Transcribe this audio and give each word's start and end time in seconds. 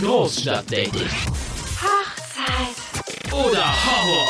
Großstadtdating. 0.00 1.08
Hochzeit. 1.80 3.32
Oder 3.32 3.64
Horror. 3.86 4.28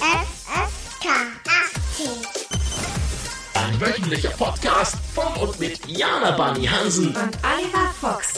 FSK 0.00 1.08
18. 1.96 2.10
Ein 3.54 3.80
wöchentlicher 3.80 4.28
Podcast 4.30 4.96
von 5.14 5.32
und 5.40 5.58
mit 5.58 5.86
Jana 5.86 6.32
Bunny 6.32 6.66
Hansen. 6.66 7.06
Und 7.06 7.38
Oliver 7.42 7.90
Fuchs. 7.98 8.34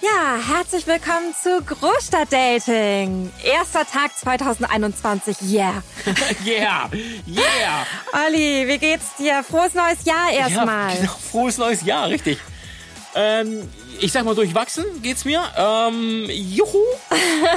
Ja, 0.00 0.36
herzlich 0.56 0.88
willkommen 0.88 1.32
zu 1.40 1.62
Großstadtdating. 1.62 3.30
Erster 3.44 3.86
Tag 3.86 4.16
2021, 4.18 5.36
yeah. 5.42 5.84
Yeah, 6.44 6.90
yeah. 7.28 7.86
Olli, 8.26 8.66
wie 8.66 8.78
geht's 8.78 9.14
dir? 9.16 9.44
Frohes 9.44 9.74
neues 9.74 10.04
Jahr 10.04 10.32
erstmal. 10.32 10.94
Ja, 10.94 11.00
genau, 11.02 11.12
frohes 11.30 11.58
neues 11.58 11.82
Jahr, 11.82 12.08
richtig. 12.08 12.38
Ähm, 13.14 13.68
ich 14.00 14.12
sag 14.12 14.24
mal, 14.24 14.34
durchwachsen 14.34 14.84
geht's 15.02 15.24
mir. 15.24 15.42
Ähm, 15.56 16.28
juhu. 16.30 16.78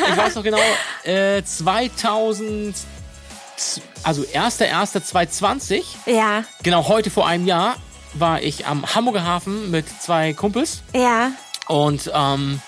Ich 0.09 0.17
weiß 0.17 0.35
noch 0.35 0.44
genau, 0.44 0.59
äh, 1.03 1.44
2000, 1.44 2.75
also 4.03 4.23
1.1.2020, 4.23 5.84
Ja, 6.05 6.44
genau 6.63 6.88
heute 6.88 7.09
vor 7.09 7.27
einem 7.27 7.45
Jahr, 7.48 7.75
war 8.13 8.41
ich 8.41 8.66
am 8.66 8.85
Hamburger 8.95 9.23
Hafen 9.23 9.71
mit 9.71 9.85
zwei 10.02 10.34
Kumpels. 10.34 10.81
ja, 10.94 11.31
Und 11.67 12.11
ähm, 12.13 12.61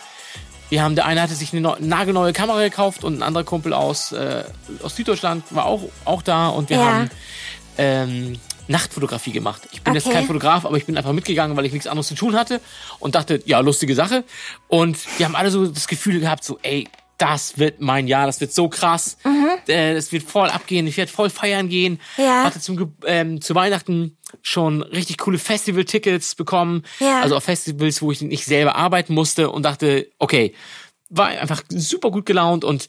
wir 0.69 0.83
haben, 0.83 0.95
der 0.95 1.05
eine 1.05 1.21
hatte 1.21 1.33
sich 1.35 1.53
eine 1.53 1.61
neu- 1.61 1.77
nagelneue 1.79 2.33
Kamera 2.33 2.61
gekauft 2.63 3.03
und 3.05 3.17
ein 3.19 3.23
anderer 3.23 3.45
Kumpel 3.45 3.73
aus, 3.73 4.11
äh, 4.11 4.43
aus 4.83 4.95
Süddeutschland 4.97 5.43
war 5.51 5.65
auch, 5.65 5.83
auch 6.03 6.21
da 6.21 6.49
und 6.49 6.69
wir 6.69 6.77
Ja. 6.77 6.83
haben 6.85 7.09
ähm, 7.77 8.39
Nachtfotografie 8.67 9.31
gemacht. 9.31 9.61
Ich 9.71 9.81
bin 9.81 9.93
jetzt 9.93 10.05
Okay. 10.07 10.15
kein 10.15 10.27
Fotograf, 10.27 10.65
aber 10.65 10.77
ich 10.77 10.85
bin 10.85 10.97
einfach 10.97 11.13
mitgegangen, 11.13 11.55
weil 11.57 11.65
ich 11.65 11.73
nichts 11.73 11.87
anderes 11.87 12.07
zu 12.07 12.15
tun 12.15 12.35
hatte 12.35 12.61
und 12.99 13.15
dachte, 13.15 13.41
ja, 13.45 13.59
lustige 13.59 13.95
Sache. 13.95 14.23
Und 14.67 14.97
wir 15.17 15.25
haben 15.25 15.35
alle 15.35 15.51
so 15.51 15.65
das 15.67 15.87
Gefühl 15.87 16.19
gehabt, 16.19 16.43
so, 16.43 16.59
ey, 16.63 16.87
das 17.17 17.57
wird 17.57 17.81
mein 17.81 18.07
Jahr, 18.07 18.27
das 18.27 18.39
wird 18.41 18.53
so 18.53 18.69
krass. 18.69 19.17
Äh, 19.67 19.95
Das 19.95 20.11
wird 20.11 20.21
voll 20.21 20.49
abgehen, 20.49 20.85
ich 20.85 20.97
werde 20.97 21.11
voll 21.11 21.31
feiern 21.31 21.67
gehen. 21.67 21.99
Mhm. 22.17 22.23
Ja. 22.23 22.43
Hatte 22.43 22.59
zum, 22.59 22.77
Ge- 22.77 22.87
ähm, 23.05 23.41
zu 23.41 23.55
Weihnachten 23.55 24.17
schon 24.43 24.83
richtig 24.83 25.17
coole 25.17 25.39
Festival-Tickets 25.39 26.35
bekommen. 26.35 26.83
Ja. 26.99 27.21
Also 27.21 27.35
auf 27.35 27.43
Festivals, 27.43 28.01
wo 28.03 28.11
ich 28.11 28.21
nicht 28.21 28.45
selber 28.45 28.75
arbeiten 28.75 29.13
musste 29.15 29.49
und 29.49 29.63
dachte, 29.63 30.09
okay, 30.19 30.53
war 31.09 31.27
einfach 31.29 31.63
super 31.69 32.11
gut 32.11 32.25
gelaunt 32.27 32.63
und 32.63 32.87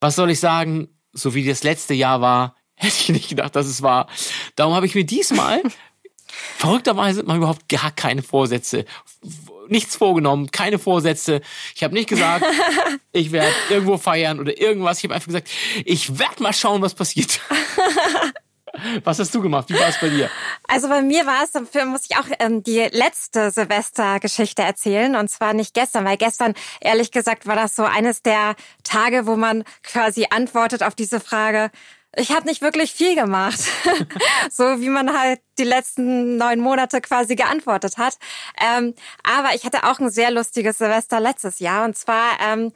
was 0.00 0.14
soll 0.14 0.30
ich 0.30 0.38
sagen, 0.38 0.88
so 1.12 1.34
wie 1.34 1.44
das 1.44 1.64
letzte 1.64 1.94
Jahr 1.94 2.20
war, 2.20 2.54
hätte 2.76 2.96
ich 3.00 3.08
nicht 3.08 3.28
gedacht, 3.28 3.56
dass 3.56 3.66
es 3.66 3.82
war. 3.82 4.08
Darum 4.54 4.74
habe 4.74 4.86
ich 4.86 4.94
mir 4.94 5.04
diesmal 5.04 5.62
verrückterweise 6.56 7.22
mal 7.24 7.36
überhaupt 7.36 7.68
gar 7.68 7.90
keine 7.90 8.22
Vorsätze, 8.22 8.84
nichts 9.68 9.96
vorgenommen, 9.96 10.50
keine 10.50 10.78
Vorsätze. 10.78 11.40
Ich 11.74 11.82
habe 11.82 11.94
nicht 11.94 12.08
gesagt, 12.08 12.44
ich 13.12 13.32
werde 13.32 13.52
irgendwo 13.70 13.98
feiern 13.98 14.40
oder 14.40 14.58
irgendwas. 14.58 14.98
Ich 14.98 15.04
habe 15.04 15.14
einfach 15.14 15.26
gesagt, 15.26 15.48
ich 15.84 16.18
werde 16.18 16.42
mal 16.42 16.52
schauen, 16.52 16.82
was 16.82 16.94
passiert. 16.94 17.40
Was 19.04 19.18
hast 19.18 19.34
du 19.34 19.40
gemacht? 19.40 19.70
Wie 19.70 19.78
war 19.78 19.88
es 19.88 19.98
bei 19.98 20.10
dir? 20.10 20.30
Also 20.68 20.88
bei 20.88 21.00
mir 21.00 21.24
war 21.24 21.42
es, 21.42 21.52
dafür 21.52 21.86
muss 21.86 22.02
ich 22.10 22.18
auch 22.18 22.26
ähm, 22.40 22.62
die 22.62 22.86
letzte 22.92 23.50
Silvestergeschichte 23.50 24.60
erzählen. 24.60 25.16
Und 25.16 25.28
zwar 25.28 25.54
nicht 25.54 25.72
gestern, 25.72 26.04
weil 26.04 26.18
gestern, 26.18 26.52
ehrlich 26.80 27.10
gesagt, 27.10 27.46
war 27.46 27.56
das 27.56 27.74
so 27.74 27.84
eines 27.84 28.20
der 28.20 28.54
Tage, 28.84 29.26
wo 29.26 29.36
man 29.36 29.64
quasi 29.82 30.26
antwortet 30.28 30.82
auf 30.82 30.94
diese 30.94 31.20
Frage, 31.20 31.70
ich 32.16 32.32
habe 32.32 32.46
nicht 32.46 32.62
wirklich 32.62 32.92
viel 32.92 33.14
gemacht. 33.14 33.60
so 34.50 34.80
wie 34.80 34.88
man 34.88 35.16
halt 35.16 35.40
die 35.58 35.64
letzten 35.64 36.36
neun 36.36 36.60
Monate 36.60 37.00
quasi 37.00 37.36
geantwortet 37.36 37.98
hat. 37.98 38.18
Ähm, 38.60 38.94
aber 39.22 39.54
ich 39.54 39.64
hatte 39.64 39.84
auch 39.84 39.98
ein 39.98 40.10
sehr 40.10 40.30
lustiges 40.30 40.78
Silvester 40.78 41.20
letztes 41.20 41.58
Jahr. 41.60 41.84
Und 41.84 41.96
zwar 41.96 42.38
ähm, 42.40 42.72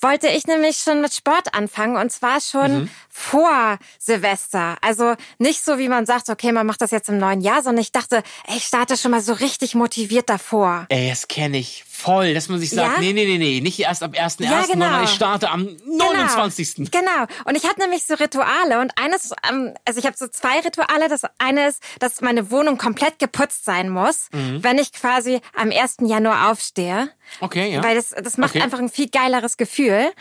wollte 0.00 0.28
ich 0.28 0.46
nämlich 0.46 0.78
schon 0.78 1.00
mit 1.00 1.14
Sport 1.14 1.54
anfangen. 1.54 1.96
Und 1.96 2.10
zwar 2.10 2.40
schon 2.40 2.90
vor 3.14 3.78
Silvester. 3.98 4.76
Also 4.80 5.14
nicht 5.38 5.62
so, 5.62 5.78
wie 5.78 5.88
man 5.88 6.06
sagt, 6.06 6.30
okay, 6.30 6.50
man 6.50 6.66
macht 6.66 6.80
das 6.80 6.90
jetzt 6.90 7.10
im 7.10 7.18
neuen 7.18 7.42
Jahr, 7.42 7.62
sondern 7.62 7.82
ich 7.82 7.92
dachte, 7.92 8.22
ey, 8.46 8.56
ich 8.56 8.64
starte 8.64 8.96
schon 8.96 9.10
mal 9.10 9.20
so 9.20 9.34
richtig 9.34 9.74
motiviert 9.74 10.30
davor. 10.30 10.86
Ey, 10.88 11.10
das 11.10 11.28
kenne 11.28 11.58
ich 11.58 11.84
voll, 11.88 12.32
dass 12.34 12.48
man 12.48 12.58
sich 12.58 12.70
sagt, 12.70 12.94
Ja? 12.96 13.00
nee, 13.00 13.12
nee, 13.12 13.26
nee, 13.26 13.36
nee, 13.38 13.60
nicht 13.60 13.78
erst 13.80 14.02
ab 14.02 14.12
1.1., 14.14 14.44
Ja, 14.44 14.62
genau. 14.62 14.66
sondern 14.86 15.04
ich 15.04 15.10
starte 15.10 15.50
am 15.50 15.68
29. 15.86 16.90
Genau. 16.90 17.26
Und 17.44 17.54
ich 17.56 17.64
habe 17.68 17.78
nämlich 17.80 18.04
so 18.04 18.14
Rituale 18.14 18.80
und 18.80 18.92
eines, 18.98 19.32
ähm, 19.48 19.74
also 19.84 20.00
ich 20.00 20.06
habe 20.06 20.16
so 20.16 20.26
zwei 20.28 20.60
Rituale. 20.60 21.08
Das 21.08 21.22
eine 21.38 21.68
ist, 21.68 21.82
dass 22.00 22.20
meine 22.22 22.50
Wohnung 22.50 22.78
komplett 22.78 23.18
geputzt 23.18 23.64
sein 23.64 23.88
muss, 23.90 24.28
Mhm. 24.32 24.64
wenn 24.64 24.78
ich 24.78 24.92
quasi 24.92 25.40
am 25.54 25.70
1. 25.70 26.06
Januar 26.08 26.50
aufstehe. 26.50 27.10
Okay, 27.40 27.72
ja. 27.74 27.84
Weil 27.84 27.94
das, 27.96 28.10
das 28.10 28.36
macht 28.38 28.54
Okay. 28.54 28.62
einfach 28.62 28.78
ein 28.78 28.88
viel 28.88 29.08
geileres 29.08 29.56
Gefühl. 29.56 30.12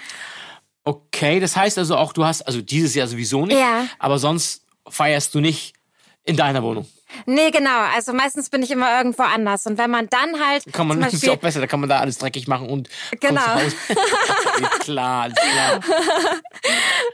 Okay, 0.83 1.39
das 1.39 1.55
heißt 1.55 1.77
also 1.77 1.95
auch, 1.97 2.11
du 2.13 2.25
hast, 2.25 2.41
also 2.43 2.61
dieses 2.61 2.95
Jahr 2.95 3.07
sowieso 3.07 3.45
nicht, 3.45 3.57
Ja. 3.59 3.85
aber 3.99 4.17
sonst 4.17 4.65
feierst 4.89 5.35
du 5.35 5.39
nicht 5.39 5.73
in 6.23 6.35
deiner 6.37 6.63
Wohnung. 6.63 6.87
Nee, 7.25 7.51
genau. 7.51 7.79
Also 7.95 8.13
meistens 8.13 8.49
bin 8.49 8.63
ich 8.63 8.72
immer 8.72 8.97
irgendwo 8.97 9.23
anders. 9.23 9.66
Und 9.66 9.77
wenn 9.77 9.89
man 9.91 10.09
dann 10.09 10.39
halt 10.45 10.63
Kann 10.73 10.88
man, 10.88 10.97
zum 10.97 11.03
das 11.03 11.13
ist 11.13 11.22
Beispiel 11.22 11.38
auch 11.38 11.41
besser, 11.41 11.59
da 11.61 11.67
kann 11.67 11.79
man 11.79 11.89
da 11.89 11.99
alles 11.99 12.17
dreckig 12.17 12.47
machen 12.47 12.69
und 12.69 12.89
Genau. 13.19 13.41
Ja, 14.61 14.67
klar, 14.79 15.29
klar. 15.29 15.79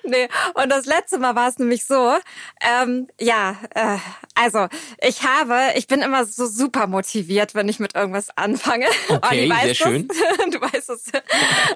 Nee, 0.03 0.27
und 0.53 0.69
das 0.69 0.85
letzte 0.85 1.17
Mal 1.17 1.35
war 1.35 1.49
es 1.49 1.57
nämlich 1.59 1.85
so, 1.85 2.15
ähm, 2.61 3.07
ja, 3.19 3.55
äh, 3.75 3.97
also 4.35 4.67
ich 5.01 5.23
habe, 5.23 5.59
ich 5.75 5.87
bin 5.87 6.01
immer 6.01 6.25
so 6.25 6.45
super 6.47 6.87
motiviert, 6.87 7.55
wenn 7.55 7.67
ich 7.67 7.79
mit 7.79 7.95
irgendwas 7.95 8.29
anfange. 8.37 8.85
Okay, 9.09 9.47
sehr 9.49 9.67
das. 9.67 9.77
schön. 9.77 10.07
Du 10.51 10.61
weißt 10.61 10.89
es. 10.89 11.05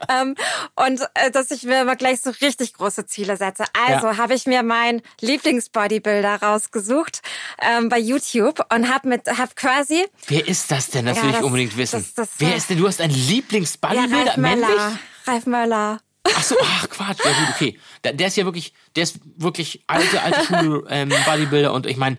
ähm, 0.10 0.36
und 0.76 1.02
äh, 1.16 1.32
dass 1.32 1.52
ich 1.52 1.64
mir 1.64 1.82
immer 1.82 1.96
gleich 1.96 2.22
so 2.22 2.30
richtig 2.30 2.74
große 2.74 3.06
Ziele 3.06 3.36
setze. 3.38 3.64
Also 3.88 4.08
Ja. 4.08 4.18
habe 4.18 4.34
ich 4.34 4.46
mir 4.46 4.64
meinen 4.64 5.02
Lieblingsbodybuilder 5.22 6.42
rausgesucht 6.42 7.22
ähm, 7.62 7.90
bei 7.90 7.98
YouTube 8.12 8.66
und 8.74 8.90
habe 8.94 9.08
mit, 9.10 9.28
habe 9.38 9.52
quasi 9.56 10.06
Wer 10.28 10.48
ist 10.48 10.70
das 10.72 10.90
denn? 10.90 11.06
Das 11.06 11.18
Ja, 11.18 11.24
will 11.24 11.30
ich 11.32 11.36
das- 11.38 11.46
unbedingt 11.46 11.78
wissen. 11.78 12.00
das- 12.04 12.14
das 12.14 12.30
Wer 12.40 12.56
ist 12.56 12.70
denn? 12.70 12.78
Du 12.78 12.88
hast 12.88 13.02
einen 13.02 13.14
ja, 13.16 13.30
Lieblingsbodybuilder, 13.30 14.26
Ralf 14.28 14.38
männlich? 14.38 14.70
Ralf 15.26 15.46
Möller. 15.46 16.00
Ach 16.24 16.44
so, 16.44 16.56
ach 16.62 16.90
Quatsch. 16.90 17.20
Ja 17.26 17.32
gut, 17.32 17.50
okay. 17.56 17.80
Der, 18.04 18.14
der 18.14 18.28
ist 18.28 18.38
ja 18.38 18.46
wirklich, 18.46 18.74
der 18.96 19.04
ist 19.04 19.20
wirklich 19.38 19.84
alte, 19.88 20.22
alte 20.22 20.44
Schule 20.46 20.84
ähm, 20.90 21.10
Bodybuilder 21.26 21.74
und 21.74 21.86
ich 21.88 21.98
meine, 21.98 22.18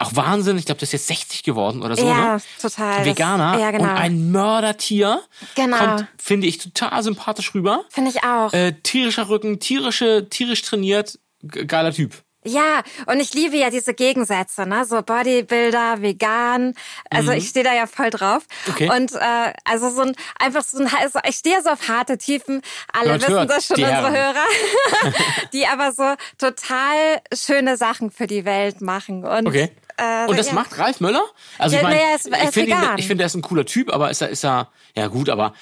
auch 0.00 0.14
Wahnsinn. 0.14 0.56
Ich 0.58 0.64
glaube, 0.66 0.78
der 0.78 0.84
ist 0.84 0.92
jetzt 0.92 1.06
60 1.08 1.42
geworden 1.42 1.82
oder 1.82 1.96
so. 1.96 2.06
Ja, 2.06 2.34
ne? 2.36 2.42
total. 2.60 2.98
Das- 2.98 3.06
Veganer 3.06 3.58
ja, 3.58 3.70
genau. 3.72 3.84
und 3.84 3.90
ein 3.90 4.30
Mördertier. 4.30 5.20
Genau. 5.56 5.76
Kommt, 5.76 6.06
finde 6.18 6.46
ich, 6.46 6.58
total 6.58 7.02
sympathisch 7.02 7.52
rüber. 7.54 7.84
Finde 7.90 8.10
ich 8.10 8.22
auch. 8.22 8.52
Äh, 8.52 8.72
tierischer 8.82 9.28
Rücken, 9.28 9.58
tierische, 9.60 10.28
tierisch 10.30 10.62
trainiert, 10.62 11.18
ge- 11.42 11.64
geiler 11.64 11.92
Typ. 11.92 12.14
Ja, 12.48 12.82
und 13.06 13.20
ich 13.20 13.34
liebe 13.34 13.56
ja 13.56 13.70
diese 13.70 13.94
Gegensätze, 13.94 14.66
ne? 14.66 14.84
So 14.84 15.02
Bodybuilder, 15.02 16.02
vegan. 16.02 16.74
Also 17.10 17.32
ich 17.32 17.48
stehe 17.48 17.64
da 17.64 17.74
ja 17.74 17.86
voll 17.86 18.10
drauf. 18.10 18.42
Mhm. 18.66 18.72
Okay. 18.72 18.90
Und 18.90 19.12
äh, 19.14 19.52
also 19.64 19.90
so 19.90 20.02
ein 20.02 20.14
einfach 20.38 20.62
so 20.62 20.78
ein 20.78 20.90
also 21.00 21.18
ich 21.28 21.36
stehe 21.36 21.60
so 21.62 21.70
auf 21.70 21.88
harte 21.88 22.18
Typen. 22.18 22.62
Alle 22.92 23.10
Hört, 23.10 23.22
wissen 23.22 23.34
hört, 23.34 23.50
das 23.50 23.66
schon, 23.66 23.76
unsere 23.76 23.92
Herren. 23.92 24.14
Hörer, 24.14 25.12
die 25.52 25.66
aber 25.66 25.92
so 25.92 26.14
total 26.38 27.20
schöne 27.34 27.76
Sachen 27.76 28.10
für 28.10 28.26
die 28.26 28.44
Welt 28.44 28.80
machen. 28.80 29.24
Und, 29.24 29.46
Okay. 29.46 29.70
äh, 29.96 30.26
Und 30.26 30.38
das 30.38 30.48
ja. 30.48 30.54
macht 30.54 30.78
Ralf 30.78 31.00
Möller? 31.00 31.24
Also 31.58 31.76
Ja, 31.76 31.82
ich 31.82 31.88
meine, 31.88 32.00
ich 32.00 32.14
ist 32.14 32.54
finde, 32.54 32.76
ich 32.96 33.06
finde, 33.06 33.24
er 33.24 33.26
ist 33.26 33.34
ein 33.34 33.42
cooler 33.42 33.66
Typ, 33.66 33.92
aber 33.92 34.10
ist 34.10 34.22
er, 34.22 34.28
ist 34.28 34.44
er, 34.44 34.68
ja 34.96 35.06
gut, 35.08 35.28
aber 35.28 35.54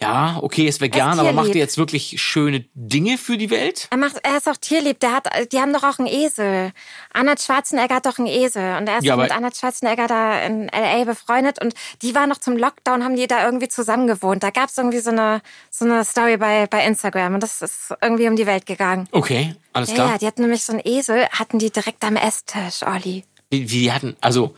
ja, 0.00 0.38
okay, 0.42 0.66
ist 0.68 0.80
vegan, 0.80 1.14
ist 1.14 1.18
aber 1.18 1.32
macht 1.32 1.48
er 1.48 1.56
jetzt 1.56 1.76
wirklich 1.76 2.22
schöne 2.22 2.64
Dinge 2.74 3.18
für 3.18 3.36
die 3.36 3.50
Welt? 3.50 3.88
Er 3.90 3.96
macht, 3.96 4.18
er 4.22 4.36
ist 4.36 4.48
auch 4.48 4.56
tierlieb. 4.56 5.00
Der 5.00 5.12
hat, 5.12 5.26
die 5.52 5.58
haben 5.60 5.72
doch 5.72 5.82
auch 5.82 5.98
einen 5.98 6.06
Esel. 6.06 6.70
Arnold 7.12 7.40
Schwarzenegger 7.40 7.96
hat 7.96 8.06
doch 8.06 8.18
einen 8.18 8.28
Esel 8.28 8.76
und 8.76 8.88
er 8.88 8.98
ist 8.98 9.04
Ja, 9.04 9.16
mit 9.16 9.32
Arnold 9.32 9.56
Schwarzenegger 9.56 10.06
da 10.06 10.40
in 10.42 10.68
LA 10.68 11.02
befreundet 11.04 11.60
und 11.60 11.74
die 12.02 12.14
waren 12.14 12.28
noch 12.28 12.38
zum 12.38 12.56
Lockdown, 12.56 13.02
haben 13.02 13.16
die 13.16 13.26
da 13.26 13.44
irgendwie 13.44 13.66
zusammen 13.68 14.06
gewohnt. 14.06 14.44
Da 14.44 14.50
gab's 14.50 14.78
irgendwie 14.78 15.00
so 15.00 15.10
eine 15.10 15.42
so 15.70 15.84
eine 15.84 16.04
Story 16.04 16.36
bei 16.36 16.68
bei 16.68 16.84
Instagram 16.86 17.34
und 17.34 17.42
das 17.42 17.60
ist 17.60 17.92
irgendwie 18.00 18.28
um 18.28 18.36
die 18.36 18.46
Welt 18.46 18.66
gegangen. 18.66 19.08
Okay, 19.10 19.56
alles 19.72 19.88
Ja, 19.90 19.94
klar. 19.96 20.10
ja, 20.12 20.18
die 20.18 20.26
hatten 20.28 20.42
nämlich 20.42 20.62
so 20.62 20.72
einen 20.74 20.82
Esel, 20.84 21.26
hatten 21.30 21.58
die 21.58 21.70
direkt 21.72 22.04
am 22.04 22.14
Esstisch, 22.14 22.84
Olli. 22.86 23.24
Wie, 23.50 23.62
wie 23.70 23.80
die 23.80 23.92
hatten, 23.92 24.16
also, 24.20 24.54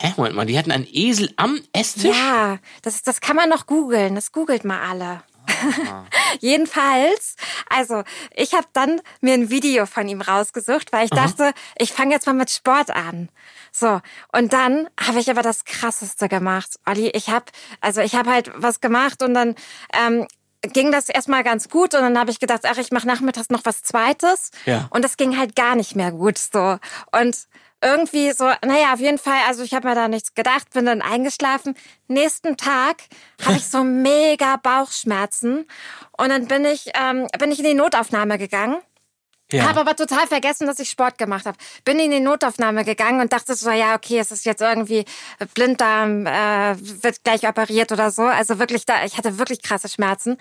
hä, 0.00 0.14
Moment 0.16 0.34
mal, 0.34 0.46
die 0.46 0.58
hatten 0.58 0.72
einen 0.72 0.86
Esel 0.90 1.32
am 1.36 1.60
Esstisch? 1.72 2.16
Ja, 2.16 2.58
das, 2.82 3.02
das 3.02 3.20
kann 3.20 3.36
man 3.36 3.48
noch 3.48 3.66
googeln. 3.66 4.14
Das 4.14 4.32
googelt 4.32 4.64
mal 4.64 4.80
alle. 4.80 5.22
Jedenfalls, 6.40 7.36
also 7.68 8.02
ich 8.34 8.54
habe 8.54 8.66
dann 8.72 9.00
mir 9.20 9.34
ein 9.34 9.50
Video 9.50 9.84
von 9.86 10.08
ihm 10.08 10.20
rausgesucht, 10.20 10.92
weil 10.92 11.04
ich 11.04 11.10
dachte, 11.10 11.52
ich 11.78 11.92
fange 11.92 12.14
jetzt 12.14 12.26
mal 12.26 12.34
mit 12.34 12.50
Sport 12.50 12.90
an. 12.90 13.28
So, 13.72 14.00
und 14.32 14.52
dann 14.52 14.88
habe 14.98 15.18
ich 15.18 15.30
aber 15.30 15.42
das 15.42 15.64
Krasseste 15.64 16.28
gemacht. 16.28 16.78
Olli, 16.86 17.08
ich 17.10 17.28
habe, 17.28 17.46
also 17.80 18.00
ich 18.00 18.14
habe 18.14 18.30
halt 18.30 18.50
was 18.54 18.80
gemacht 18.80 19.22
und 19.22 19.34
dann 19.34 19.54
ähm, 19.92 20.26
ging 20.62 20.92
das 20.92 21.08
erstmal 21.08 21.42
ganz 21.42 21.68
gut 21.68 21.94
und 21.94 22.02
dann 22.02 22.18
habe 22.18 22.30
ich 22.30 22.38
gedacht, 22.38 22.62
ach, 22.64 22.78
ich 22.78 22.90
mache 22.90 23.06
nachmittags 23.06 23.50
noch 23.50 23.64
was 23.64 23.82
Zweites. 23.82 24.50
Ja. 24.66 24.88
Und 24.90 25.04
das 25.04 25.16
ging 25.16 25.36
halt 25.36 25.56
gar 25.56 25.74
nicht 25.74 25.96
mehr 25.96 26.12
gut 26.12 26.38
so. 26.38 26.78
Und 27.12 27.48
irgendwie 27.82 28.32
so, 28.32 28.44
naja, 28.64 28.92
auf 28.92 29.00
jeden 29.00 29.18
Fall, 29.18 29.38
also 29.46 29.62
ich 29.62 29.74
habe 29.74 29.88
mir 29.88 29.94
da 29.94 30.08
nichts 30.08 30.34
gedacht, 30.34 30.70
bin 30.72 30.86
dann 30.86 31.02
eingeschlafen. 31.02 31.74
Nächsten 32.08 32.56
Tag 32.56 33.02
habe 33.44 33.56
ich 33.56 33.66
so 33.66 33.82
mega 33.84 34.56
Bauchschmerzen 34.56 35.66
und 36.16 36.28
dann 36.28 36.46
bin 36.46 36.64
ich, 36.64 36.90
ähm, 36.94 37.26
bin 37.38 37.52
ich 37.52 37.58
in 37.58 37.64
die 37.64 37.74
Notaufnahme 37.74 38.38
gegangen. 38.38 38.76
Ja. 39.52 39.68
Habe 39.68 39.80
aber 39.80 39.96
total 39.96 40.26
vergessen, 40.28 40.66
dass 40.66 40.78
ich 40.78 40.90
Sport 40.90 41.18
gemacht 41.18 41.44
habe. 41.44 41.58
Bin 41.84 41.98
in 41.98 42.12
die 42.12 42.20
Notaufnahme 42.20 42.84
gegangen 42.84 43.20
und 43.20 43.32
dachte 43.32 43.54
so, 43.56 43.70
ja, 43.70 43.96
okay, 43.96 44.18
es 44.18 44.30
ist 44.30 44.44
jetzt 44.44 44.60
irgendwie 44.60 45.04
Blinddarm, 45.54 46.26
äh, 46.26 46.76
wird 46.78 47.24
gleich 47.24 47.48
operiert 47.48 47.90
oder 47.90 48.12
so. 48.12 48.22
Also 48.22 48.60
wirklich 48.60 48.86
da, 48.86 49.04
ich 49.04 49.18
hatte 49.18 49.38
wirklich 49.38 49.62
krasse 49.62 49.88
Schmerzen. 49.88 50.36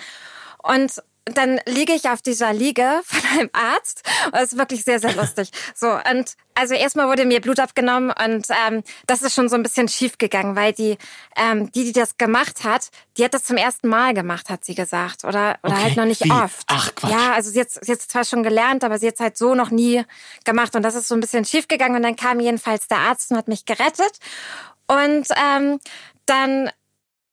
Und 0.62 1.02
dann 1.26 1.60
liege 1.66 1.94
ich 1.94 2.10
auf 2.10 2.22
dieser 2.22 2.54
Liege 2.54 3.02
von 3.06 3.22
einem 3.38 3.50
Arzt. 3.54 4.04
Und 4.26 4.36
das 4.36 4.54
ist 4.54 4.58
wirklich 4.58 4.84
sehr, 4.84 5.00
sehr 5.00 5.14
lustig. 5.16 5.52
So, 5.76 5.92
und 5.92 6.34
also 6.56 6.74
erstmal 6.74 7.08
wurde 7.08 7.26
mir 7.26 7.40
Blut 7.40 7.60
abgenommen 7.60 8.12
und 8.12 8.48
ähm, 8.68 8.84
das 9.08 9.22
ist 9.22 9.34
schon 9.34 9.48
so 9.48 9.56
ein 9.56 9.64
bisschen 9.64 9.88
schief 9.88 10.18
gegangen, 10.18 10.58
weil 10.58 10.74
die, 10.74 10.98
ähm, 11.38 11.72
die, 11.72 11.86
die 11.86 11.94
das 11.94 12.18
gemacht 12.18 12.66
hat, 12.66 12.90
die 13.18 13.24
hat 13.24 13.34
das 13.34 13.44
zum 13.44 13.56
ersten 13.56 13.88
Mal 13.88 14.14
gemacht, 14.14 14.50
hat 14.50 14.66
sie 14.66 14.76
gesagt. 14.76 15.24
Oder, 15.24 15.58
oder 15.64 15.74
Okay. 15.74 15.84
halt 15.84 15.96
noch 15.98 16.06
nicht 16.06 16.26
Wie? 16.26 16.32
oft. 16.32 16.64
Ach, 16.68 16.94
Quatsch. 16.96 17.12
Ja, 17.12 17.34
also 17.34 17.50
sie 17.50 17.62
hat 17.62 17.70
sie 17.72 17.92
hat's 17.92 18.08
zwar 18.10 18.26
schon 18.26 18.44
gelernt, 18.44 18.84
aber 18.84 18.98
sie 19.00 19.08
hat 19.08 19.20
halt 19.20 19.38
so 19.38 19.56
noch 19.56 19.70
nie 19.72 20.04
gemacht. 20.44 20.76
Und 20.76 20.82
das 20.84 20.96
ist 20.96 21.08
so 21.08 21.16
ein 21.16 21.22
bisschen 21.22 21.46
schief 21.46 21.68
gegangen. 21.70 21.96
Und 21.96 22.04
dann 22.04 22.16
kam 22.18 22.40
jedenfalls 22.42 22.88
der 22.90 22.98
Arzt 22.98 23.32
und 23.32 23.38
hat 23.38 23.48
mich 23.48 23.66
gerettet. 23.66 24.20
Und 24.88 25.28
ähm, 25.42 25.80
dann, 26.26 26.70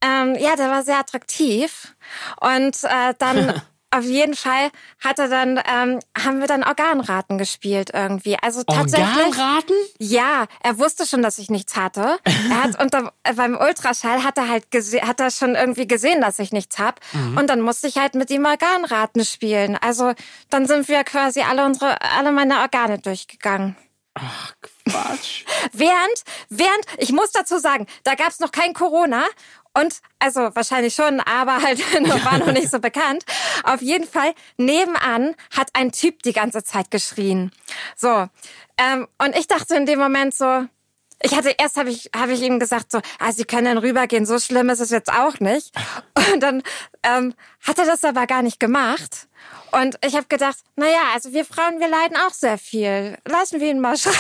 ähm, 0.04 0.36
ja, 0.38 0.54
der 0.54 0.70
war 0.70 0.84
sehr 0.84 0.98
attraktiv. 0.98 1.94
Und 2.40 2.76
äh, 2.84 3.14
dann 3.18 3.60
auf 3.96 4.04
jeden 4.04 4.34
Fall 4.34 4.70
hat 5.00 5.18
er 5.18 5.28
dann, 5.28 5.60
ähm, 5.66 6.00
haben 6.16 6.40
wir 6.40 6.46
dann 6.46 6.64
Organraten 6.64 7.38
gespielt 7.38 7.90
irgendwie. 7.92 8.36
Also 8.40 8.62
tatsächlich. 8.62 9.26
Organraten? 9.26 9.76
Ja, 9.98 10.46
er 10.62 10.78
wusste 10.78 11.06
schon, 11.06 11.22
dass 11.22 11.38
ich 11.38 11.50
nichts 11.50 11.76
hatte. 11.76 12.18
Er 12.24 12.62
hat 12.62 12.80
unter, 12.80 13.12
beim 13.34 13.56
Ultraschall 13.56 14.24
hat 14.24 14.38
er 14.38 14.48
halt 14.48 14.66
hat 15.02 15.20
er 15.20 15.30
schon 15.30 15.54
irgendwie 15.54 15.86
gesehen, 15.86 16.20
dass 16.20 16.38
ich 16.38 16.52
nichts 16.52 16.78
hab. 16.78 17.00
Und 17.36 17.48
dann 17.48 17.60
musste 17.60 17.86
ich 17.86 17.96
halt 17.96 18.14
mit 18.14 18.30
ihm 18.30 18.44
Organraten 18.44 19.24
spielen. 19.24 19.76
Also 19.76 20.12
dann 20.50 20.66
sind 20.66 20.88
wir 20.88 21.04
quasi 21.04 21.40
alle 21.40 21.64
unsere, 21.64 22.00
alle 22.02 22.32
meine 22.32 22.60
Organe 22.60 22.98
durchgegangen. 22.98 23.76
Quatsch. 24.88 25.44
Während, 25.72 26.24
während, 26.48 26.84
ich 26.98 27.12
muss 27.12 27.32
dazu 27.32 27.58
sagen, 27.58 27.86
da 28.04 28.14
gab's 28.14 28.40
noch 28.40 28.50
kein 28.50 28.72
Corona. 28.72 29.24
Und, 29.80 30.00
also 30.18 30.54
wahrscheinlich 30.54 30.94
schon, 30.94 31.20
aber 31.20 31.62
halt 31.62 31.78
war 32.24 32.38
noch 32.38 32.52
nicht 32.52 32.70
so 32.70 32.78
bekannt. 32.78 33.24
Auf 33.64 33.82
jeden 33.82 34.06
Fall, 34.06 34.32
nebenan 34.56 35.34
hat 35.54 35.68
ein 35.74 35.92
Typ 35.92 36.22
die 36.22 36.32
ganze 36.32 36.64
Zeit 36.64 36.90
geschrien. 36.90 37.52
So. 37.94 38.28
Ähm, 38.78 39.06
und 39.18 39.36
ich 39.36 39.46
dachte 39.46 39.76
in 39.76 39.86
dem 39.86 39.98
Moment 39.98 40.34
so, 40.34 40.66
ich 41.22 41.34
hatte 41.34 41.54
erst 41.58 41.76
habe 41.76 41.90
ich 41.90 42.10
habe 42.14 42.32
ich 42.32 42.42
ihm 42.42 42.58
gesagt 42.58 42.92
so, 42.92 43.00
ah, 43.18 43.32
Sie 43.32 43.44
können 43.44 43.64
dann 43.64 43.78
rübergehen, 43.78 44.26
so 44.26 44.38
schlimm 44.38 44.68
ist 44.68 44.80
es 44.80 44.90
jetzt 44.90 45.10
auch 45.10 45.40
nicht. 45.40 45.74
Und 46.32 46.40
dann 46.40 46.62
ähm, 47.02 47.34
hat 47.66 47.78
er 47.78 47.86
das 47.86 48.04
aber 48.04 48.26
gar 48.26 48.42
nicht 48.42 48.60
gemacht. 48.60 49.28
Und 49.72 49.98
ich 50.04 50.14
habe 50.14 50.26
gedacht, 50.28 50.58
na 50.76 50.88
ja, 50.88 51.02
also 51.14 51.32
wir 51.32 51.44
Frauen, 51.44 51.80
wir 51.80 51.88
leiden 51.88 52.16
auch 52.16 52.32
sehr 52.32 52.58
viel. 52.58 53.18
Lassen 53.26 53.60
wir 53.60 53.70
ihn 53.70 53.80
mal 53.80 53.96
schreien. 53.98 54.16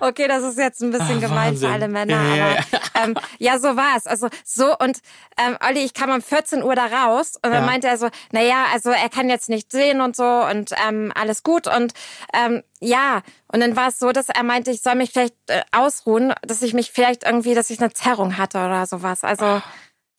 Okay, 0.00 0.26
das 0.28 0.42
ist 0.42 0.58
jetzt 0.58 0.80
ein 0.82 0.90
bisschen 0.90 1.18
Ah, 1.18 1.20
gemein 1.20 1.48
Wahnsinn. 1.52 1.68
für 1.68 1.74
alle 1.74 1.88
Männer, 1.88 2.18
aber 2.18 3.04
ähm, 3.04 3.14
ja, 3.38 3.58
so 3.58 3.76
war 3.76 3.96
es. 3.96 4.06
Also 4.06 4.28
so 4.44 4.76
und 4.78 4.98
ähm, 5.38 5.56
Olli, 5.66 5.80
ich 5.84 5.94
kam 5.94 6.10
um 6.10 6.20
14 6.22 6.62
Uhr 6.62 6.74
da 6.74 6.86
raus 6.86 7.34
und 7.36 7.50
dann 7.52 7.60
Ja. 7.64 7.66
meinte 7.66 7.86
er 7.88 7.98
so, 7.98 8.08
na 8.32 8.40
ja, 8.42 8.66
also 8.72 8.90
er 8.90 9.08
kann 9.08 9.28
jetzt 9.28 9.48
nicht 9.48 9.70
sehen 9.70 10.00
und 10.00 10.16
so 10.16 10.24
und 10.24 10.72
ähm, 10.88 11.12
alles 11.14 11.42
gut 11.42 11.66
und 11.66 11.92
ähm, 12.32 12.62
ja 12.80 13.22
und 13.52 13.60
dann 13.60 13.76
war 13.76 13.88
es 13.88 13.98
so, 13.98 14.12
dass 14.12 14.28
er 14.28 14.42
meinte, 14.42 14.70
ich 14.70 14.82
soll 14.82 14.94
mich 14.94 15.10
vielleicht 15.12 15.34
äh, 15.48 15.62
ausruhen, 15.72 16.32
dass 16.42 16.62
ich 16.62 16.74
mich 16.74 16.90
vielleicht 16.90 17.24
irgendwie, 17.24 17.54
dass 17.54 17.70
ich 17.70 17.78
eine 17.80 17.92
Zerrung 17.92 18.38
hatte 18.38 18.58
oder 18.58 18.86
sowas. 18.86 19.22
Also 19.24 19.62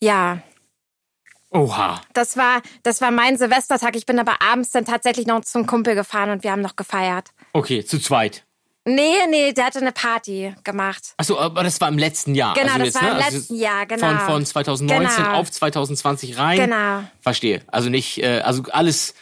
ja. 0.02 0.40
Oha. 1.50 2.02
Das 2.14 2.36
war, 2.36 2.62
das 2.82 3.00
war 3.02 3.12
mein 3.12 3.38
Silvestertag. 3.38 3.96
Ich 3.96 4.06
bin 4.08 4.18
aber 4.20 4.42
abends 4.42 4.72
dann 4.72 4.86
tatsächlich 4.86 5.28
noch 5.28 5.42
zum 5.42 5.68
Kumpel 5.68 5.94
gefahren 5.94 6.32
und 6.32 6.44
wir 6.44 6.52
haben 6.52 6.62
noch 6.62 6.76
gefeiert. 6.76 7.30
Okay, 7.54 7.86
zu 7.86 8.00
zweit. 8.00 8.44
Nee, 8.86 9.16
nee, 9.30 9.54
der 9.54 9.66
hatte 9.66 9.80
eine 9.80 9.94
Party 9.94 10.54
gemacht. 10.64 11.14
Achso, 11.16 11.40
aber 11.40 11.64
das 11.64 11.80
war 11.80 11.88
im 11.88 11.98
letzten 11.98 12.36
Jahr. 12.36 12.54
Genau, 12.54 12.74
also 12.74 12.80
das 12.80 12.88
jetzt, 12.88 12.96
war 12.96 13.04
ne? 13.04 13.10
im 13.18 13.24
Also 13.24 13.38
letzten 13.38 13.56
Jahr, 13.56 13.86
genau. 13.86 14.08
Von, 14.08 14.20
von 14.20 14.46
2019 14.46 15.24
Genau. 15.24 15.38
auf 15.38 15.50
2020 15.50 16.38
rein. 16.38 16.58
Genau. 16.60 17.04
Verstehe. 17.22 17.62
Also 17.68 17.90
nicht, 17.90 18.22
äh, 18.22 18.42
also 18.42 18.64
alles, 18.72 19.14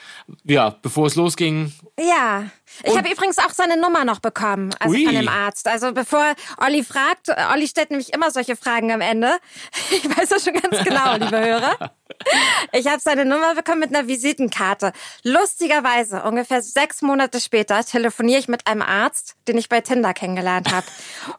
ja, 0.44 0.76
bevor 0.82 1.08
es 1.08 1.16
losging. 1.16 1.74
Ja. 2.00 2.46
Ich 2.84 2.98
habe 2.98 3.10
übrigens 3.12 3.38
auch 3.38 3.52
seine 3.52 3.80
Nummer 3.80 4.06
noch 4.06 4.20
bekommen, 4.20 4.74
also 4.80 4.96
Ui. 4.96 5.06
von 5.06 5.14
dem 5.14 5.28
Arzt. 5.28 5.68
Also 5.68 5.92
bevor 5.94 6.34
Olli 6.58 6.84
fragt, 6.84 7.28
Olli 7.54 7.68
stellt 7.68 7.92
nämlich 7.92 8.14
immer 8.14 8.32
solche 8.32 8.56
Fragen 8.56 8.92
am 8.92 9.02
Ende. 9.02 9.38
Ich 9.92 10.06
weiß 10.18 10.30
das 10.30 10.46
schon 10.46 10.54
ganz 10.54 10.84
genau, 10.86 11.16
liebe 11.16 11.38
Hörer. 11.38 11.92
Ich 12.72 12.88
habe 12.88 13.00
seine 13.00 13.26
Nummer 13.26 13.56
bekommen 13.56 13.80
mit 13.80 13.94
einer 13.94 14.08
Visitenkarte. 14.08 14.94
Lustigerweise, 15.24 16.24
ungefähr 16.24 16.62
sechs 16.62 17.02
Monate 17.02 17.42
später, 17.42 17.84
telefoniere 17.84 18.40
ich 18.40 18.48
mit 18.48 18.68
einem 18.68 18.82
Arzt, 18.82 19.36
den 19.48 19.58
ich 19.58 19.68
bei 19.70 19.82
Tinder 19.82 20.14
kennengelernt 20.14 20.72
habe. 20.72 20.86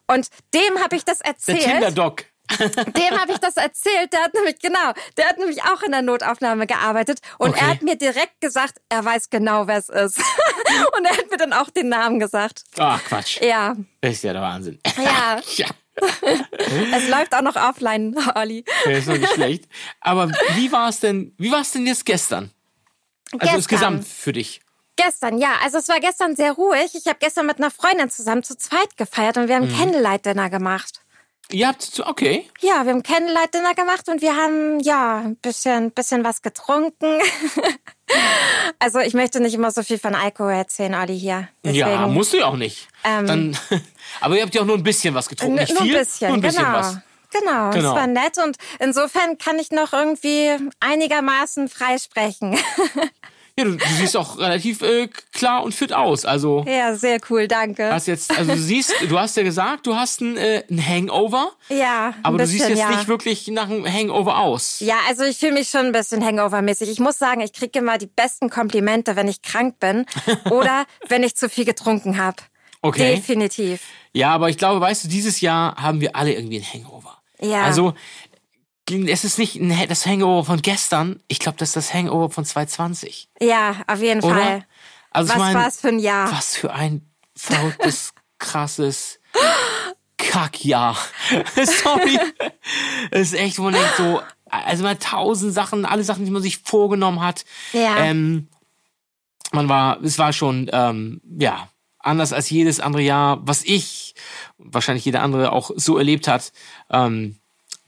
Und 0.06 0.28
dem 0.54 0.78
habe 0.82 0.96
ich 0.96 1.04
das 1.04 1.20
Der 1.20 1.28
erzählt. 1.28 1.62
Tinder-Doc. 1.62 2.24
Dem 2.58 3.20
habe 3.20 3.32
ich 3.32 3.38
das 3.38 3.56
erzählt. 3.56 4.12
Der 4.12 4.22
hat 4.25 4.34
nämlich, 4.34 4.58
genau, 4.60 4.93
der 5.16 5.28
hat 5.28 5.38
nämlich 5.38 5.62
auch 5.64 5.82
in 5.82 5.93
der 5.93 6.02
Notaufnahme 6.02 6.66
gearbeitet. 6.66 7.20
Und 7.38 7.50
Okay. 7.50 7.60
er 7.60 7.70
hat 7.70 7.82
mir 7.82 7.96
direkt 7.96 8.40
gesagt, 8.40 8.81
er 8.88 9.04
weiß 9.04 9.31
genau, 9.31 9.66
wer 9.66 9.78
es 9.78 9.88
ist. 9.88 10.19
Und 10.99 11.04
er 11.04 11.16
hat 11.16 11.31
mir 11.31 11.37
dann 11.37 11.52
auch 11.52 11.70
den 11.70 11.88
Namen 11.88 12.19
gesagt. 12.20 12.64
Ach, 12.78 13.02
Quatsch. 13.04 13.40
Ja, 13.40 13.75
Das 14.00 14.12
ist 14.12 14.25
ja 14.25 14.32
der 14.32 14.43
Wahnsinn. 14.43 14.78
ja. 14.96 15.40
ja, 15.56 15.66
Es 16.96 17.08
läuft 17.08 17.34
auch 17.34 17.43
noch 17.43 17.56
offline, 17.56 18.16
Olli. 18.34 18.64
das 18.84 18.99
ist 18.99 19.06
noch 19.08 19.19
nicht 19.19 19.34
schlecht. 19.34 19.64
Aber 20.00 20.31
wie 20.54 20.72
war 20.72 20.88
es 20.88 21.00
denn, 21.00 21.34
wie 21.38 21.50
war 21.50 21.60
es 21.60 21.72
denn 21.72 21.87
jetzt 21.87 22.06
gestern? 22.06 22.50
Also 23.32 23.38
Gestern. 23.40 23.56
insgesamt 23.56 24.06
für 24.06 24.32
dich. 24.32 24.60
Gestern, 24.96 25.38
ja. 25.38 25.54
Also 25.62 25.78
es 25.78 25.88
war 25.88 26.00
gestern 26.00 26.37
sehr 26.37 26.52
ruhig. 26.52 26.94
Ich 26.94 27.06
habe 27.06 27.16
gestern 27.19 27.46
mit 27.46 27.58
einer 27.58 27.70
Freundin 27.70 28.10
zusammen 28.10 28.43
zu 28.43 28.56
zweit 28.58 28.96
gefeiert 28.99 29.37
und 29.38 29.49
wir 29.49 29.56
haben 29.56 29.75
Candlelight-Dinner 29.75 30.50
gemacht. 30.50 31.00
Ihr 31.52 31.69
habt, 31.69 32.00
okay. 32.06 32.49
Ja, 32.60 32.84
wir 32.84 32.93
haben 32.93 33.02
Candlelight-Dinner 33.02 33.75
gemacht 33.75 34.08
und 34.08 34.22
wir 34.22 34.37
haben, 34.37 34.81
ja, 34.81 35.19
ein 35.19 35.37
bisschen, 35.37 35.90
bisschen 35.90 36.25
was 36.25 36.43
getrunken. 36.43 37.20
also 38.78 39.00
ich 39.00 39.14
möchte 39.14 39.40
nicht 39.40 39.54
immer 39.54 39.70
so 39.70 39.82
viel 39.82 39.99
von 39.99 40.14
Alkohol 40.14 40.52
erzählen, 40.52 40.94
Olli, 40.94 41.19
hier. 41.19 41.49
Deswegen, 41.64 41.78
Ja, 41.78 42.06
musst 42.06 42.32
du 42.32 42.38
ja 42.38 42.46
auch 42.46 42.56
nicht. 42.56 42.88
Ähm, 43.04 43.26
Dann, 43.26 43.58
aber 44.20 44.37
ihr 44.37 44.43
habt 44.43 44.54
ja 44.54 44.62
auch 44.62 44.66
nur 44.66 44.76
ein 44.76 44.82
bisschen 44.82 45.14
was 45.14 45.28
getrunken. 45.28 45.56
Nicht 45.56 45.75
nur 45.75 45.82
viel, 45.82 45.94
ein 45.96 46.00
bisschen, 46.00 46.28
nur 46.28 46.37
ein 46.38 46.40
bisschen 46.40 46.64
genau. 46.64 46.78
was. 46.78 46.99
Genau, 47.32 47.69
es 47.70 47.75
Genau. 47.76 47.94
war 47.94 48.06
nett 48.06 48.37
und 48.38 48.56
insofern 48.78 49.38
kann 49.38 49.59
ich 49.59 49.71
noch 49.71 49.92
irgendwie 49.92 50.50
einigermaßen 50.80 51.68
frei 51.68 51.99
sprechen. 51.99 52.59
Ja, 53.59 53.64
du, 53.64 53.76
du 53.76 53.85
siehst 53.99 54.16
auch 54.16 54.38
relativ 54.38 54.80
äh, 54.80 55.09
klar 55.32 55.62
und 55.62 55.75
fit 55.75 55.92
aus. 55.92 56.25
Also 56.25 56.64
ja, 56.66 56.94
sehr 56.94 57.18
cool, 57.28 57.49
danke. 57.49 57.92
hast 57.92 58.06
jetzt, 58.06 58.37
also 58.37 58.52
du 58.52 58.59
siehst, 58.59 58.94
du 59.09 59.18
hast 59.18 59.37
ja 59.37 59.42
gesagt, 59.42 59.87
du 59.87 59.94
hast 59.94 60.23
ein, 60.23 60.38
äh, 60.38 60.64
ein 60.71 60.87
Hangover, 60.87 61.52
ja, 61.68 62.14
aber 62.23 62.38
du 62.38 62.44
bisschen, 62.44 62.59
siehst 62.59 62.68
jetzt 62.71 62.78
ja. 62.78 62.90
nicht 62.90 63.09
wirklich 63.09 63.49
nach 63.49 63.68
einem 63.68 63.87
Hangover 63.87 64.38
aus. 64.38 64.80
Ja, 64.80 64.97
also 65.06 65.25
ich 65.25 65.37
fühle 65.37 65.52
mich 65.52 65.68
schon 65.68 65.87
ein 65.87 65.92
bisschen 65.92 66.25
Hangover-mäßig. 66.25 66.88
Ich 66.90 67.00
muss 67.00 67.18
sagen, 67.18 67.42
ich 67.42 67.52
kriege 67.52 67.78
immer 67.78 67.99
die 67.99 68.06
besten 68.06 68.49
Komplimente, 68.49 69.16
wenn 69.16 69.28
ich 69.28 69.42
krank 69.42 69.78
bin 69.78 70.06
oder 70.50 70.87
wenn 71.09 71.23
ich 71.23 71.37
zu 71.37 71.50
viel 71.50 71.66
getrunken 71.66 72.16
habe. 72.16 72.37
Okay. 72.80 73.16
Definitiv. 73.16 73.82
Ja, 74.12 74.30
aber 74.30 74.49
ich 74.49 74.56
glaube, 74.56 74.80
weißt 74.80 75.04
du, 75.04 75.09
dieses 75.09 75.40
Jahr 75.40 75.76
haben 75.76 76.00
wir 76.00 76.16
alle 76.16 76.32
irgendwie 76.32 76.59
ein 76.59 76.73
Hangover. 76.73 77.18
Ja. 77.40 77.64
Also 77.64 77.94
es 78.92 79.25
ist 79.25 79.38
nicht 79.38 79.56
ein, 79.56 79.88
das 79.88 80.06
Hangover 80.06 80.44
von 80.44 80.62
gestern, 80.62 81.20
ich 81.28 81.38
glaube, 81.38 81.58
das 81.58 81.70
ist 81.70 81.76
das 81.76 81.94
Hangover 81.94 82.30
von 82.30 82.44
2020, 82.44 83.28
Ja, 83.40 83.76
auf 83.87 84.00
jeden 84.00 84.22
oder? 84.22 84.34
Fall. 84.34 84.66
Also 85.11 85.28
Was 85.28 85.37
ich 85.37 85.42
meine, 85.42 85.58
war's 85.58 85.80
für 85.80 85.88
ein 85.88 85.99
Jahr? 85.99 86.32
was 86.32 86.56
für 86.56 86.72
ein 86.72 87.02
verrücktes, 87.37 88.14
krasses 88.38 89.20
Kackjahr. 90.16 90.96
Sorry. 91.54 92.18
Es 93.11 93.32
ist 93.32 93.38
echt, 93.38 93.58
wo 93.58 93.62
man 93.64 93.75
denkt 93.75 93.94
so, 93.96 94.22
also 94.46 94.82
mal 94.84 94.96
tausend 94.96 95.52
Sachen, 95.52 95.84
alle 95.84 96.04
Sachen, 96.04 96.25
die 96.25 96.30
man 96.30 96.42
sich 96.42 96.58
vorgenommen 96.58 97.20
hat. 97.22 97.44
Ja. 97.72 97.99
Ähm, 97.99 98.49
man 99.52 99.68
war, 99.68 100.00
es 100.02 100.18
war 100.18 100.32
schon, 100.32 100.70
ähm, 100.72 101.20
ja, 101.38 101.68
anders 101.99 102.32
als 102.32 102.50
jedes 102.50 102.80
andere 102.80 103.02
Jahr, 103.02 103.40
was 103.46 103.62
ich, 103.64 104.14
wahrscheinlich 104.58 105.04
jeder 105.04 105.22
andere 105.22 105.52
auch 105.52 105.70
so 105.76 105.99
erlebt 105.99 106.28
hat. 106.28 106.52
Ähm, 106.90 107.37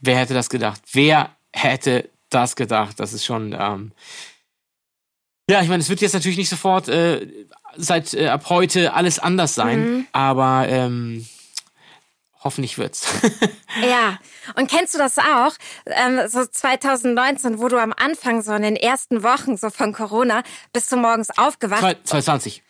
wer 0.04 0.16
hätte 0.18 0.34
das 0.34 0.48
gedacht? 0.48 0.80
Wer 0.92 1.30
hätte 1.52 2.08
das 2.30 2.56
gedacht? 2.56 2.98
Das 3.00 3.12
ist 3.12 3.24
schon, 3.24 3.52
ähm, 3.58 3.92
ja, 5.48 5.60
ich 5.62 5.68
meine, 5.68 5.82
es 5.82 5.88
wird 5.88 6.00
jetzt 6.00 6.14
natürlich 6.14 6.38
nicht 6.38 6.48
sofort 6.48 6.88
äh, 6.88 7.26
seit 7.76 8.14
äh, 8.14 8.28
ab 8.28 8.48
heute 8.48 8.94
alles 8.94 9.18
anders 9.18 9.54
sein, 9.54 10.06
aber 10.12 10.66
ähm, 10.68 11.26
hoffentlich 12.42 12.78
wird's. 12.78 13.06
Ja, 13.82 14.18
und 14.54 14.70
kennst 14.70 14.94
du 14.94 14.98
das 14.98 15.18
auch? 15.18 15.52
Ähm, 15.86 16.28
so 16.28 16.46
2019, 16.46 17.58
wo 17.58 17.66
du 17.66 17.76
am 17.76 17.92
Anfang 17.92 18.40
so 18.40 18.52
in 18.54 18.62
den 18.62 18.76
ersten 18.76 19.24
Wochen 19.24 19.56
so 19.56 19.68
von 19.68 19.92
Corona 19.92 20.44
bist 20.72 20.92
du 20.92 20.96
morgens 20.96 21.36
aufgewacht. 21.36 21.80
Zwei- 21.80 21.94
2020. 22.04 22.62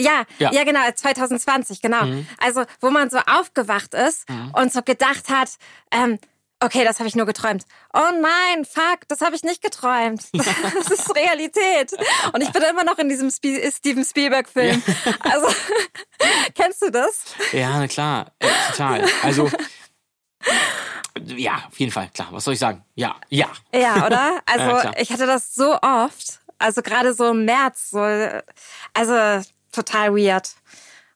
Ja, 0.00 0.24
Ja. 0.40 0.50
ja, 0.52 0.64
genau, 0.64 0.80
2020, 0.92 1.80
genau. 1.80 2.00
Also, 2.38 2.64
wo 2.80 2.90
man 2.90 3.08
so 3.08 3.18
aufgewacht 3.18 3.94
ist 3.94 4.26
und 4.52 4.72
so 4.72 4.82
gedacht 4.82 5.28
hat, 5.28 5.50
ähm, 5.92 6.18
okay, 6.60 6.84
das 6.84 6.98
habe 6.98 7.08
ich 7.08 7.14
nur 7.14 7.26
geträumt. 7.26 7.64
Oh 7.92 8.10
nein, 8.20 8.64
fuck, 8.64 9.06
das 9.08 9.20
habe 9.20 9.36
ich 9.36 9.42
nicht 9.42 9.62
geträumt. 9.62 10.24
Das 10.32 10.90
ist 10.90 11.14
Realität. 11.14 11.92
Und 12.32 12.42
ich 12.42 12.50
bin 12.50 12.62
immer 12.62 12.84
noch 12.84 12.98
in 12.98 13.08
diesem 13.08 13.30
Steven 13.30 14.04
Spielberg-Film. 14.04 14.82
Also, 15.20 15.48
kennst 16.54 16.82
du 16.82 16.90
das? 16.90 17.24
Ja, 17.52 17.78
na 17.78 17.88
klar, 17.88 18.32
äh, 18.38 18.48
total. 18.70 19.04
Also, 19.22 19.50
ja, 21.24 21.64
auf 21.68 21.78
jeden 21.78 21.92
Fall, 21.92 22.10
klar. 22.14 22.28
Was 22.30 22.44
soll 22.44 22.54
ich 22.54 22.60
sagen? 22.60 22.84
Ja, 22.94 23.16
ja. 23.28 23.48
Ja, 23.74 24.06
oder? 24.06 24.40
Also, 24.46 24.88
Ja, 24.88 24.92
ich 24.98 25.12
hatte 25.12 25.26
das 25.26 25.54
so 25.54 25.78
oft. 25.80 26.40
Also, 26.58 26.82
gerade 26.82 27.14
so 27.14 27.30
im 27.30 27.44
März, 27.44 27.90
so, 27.90 28.00
also, 28.94 29.46
total 29.72 30.14
weird. 30.16 30.50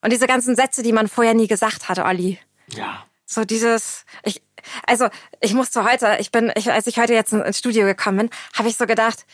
Und 0.03 0.13
diese 0.13 0.27
ganzen 0.27 0.57
Sätze, 0.57 0.83
die 0.83 0.93
man 0.93 1.09
vorher 1.09 1.35
nie 1.35 1.47
gesagt 1.47 1.89
hatte, 1.89 2.05
Olli. 2.05 2.39
Ja. 2.69 3.07
So 3.27 3.45
dieses, 3.45 4.05
ich, 4.25 4.43
also 4.87 5.09
ich 5.41 5.55
musste 5.55 5.85
heute, 5.85 6.17
ich 6.21 6.33
bin, 6.33 6.53
ich, 6.57 6.71
als 6.71 6.87
ich 6.87 6.99
heute 6.99 7.15
jetzt 7.15 7.33
ins 7.33 7.59
Studio 7.59 7.85
gekommen 7.85 8.19
bin, 8.19 8.31
habe 8.55 8.69
ich 8.69 8.77
so 8.77 8.87
gedacht, 8.87 9.27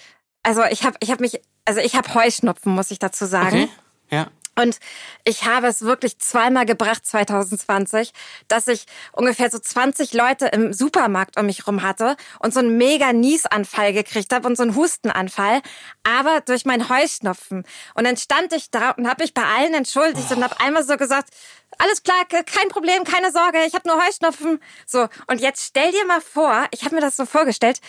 also 0.42 0.64
ich 0.64 0.84
habe, 0.84 0.96
ich 1.00 1.10
habe 1.10 1.22
mich, 1.22 1.40
also 1.64 1.80
ich 1.80 1.94
habe 1.94 2.12
Heuschnupfen, 2.14 2.72
muss 2.72 2.90
ich 2.90 2.98
dazu 2.98 3.26
sagen. 3.26 3.64
Okay. 3.64 3.68
Ja. 4.10 4.28
Und 4.60 4.78
ich 5.24 5.44
habe 5.44 5.68
es 5.68 5.82
wirklich 5.82 6.18
zweimal 6.18 6.66
gebracht 6.66 7.06
2020, 7.06 8.12
dass 8.48 8.66
ich 8.66 8.86
ungefähr 9.12 9.50
so 9.50 9.58
20 9.58 10.12
Leute 10.14 10.46
im 10.46 10.72
Supermarkt 10.72 11.38
um 11.38 11.46
mich 11.46 11.66
rum 11.66 11.82
hatte 11.82 12.16
und 12.40 12.52
so 12.52 12.60
einen 12.60 12.76
mega 12.76 13.12
Niesanfall 13.12 13.92
gekriegt 13.92 14.32
habe 14.32 14.48
und 14.48 14.56
so 14.56 14.62
einen 14.64 14.74
Hustenanfall, 14.74 15.62
aber 16.02 16.40
durch 16.40 16.64
mein 16.64 16.88
Heuschnupfen. 16.88 17.64
Und 17.94 18.04
dann 18.04 18.16
stand 18.16 18.52
ich 18.52 18.70
da 18.70 18.90
und 18.90 19.08
habe 19.08 19.22
mich 19.22 19.34
bei 19.34 19.44
allen 19.44 19.74
entschuldigt 19.74 20.30
und 20.32 20.42
habe 20.42 20.58
einmal 20.60 20.84
so 20.84 20.96
gesagt, 20.96 21.30
alles 21.78 22.02
klar, 22.02 22.24
ke- 22.28 22.44
kein 22.44 22.68
Problem, 22.68 23.04
keine 23.04 23.30
Sorge, 23.30 23.58
ich 23.66 23.74
habe 23.74 23.86
nur 23.88 24.02
Heuschnupfen. 24.04 24.60
So, 24.86 25.08
und 25.28 25.40
jetzt 25.40 25.64
stell 25.66 25.92
dir 25.92 26.04
mal 26.06 26.20
vor, 26.20 26.66
ich 26.72 26.84
habe 26.84 26.94
mir 26.96 27.00
das 27.00 27.16
so 27.16 27.26
vorgestellt, 27.26 27.80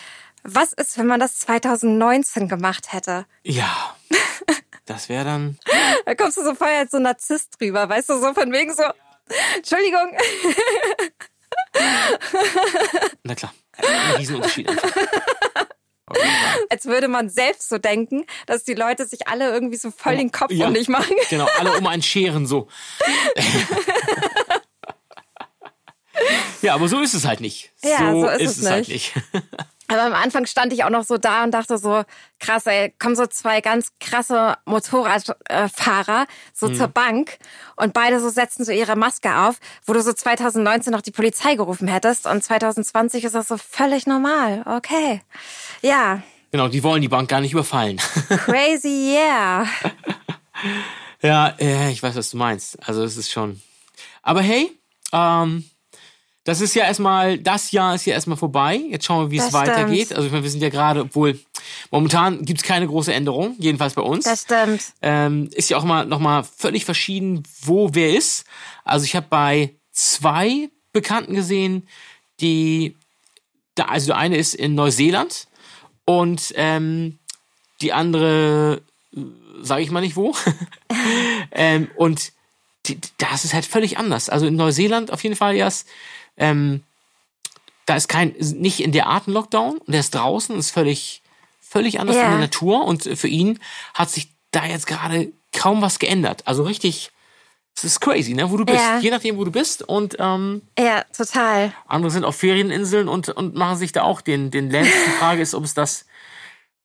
was 0.42 0.72
ist, 0.72 0.96
wenn 0.98 1.06
man 1.06 1.20
das 1.20 1.38
2019 1.40 2.48
gemacht 2.48 2.92
hätte? 2.92 3.26
Ja. 3.42 3.96
Das 4.90 5.08
wäre 5.08 5.24
dann. 5.24 5.56
Da 6.04 6.16
kommst 6.16 6.36
du 6.36 6.42
so 6.42 6.56
voll 6.56 6.66
als 6.66 6.90
so 6.90 6.98
Narzisst 6.98 7.60
drüber, 7.60 7.88
weißt 7.88 8.10
du, 8.10 8.18
so 8.18 8.34
von 8.34 8.52
wegen 8.52 8.74
so, 8.74 8.82
Entschuldigung. 9.54 10.16
Na 13.22 13.36
klar. 13.36 13.54
Ein 13.76 14.16
Riesenunterschied. 14.16 14.68
Als 16.70 16.86
würde 16.86 17.06
man 17.06 17.30
selbst 17.30 17.68
so 17.68 17.78
denken, 17.78 18.26
dass 18.46 18.64
die 18.64 18.74
Leute 18.74 19.06
sich 19.06 19.28
alle 19.28 19.52
irgendwie 19.52 19.76
so 19.76 19.92
voll 19.92 20.16
den 20.16 20.32
Kopf 20.32 20.50
Ja. 20.50 20.66
um 20.66 20.74
dich 20.74 20.88
machen. 20.88 21.14
Genau, 21.30 21.46
alle 21.60 21.78
um 21.78 21.86
einen 21.86 22.02
scheren 22.02 22.48
so. 22.48 22.66
ja, 26.62 26.74
aber 26.74 26.88
so 26.88 27.00
ist 27.00 27.14
es 27.14 27.24
halt 27.24 27.40
nicht. 27.40 27.70
Ja, 27.84 28.10
so 28.10 28.26
ist 28.28 28.58
es 28.58 28.68
halt 28.68 28.88
nicht. 28.88 29.12
Aber 29.90 30.02
am 30.02 30.14
Anfang 30.14 30.46
stand 30.46 30.72
ich 30.72 30.84
auch 30.84 30.90
noch 30.90 31.02
so 31.02 31.18
da 31.18 31.42
und 31.42 31.50
dachte 31.50 31.76
so, 31.76 32.04
krass, 32.38 32.64
ey, 32.66 32.94
kommen 33.00 33.16
so 33.16 33.26
zwei 33.26 33.60
ganz 33.60 33.90
krasse 33.98 34.56
Motorradfahrer 34.64 36.26
so 36.54 36.68
Mhm. 36.68 36.74
zur 36.76 36.88
Bank 36.88 37.38
und 37.76 37.92
beide 37.92 38.20
so 38.20 38.28
setzen 38.28 38.64
so 38.64 38.70
ihre 38.72 38.94
Maske 38.94 39.34
auf, 39.36 39.56
wo 39.86 39.92
du 39.92 40.00
so 40.02 40.12
2019 40.12 40.92
noch 40.92 41.00
die 41.02 41.10
Polizei 41.10 41.56
gerufen 41.56 41.88
hättest 41.88 42.26
und 42.26 42.42
2020 42.42 43.24
ist 43.24 43.34
das 43.34 43.48
so 43.48 43.56
völlig 43.56 44.06
normal. 44.06 44.62
Okay. 44.66 45.22
Ja, 45.82 46.22
Genau, 46.52 46.66
die 46.66 46.82
wollen 46.82 47.00
die 47.00 47.06
Bank 47.08 47.28
gar 47.28 47.40
nicht 47.40 47.52
überfallen. 47.52 47.96
crazy, 48.28 49.12
yeah. 49.14 49.66
ja, 51.22 51.48
äh, 51.60 51.90
ich 51.92 52.02
weiß, 52.02 52.16
was 52.16 52.30
du 52.30 52.36
meinst. 52.38 52.76
Also 52.88 53.04
es 53.04 53.16
ist 53.16 53.30
schon. 53.30 53.60
Aber 54.22 54.40
hey, 54.42 54.70
ähm, 55.12 55.64
das 56.44 56.60
ist 56.60 56.74
ja 56.74 56.84
erstmal, 56.84 57.38
das 57.38 57.70
Jahr 57.70 57.94
ist 57.94 58.06
ja 58.06 58.14
erstmal 58.14 58.36
vorbei. 58.36 58.80
Jetzt 58.90 59.04
schauen 59.04 59.26
wir, 59.26 59.30
wie 59.30 59.38
es 59.38 59.44
Das 59.46 59.52
weitergeht. 59.52 60.06
stimmt. 60.06 60.16
Also 60.16 60.26
ich 60.26 60.32
meine, 60.32 60.42
wir 60.44 60.50
sind 60.50 60.62
ja 60.62 60.70
gerade, 60.70 61.02
obwohl 61.02 61.38
momentan 61.90 62.44
gibt's 62.44 62.62
keine 62.62 62.86
große 62.86 63.12
Änderung, 63.12 63.56
jedenfalls 63.58 63.94
bei 63.94 64.02
uns. 64.02 64.24
Das 64.24 64.42
stimmt. 64.42 64.82
ähm, 65.02 65.50
ist 65.52 65.68
ja 65.70 65.76
auch 65.76 65.84
mal 65.84 66.06
noch 66.06 66.18
mal 66.18 66.42
völlig 66.44 66.84
verschieden, 66.84 67.42
wo 67.62 67.90
wer 67.92 68.16
ist. 68.16 68.44
Also 68.84 69.04
ich 69.04 69.14
habe 69.14 69.26
bei 69.28 69.74
zwei 69.92 70.70
Bekannten 70.92 71.34
gesehen, 71.34 71.86
die 72.40 72.96
da, 73.74 73.84
also 73.84 74.08
der 74.08 74.16
eine 74.16 74.36
ist 74.36 74.54
in 74.54 74.74
Neuseeland 74.74 75.46
und 76.04 76.52
ähm, 76.56 77.18
die 77.82 77.92
andere 77.92 78.82
sage 79.62 79.82
ich 79.82 79.90
mal 79.90 80.00
nicht 80.00 80.16
wo. 80.16 80.34
ähm, 81.52 81.90
und 81.96 82.32
die, 82.86 82.98
das 83.18 83.44
ist 83.44 83.54
halt 83.54 83.66
völlig 83.66 83.98
anders. 83.98 84.28
Also 84.28 84.46
in 84.46 84.56
Neuseeland 84.56 85.12
auf 85.12 85.22
jeden 85.22 85.36
Fall 85.36 85.54
erst. 85.54 85.86
Ähm, 86.40 86.82
da 87.86 87.94
ist 87.96 88.08
kein, 88.08 88.34
nicht 88.38 88.80
in 88.80 88.92
der 88.92 89.06
Art 89.06 89.28
ein 89.28 89.32
Lockdown 89.32 89.78
und 89.78 89.92
der 89.92 90.00
ist 90.00 90.14
draußen, 90.14 90.56
ist 90.58 90.70
völlig, 90.70 91.22
völlig 91.60 92.00
anders 92.00 92.16
Ja. 92.16 92.24
in 92.24 92.30
der 92.30 92.38
Natur 92.40 92.84
und 92.84 93.04
für 93.04 93.28
ihn 93.28 93.58
hat 93.94 94.10
sich 94.10 94.28
da 94.50 94.64
jetzt 94.64 94.86
gerade 94.86 95.32
kaum 95.56 95.82
was 95.82 95.98
geändert. 95.98 96.46
Also 96.46 96.62
richtig, 96.64 97.10
es 97.76 97.84
ist 97.84 98.00
crazy, 98.00 98.34
ne, 98.34 98.50
wo 98.50 98.56
du 98.56 98.64
bist, 98.64 98.78
Ja. 98.78 98.98
je 98.98 99.10
nachdem, 99.10 99.36
wo 99.38 99.44
du 99.44 99.50
bist 99.52 99.82
und 99.82 100.16
ähm, 100.18 100.62
Ja, 100.78 101.04
total. 101.16 101.72
andere 101.86 102.10
sind 102.10 102.24
auf 102.24 102.36
Ferieninseln 102.36 103.08
und, 103.08 103.28
und 103.30 103.54
machen 103.54 103.76
sich 103.76 103.92
da 103.92 104.02
auch 104.02 104.20
den, 104.20 104.50
den 104.50 104.70
Lens. 104.70 104.88
Die 105.06 105.10
Frage 105.18 105.42
ist, 105.42 105.54
ob 105.54 105.64
es 105.64 105.74
das, 105.74 106.04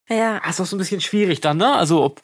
Ja. 0.09 0.37
ist 0.37 0.59
auch 0.61 0.65
so 0.65 0.75
ein 0.75 0.79
bisschen 0.79 1.01
schwierig 1.01 1.41
dann, 1.41 1.57
ne? 1.57 1.71
Also 1.73 2.03
ob, 2.03 2.21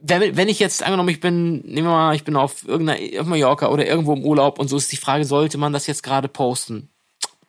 wenn, 0.00 0.36
wenn 0.36 0.48
ich 0.48 0.58
jetzt 0.58 0.82
angenommen, 0.82 1.08
ich 1.08 1.20
bin, 1.20 1.60
nehmen 1.60 1.88
wir 1.88 1.94
mal, 1.94 2.14
ich 2.14 2.24
bin 2.24 2.36
auf 2.36 2.66
irgendeiner, 2.66 3.20
auf 3.20 3.26
Mallorca 3.26 3.68
oder 3.68 3.86
irgendwo 3.86 4.12
im 4.14 4.24
Urlaub 4.24 4.58
und 4.58 4.68
so 4.68 4.76
ist 4.76 4.92
die 4.92 4.96
Frage, 4.96 5.24
sollte 5.24 5.58
man 5.58 5.72
das 5.72 5.86
jetzt 5.86 6.02
gerade 6.02 6.28
posten? 6.28 6.90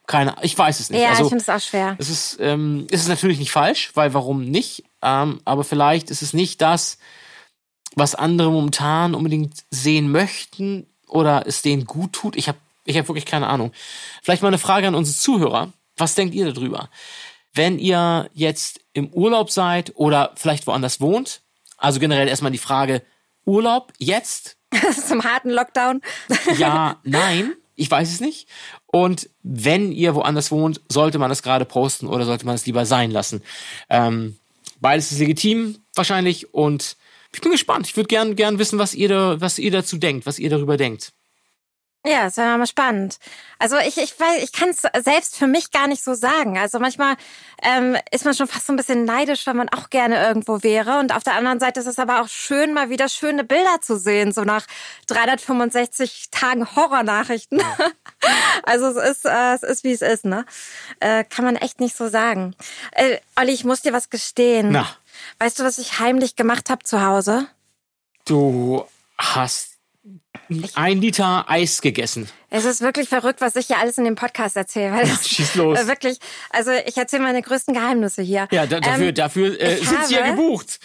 Keine, 0.08 0.36
ich 0.42 0.58
weiß 0.58 0.80
es 0.80 0.90
nicht. 0.90 1.02
Ja, 1.02 1.10
also, 1.10 1.24
ich 1.24 1.30
finde 1.30 1.42
es 1.42 1.50
auch 1.50 1.60
schwer. 1.60 1.96
es 2.00 2.10
ist, 2.10 2.38
ähm, 2.40 2.88
es 2.90 3.02
ist 3.02 3.10
natürlich 3.10 3.40
nicht 3.40 3.52
falsch, 3.52 3.92
weil 3.94 4.14
warum 4.14 4.46
nicht? 4.46 4.86
Ähm, 5.02 5.42
aber 5.44 5.66
vielleicht 5.66 6.10
ist 6.10 6.22
es 6.22 6.34
nicht 6.34 6.62
das, 6.62 6.98
was 7.96 8.16
andere 8.16 8.50
momentan 8.52 9.16
unbedingt 9.16 9.66
sehen 9.70 10.10
möchten 10.12 10.88
oder 11.08 11.46
es 11.46 11.62
denen 11.62 11.86
gut 11.86 12.14
tut. 12.14 12.38
Ich 12.38 12.48
habe 12.48 12.58
ich 12.86 12.98
hab 12.98 13.10
wirklich 13.10 13.26
keine 13.26 13.48
Ahnung. 13.48 13.74
Vielleicht 14.24 14.42
mal 14.42 14.48
eine 14.48 14.58
Frage 14.58 14.88
an 14.88 14.96
unsere 14.96 15.18
Zuhörer. 15.18 15.74
Was 15.98 16.16
denkt 16.16 16.34
ihr 16.34 16.52
darüber? 16.54 16.90
Wenn 17.54 17.80
ihr 17.80 18.30
jetzt 18.34 18.80
im 18.94 19.10
Urlaub 19.10 19.52
seid 19.52 19.92
oder 19.96 20.32
vielleicht 20.36 20.68
woanders 20.68 21.02
wohnt, 21.02 21.42
also 21.78 22.00
generell 22.00 22.28
erstmal 22.28 22.52
die 22.52 22.58
Frage, 22.58 23.04
Urlaub 23.46 23.94
jetzt 23.98 24.58
Zum 25.08 25.24
harten 25.24 25.50
Lockdown. 25.50 26.02
ja, 26.58 27.00
nein, 27.04 27.54
ich 27.76 27.90
weiß 27.90 28.12
es 28.12 28.20
nicht. 28.20 28.48
Und 28.88 29.30
wenn 29.44 29.92
ihr 29.92 30.16
woanders 30.16 30.52
wohnt, 30.52 30.82
sollte 30.90 31.20
man 31.20 31.30
das 31.30 31.44
gerade 31.44 31.66
posten 31.66 32.08
oder 32.08 32.26
sollte 32.26 32.46
man 32.46 32.56
es 32.56 32.66
lieber 32.66 32.86
sein 32.86 33.12
lassen? 33.12 33.44
Ähm, 33.90 34.38
beides 34.80 35.12
ist 35.12 35.20
legitim 35.20 35.78
wahrscheinlich 35.96 36.54
und 36.54 36.98
ich 37.34 37.42
bin 37.42 37.52
gespannt. 37.52 37.88
Ich 37.88 37.96
würde 37.96 38.08
gern, 38.08 38.36
gern 38.36 38.58
wissen, 38.60 38.80
was 38.80 38.96
ihr, 38.96 39.10
da, 39.10 39.40
was 39.42 39.60
ihr 39.60 39.72
dazu 39.72 39.98
denkt, 39.98 40.26
was 40.26 40.40
ihr 40.40 40.50
darüber 40.50 40.78
denkt. 40.78 41.14
Ja, 42.08 42.24
das 42.24 42.38
wäre 42.38 42.58
mal 42.58 42.68
spannend. 42.68 43.20
Also 43.60 43.78
ich, 43.80 43.98
ich 43.98 44.18
weiß, 44.18 44.42
ich 44.42 44.54
kann 44.54 44.70
es 44.70 44.84
selbst 45.04 45.36
für 45.36 45.48
mich 45.48 45.72
gar 45.72 45.88
nicht 45.88 46.02
so 46.02 46.14
sagen. 46.14 46.58
Also 46.58 46.80
manchmal 46.80 47.16
ähm, 47.62 47.98
ist 48.12 48.24
man 48.24 48.34
schon 48.34 48.48
fast 48.48 48.68
so 48.68 48.72
ein 48.74 48.78
bisschen 48.78 49.04
neidisch, 49.04 49.46
weil 49.46 49.56
man 49.56 49.68
auch 49.70 49.90
gerne 49.90 50.26
irgendwo 50.26 50.64
wäre. 50.64 51.00
Und 51.00 51.14
auf 51.14 51.24
der 51.24 51.34
anderen 51.34 51.60
Seite 51.60 51.82
ist 51.82 51.86
es 51.86 52.00
aber 52.00 52.22
auch 52.22 52.30
schön, 52.30 52.74
mal 52.74 52.90
wieder 52.90 53.10
schöne 53.10 53.44
Bilder 53.44 53.82
zu 53.82 54.00
sehen, 54.00 54.32
so 54.32 54.44
nach 54.44 54.66
365 55.08 56.30
Tagen 56.32 56.76
Horrornachrichten. 56.76 57.62
also 58.64 58.88
es 58.88 59.18
ist, 59.18 59.26
äh, 59.26 59.56
es 59.56 59.64
ist 59.64 59.84
wie 59.84 59.92
es 59.92 60.02
ist, 60.02 60.24
ne? 60.24 60.46
Äh, 61.02 61.26
kann 61.26 61.44
man 61.44 61.58
echt 61.58 61.82
nicht 61.82 61.98
so 61.98 62.08
sagen. 62.08 62.56
Äh, 62.92 63.18
Olli, 63.36 63.52
ich 63.52 63.66
muss 63.66 63.82
dir 63.82 63.92
was 63.92 64.10
gestehen. 64.10 64.72
Na. 64.72 64.88
Weißt 65.40 65.60
du, 65.60 65.66
was 65.66 65.78
ich 65.78 66.00
heimlich 66.00 66.38
gemacht 66.38 66.70
habe 66.70 66.84
zu 66.84 67.04
Hause? 67.04 67.48
Du 68.24 68.86
hast 69.18 69.77
ein 70.76 71.02
Liter 71.02 71.46
Eis 71.50 71.82
gegessen. 71.82 72.30
Es 72.50 72.64
ist 72.66 72.82
wirklich 72.82 73.10
verrückt, 73.10 73.42
was 73.42 73.56
ich 73.56 73.68
hier 73.68 73.78
alles 73.78 73.98
in 73.98 74.06
dem 74.06 74.16
Podcast 74.16 74.56
erzähle. 74.56 74.94
Weil 74.94 75.08
das, 75.08 75.28
Schieß 75.28 75.56
los. 75.56 75.86
Wirklich, 75.88 76.18
also 76.50 76.72
ich 76.86 76.96
erzähle 76.98 77.24
meine 77.24 77.42
größten 77.42 77.74
Geheimnisse 77.74 78.22
hier. 78.22 78.48
Ja, 78.52 78.66
da, 78.66 78.80
dafür, 78.80 79.08
Ähm, 79.10 79.16
dafür 79.16 79.60
äh, 79.62 79.76
sind 79.78 80.06
sie 80.06 80.16
ja 80.16 80.22
habe- 80.26 80.32
gebucht. 80.38 80.80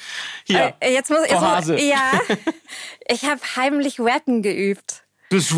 Hier, 0.45 0.75
äh, 0.81 0.93
jetzt 0.93 1.11
muss 1.11 1.21
jetzt, 1.29 1.41
muss-. 1.41 1.81
Ja, 1.81 2.13
ich 3.09 3.25
habe 3.25 3.41
heimlich 3.57 4.01
Rappen 4.01 4.43
geübt. 4.43 5.05
Das, 5.33 5.49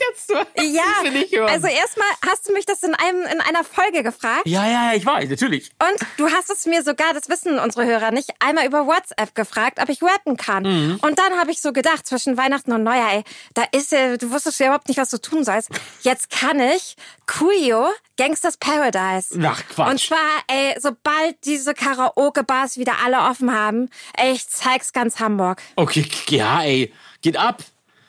kennst 0.00 0.30
du. 0.30 0.34
Ja, 0.62 0.82
also 1.46 1.66
erstmal 1.66 2.08
hast 2.26 2.48
du 2.48 2.52
mich 2.52 2.66
das 2.66 2.82
in 2.82 2.94
einem 2.94 3.22
in 3.22 3.40
einer 3.40 3.64
Folge 3.64 4.02
gefragt 4.02 4.42
ja, 4.44 4.66
ja, 4.66 4.90
ja, 4.90 4.94
ich 4.94 5.04
weiß, 5.04 5.28
natürlich. 5.28 5.70
und 5.78 6.06
du 6.16 6.30
hast 6.30 6.50
es 6.50 6.66
mir 6.66 6.82
sogar, 6.82 7.14
das 7.14 7.28
wissen 7.28 7.58
unsere 7.58 7.86
Hörer 7.86 8.10
nicht, 8.10 8.30
einmal 8.38 8.66
über 8.66 8.86
WhatsApp 8.86 9.34
gefragt, 9.34 9.78
ob 9.80 9.88
ich 9.88 10.02
rappen 10.02 10.36
kann. 10.36 10.62
Mhm. 10.62 10.98
Und 11.02 11.18
dann 11.18 11.38
habe 11.38 11.50
ich 11.50 11.60
so 11.60 11.72
gedacht, 11.72 12.06
zwischen 12.06 12.36
Weihnachten 12.36 12.72
und 12.72 12.82
Neujahr, 12.82 13.14
ey, 13.14 13.24
da 13.54 13.64
ist 13.72 13.92
ja, 13.92 14.16
du 14.16 14.30
wusstest 14.30 14.60
ja 14.60 14.66
überhaupt 14.66 14.88
nicht, 14.88 14.98
was 14.98 15.10
du 15.10 15.18
tun 15.18 15.44
sollst. 15.44 15.70
Jetzt 16.02 16.30
kann 16.30 16.60
ich 16.60 16.96
Kuyo, 17.26 17.88
Gangsters 18.16 18.56
Paradise. 18.56 19.38
Ach, 19.42 19.62
Quatsch. 19.68 19.90
Und 19.90 20.00
zwar, 20.00 20.18
ey, 20.48 20.74
sobald 20.78 21.44
diese 21.44 21.74
Karaoke-Bars 21.74 22.76
wieder 22.76 22.94
alle 23.04 23.18
offen 23.20 23.52
haben, 23.52 23.88
ey, 24.16 24.32
ich 24.32 24.48
zeig's 24.48 24.92
ganz 24.92 25.20
Hamburg. 25.20 25.62
Okay, 25.76 26.06
ja, 26.28 26.62
ey, 26.62 26.89
geht 27.22 27.36
ab. 27.36 27.62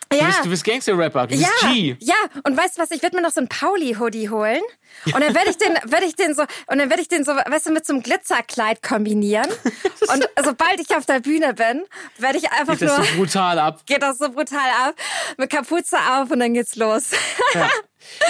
Du 0.10 0.18
Ja. 0.18 0.25
bist, 0.25 0.44
du 0.44 0.50
bist 0.50 0.63
Gangster-Rapper, 0.65 1.27
du 1.27 1.36
Ja, 1.36 1.48
bist 1.62 1.74
G. 1.74 1.96
ja. 2.01 2.15
Und 2.44 2.58
weißt 2.58 2.77
du 2.77 2.82
was? 2.82 2.91
Ich 2.91 3.01
würde 3.01 3.15
mir 3.15 3.22
noch 3.22 3.32
so 3.32 3.39
einen 3.39 3.48
Pauli-Hoodie 3.48 4.27
holen. 4.30 4.60
Und 5.06 5.22
dann 5.22 5.34
werde 5.34 5.50
ich 5.51 5.58
den, 5.58 5.74
werde 5.89 6.06
ich 6.06 6.15
den 6.18 6.36
so, 6.36 6.41
und 6.68 6.80
dann 6.80 6.89
werde 6.89 7.01
ich 7.01 7.08
den 7.08 7.24
so, 7.24 7.32
weißt 7.32 7.68
du, 7.68 7.72
mit 7.72 7.86
so 7.86 7.94
einem 7.94 8.03
Glitzerkleid 8.03 8.84
kombinieren. 8.84 9.48
Und 10.13 10.27
sobald 10.44 10.82
ich 10.82 10.94
auf 10.98 11.06
der 11.06 11.22
Bühne 11.22 11.53
bin, 11.53 11.86
werde 12.18 12.38
ich 12.39 12.51
einfach 12.51 12.77
Geht 12.77 12.89
das 12.89 12.98
nur, 12.98 13.06
so 13.08 13.15
brutal 13.15 13.58
ab. 13.60 13.86
geht 13.86 14.01
das 14.03 14.18
so 14.18 14.30
brutal 14.30 14.70
ab, 14.86 14.96
mit 15.38 15.50
Kapuze 15.50 15.96
auf 15.98 16.30
und 16.30 16.39
dann 16.41 16.53
geht's 16.53 16.75
los. 16.75 17.12
Ja. 17.53 17.70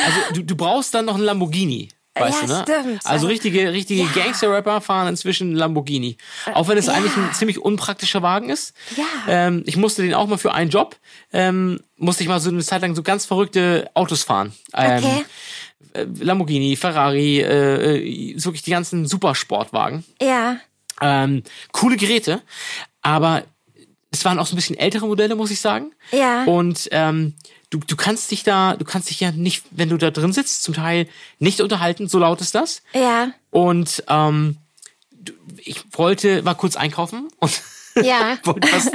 Also 0.05 0.33
du, 0.35 0.43
du 0.43 0.55
braust 0.55 0.93
dann 0.93 1.05
noch 1.05 1.15
einen 1.15 1.23
Lamborghini. 1.23 1.89
Weißt 2.13 2.41
Ja, 2.41 2.47
du, 2.47 2.53
ne? 2.53 2.63
stimmt. 2.83 3.05
Also 3.05 3.27
richtige, 3.27 3.71
richtige 3.71 4.01
Ja. 4.03 4.09
Gangster-Rapper 4.13 4.81
fahren 4.81 5.07
inzwischen 5.07 5.55
Lamborghini. 5.55 6.17
Auch 6.53 6.67
wenn 6.67 6.77
es 6.77 6.89
eigentlich 6.89 7.15
ein 7.15 7.33
ziemlich 7.33 7.59
unpraktischer 7.59 8.21
Wagen 8.21 8.49
ist. 8.49 8.73
Ja. 8.97 9.03
Ähm, 9.29 9.63
ich 9.65 9.77
musste 9.77 10.01
den 10.01 10.13
auch 10.13 10.27
mal 10.27 10.37
für 10.37 10.53
einen 10.53 10.69
Job, 10.69 10.97
ähm, 11.31 11.79
musste 11.95 12.23
ich 12.23 12.29
mal 12.29 12.39
so 12.41 12.49
eine 12.49 12.61
Zeit 12.63 12.81
lang 12.81 12.95
so 12.95 13.03
ganz 13.03 13.25
verrückte 13.25 13.89
Autos 13.93 14.23
fahren. 14.23 14.51
Ähm, 14.73 14.97
Okay. 15.03 15.25
äh, 15.93 16.05
Lamborghini, 16.19 16.75
Ferrari, 16.75 17.39
äh, 17.39 17.95
äh, 17.97 18.43
wirklich 18.43 18.63
die 18.63 18.71
ganzen 18.71 19.05
Supersportwagen. 19.07 20.03
Ja. 20.21 20.57
Ähm, 20.99 21.43
coole 21.71 21.95
Geräte, 21.95 22.41
aber 23.01 23.43
es 24.11 24.25
waren 24.25 24.37
auch 24.37 24.45
so 24.45 24.53
ein 24.53 24.57
bisschen 24.57 24.77
ältere 24.77 25.07
Modelle, 25.07 25.35
muss 25.35 25.49
ich 25.51 25.61
sagen. 25.61 25.93
Ja. 26.11 26.43
Und 26.43 26.89
ähm, 26.91 27.35
du, 27.71 27.79
du 27.79 27.95
kannst 27.95 28.29
dich 28.29 28.43
da, 28.43 28.75
du 28.75 28.85
kannst 28.85 29.09
dich 29.09 29.19
ja 29.19 29.31
nicht, 29.31 29.63
wenn 29.71 29.89
du 29.89 29.97
da 29.97 30.11
drin 30.11 30.33
sitzt, 30.33 30.61
zum 30.61 30.75
Teil 30.75 31.07
nicht 31.39 31.59
unterhalten, 31.61 32.07
so 32.07 32.19
laut 32.19 32.41
ist 32.41 32.53
das. 32.53 32.83
Ja. 32.93 33.31
Und 33.49 34.03
ähm, 34.07 34.57
ich 35.57 35.83
wollte, 35.93 36.45
war 36.45 36.55
kurz 36.55 36.75
einkaufen 36.75 37.29
und 37.39 37.61
Ja. 37.95 38.37
wollte 38.43 38.71
was, 38.71 38.89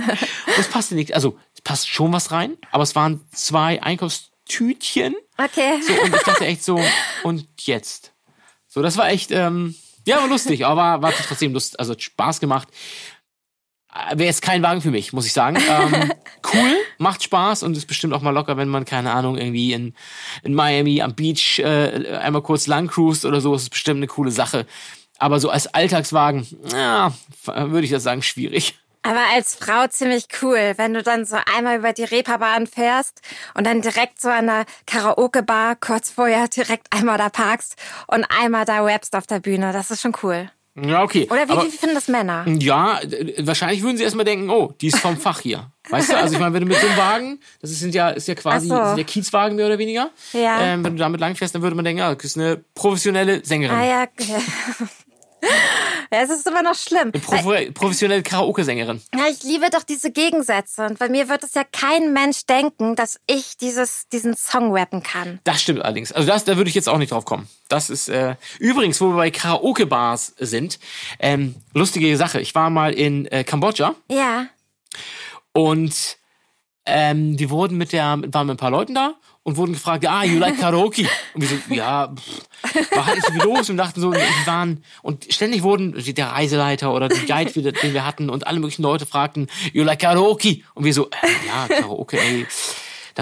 das 0.56 0.68
passte 0.68 0.94
nicht. 0.94 1.14
Also 1.14 1.38
es 1.54 1.60
passt 1.60 1.88
schon 1.88 2.12
was 2.12 2.30
rein, 2.30 2.56
aber 2.70 2.82
es 2.82 2.94
waren 2.94 3.20
zwei 3.32 3.82
Einkaufstütchen. 3.82 5.14
Okay. 5.36 5.80
So, 5.82 5.92
und 6.02 6.14
ich 6.14 6.22
dachte 6.22 6.46
echt 6.46 6.64
so, 6.64 6.80
und 7.22 7.46
jetzt? 7.60 8.12
So, 8.68 8.82
das 8.82 8.96
war 8.96 9.08
echt, 9.10 9.30
ähm, 9.32 9.74
ja, 10.06 10.18
war 10.18 10.28
lustig, 10.28 10.64
aber 10.64 11.02
war 11.02 11.12
trotzdem 11.12 11.52
Lust, 11.52 11.78
also 11.78 11.92
hat 11.92 12.02
Spaß 12.02 12.40
gemacht. 12.40 12.68
Wäre 14.12 14.28
jetzt 14.28 14.42
kein 14.42 14.62
Wagen 14.62 14.80
für 14.80 14.90
mich, 14.90 15.12
muss 15.12 15.26
ich 15.26 15.32
sagen. 15.32 15.56
Ähm, 15.56 16.12
cool, 16.52 16.76
macht 16.98 17.22
Spaß 17.22 17.62
und 17.62 17.76
ist 17.76 17.86
bestimmt 17.86 18.12
auch 18.12 18.22
mal 18.22 18.30
locker, 18.30 18.56
wenn 18.56 18.68
man, 18.68 18.84
keine 18.84 19.12
Ahnung, 19.12 19.36
irgendwie 19.38 19.72
in, 19.72 19.94
in 20.42 20.54
Miami 20.54 21.02
am 21.02 21.14
Beach 21.14 21.58
äh, 21.58 22.18
einmal 22.18 22.42
kurz 22.42 22.66
lang 22.66 22.88
cruist 22.88 23.24
oder 23.24 23.40
so, 23.40 23.54
ist 23.54 23.70
bestimmt 23.70 23.98
eine 23.98 24.06
coole 24.06 24.30
Sache. 24.30 24.66
Aber 25.18 25.40
so 25.40 25.48
als 25.48 25.66
Alltagswagen, 25.66 26.46
ja, 26.72 27.12
würde 27.44 27.84
ich 27.84 27.90
das 27.90 28.02
sagen, 28.02 28.22
schwierig. 28.22 28.74
Aber 29.06 29.22
als 29.34 29.54
Frau 29.54 29.86
ziemlich 29.86 30.26
cool, 30.42 30.74
wenn 30.78 30.92
du 30.92 31.00
dann 31.00 31.24
so 31.24 31.36
einmal 31.54 31.78
über 31.78 31.92
die 31.92 32.02
Reeperbahn 32.02 32.66
fährst 32.66 33.20
und 33.54 33.64
dann 33.64 33.80
direkt 33.80 34.20
so 34.20 34.28
an 34.28 34.48
der 34.48 34.66
Karaoke-Bar 34.86 35.76
kurz 35.76 36.10
vorher 36.10 36.48
direkt 36.48 36.92
einmal 36.92 37.16
da 37.16 37.28
parkst 37.28 37.76
und 38.08 38.24
einmal 38.24 38.64
da 38.64 38.82
rappst 38.82 39.14
auf 39.14 39.28
der 39.28 39.38
Bühne. 39.38 39.72
Das 39.72 39.92
ist 39.92 40.02
schon 40.02 40.16
cool. 40.24 40.50
Ja, 40.80 41.02
okay. 41.02 41.26
Oder 41.30 41.48
wie, 41.48 41.52
aber, 41.52 41.64
wie 41.64 41.70
finden 41.70 41.94
das 41.94 42.08
Männer? 42.08 42.44
Ja, 42.46 43.00
wahrscheinlich 43.38 43.82
würden 43.82 43.96
sie 43.96 44.04
erstmal 44.04 44.24
denken, 44.24 44.50
oh, 44.50 44.72
die 44.80 44.88
ist 44.88 44.98
vom 44.98 45.16
Fach 45.16 45.40
hier. 45.40 45.70
Weißt 45.88 46.10
du, 46.10 46.16
also 46.16 46.34
ich 46.34 46.40
meine, 46.40 46.52
wenn 46.54 46.62
du 46.62 46.68
mit 46.68 46.78
so 46.78 46.86
einem 46.86 46.96
Wagen, 46.96 47.40
das 47.60 47.70
ist, 47.70 47.80
sind 47.80 47.94
ja, 47.94 48.10
ist 48.10 48.28
ja 48.28 48.34
quasi 48.34 48.68
so. 48.68 48.74
ja 48.74 49.02
Kiezwagen 49.04 49.56
mehr 49.56 49.66
oder 49.66 49.78
weniger. 49.78 50.10
Ja. 50.32 50.60
Ähm, 50.60 50.84
wenn 50.84 50.92
du 50.94 50.98
damit 50.98 51.20
langfährst, 51.20 51.54
dann 51.54 51.62
würde 51.62 51.76
man 51.76 51.84
denken, 51.84 52.00
ja, 52.00 52.10
du 52.10 52.16
bist 52.16 52.36
eine 52.36 52.62
professionelle 52.74 53.44
Sängerin. 53.44 53.76
Ah 53.76 53.86
ja. 53.86 54.02
okay. 54.02 54.42
Ja, 56.16 56.22
es 56.22 56.30
ist 56.30 56.46
immer 56.46 56.62
noch 56.62 56.74
schlimm. 56.74 57.12
Prof 57.12 57.44
professionelle 57.74 58.22
Karaoke-Sängerin. 58.22 59.02
Ja, 59.14 59.26
ich 59.30 59.42
liebe 59.42 59.68
doch 59.70 59.82
diese 59.82 60.10
Gegensätze. 60.10 60.86
Und 60.86 60.98
bei 60.98 61.10
mir 61.10 61.28
wird 61.28 61.44
es 61.44 61.52
ja 61.52 61.62
kein 61.62 62.14
Mensch 62.14 62.46
denken, 62.46 62.96
dass 62.96 63.20
ich 63.26 63.58
dieses, 63.58 64.08
diesen 64.08 64.34
Song 64.34 64.74
rappen 64.74 65.02
kann. 65.02 65.40
Das 65.44 65.60
stimmt 65.60 65.82
allerdings. 65.82 66.12
Also 66.12 66.26
das, 66.26 66.44
da 66.44 66.56
würde 66.56 66.70
ich 66.70 66.74
jetzt 66.74 66.88
auch 66.88 66.96
nicht 66.96 67.12
drauf 67.12 67.26
kommen. 67.26 67.50
Das 67.68 67.90
ist 67.90 68.08
äh, 68.08 68.36
übrigens, 68.58 68.98
wo 69.02 69.08
wir 69.10 69.16
bei 69.16 69.30
Karaoke-Bars 69.30 70.32
sind, 70.38 70.78
ähm, 71.18 71.54
lustige 71.74 72.16
Sache. 72.16 72.40
Ich 72.40 72.54
war 72.54 72.70
mal 72.70 72.94
in 72.94 73.26
äh, 73.26 73.44
Kambodscha 73.44 73.94
Ja. 74.10 74.46
und 75.52 76.16
ähm, 76.86 77.38
wir 77.38 77.50
wurden 77.50 77.76
mit 77.76 77.92
der, 77.92 78.04
waren 78.04 78.46
mit 78.46 78.54
ein 78.54 78.56
paar 78.56 78.70
Leuten 78.70 78.94
da 78.94 79.16
und 79.46 79.56
wurden 79.56 79.74
gefragt, 79.74 80.04
ah, 80.08 80.24
you 80.24 80.40
like 80.40 80.58
Karaoke? 80.58 81.08
Und 81.32 81.40
wir 81.40 81.48
so, 81.48 81.72
ja, 81.72 82.12
pff, 82.12 82.90
war 82.96 83.06
halt 83.06 83.14
nicht 83.14 83.26
so 83.28 83.32
viel 83.32 83.42
los 83.42 83.70
und 83.70 83.76
dachten 83.76 84.00
so, 84.00 84.10
die 84.10 84.18
waren, 84.44 84.82
und 85.02 85.32
ständig 85.32 85.62
wurden 85.62 85.94
der 86.14 86.32
Reiseleiter 86.32 86.92
oder 86.92 87.08
die 87.08 87.26
Guide, 87.26 87.52
den 87.72 87.94
wir 87.94 88.04
hatten 88.04 88.28
und 88.28 88.44
alle 88.48 88.58
möglichen 88.58 88.82
Leute 88.82 89.06
fragten, 89.06 89.46
you 89.72 89.84
like 89.84 90.00
Karaoke? 90.00 90.62
Und 90.74 90.84
wir 90.84 90.92
so, 90.92 91.06
äh, 91.10 91.46
ja, 91.46 91.68
Karaoke, 91.68 92.18
ey. 92.18 92.44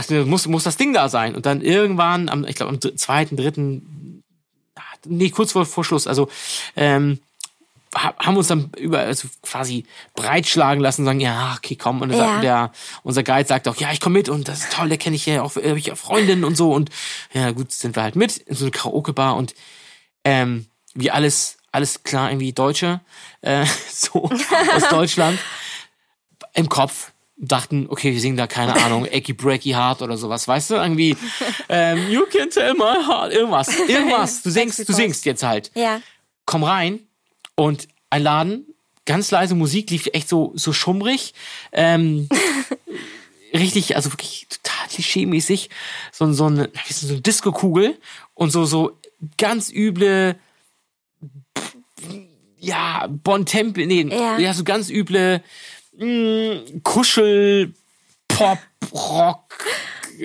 Wir, 0.08 0.24
muss, 0.24 0.46
muss 0.46 0.64
das 0.64 0.78
Ding 0.78 0.94
da 0.94 1.10
sein. 1.10 1.34
Und 1.34 1.44
dann 1.44 1.60
irgendwann, 1.60 2.30
am, 2.30 2.46
ich 2.46 2.56
glaube, 2.56 2.72
am 2.72 2.96
zweiten, 2.96 3.36
dritten, 3.36 4.22
ah, 4.76 4.80
nee, 5.04 5.28
kurz 5.28 5.52
vor, 5.52 5.66
vor 5.66 5.84
Schluss, 5.84 6.06
also, 6.06 6.30
ähm, 6.74 7.18
haben 7.94 8.36
uns 8.36 8.48
dann 8.48 8.70
über 8.76 8.98
also 9.00 9.28
quasi 9.42 9.86
breitschlagen 10.14 10.82
lassen 10.82 11.02
und 11.02 11.06
sagen, 11.06 11.20
ja, 11.20 11.54
okay, 11.56 11.76
komm. 11.76 12.00
Und 12.02 12.10
dann 12.10 12.18
Ja. 12.18 12.40
der, 12.40 12.72
unser 13.02 13.22
Guide 13.22 13.46
sagt 13.48 13.68
auch, 13.68 13.76
ja, 13.76 13.92
ich 13.92 14.00
komme 14.00 14.18
mit 14.18 14.28
und 14.28 14.48
das 14.48 14.60
ist 14.60 14.72
toll, 14.72 14.88
der 14.88 14.98
kenne 14.98 15.16
ich 15.16 15.26
ja 15.26 15.42
auch, 15.42 15.56
äh, 15.56 15.70
hab 15.70 15.76
ich 15.76 15.86
ja 15.86 15.94
Freundinnen 15.94 16.44
und 16.44 16.56
so. 16.56 16.72
Und 16.72 16.90
ja, 17.32 17.50
gut, 17.52 17.72
sind 17.72 17.96
wir 17.96 18.02
halt 18.02 18.16
mit 18.16 18.36
in 18.38 18.54
so 18.56 18.64
eine 18.64 18.70
Karaoke-Bar 18.72 19.36
und 19.36 19.54
ähm, 20.24 20.66
wie 20.94 21.10
alles, 21.10 21.58
alles 21.72 22.02
klar, 22.02 22.30
irgendwie 22.30 22.52
Deutsche, 22.52 23.00
äh, 23.42 23.64
so 23.92 24.24
aus 24.24 24.88
Deutschland, 24.90 25.38
im 26.54 26.68
Kopf 26.68 27.12
dachten, 27.36 27.86
okay, 27.90 28.12
wir 28.12 28.20
singen 28.20 28.36
da, 28.36 28.46
keine 28.46 28.74
Ahnung, 28.84 29.04
Ecky 29.10 29.32
Breaky 29.32 29.70
Heart 29.70 30.02
oder 30.02 30.16
sowas, 30.16 30.46
weißt 30.46 30.70
du, 30.70 30.74
irgendwie, 30.76 31.16
ähm, 31.68 32.08
you 32.10 32.22
can 32.26 32.48
tell 32.48 32.74
my 32.74 33.04
heart, 33.06 33.32
irgendwas, 33.32 33.68
irgendwas, 33.88 34.42
du 34.42 34.50
singst, 34.50 34.88
du 34.88 34.92
singst 34.92 35.24
jetzt 35.24 35.42
halt 35.42 35.70
Ja. 35.74 36.00
komm 36.46 36.62
rein 36.62 37.00
und 37.56 37.88
ein 38.10 38.22
Laden, 38.22 38.66
ganz 39.06 39.30
leise 39.30 39.54
Musik, 39.54 39.90
lief 39.90 40.08
echt 40.12 40.28
so, 40.28 40.52
so 40.54 40.72
schummrig. 40.72 41.34
Ähm, 41.72 42.28
richtig, 43.52 43.96
also 43.96 44.12
wirklich 44.12 44.46
total 44.48 44.88
klischee-mäßig. 44.88 45.68
So, 46.12 46.32
so 46.32 46.46
eine, 46.46 46.70
so 46.88 47.08
eine 47.08 47.20
Disco-Kugel 47.20 47.98
und 48.34 48.50
so, 48.50 48.64
so 48.64 48.98
ganz 49.38 49.70
üble, 49.70 50.36
ja, 52.58 53.06
Bontempo, 53.08 53.80
nee, 53.80 54.02
Ja. 54.10 54.38
ja. 54.38 54.54
so 54.54 54.64
ganz 54.64 54.90
üble 54.90 55.42
mh, 55.96 56.80
Kuschel, 56.82 57.74
Pop, 58.28 58.58
Rock, 58.92 59.64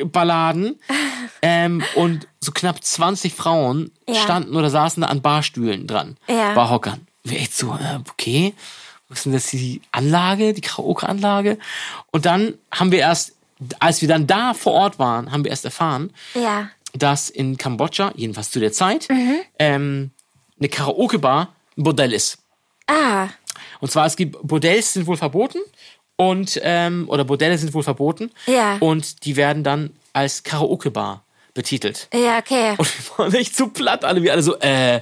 Balladen. 0.06 0.80
ähm, 1.42 1.84
und 1.96 2.28
so 2.40 2.52
knapp 2.52 2.84
20 2.84 3.34
Frauen 3.34 3.92
Ja. 4.08 4.16
standen 4.16 4.56
oder 4.56 4.70
saßen 4.70 5.02
da 5.02 5.08
an 5.08 5.22
Barstühlen 5.22 5.86
dran. 5.88 6.18
Ja. 6.28 6.54
Barhockern. 6.54 7.08
Wir 7.24 7.40
echt 7.40 7.56
so, 7.56 7.74
äh, 7.74 8.00
okay, 8.10 8.54
was 9.10 9.20
ist 9.20 9.26
denn 9.26 9.34
das 9.34 9.48
die 9.48 9.82
Anlage, 9.92 10.54
die 10.54 10.62
Karaoke-Anlage? 10.62 11.58
Und 12.12 12.26
dann 12.26 12.54
haben 12.72 12.92
wir 12.92 13.00
erst, 13.00 13.34
als 13.80 14.02
wir 14.02 14.08
dann 14.08 14.28
da 14.28 14.54
vor 14.54 14.74
Ort 14.74 15.00
waren, 15.00 15.32
haben 15.32 15.44
wir 15.44 15.52
erst 15.52 15.66
erfahren, 15.66 16.12
Ja. 16.34 16.70
dass 16.94 17.30
in 17.30 17.58
Kambodscha, 17.58 18.12
jedenfalls 18.16 18.52
zu 18.52 18.60
der 18.60 18.72
Zeit, 18.72 19.08
Mhm. 19.10 19.36
ähm, 19.58 20.12
eine 20.60 20.70
Karaoke-Bar 20.70 21.54
ein 21.78 21.84
Bordell 21.84 22.14
ist. 22.14 22.38
Ah. 22.88 23.28
Und 23.80 23.92
zwar, 23.92 24.06
es 24.06 24.16
gibt 24.16 24.38
Bordells 24.44 24.94
sind 24.94 25.08
wohl 25.08 25.18
verboten 25.18 25.60
und 26.16 26.60
ähm, 26.64 27.06
oder 27.08 27.24
Bordelle 27.24 27.58
sind 27.58 27.74
wohl 27.74 27.84
verboten. 27.84 28.32
Ja. 28.46 28.78
Und 28.80 29.26
die 29.26 29.36
werden 29.36 29.64
dann 29.64 29.92
als 30.14 30.44
Karaoke-Bar 30.44 31.24
betitelt. 31.54 32.08
Ja, 32.14 32.38
okay. 32.40 32.76
Und 32.78 32.88
wir 33.10 33.18
waren 33.18 33.34
echt 33.36 33.56
zu 33.56 33.68
platt, 33.70 34.04
alle 34.06 34.22
wir 34.24 34.32
alle 34.34 34.42
so, 34.44 34.58
äh, 34.60 35.02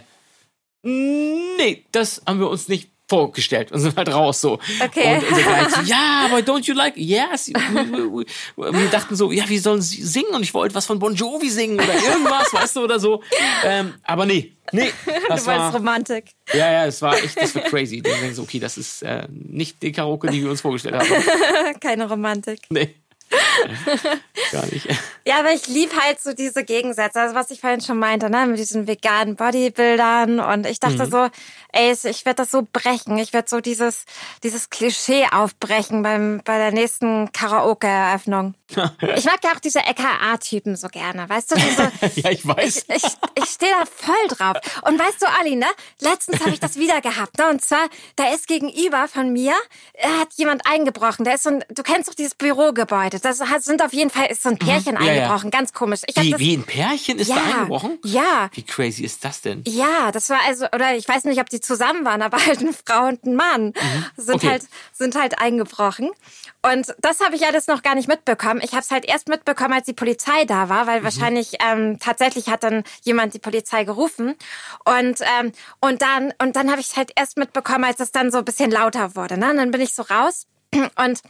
nee, 0.84 1.86
das 1.92 2.22
haben 2.26 2.40
wir 2.40 2.50
uns 2.50 2.68
nicht 2.68 2.90
vorgestellt 3.10 3.72
und 3.72 3.80
sind 3.80 3.96
halt 3.96 4.10
raus 4.14 4.42
so. 4.42 4.60
Okay. 4.84 5.16
Und 5.16 5.30
unser 5.30 5.44
Guide 5.44 5.70
so, 5.70 5.82
ja, 5.86 6.26
aber 6.26 6.40
don't 6.40 6.66
you 6.66 6.74
like, 6.74 6.98
yes. 6.98 7.48
Wir, 7.48 8.90
dachten 8.92 9.16
so, 9.16 9.32
ja, 9.32 9.48
wir 9.48 9.62
sollen 9.62 9.82
sie- 9.82 10.04
singen 10.04 10.34
und 10.34 10.44
ich 10.44 10.54
wollte 10.54 10.76
was 10.76 10.86
von 10.86 11.00
Bon 11.00 11.16
Jovi 11.16 11.50
singen 11.50 11.76
oder 11.80 11.94
irgendwas, 11.94 12.54
weißt 12.54 12.76
du, 12.76 12.82
oder 12.84 13.00
so. 13.00 13.24
Ähm, 13.64 13.94
aber 14.04 14.26
nee, 14.26 14.52
nee, 14.74 14.92
das 15.30 15.44
Du 15.46 15.48
war, 15.52 15.74
Romantik. 15.74 16.32
ja, 16.54 16.70
ja, 16.70 16.86
es 16.86 17.02
war 17.02 17.16
echt, 17.18 17.40
das 17.42 17.56
war 17.56 17.62
crazy. 17.64 18.02
Dann 18.02 18.20
denken 18.20 18.36
so, 18.36 18.42
okay, 18.42 18.60
das 18.60 18.78
ist 18.78 19.04
äh, 19.04 19.26
nicht 19.32 19.82
die 19.82 19.94
Karaoke, 19.94 20.28
die 20.30 20.44
wir 20.44 20.50
uns 20.50 20.60
vorgestellt 20.60 20.96
haben. 20.96 21.08
Keine 21.80 22.10
Romantik. 22.10 22.60
Nee. 22.70 22.94
Gar 24.52 24.66
nicht. 24.68 24.88
Ja, 25.26 25.40
aber 25.40 25.52
ich 25.52 25.68
lieb 25.68 25.92
halt 26.00 26.22
so 26.22 26.34
diese 26.34 26.64
Gegensätze. 26.64 27.20
Also 27.20 27.36
was 27.36 27.52
ich 27.52 27.60
vorhin 27.62 27.82
schon 27.82 28.00
meinte, 28.00 28.30
ne, 28.30 28.46
mit 28.46 28.60
diesen 28.60 28.88
veganen 28.88 29.36
Bodybuildern. 29.36 30.40
Und 30.40 30.66
ich 30.66 30.80
dachte 30.80 31.06
Mhm. 31.06 31.12
so, 31.12 31.28
ey, 31.74 31.92
ich 31.92 32.26
werde 32.26 32.38
das 32.44 32.52
so 32.52 32.66
brechen. 32.72 33.18
Ich 33.18 33.34
werde 33.34 33.50
so 33.50 33.60
dieses, 33.60 34.06
dieses 34.44 34.70
Klischee 34.70 35.26
aufbrechen 35.32 36.02
beim, 36.04 36.42
bei 36.46 36.58
der 36.58 36.72
nächsten 36.72 37.32
Karaoke-Eröffnung. 37.34 38.56
ich 39.16 39.26
mag 39.26 39.40
ja 39.44 39.52
auch 39.56 39.60
diese 39.60 39.80
EKA-Typen 39.80 40.76
so 40.76 40.88
gerne. 40.88 41.28
Weißt 41.30 41.52
du, 41.52 41.56
diese, 41.56 41.92
ja, 42.22 42.32
ich 42.32 42.46
weiß. 42.48 42.86
ich, 42.88 42.96
ich, 42.96 43.04
ich 43.36 43.46
stehe 43.46 43.72
da 43.72 43.86
voll 43.86 44.28
drauf. 44.30 44.58
Und 44.84 45.00
weißt 45.00 45.22
du, 45.22 45.26
Olli, 45.42 45.56
ne? 45.56 45.68
Letztens 46.00 46.40
habe 46.42 46.52
ich 46.52 46.60
das 46.60 46.76
wieder 46.78 47.02
gehabt. 47.02 47.38
Ne? 47.38 47.50
Und 47.50 47.64
zwar, 47.64 47.88
da 48.16 48.34
ist 48.34 48.48
gegenüber 48.48 49.08
von 49.08 49.32
mir, 49.34 49.54
äh, 49.94 50.08
hat 50.20 50.30
jemand 50.36 50.66
eingebrochen. 50.66 51.26
Da 51.26 51.34
ist 51.34 51.44
so 51.44 51.50
ein, 51.50 51.64
du 51.70 51.84
kennst 51.84 52.10
doch 52.10 52.16
dieses 52.16 52.36
Bürogebäude. 52.36 53.17
Das 53.26 53.42
hat, 53.42 53.64
sind 53.64 53.82
auf 53.82 53.94
jeden 53.94 54.10
Fall, 54.10 54.28
ist 54.28 54.44
so 54.44 54.50
ein 54.50 54.58
Pärchen 54.58 54.96
Mhm. 54.96 55.02
Ja, 55.06 55.14
ja. 55.14 55.24
eingebrochen. 55.24 55.52
Ganz 55.52 55.74
komisch. 55.74 56.02
Ich 56.08 56.16
Wie, 56.22 56.32
das, 56.32 56.40
wie 56.40 56.56
ein 56.58 56.64
Pärchen 56.64 57.20
ist 57.20 57.28
ja, 57.30 57.36
da 57.36 57.44
eingebrochen? 57.44 58.00
Ja. 58.04 58.50
Wie 58.54 58.64
crazy 58.64 59.04
ist 59.04 59.24
das 59.26 59.42
denn? 59.42 59.64
Ja, 59.68 60.12
das 60.12 60.30
war 60.30 60.40
also, 60.48 60.66
oder 60.74 60.96
ich 60.96 61.08
weiß 61.08 61.24
nicht, 61.26 61.40
ob 61.42 61.50
die 61.50 61.60
zusammen 61.62 62.06
waren, 62.06 62.22
aber 62.22 62.38
halt 62.46 62.60
eine 62.60 62.74
Frau 62.74 63.08
und 63.08 63.24
ein 63.26 63.36
Mann 63.36 63.74
sind 64.18 64.28
Mhm. 64.28 64.34
Okay. 64.36 64.50
halt 64.50 64.64
sind 64.94 65.16
halt 65.16 65.40
eingebrochen. 65.40 66.10
Und 66.64 66.94
das 67.00 67.20
habe 67.22 67.36
ich 67.36 67.46
alles 67.46 67.68
noch 67.68 67.82
gar 67.84 67.96
nicht 67.96 68.08
mitbekommen. 68.08 68.60
Ich 68.64 68.72
habe 68.72 68.82
es 68.82 68.92
halt 68.92 69.06
erst 69.06 69.30
mitbekommen, 69.30 69.74
als 69.74 69.86
die 69.86 69.94
Polizei 69.94 70.46
da 70.46 70.70
war, 70.70 70.84
Mhm. 70.84 70.88
weil 70.88 71.04
wahrscheinlich 71.04 71.54
ähm, 71.66 71.98
tatsächlich 72.00 72.50
hat 72.50 72.64
dann 72.64 72.84
jemand 73.04 73.34
die 73.34 73.40
Polizei 73.40 73.84
gerufen. 73.84 74.36
Und 74.86 75.22
ähm, 75.40 75.52
und 75.80 76.02
dann 76.02 76.34
und 76.42 76.56
dann 76.56 76.70
habe 76.72 76.82
ich 76.82 76.88
es 76.90 76.98
halt 76.98 77.12
erst 77.16 77.38
mitbekommen, 77.38 77.84
als 77.86 78.00
es 78.00 78.12
dann 78.12 78.32
so 78.32 78.40
ein 78.40 78.46
bisschen 78.46 78.72
lauter 78.72 79.16
wurde. 79.16 79.38
Ne? 79.38 79.52
Und 79.52 79.58
dann 79.58 79.72
bin 79.72 79.82
ich 79.82 79.94
so 79.94 80.02
raus 80.04 80.48
und 80.74 81.22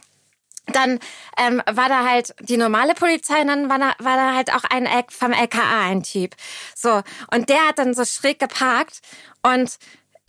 dann 0.72 0.98
ähm, 1.38 1.62
war 1.70 1.88
da 1.88 2.04
halt 2.08 2.34
die 2.40 2.56
normale 2.56 2.94
Polizei 2.94 3.40
und 3.40 3.48
dann 3.48 3.68
war 3.68 3.78
da, 3.78 3.92
war 3.98 4.16
da 4.16 4.34
halt 4.34 4.52
auch 4.54 4.64
ein 4.70 4.86
L 4.86 5.04
vom 5.10 5.32
LKA 5.32 5.80
ein 5.88 6.02
Typ. 6.02 6.34
So, 6.74 7.02
und 7.32 7.48
der 7.48 7.66
hat 7.68 7.78
dann 7.78 7.94
so 7.94 8.04
schräg 8.04 8.38
geparkt 8.38 9.00
und 9.42 9.78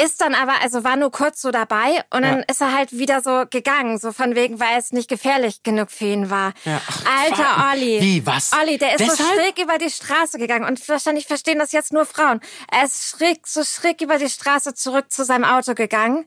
ist 0.02 0.22
dann 0.22 0.34
aber, 0.34 0.54
also 0.62 0.86
war 0.86 0.96
nur 0.96 1.12
kurz 1.12 1.42
so 1.42 1.52
dabei 1.52 2.06
und 2.12 2.22
dann 2.22 2.38
Ja. 2.38 2.44
ist 2.50 2.62
er 2.62 2.74
halt 2.74 2.94
wieder 2.94 3.20
so 3.22 3.44
gegangen, 3.50 3.98
so 4.00 4.14
von 4.14 4.34
wegen, 4.34 4.58
weil 4.58 4.78
es 4.80 4.94
nicht 4.94 5.10
gefährlich 5.10 5.62
genug 5.64 5.92
für 5.92 6.06
ihn 6.06 6.30
war. 6.30 6.54
Ja. 6.64 6.80
Ach, 6.88 7.04
Alter 7.22 7.36
Quatsch. 7.44 7.74
Olli. 7.74 8.02
Wie, 8.02 8.26
was? 8.26 8.52
Olli, 8.54 8.78
der 8.78 8.96
ist 8.96 9.00
so 9.06 9.12
Deshalb? 9.18 9.34
schräg 9.42 9.60
über 9.62 9.78
die 9.78 9.90
Straße 9.90 10.38
gegangen 10.38 10.64
und 10.64 10.88
wahrscheinlich 10.88 11.28
verstehen 11.28 11.60
das 11.60 11.74
jetzt 11.74 11.92
nur 11.92 12.06
Frauen. 12.06 12.40
Er 12.72 12.86
ist 12.86 13.10
schräg, 13.10 13.46
so 13.46 13.62
schräg 13.66 14.00
über 14.00 14.18
die 14.18 14.30
Straße 14.30 14.74
zurück 14.74 15.12
zu 15.12 15.26
seinem 15.26 15.44
Auto 15.44 15.74
gegangen. 15.74 16.26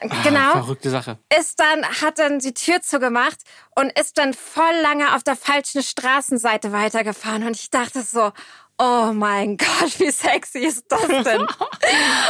Äh, 0.00 0.08
genau 0.22 0.52
Verrückte 0.52 0.90
Sache. 0.90 1.18
ist 1.38 1.58
dann, 1.60 1.84
hat 1.84 2.18
dann 2.18 2.38
die 2.38 2.54
Tür 2.54 2.82
zugemacht 2.82 3.38
und 3.74 3.90
ist 3.98 4.18
dann 4.18 4.34
voll 4.34 4.74
lange 4.82 5.14
auf 5.14 5.22
der 5.22 5.36
falschen 5.36 5.82
Straßenseite 5.82 6.72
weitergefahren. 6.72 7.44
Und 7.44 7.56
ich 7.56 7.70
dachte 7.70 8.02
so, 8.02 8.32
oh 8.78 9.12
mein 9.12 9.56
Gott, 9.58 9.98
wie 9.98 10.10
sexy 10.10 10.60
ist 10.60 10.84
das 10.88 11.06
denn? 11.06 11.46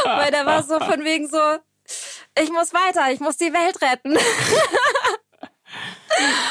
Weil 0.03 0.31
der 0.31 0.45
war 0.45 0.63
so 0.63 0.79
von 0.79 1.03
wegen 1.03 1.27
so, 1.29 1.39
ich 2.39 2.51
muss 2.51 2.73
weiter, 2.73 3.11
ich 3.11 3.19
muss 3.19 3.37
die 3.37 3.51
Welt 3.53 3.81
retten. 3.81 4.13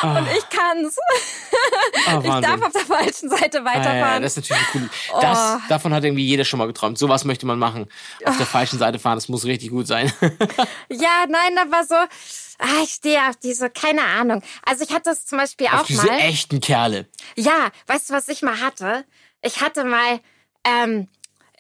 Und 0.02 0.28
ich 0.36 0.48
kann's. 0.48 0.96
Oh, 0.98 2.20
Ich 2.24 2.40
darf 2.46 2.62
auf 2.62 2.72
der 2.72 2.80
falschen 2.82 3.28
Seite 3.30 3.60
Ah, 3.60 3.64
weiterfahren. 3.64 4.22
das 4.22 4.36
ist 4.36 4.48
natürlich 4.50 4.66
cool. 4.74 4.90
Das, 5.20 5.38
Oh. 5.56 5.58
Davon 5.68 5.92
hat 5.94 6.04
irgendwie 6.04 6.24
jeder 6.26 6.44
schon 6.44 6.58
mal 6.58 6.66
geträumt. 6.66 6.98
Sowas 6.98 7.24
möchte 7.24 7.46
man 7.46 7.58
machen. 7.58 7.86
Auf 8.24 8.36
der 8.36 8.46
falschen 8.46 8.78
Seite 8.78 8.98
fahren, 8.98 9.16
das 9.16 9.28
muss 9.28 9.44
richtig 9.44 9.70
gut 9.70 9.86
sein. 9.86 10.12
Ja, 10.90 11.24
nein, 11.28 11.54
da 11.56 11.70
war 11.70 11.84
so, 11.84 11.94
ah, 11.94 12.82
ich 12.82 12.90
stehe 12.90 13.20
auf 13.28 13.36
diese, 13.36 13.70
keine 13.70 14.02
Ahnung. 14.02 14.42
Also 14.64 14.84
ich 14.84 14.90
hatte 14.90 15.04
das 15.10 15.24
zum 15.26 15.38
Beispiel 15.38 15.66
Auf 15.68 15.82
auch 15.82 15.86
diese 15.86 16.06
mal. 16.06 16.18
echten 16.18 16.60
Kerle. 16.60 17.06
Ja, 17.36 17.68
weißt 17.86 18.10
du, 18.10 18.14
was 18.14 18.28
ich 18.28 18.42
mal 18.42 18.60
hatte? 18.60 19.04
Ich 19.42 19.60
hatte 19.60 19.84
mal, 19.84 20.20
ähm, 20.64 21.08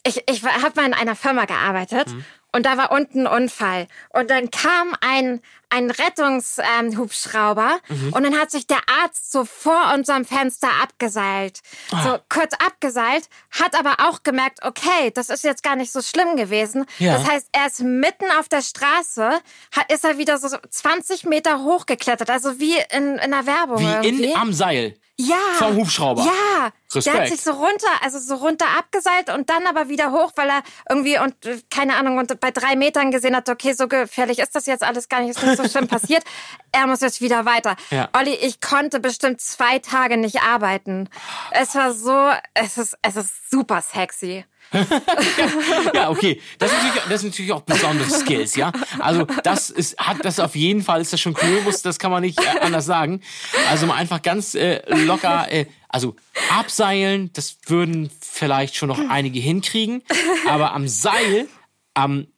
ich, 0.06 0.22
ich 0.28 0.42
habe 0.44 0.72
mal 0.76 0.86
in 0.86 0.94
einer 0.94 1.16
Firma 1.16 1.44
gearbeitet 1.44 2.08
und 2.52 2.66
da 2.66 2.76
war 2.76 2.92
unten 2.92 3.26
ein 3.26 3.42
Unfall. 3.42 3.86
Und 4.10 4.30
dann 4.30 4.50
kam 4.50 4.94
ein, 5.00 5.40
ein 5.68 5.90
Rettungshubschrauber 5.90 6.80
ähm, 6.80 6.98
Hubschrauber 6.98 7.78
und 8.12 8.22
dann 8.24 8.38
hat 8.38 8.50
sich 8.50 8.66
der 8.66 8.80
Arzt 9.02 9.30
so 9.30 9.44
vor 9.44 9.92
unserem 9.94 10.24
Fenster 10.24 10.68
abgeseilt. 10.82 11.60
So 11.90 12.18
kurz 12.28 12.54
abgeseilt, 12.64 13.28
hat 13.50 13.78
aber 13.78 14.08
auch 14.08 14.22
gemerkt, 14.22 14.60
okay, 14.64 15.10
das 15.14 15.30
ist 15.30 15.44
jetzt 15.44 15.62
gar 15.62 15.76
nicht 15.76 15.92
so 15.92 16.02
schlimm 16.02 16.36
gewesen. 16.36 16.86
Ja. 16.98 17.14
Das 17.14 17.28
heißt, 17.28 17.48
er 17.52 17.66
ist 17.66 17.80
mitten 17.80 18.30
auf 18.38 18.48
der 18.48 18.62
Straße, 18.62 19.40
hat, 19.72 19.92
ist 19.92 20.04
er 20.04 20.18
wieder 20.18 20.38
so 20.38 20.48
20 20.48 21.24
Meter 21.24 21.62
hochgeklettert, 21.62 22.30
also 22.30 22.58
wie 22.58 22.76
in, 22.90 23.14
in 23.14 23.18
einer 23.18 23.46
Werbung 23.46 23.80
Wie 23.80 24.06
irgendwie. 24.06 24.32
in 24.32 24.36
am 24.36 24.52
Seil. 24.52 24.94
Ja. 25.28 25.36
Vom 25.54 25.76
Hubschrauber. 25.76 26.22
Ja. 26.22 26.72
Der 26.92 27.12
hat 27.12 27.20
Respekt. 27.20 27.28
sich 27.28 27.40
so 27.42 27.52
runter, 27.52 27.86
also 28.02 28.18
so 28.18 28.34
runter 28.34 28.66
abgeseilt 28.76 29.30
und 29.32 29.48
dann 29.48 29.66
aber 29.66 29.88
wieder 29.88 30.10
hoch, 30.10 30.32
weil 30.34 30.48
er 30.48 30.62
irgendwie 30.88 31.18
und 31.18 31.34
keine 31.70 31.94
Ahnung 31.96 32.18
und 32.18 32.40
bei 32.40 32.50
drei 32.50 32.74
Metern 32.74 33.12
gesehen 33.12 33.36
hat, 33.36 33.48
okay, 33.48 33.74
so 33.74 33.86
gefährlich 33.86 34.40
ist 34.40 34.56
das 34.56 34.66
jetzt 34.66 34.82
alles 34.82 35.08
gar 35.08 35.20
nicht, 35.20 35.30
ist 35.30 35.42
nicht 35.46 35.56
so 35.56 35.68
schlimm 35.68 35.86
passiert. 35.88 36.24
Er 36.72 36.86
muss 36.86 37.00
jetzt 37.00 37.20
wieder 37.20 37.44
weiter. 37.44 37.76
Ja. 37.90 38.08
Olli, 38.16 38.34
ich 38.34 38.60
konnte 38.60 38.98
bestimmt 38.98 39.40
zwei 39.40 39.78
Tage 39.78 40.16
nicht 40.16 40.42
arbeiten. 40.42 41.08
Es 41.52 41.74
war 41.76 41.92
so, 41.92 42.30
es 42.54 42.76
ist, 42.76 42.98
es 43.02 43.16
ist 43.16 43.50
super 43.50 43.82
sexy. 43.82 44.44
Ja, 45.94 46.10
okay. 46.10 46.40
Das 46.58 46.70
ist 46.72 46.78
natürlich, 46.82 47.02
das 47.08 47.20
sind 47.20 47.30
natürlich 47.30 47.52
auch 47.52 47.62
besondere 47.62 48.08
Skills, 48.10 48.56
ja. 48.56 48.72
Also 48.98 49.26
das 49.42 49.70
ist, 49.70 49.98
hat 49.98 50.24
das 50.24 50.38
auf 50.40 50.54
jeden 50.56 50.82
Fall, 50.82 51.00
ist 51.00 51.12
das 51.12 51.20
schon 51.20 51.36
cool, 51.42 51.62
muss, 51.62 51.82
das 51.82 51.98
kann 51.98 52.10
man 52.10 52.22
nicht 52.22 52.38
äh, 52.40 52.60
anders 52.60 52.86
sagen. 52.86 53.20
Also 53.68 53.86
mal 53.86 53.96
einfach 53.96 54.22
ganz 54.22 54.54
äh, 54.54 54.80
locker, 55.04 55.50
äh, 55.50 55.66
also 55.88 56.14
abseilen, 56.56 57.32
das 57.32 57.58
würden 57.66 58.10
vielleicht 58.20 58.76
schon 58.76 58.88
noch 58.88 59.00
einige 59.08 59.40
hinkriegen, 59.40 60.02
aber 60.48 60.72
am 60.72 60.86
Seil, 60.88 61.48
am 61.94 62.28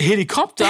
Helikopter 0.00 0.68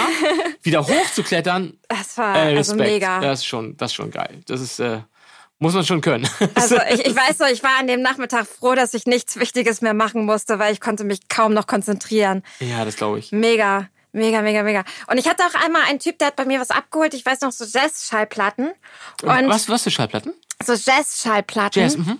wieder 0.62 0.86
hochzuklettern, 0.86 1.78
Das 1.88 2.18
war 2.18 2.34
äh, 2.36 2.56
also 2.56 2.72
Respekt. 2.72 2.78
mega. 2.80 3.20
Das 3.20 3.40
ist 3.40 3.46
schon, 3.46 3.76
das 3.76 3.92
ist 3.92 3.94
schon 3.94 4.10
geil. 4.10 4.40
Das 4.46 4.60
ist, 4.60 4.80
äh, 4.80 5.00
muss 5.58 5.74
man 5.74 5.84
schon 5.84 6.00
können. 6.00 6.28
Also 6.54 6.76
ich, 6.90 7.04
ich 7.06 7.14
weiß 7.16 7.38
so, 7.38 7.44
ich 7.44 7.62
war 7.62 7.78
an 7.80 7.86
dem 7.86 8.00
Nachmittag 8.02 8.46
froh, 8.46 8.74
dass 8.74 8.94
ich 8.94 9.06
nichts 9.06 9.38
Wichtiges 9.38 9.80
mehr 9.80 9.94
machen 9.94 10.24
musste, 10.24 10.58
weil 10.58 10.72
ich 10.72 10.80
konnte 10.80 11.04
mich 11.04 11.28
kaum 11.28 11.52
noch 11.54 11.66
konzentrieren. 11.66 12.42
ja, 12.60 12.84
das 12.84 12.96
glaube 12.96 13.18
ich. 13.18 13.32
Mega, 13.32 13.88
mega, 14.12 14.42
mega, 14.42 14.62
mega. 14.62 14.84
Und 15.08 15.18
ich 15.18 15.28
hatte 15.28 15.42
auch 15.44 15.54
einmal 15.64 15.82
einen 15.88 15.98
Typ, 15.98 16.18
der 16.18 16.28
hat 16.28 16.36
bei 16.36 16.44
mir 16.44 16.60
was 16.60 16.70
abgeholt. 16.70 17.14
Ich 17.14 17.24
weiß 17.26 17.40
noch, 17.42 17.52
so 17.52 17.64
Jazz-Schallplatten. 17.64 18.70
Was, 19.22 19.68
was 19.68 19.82
für 19.82 19.90
Schallplatten? 19.90 20.32
so 20.64 20.72
Jazz-Schallplatten. 20.74 21.82
Jazz, 21.82 21.96
mhm. 21.96 22.18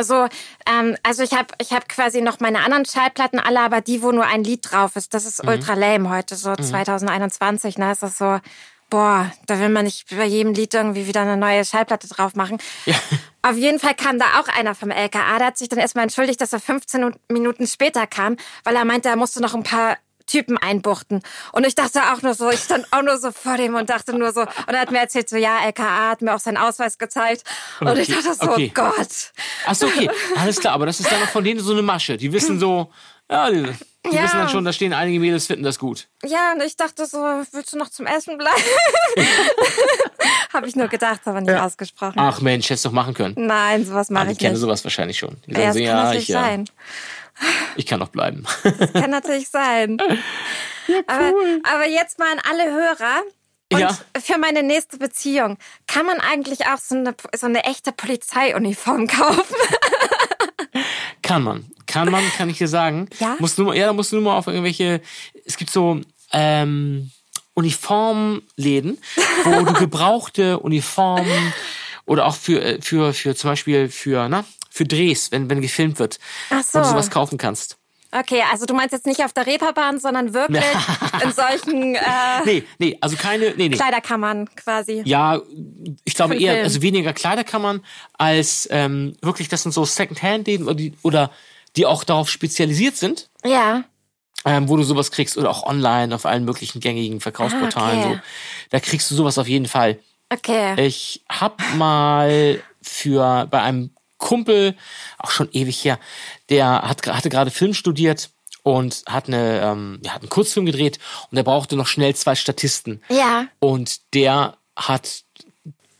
So, 0.00 0.26
ähm, 0.66 0.96
also 1.04 1.22
ich 1.22 1.32
habe 1.32 1.46
ich 1.60 1.72
hab 1.72 1.88
quasi 1.88 2.20
noch 2.22 2.40
meine 2.40 2.64
anderen 2.64 2.84
Schallplatten 2.86 3.38
alle, 3.38 3.60
aber 3.60 3.80
die, 3.80 4.02
wo 4.02 4.10
nur 4.10 4.26
ein 4.26 4.42
Lied 4.42 4.68
drauf 4.70 4.96
ist, 4.96 5.14
das 5.14 5.22
Mhm. 5.24 5.28
ist 5.28 5.46
ultra 5.46 5.74
lame 5.74 6.10
heute, 6.10 6.34
so 6.34 6.54
2021. 6.56 7.78
Ne, 7.78 7.92
ist 7.92 8.02
das 8.02 8.18
so, 8.18 8.40
boah, 8.90 9.30
da 9.46 9.58
will 9.58 9.68
man 9.68 9.84
nicht 9.84 10.14
bei 10.14 10.24
jedem 10.24 10.52
Lied 10.52 10.74
irgendwie 10.74 11.06
wieder 11.06 11.22
eine 11.22 11.36
neue 11.36 11.64
Schallplatte 11.64 12.08
drauf 12.08 12.34
machen. 12.34 12.58
Ja. 12.84 12.96
Auf 13.42 13.56
jeden 13.56 13.78
Fall 13.78 13.94
kam 13.94 14.18
da 14.18 14.40
auch 14.40 14.48
einer 14.48 14.74
vom 14.74 14.90
LKA, 14.90 15.38
der 15.38 15.46
hat 15.46 15.58
sich 15.58 15.68
dann 15.68 15.78
erstmal 15.78 16.02
entschuldigt, 16.02 16.40
dass 16.40 16.52
er 16.52 16.60
15 16.60 17.14
Minuten 17.28 17.66
später 17.66 18.06
kam, 18.06 18.36
weil 18.64 18.76
er 18.76 18.84
meinte, 18.84 19.08
er 19.08 19.16
musste 19.16 19.40
noch 19.40 19.54
ein 19.54 19.62
paar 19.62 19.96
Typen 20.26 20.58
einbuchten. 20.58 21.22
Und 21.52 21.66
ich 21.66 21.74
dachte 21.74 22.00
auch 22.12 22.22
nur 22.22 22.34
so, 22.34 22.50
ich 22.50 22.60
stand 22.60 22.86
auch 22.92 23.02
nur 23.02 23.18
so 23.18 23.32
vor 23.32 23.56
dem 23.56 23.74
und 23.74 23.90
dachte 23.90 24.16
nur 24.16 24.32
so, 24.32 24.42
und 24.42 24.68
er 24.68 24.80
hat 24.80 24.90
mir 24.92 24.98
erzählt, 24.98 25.28
so 25.28 25.36
ja, 25.36 25.64
LKA 25.64 26.10
hat 26.10 26.22
mir 26.22 26.34
auch 26.34 26.38
seinen 26.38 26.56
Ausweis 26.56 26.98
gezeigt. 26.98 27.42
Und 27.80 27.98
ich 27.98 28.10
Okay, 28.10 28.22
dachte 28.22 28.34
so, 28.34 28.50
okay. 28.52 28.72
oh 28.76 28.80
Gott. 28.80 29.32
Ach 29.66 29.74
so, 29.74 29.86
okay, 29.86 30.08
alles 30.36 30.60
klar, 30.60 30.74
aber 30.74 30.86
das 30.86 31.00
ist 31.00 31.10
dann 31.10 31.22
auch 31.22 31.28
von 31.28 31.42
denen 31.42 31.60
so 31.60 31.72
eine 31.72 31.82
Masche. 31.82 32.16
Die 32.16 32.32
wissen 32.32 32.60
so, 32.60 32.92
ja, 33.30 33.50
die, 33.50 33.62
die 33.62 34.16
Ja. 34.16 34.22
wissen 34.24 34.38
dann 34.38 34.48
schon, 34.48 34.64
da 34.64 34.72
stehen 34.72 34.92
einige 34.92 35.20
Mädels, 35.20 35.46
finden 35.46 35.62
das 35.64 35.78
gut. 35.78 36.08
Ja, 36.24 36.52
und 36.52 36.62
ich 36.62 36.76
dachte 36.76 37.06
so, 37.06 37.18
willst 37.52 37.72
du 37.72 37.78
noch 37.78 37.88
zum 37.90 38.06
Essen 38.06 38.36
bleiben? 38.38 38.62
Habe 40.52 40.66
ich 40.68 40.74
nur 40.76 40.88
gedacht, 40.88 41.20
aber 41.26 41.40
nicht 41.40 41.54
ausgesprochen. 41.54 42.14
Ach 42.18 42.40
Mensch, 42.40 42.66
hättest 42.70 42.84
doch 42.86 42.92
machen 42.92 43.14
können. 43.14 43.34
Nein, 43.36 43.84
sowas 43.84 44.10
Ah, 44.10 44.14
mache 44.14 44.26
die 44.26 44.32
ich 44.32 44.40
nicht. 44.40 44.56
sowas 44.56 44.82
wahrscheinlich 44.84 45.18
schon. 45.18 45.36
Die 45.46 45.52
Ja, 45.52 45.58
sagen 45.58 45.66
das 45.68 45.74
so, 45.74 45.78
kann 45.80 45.86
ja, 45.86 46.02
natürlich 46.02 46.22
ich, 46.24 46.28
ja, 46.28 46.40
sein. 46.42 46.70
ich 47.76 47.86
kann 47.86 48.00
doch 48.00 48.08
bleiben. 48.08 48.44
Kann 48.92 49.10
natürlich 49.10 49.48
sein. 49.48 49.98
aber, 51.06 51.32
aber 51.62 51.86
jetzt 51.88 52.18
mal 52.18 52.32
an 52.32 52.40
alle 52.50 52.70
Hörer. 52.72 53.22
Und 53.72 53.78
Ja. 53.78 53.96
für 54.20 54.36
meine 54.38 54.64
nächste 54.64 54.98
Beziehung, 54.98 55.56
kann 55.86 56.04
man 56.04 56.18
eigentlich 56.20 56.66
auch 56.66 56.78
so 56.78 56.96
eine, 56.96 57.14
so 57.36 57.46
eine 57.46 57.62
echte 57.64 57.92
Polizeiuniform 57.92 59.06
kaufen? 59.06 59.54
Kann 61.30 61.42
man. 61.42 61.64
Kann 61.86 62.10
man, 62.10 62.24
kann 62.36 62.48
ich 62.48 62.58
dir 62.58 62.68
sagen. 62.68 63.08
Ja? 63.20 63.36
Musst 63.38 63.58
nur, 63.58 63.74
ja, 63.74 63.86
da 63.86 63.92
musst 63.92 64.12
du 64.12 64.16
nur 64.16 64.24
mal 64.24 64.36
auf 64.36 64.46
irgendwelche, 64.46 65.00
es 65.44 65.56
gibt 65.56 65.70
so, 65.70 66.00
ähm, 66.32 67.10
Uniformläden, 67.54 68.98
wo 69.44 69.64
du 69.64 69.72
gebrauchte 69.78 70.58
Uniformen 70.60 71.52
oder 72.06 72.26
auch 72.26 72.34
für, 72.36 72.62
äh, 72.62 72.80
für, 72.80 73.12
für 73.12 73.34
zum 73.34 73.50
Beispiel 73.50 73.88
für, 73.88 74.28
na, 74.28 74.44
für 74.70 74.84
Drehs, 74.84 75.30
wenn, 75.32 75.50
wenn 75.50 75.60
gefilmt 75.60 75.98
wird, 75.98 76.18
Ach 76.48 76.62
wo 76.72 76.78
du 76.78 76.84
so. 76.84 76.90
sowas 76.90 77.10
kaufen 77.10 77.38
kannst. 77.38 77.76
Okay, 78.12 78.42
also 78.50 78.66
du 78.66 78.74
meinst 78.74 78.92
jetzt 78.92 79.06
nicht 79.06 79.24
auf 79.24 79.32
der 79.32 79.46
Reeperbahn, 79.46 80.00
sondern 80.00 80.34
wirklich 80.34 80.64
in 81.22 81.30
solchen 81.32 81.94
äh, 81.94 82.00
Nee, 82.44 82.64
nee, 82.78 82.98
also 83.00 83.16
keine, 83.16 83.50
nee, 83.56 83.68
nee. 83.68 83.76
Kleiderkammern 83.76 84.48
quasi. 84.56 85.02
Ja, 85.04 85.40
ich 86.04 86.14
glaube 86.14 86.34
eher, 86.36 86.54
Film. 86.54 86.64
also 86.64 86.82
weniger 86.82 87.12
Kleiderkammern 87.12 87.84
als 88.14 88.66
ähm, 88.72 89.16
wirklich, 89.22 89.48
das 89.48 89.62
sind 89.62 89.72
so 89.72 89.84
Secondhand-Läden 89.84 90.66
oder 90.66 90.74
die, 90.74 90.92
oder 91.02 91.30
die 91.76 91.86
auch 91.86 92.02
darauf 92.02 92.28
spezialisiert 92.28 92.96
sind, 92.96 93.30
Ja. 93.44 93.84
ähm, 94.44 94.68
wo 94.68 94.76
du 94.76 94.82
sowas 94.82 95.12
kriegst 95.12 95.38
oder 95.38 95.48
auch 95.50 95.62
online 95.62 96.12
auf 96.12 96.26
allen 96.26 96.44
möglichen 96.44 96.80
gängigen 96.80 97.20
Verkaufsportalen. 97.20 97.98
Ah, 98.00 98.04
okay. 98.06 98.14
so. 98.14 98.20
Da 98.70 98.80
kriegst 98.80 99.08
du 99.10 99.14
sowas 99.14 99.38
auf 99.38 99.46
jeden 99.46 99.66
Fall. 99.66 100.00
Okay. 100.32 100.74
Ich 100.84 101.22
hab 101.28 101.62
mal 101.76 102.60
für 102.82 103.46
bei 103.50 103.62
einem 103.62 103.90
Kumpel, 104.20 104.76
auch 105.18 105.32
schon 105.32 105.48
ewig 105.52 105.84
her, 105.84 105.98
der 106.48 106.82
hat, 106.82 107.04
hatte 107.08 107.30
gerade 107.30 107.50
Film 107.50 107.74
studiert 107.74 108.30
und 108.62 109.02
hat 109.08 109.26
eine, 109.26 109.60
ähm, 109.62 109.98
ja, 110.04 110.12
hat 110.12 110.22
einen 110.22 110.30
Kurzfilm 110.30 110.66
gedreht 110.66 110.98
und 111.30 111.36
der 111.36 111.42
brauchte 111.42 111.76
noch 111.76 111.88
schnell 111.88 112.14
zwei 112.14 112.34
Statisten. 112.36 113.02
Ja. 113.08 113.46
Und 113.58 114.14
der 114.14 114.56
hat, 114.76 115.24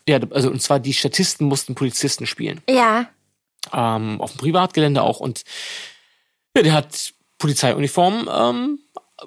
ja, 0.06 0.20
also 0.30 0.50
und 0.50 0.62
zwar 0.62 0.78
die 0.78 0.94
Statisten 0.94 1.48
mussten 1.48 1.74
Polizisten 1.74 2.26
spielen. 2.26 2.62
Ja. 2.68 3.08
Ähm, 3.72 4.20
auf 4.20 4.32
dem 4.32 4.38
Privatgelände 4.38 5.02
auch. 5.02 5.20
Und 5.20 5.44
ja, 6.56 6.62
der 6.62 6.72
hat 6.74 7.12
Polizeiuniform 7.38 8.28
ähm, 8.32 8.78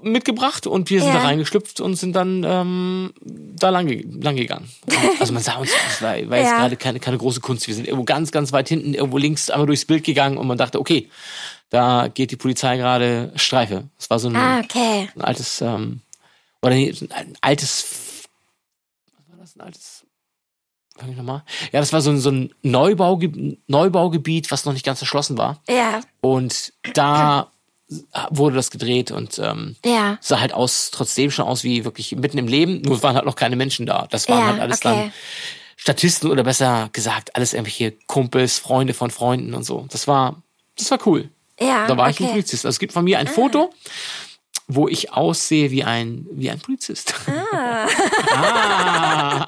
mitgebracht 0.02 0.66
und 0.68 0.90
wir 0.90 1.00
sind 1.02 1.10
Ja. 1.14 1.16
da 1.20 1.24
reingeschlüpft 1.26 1.80
und 1.82 1.96
sind 1.96 2.14
dann 2.16 2.44
ähm, 2.46 3.14
da 3.24 3.70
lang, 3.70 3.88
lang 4.22 4.36
gegangen. 4.36 4.70
Also 5.20 5.34
man 5.34 5.44
sah 5.44 5.56
uns, 5.56 5.70
das 5.72 6.02
war, 6.02 6.10
war 6.30 6.38
jetzt 6.38 6.50
Ja. 6.50 6.58
gerade 6.60 6.76
keine, 6.78 7.00
keine 7.00 7.18
große 7.18 7.40
Kunst. 7.40 7.68
Wir 7.68 7.76
sind 7.76 7.88
irgendwo 7.88 8.04
ganz, 8.06 8.32
ganz 8.32 8.52
weit 8.52 8.68
hinten, 8.70 8.94
irgendwo 8.94 9.18
links 9.18 9.50
einmal 9.50 9.68
durchs 9.68 9.86
Bild 9.86 10.04
gegangen 10.04 10.38
und 10.38 10.48
man 10.48 10.58
dachte, 10.58 10.80
okay, 10.80 11.10
da 11.70 12.08
geht 12.08 12.32
die 12.32 12.36
Polizei 12.36 12.78
gerade 12.78 13.32
Streife. 13.36 13.90
Das 13.98 14.10
war 14.10 14.20
so 14.20 14.30
ein, 14.30 14.36
Ah, 14.36 14.60
okay. 14.60 15.10
ein 15.16 15.22
altes, 15.22 15.62
ähm, 15.62 16.02
oder 16.62 16.76
nee, 16.76 16.94
ein 17.10 17.34
altes, 17.42 17.86
was 19.18 19.30
war 19.30 19.38
das, 19.38 19.56
ein 19.56 19.62
altes, 19.62 20.06
sag 21.00 21.10
ich 21.10 21.16
nochmal? 21.18 21.44
Ja, 21.72 21.80
das 21.80 21.92
war 21.94 22.02
so 22.02 22.12
ein, 22.12 22.20
so 22.20 22.30
ein 22.32 22.54
Neubauge 22.62 23.58
Neubaugebiet, 23.68 24.52
was 24.52 24.66
noch 24.66 24.74
nicht 24.74 24.86
ganz 24.86 25.02
erschlossen 25.02 25.38
war. 25.38 25.62
Ja. 25.68 26.02
Und 26.22 26.74
da 26.94 27.52
wurde 28.30 28.56
das 28.56 28.72
gedreht 28.72 29.12
und 29.12 29.40
ähm, 29.40 29.76
Ja. 29.86 30.18
sah 30.22 30.40
halt 30.40 30.54
aus, 30.54 30.92
trotzdem 30.92 31.32
schon 31.32 31.46
aus 31.46 31.64
wie 31.64 31.86
wirklich 31.86 32.16
mitten 32.16 32.38
im 32.38 32.48
Leben, 32.48 32.82
nur 32.82 33.02
waren 33.04 33.16
halt 33.16 33.26
noch 33.26 33.36
keine 33.36 33.56
Menschen 33.56 33.86
da. 33.86 34.08
Das 34.10 34.28
waren 34.30 34.40
Ja, 34.40 34.48
halt 34.48 34.60
alles 34.62 34.78
okay. 34.86 34.96
dann 34.96 35.14
Statisten 35.76 36.30
oder 36.32 36.44
besser 36.44 36.90
gesagt, 36.94 37.36
alles 37.36 37.54
irgendwelche 37.54 37.92
Kumpels, 38.08 38.60
Freunde 38.60 38.94
von 38.94 39.12
Freunden 39.12 39.54
und 39.54 39.64
so. 39.64 39.86
Das 39.92 40.08
war, 40.08 40.42
das 40.78 40.90
war 40.92 41.00
cool. 41.06 41.30
Ja. 41.60 41.88
Da 41.88 41.98
war 41.98 42.10
ich 42.10 42.20
ein 42.20 42.24
okay. 42.24 42.32
Ah. 42.32 42.36
Polizist. 42.36 42.66
Also 42.66 42.76
es 42.76 42.80
gibt 42.80 42.94
von 42.94 43.04
mir 43.04 43.20
ein 43.20 43.28
Foto, 43.28 43.74
wo 44.68 44.88
ich 44.88 45.12
aussehe 45.14 45.72
wie 45.72 45.84
ein, 45.84 46.26
wie 46.32 46.50
ein 46.50 46.60
Polizist. 46.60 47.14
Ah. 47.52 49.48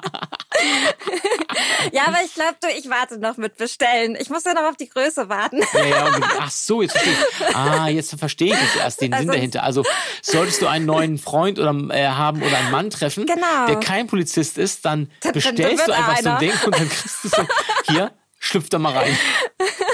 Ja, 1.92 2.06
aber 2.06 2.18
ich 2.24 2.34
glaube, 2.34 2.56
du, 2.60 2.68
ich 2.68 2.88
warte 2.90 3.18
noch 3.18 3.36
mit 3.36 3.56
bestellen. 3.56 4.16
Ich 4.20 4.30
muss 4.30 4.44
ja 4.44 4.54
noch 4.54 4.62
auf 4.64 4.76
die 4.76 4.88
Größe 4.88 5.28
warten. 5.28 5.60
Ja, 5.72 5.84
ja, 5.86 6.20
ach 6.40 6.50
so, 6.50 6.82
jetzt 6.82 6.92
verstehe 6.92 7.12
ich. 7.48 7.56
Ah, 7.56 7.88
jetzt 7.88 8.18
verstehe 8.18 8.54
ich 8.54 8.80
erst 8.80 9.00
den 9.00 9.12
Sinn 9.12 9.20
Also- 9.20 9.32
dahinter. 9.32 9.62
Also 9.62 9.84
solltest 10.22 10.62
du 10.62 10.66
einen 10.66 10.86
neuen 10.86 11.18
Freund 11.18 11.58
oder 11.58 11.74
äh, 11.94 12.06
haben 12.08 12.42
oder 12.42 12.56
einen 12.58 12.70
Mann 12.70 12.90
treffen, 12.90 13.26
Genau. 13.26 13.66
der 13.66 13.76
kein 13.80 14.06
Polizist 14.06 14.58
ist, 14.58 14.84
dann 14.84 15.10
bestellst 15.32 15.80
dann 15.80 15.86
du 15.86 15.92
einfach 15.94 16.16
so 16.18 16.28
ein 16.28 16.36
einer. 16.36 16.38
Ding 16.38 16.52
und 16.64 16.74
dann 16.74 16.88
kriegst 16.88 17.24
du 17.24 17.28
so, 17.28 17.46
hier, 17.88 18.12
schlüpft 18.38 18.72
da 18.72 18.78
mal 18.78 18.92
rein. 18.96 19.16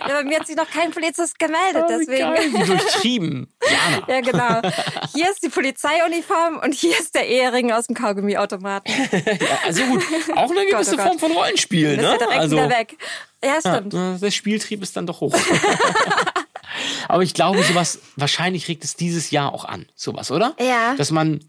Ja, 0.00 0.08
bei 0.08 0.24
mir 0.24 0.38
hat 0.40 0.46
sich 0.46 0.56
noch 0.56 0.68
kein 0.70 0.90
Polizist 0.90 1.38
gemeldet, 1.38 1.84
Oh, 1.84 1.88
deswegen. 1.88 2.32
geil, 2.34 2.50
durchtrieben. 2.66 3.48
Jana. 3.62 4.08
Ja, 4.08 4.20
genau. 4.20 4.70
Hier 5.14 5.30
ist 5.30 5.42
die 5.42 5.48
Polizeiuniform 5.48 6.58
und 6.62 6.74
hier 6.74 6.98
ist 6.98 7.14
der 7.14 7.26
Ehering 7.26 7.72
aus 7.72 7.86
dem 7.86 7.94
Kaugummiautomaten. 7.96 8.92
Ja, 9.12 9.58
also 9.64 9.84
gut, 9.84 10.02
auch 10.34 10.50
eine 10.50 10.66
gewisse 10.70 10.94
oh 10.94 10.96
Gott. 10.96 11.06
Form 11.06 11.18
von 11.18 11.32
Rollenspiel, 11.32 11.90
Ist 11.92 11.96
ne? 11.98 12.02
ja 12.02 12.16
direkt 12.18 12.38
also, 12.38 12.56
wieder 12.56 12.70
weg. 12.70 12.96
Ja, 13.44 13.60
stimmt. 13.60 13.92
Ja, 13.92 14.16
der 14.18 14.30
Spieltrieb 14.30 14.82
ist 14.82 14.96
dann 14.96 15.06
doch 15.06 15.20
hoch. 15.20 15.34
Aber 17.08 17.22
ich 17.22 17.34
glaube, 17.34 17.62
sowas, 17.62 18.00
wahrscheinlich 18.16 18.68
regt 18.68 18.84
es 18.84 18.96
dieses 18.96 19.30
Jahr 19.30 19.52
auch 19.52 19.64
an. 19.64 19.86
Sowas, 19.94 20.30
oder? 20.30 20.56
Ja. 20.58 20.94
Dass 20.96 21.10
man, 21.10 21.40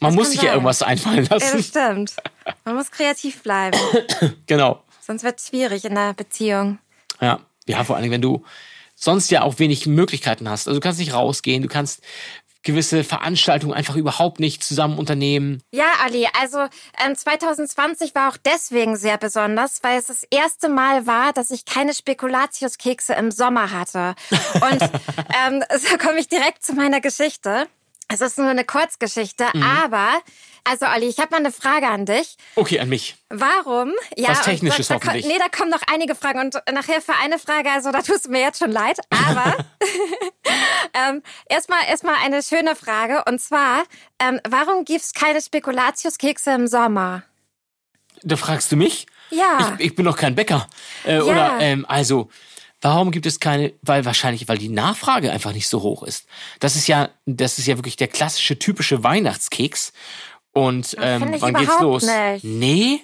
man 0.00 0.14
muss 0.14 0.24
kann 0.24 0.32
sich 0.32 0.42
ja 0.42 0.48
sein. 0.48 0.52
irgendwas 0.54 0.82
einfallen 0.82 1.24
Ja, 1.24 1.34
lassen. 1.36 1.56
das 1.56 1.66
stimmt. 1.66 2.12
Man 2.64 2.74
muss 2.74 2.90
kreativ 2.90 3.42
bleiben. 3.42 3.78
genau. 4.46 4.82
Sonst 5.00 5.22
wird 5.22 5.38
es 5.38 5.48
schwierig 5.48 5.84
in 5.84 5.94
der 5.94 6.12
Beziehung. 6.12 6.78
Ja. 7.20 7.40
Ja, 7.66 7.84
vor 7.84 7.96
allen 7.96 8.04
Dingen, 8.04 8.14
wenn 8.14 8.22
du 8.22 8.44
sonst 8.94 9.30
ja 9.30 9.42
auch 9.42 9.58
wenig 9.58 9.86
Möglichkeiten 9.86 10.48
hast. 10.48 10.66
Also 10.66 10.80
du 10.80 10.82
kannst 10.82 10.98
nicht 10.98 11.12
rausgehen, 11.12 11.62
du 11.62 11.68
kannst 11.68 12.02
gewisse 12.62 13.04
Veranstaltungen 13.04 13.72
einfach 13.72 13.96
überhaupt 13.96 14.40
nicht 14.40 14.64
zusammen 14.64 14.98
unternehmen. 14.98 15.62
Ja, 15.70 15.86
Ali, 16.02 16.26
also 16.40 16.58
ähm, 17.04 17.14
2020 17.14 18.14
war 18.14 18.30
auch 18.30 18.36
deswegen 18.36 18.96
sehr 18.96 19.16
besonders, 19.16 19.78
weil 19.82 19.98
es 19.98 20.06
das 20.06 20.24
erste 20.30 20.68
Mal 20.68 21.06
war, 21.06 21.32
dass 21.32 21.50
ich 21.50 21.64
keine 21.64 21.94
Spekulatiuskekse 21.94 23.14
im 23.14 23.30
Sommer 23.30 23.70
hatte. 23.70 24.14
Und 24.30 24.82
ähm, 25.46 25.62
so 25.78 25.96
komme 25.98 26.18
ich 26.18 26.28
direkt 26.28 26.64
zu 26.64 26.74
meiner 26.74 27.00
Geschichte. 27.00 27.68
Es 28.10 28.22
ist 28.22 28.38
nur 28.38 28.48
eine 28.48 28.64
Kurzgeschichte, 28.64 29.46
Mhm. 29.52 29.62
aber, 29.62 30.08
also 30.64 30.86
Ali, 30.86 31.06
ich 31.08 31.18
habe 31.18 31.30
mal 31.32 31.36
eine 31.38 31.52
Frage 31.52 31.86
an 31.88 32.06
dich. 32.06 32.36
Okay, 32.56 32.80
an 32.80 32.88
mich. 32.88 33.16
Warum? 33.28 33.92
Ja, 34.16 34.30
Was 34.30 34.42
Technisches 34.42 34.88
da, 34.88 34.94
da, 34.94 35.00
hoffentlich. 35.00 35.26
Nee, 35.26 35.38
da 35.38 35.48
kommen 35.54 35.70
noch 35.70 35.82
einige 35.92 36.14
Fragen 36.14 36.40
und 36.40 36.54
nachher 36.72 37.02
für 37.02 37.14
eine 37.22 37.38
Frage, 37.38 37.70
also 37.70 37.92
da 37.92 38.00
tust 38.00 38.24
du 38.26 38.30
mir 38.30 38.40
jetzt 38.40 38.58
schon 38.60 38.72
leid, 38.72 38.98
aber 39.10 39.56
ähm, 40.94 41.22
erstmal 41.48 41.80
erstmal 41.86 42.14
eine 42.24 42.42
schöne 42.42 42.74
Frage 42.76 43.24
und 43.28 43.40
zwar, 43.40 43.84
ähm, 44.18 44.40
warum 44.48 44.84
gibt's 44.86 45.12
keine 45.12 45.40
Spekulatiuskekse 45.42 46.50
im 46.52 46.66
Sommer? 46.66 47.24
Da 48.22 48.36
fragst 48.36 48.72
du 48.72 48.76
mich? 48.76 49.06
Ja. 49.30 49.74
Ich, 49.78 49.86
ich 49.86 49.94
bin 49.94 50.06
doch 50.06 50.16
kein 50.16 50.34
Bäcker. 50.34 50.66
Äh, 51.04 51.20
Oder, 51.20 51.58
ähm, 51.60 51.84
also, 51.86 52.30
warum 52.80 53.10
gibt 53.10 53.26
es 53.26 53.40
keine, 53.40 53.72
weil 53.82 54.04
wahrscheinlich, 54.04 54.48
weil 54.48 54.58
die 54.58 54.68
Nachfrage 54.68 55.30
einfach 55.32 55.52
nicht 55.52 55.68
so 55.68 55.82
hoch 55.82 56.02
ist. 56.02 56.26
Das 56.60 56.76
ist 56.76 56.86
ja, 56.86 57.08
das 57.26 57.58
ist 57.58 57.66
ja 57.66 57.76
wirklich 57.76 57.96
der 57.96 58.08
klassische, 58.08 58.58
typische 58.58 59.02
Weihnachtskeks. 59.04 59.92
Und 60.52 60.96
ähm, 61.00 61.34
wann 61.40 61.54
geht's 61.54 61.80
los? 61.80 62.04
nicht. 62.04 62.44
Nee? 62.44 63.00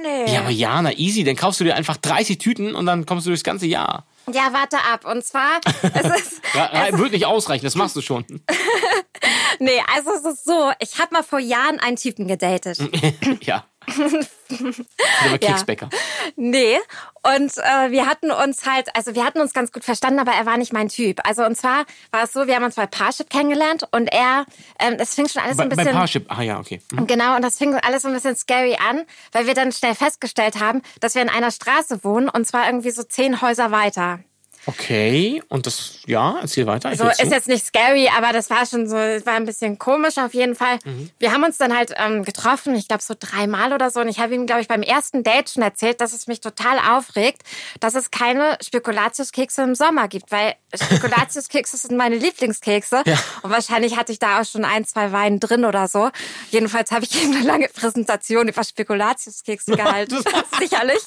Nee. 0.00 0.32
Ja, 0.32 0.40
aber 0.40 0.50
Jana, 0.50 0.92
easy. 0.92 1.24
Dann 1.24 1.34
kaufst 1.34 1.58
du 1.60 1.64
dir 1.64 1.74
einfach 1.74 1.96
30 1.96 2.38
Tüten 2.38 2.74
und 2.74 2.86
dann 2.86 3.04
kommst 3.04 3.26
du 3.26 3.30
durchs 3.30 3.42
ganze 3.42 3.66
Jahr. 3.66 4.06
Ja, 4.32 4.52
warte 4.52 4.76
ab. 4.92 5.04
Und 5.04 5.24
zwar, 5.24 5.60
es 5.82 6.20
ist, 6.20 6.40
Ra- 6.54 6.66
ra- 6.66 6.98
Wird 6.98 7.12
nicht 7.12 7.26
ausreichen, 7.26 7.64
das 7.64 7.74
machst 7.74 7.96
du 7.96 8.00
schon. 8.02 8.24
nee, 9.58 9.80
also 9.94 10.10
es 10.12 10.24
ist 10.34 10.44
so, 10.44 10.70
ich 10.80 10.98
habe 11.00 11.12
mal 11.14 11.22
vor 11.22 11.38
Jahren 11.40 11.80
einen 11.80 11.96
Typen 11.96 12.28
gedatet. 12.28 12.78
ja. 13.42 13.64
Der 13.88 15.30
war 15.30 15.38
Keksbäcker. 15.38 15.88
Nee, 16.36 16.78
und 17.22 17.52
äh, 17.58 17.90
wir 17.90 18.06
hatten 18.06 18.30
uns 18.30 18.66
halt, 18.66 18.94
also 18.94 19.14
wir 19.14 19.24
hatten 19.24 19.40
uns 19.40 19.52
ganz 19.52 19.72
gut 19.72 19.84
verstanden, 19.84 20.20
aber 20.20 20.32
er 20.32 20.46
war 20.46 20.56
nicht 20.56 20.72
mein 20.72 20.88
Typ. 20.88 21.20
Also 21.26 21.44
und 21.44 21.56
zwar 21.56 21.84
war 22.10 22.24
es 22.24 22.32
so, 22.32 22.46
wir 22.46 22.54
haben 22.56 22.64
uns 22.64 22.76
bei 22.76 22.86
Parship 22.86 23.30
kennengelernt 23.30 23.86
und 23.90 24.12
er, 24.12 24.44
ähm, 24.78 24.96
es 24.98 25.14
fing 25.14 25.28
schon 25.28 25.42
alles 25.42 25.56
Bei, 25.56 25.64
ein 25.64 25.68
bei 25.68 25.76
bisschen... 25.76 25.92
Parship. 25.92 26.26
Ah 26.28 26.42
ja, 26.42 26.58
okay. 26.58 26.80
Mhm. 26.92 27.06
Genau, 27.06 27.36
und 27.36 27.42
das 27.42 27.58
fing 27.58 27.74
alles 27.74 28.02
so 28.02 28.08
ein 28.08 28.14
bisschen 28.14 28.36
scary 28.36 28.76
an, 28.76 29.04
weil 29.32 29.46
wir 29.46 29.54
dann 29.54 29.72
schnell 29.72 29.94
festgestellt 29.94 30.60
haben, 30.60 30.82
dass 31.00 31.14
wir 31.14 31.22
in 31.22 31.28
einer 31.28 31.50
Straße 31.50 32.04
wohnen 32.04 32.28
und 32.28 32.46
zwar 32.46 32.66
irgendwie 32.66 32.90
so 32.90 33.02
zehn 33.02 33.40
Häuser 33.42 33.70
weiter. 33.70 34.20
Okay, 34.68 35.42
und 35.48 35.64
das, 35.64 36.00
ja, 36.06 36.36
erzähl 36.42 36.66
weiter. 36.66 36.92
Ich 36.92 36.98
So 36.98 37.04
höre 37.04 37.12
ist 37.12 37.32
jetzt 37.32 37.48
nicht 37.48 37.64
scary, 37.64 38.10
aber 38.14 38.34
das 38.34 38.50
war 38.50 38.66
schon 38.66 38.86
so, 38.86 38.98
es 38.98 39.24
war 39.24 39.32
ein 39.32 39.46
bisschen 39.46 39.78
komisch 39.78 40.18
auf 40.18 40.34
jeden 40.34 40.54
Fall. 40.54 40.78
Mhm. 40.84 41.08
Wir 41.18 41.32
haben 41.32 41.42
uns 41.42 41.56
dann 41.56 41.74
halt 41.74 41.94
ähm, 41.96 42.22
getroffen, 42.22 42.74
ich 42.74 42.86
glaube 42.86 43.02
so 43.02 43.14
dreimal 43.18 43.72
oder 43.72 43.90
so. 43.90 44.00
Und 44.00 44.08
ich 44.08 44.18
habe 44.18 44.34
ihm, 44.34 44.44
glaube 44.44 44.60
ich, 44.60 44.68
beim 44.68 44.82
ersten 44.82 45.24
Date 45.24 45.48
schon 45.48 45.62
erzählt, 45.62 46.02
dass 46.02 46.12
es 46.12 46.26
mich 46.26 46.42
total 46.42 46.78
aufregt, 46.80 47.44
dass 47.80 47.94
es 47.94 48.10
keine 48.10 48.58
Spekulatiuskekse 48.62 49.62
im 49.62 49.74
Sommer 49.74 50.06
gibt, 50.06 50.30
weil 50.32 50.54
Spekulatiuskekse 50.74 51.76
sind 51.76 51.96
meine 51.96 52.16
Lieblingskekse. 52.16 53.02
Ja. 53.06 53.18
Und 53.42 53.50
wahrscheinlich 53.50 53.96
hatte 53.96 54.12
ich 54.12 54.18
da 54.18 54.40
auch 54.40 54.44
schon 54.44 54.64
ein, 54.64 54.84
zwei 54.84 55.12
Weine 55.12 55.38
drin 55.38 55.64
oder 55.64 55.88
so. 55.88 56.10
Jedenfalls 56.50 56.90
habe 56.90 57.04
ich 57.04 57.22
ihm 57.22 57.32
eine 57.34 57.44
lange 57.44 57.68
Präsentation 57.68 58.48
über 58.48 58.62
Spekulatiuskekse 58.64 59.76
gehalten. 59.76 60.22
Sicherlich. 60.58 61.00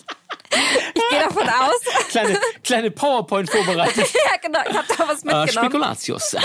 Ich 0.94 1.10
gehe 1.10 1.20
davon 1.20 1.48
aus. 1.48 1.80
Kleine, 2.10 2.40
kleine 2.64 2.92
PowerPoint 2.92 3.50
vorbereitet. 3.50 4.08
ja, 4.14 4.38
genau. 4.42 4.60
Ich 4.70 4.78
habe 4.78 4.88
da 4.98 5.08
was 5.08 5.22
Äh, 5.24 5.26
mitgenommen. 5.26 5.50
Spekulatius. 5.50 6.36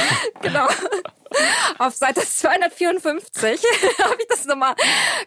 Genau. 0.42 0.68
Auf 1.78 1.94
Seite 1.94 2.20
254 2.20 3.44
habe 4.04 4.16
ich 4.18 4.26
das 4.28 4.44
nochmal 4.46 4.74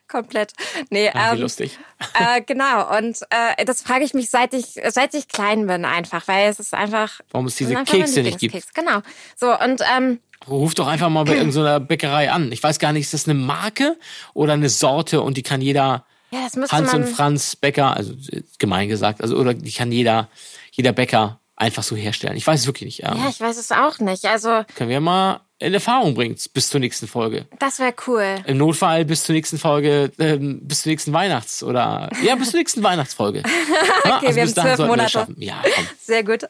komplett. 0.07 0.53
Nee, 0.89 1.09
Ah, 1.13 1.31
wie 1.31 1.35
ähm, 1.35 1.41
lustig. 1.41 1.77
Äh, 2.13 2.41
genau. 2.41 2.97
Und 2.97 3.19
äh, 3.29 3.65
das 3.65 3.81
frage 3.81 4.03
ich 4.03 4.13
mich, 4.13 4.29
seit 4.29 4.53
ich, 4.53 4.79
seit 4.89 5.13
ich 5.13 5.27
klein 5.27 5.67
bin, 5.67 5.85
einfach, 5.85 6.27
weil 6.27 6.49
es 6.49 6.59
ist 6.59 6.73
einfach. 6.73 7.19
Warum 7.31 7.47
es 7.47 7.55
diese 7.55 7.75
Kekse 7.83 8.21
nicht 8.21 8.39
gibt. 8.39 8.75
Genau. 8.75 9.01
So, 9.35 9.57
und 9.57 9.81
ähm, 9.95 10.19
Ruf 10.47 10.73
doch 10.73 10.87
einfach 10.87 11.09
mal 11.09 11.25
bei 11.25 11.35
irgendeiner 11.35 11.79
Bäckerei 11.79 12.31
an. 12.31 12.51
Ich 12.51 12.63
weiß 12.63 12.79
gar 12.79 12.93
nicht, 12.93 13.05
ist 13.05 13.13
das 13.13 13.25
eine 13.27 13.33
Marke 13.37 13.97
oder 14.33 14.53
eine 14.53 14.69
Sorte 14.69 15.21
und 15.21 15.35
die 15.35 15.43
kann 15.43 15.61
jeder 15.61 16.05
ja, 16.31 16.47
Hans 16.69 16.93
und 16.93 17.07
Franz 17.09 17.55
Bäcker, 17.55 17.95
also 17.97 18.13
gemein 18.57 18.87
gesagt, 18.87 19.21
also 19.21 19.35
oder 19.35 19.53
die 19.53 19.71
kann 19.71 19.91
jeder, 19.91 20.29
jeder 20.71 20.93
Bäcker 20.93 21.39
einfach 21.55 21.83
so 21.83 21.95
herstellen? 21.95 22.37
Ich 22.37 22.47
weiß 22.47 22.61
es 22.61 22.67
wirklich 22.67 22.85
nicht. 22.99 23.03
Ähm, 23.03 23.17
Ja, 23.21 23.29
ich 23.29 23.41
weiß 23.41 23.57
es 23.57 23.71
auch 23.71 23.99
nicht. 23.99 24.25
Also, 24.25 24.63
können 24.75 24.89
wir 24.89 25.01
mal 25.01 25.41
in 25.59 25.73
Erfahrung 25.73 26.13
bringen 26.15 26.37
bis 26.53 26.69
zur 26.69 26.79
nächsten 26.79 27.07
Folge. 27.07 27.45
das 27.59 27.79
wäre 27.79 27.93
cool. 28.07 28.35
Im 28.45 28.57
Notfall 28.57 29.03
bis 29.05 29.23
zur 29.23 29.35
nächsten 29.35 29.57
Folge, 29.57 30.11
ähm, 30.17 30.59
bis 30.65 30.83
zur 30.83 30.91
nächsten 30.91 31.11
Weihnachts- 31.13 31.63
oder 31.63 32.09
ja, 32.23 32.35
bis 32.35 32.51
zur 32.51 32.59
nächsten 32.59 32.81
Weihnachtsfolge. 32.83 33.43
Okay, 34.05 34.33
wir 34.35 34.41
haben 34.43 34.53
zwölf 34.53 34.79
Monate. 34.79 35.03
es 35.05 35.11
schaffen. 35.11 35.35
Ja, 35.39 35.61
komm. 35.75 35.85
Sehr 36.01 36.23
gut. 36.23 36.45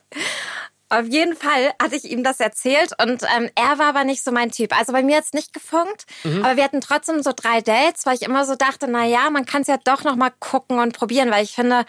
Auf 0.92 1.06
jeden 1.08 1.36
Fall 1.36 1.72
hatte 1.82 1.96
ich 1.96 2.06
ihm 2.06 2.24
das 2.24 2.40
erzählt 2.40 2.92
und 3.04 3.22
ähm, 3.38 3.50
er 3.56 3.78
war 3.78 3.88
aber 3.90 4.04
nicht 4.06 4.24
so 4.24 4.32
mein 4.32 4.50
Typ. 4.52 4.76
Also 4.78 4.92
bei 4.92 5.04
mir 5.04 5.18
hat's 5.18 5.34
nicht 5.34 5.54
gefunkt, 5.54 6.06
Mhm. 6.24 6.44
aber 6.44 6.56
wir 6.58 6.64
hatten 6.64 6.82
trotzdem 6.82 7.22
so 7.22 7.32
drei 7.36 7.62
Dates, 7.62 8.06
weil 8.08 8.16
ich 8.16 8.24
immer 8.24 8.44
so 8.46 8.56
dachte, 8.56 8.88
na 8.90 9.06
ja, 9.06 9.30
man 9.30 9.46
kann 9.46 9.62
es 9.62 9.68
ja 9.68 9.78
doch 9.84 10.04
noch 10.04 10.16
mal 10.16 10.32
gucken 10.40 10.80
und 10.80 10.94
probieren, 10.98 11.30
weil 11.32 11.44
ich 11.44 11.52
finde, 11.52 11.86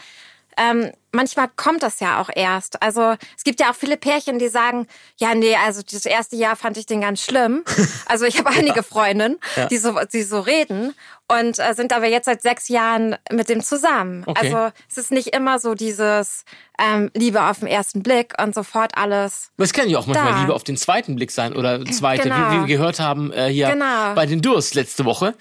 ähm, 0.58 0.90
manchmal 1.12 1.48
kommt 1.56 1.82
das 1.82 2.00
ja 2.00 2.20
auch 2.20 2.30
erst. 2.34 2.82
Also 2.82 3.14
es 3.36 3.44
gibt 3.44 3.60
ja 3.60 3.70
auch 3.70 3.74
viele 3.74 3.96
Pärchen, 3.96 4.38
die 4.38 4.48
sagen, 4.48 4.86
ja, 5.18 5.34
nee, 5.34 5.56
also 5.56 5.82
das 5.82 6.04
erste 6.06 6.36
Jahr 6.36 6.56
fand 6.56 6.76
ich 6.76 6.86
den 6.86 7.00
ganz 7.00 7.22
schlimm. 7.24 7.64
Also 8.06 8.24
ich 8.24 8.38
habe 8.38 8.50
einige 8.50 8.82
Freundinnen, 8.82 9.38
die 9.70 9.76
so, 9.76 9.96
die 10.12 10.24
so 10.24 10.40
reden 10.40 10.94
und 11.28 11.60
äh, 11.60 11.74
sind 11.74 11.92
aber 11.92 12.06
jetzt 12.08 12.24
seit 12.24 12.42
sechs 12.42 12.66
Jahren 12.68 13.16
mit 13.30 13.48
dem 13.48 13.62
zusammen. 13.62 14.24
Okay. 14.26 14.52
Also 14.52 14.72
es 14.90 14.98
ist 14.98 15.12
nicht 15.12 15.28
immer 15.28 15.60
so 15.60 15.74
dieses 15.76 16.44
ähm, 16.80 17.12
Liebe 17.14 17.40
auf 17.44 17.60
den 17.60 17.68
ersten 17.68 18.02
Blick 18.02 18.34
und 18.42 18.52
sofort 18.52 18.96
alles. 18.96 19.50
Es 19.58 19.72
kann 19.72 19.88
ja 19.88 19.98
auch 19.98 20.06
manchmal 20.06 20.32
Da. 20.32 20.40
Liebe 20.40 20.54
auf 20.54 20.64
den 20.64 20.76
zweiten 20.76 21.14
Blick 21.14 21.30
sein 21.30 21.54
oder 21.54 21.84
zweite, 21.86 22.24
Genau. 22.24 22.36
wie, 22.50 22.56
wie 22.56 22.60
wir 22.62 22.66
gehört 22.78 22.98
haben 22.98 23.32
äh, 23.32 23.46
hier 23.48 23.70
Genau. 23.70 24.14
bei 24.14 24.26
den 24.26 24.42
Durst 24.42 24.74
letzte 24.74 25.04
Woche. 25.04 25.34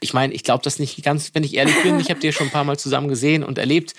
Ich 0.00 0.12
meine, 0.12 0.34
ich 0.34 0.42
glaube 0.42 0.64
das 0.64 0.80
nicht 0.80 1.00
ganz, 1.04 1.30
wenn 1.34 1.44
ich 1.44 1.54
ehrlich 1.54 1.80
bin. 1.82 2.00
Ich 2.00 2.10
habe 2.10 2.18
die 2.18 2.26
ja 2.26 2.32
schon 2.32 2.48
ein 2.48 2.52
paar 2.52 2.64
Mal 2.64 2.76
zusammen 2.76 3.06
gesehen 3.06 3.44
und 3.44 3.58
erlebt. 3.58 3.94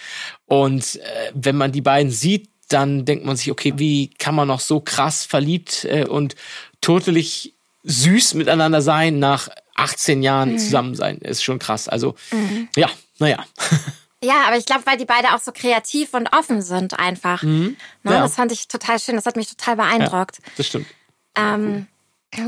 Und 0.48 0.96
äh, 0.98 1.17
wenn 1.34 1.56
man 1.58 1.72
die 1.72 1.82
beiden 1.82 2.12
sieht, 2.12 2.50
dann 2.70 3.06
denkt 3.06 3.26
man 3.26 3.38
sich, 3.38 3.50
okay, 3.52 3.74
wie 3.78 4.10
kann 4.10 4.36
man 4.36 4.48
noch 4.48 4.60
so 4.60 4.80
krass 4.82 5.24
verliebt 5.26 5.86
äh, 5.86 6.06
und 6.06 6.36
totelig 6.82 7.54
süß 7.84 8.34
miteinander 8.34 8.82
sein 8.82 9.20
nach 9.20 9.50
18 9.76 10.22
Jahren 10.24 10.54
Mhm. 10.54 10.58
zusammen 10.60 10.96
sein? 10.96 11.18
Ist 11.20 11.44
schon 11.44 11.60
krass. 11.60 11.88
Also, 11.88 12.16
ja, 12.76 12.90
naja. 13.20 13.46
Ja, 14.24 14.46
aber 14.48 14.58
ich 14.58 14.66
glaube, 14.66 14.82
weil 14.88 14.98
die 14.98 15.06
beide 15.06 15.36
auch 15.36 15.40
so 15.40 15.52
kreativ 15.52 16.16
und 16.16 16.34
offen 16.34 16.64
sind 16.64 16.98
einfach. 16.98 17.44
Ne, 17.44 17.76
Ja. 18.04 18.22
Das 18.22 18.34
fand 18.34 18.52
ich 18.52 18.68
total 18.68 19.00
schön. 19.00 19.16
Das 19.16 19.28
hat 19.28 19.36
mich 19.36 19.48
total 19.48 19.76
beeindruckt. 19.76 20.40
Das 20.58 20.66
stimmt. 20.66 20.88
Ähm, 21.36 21.86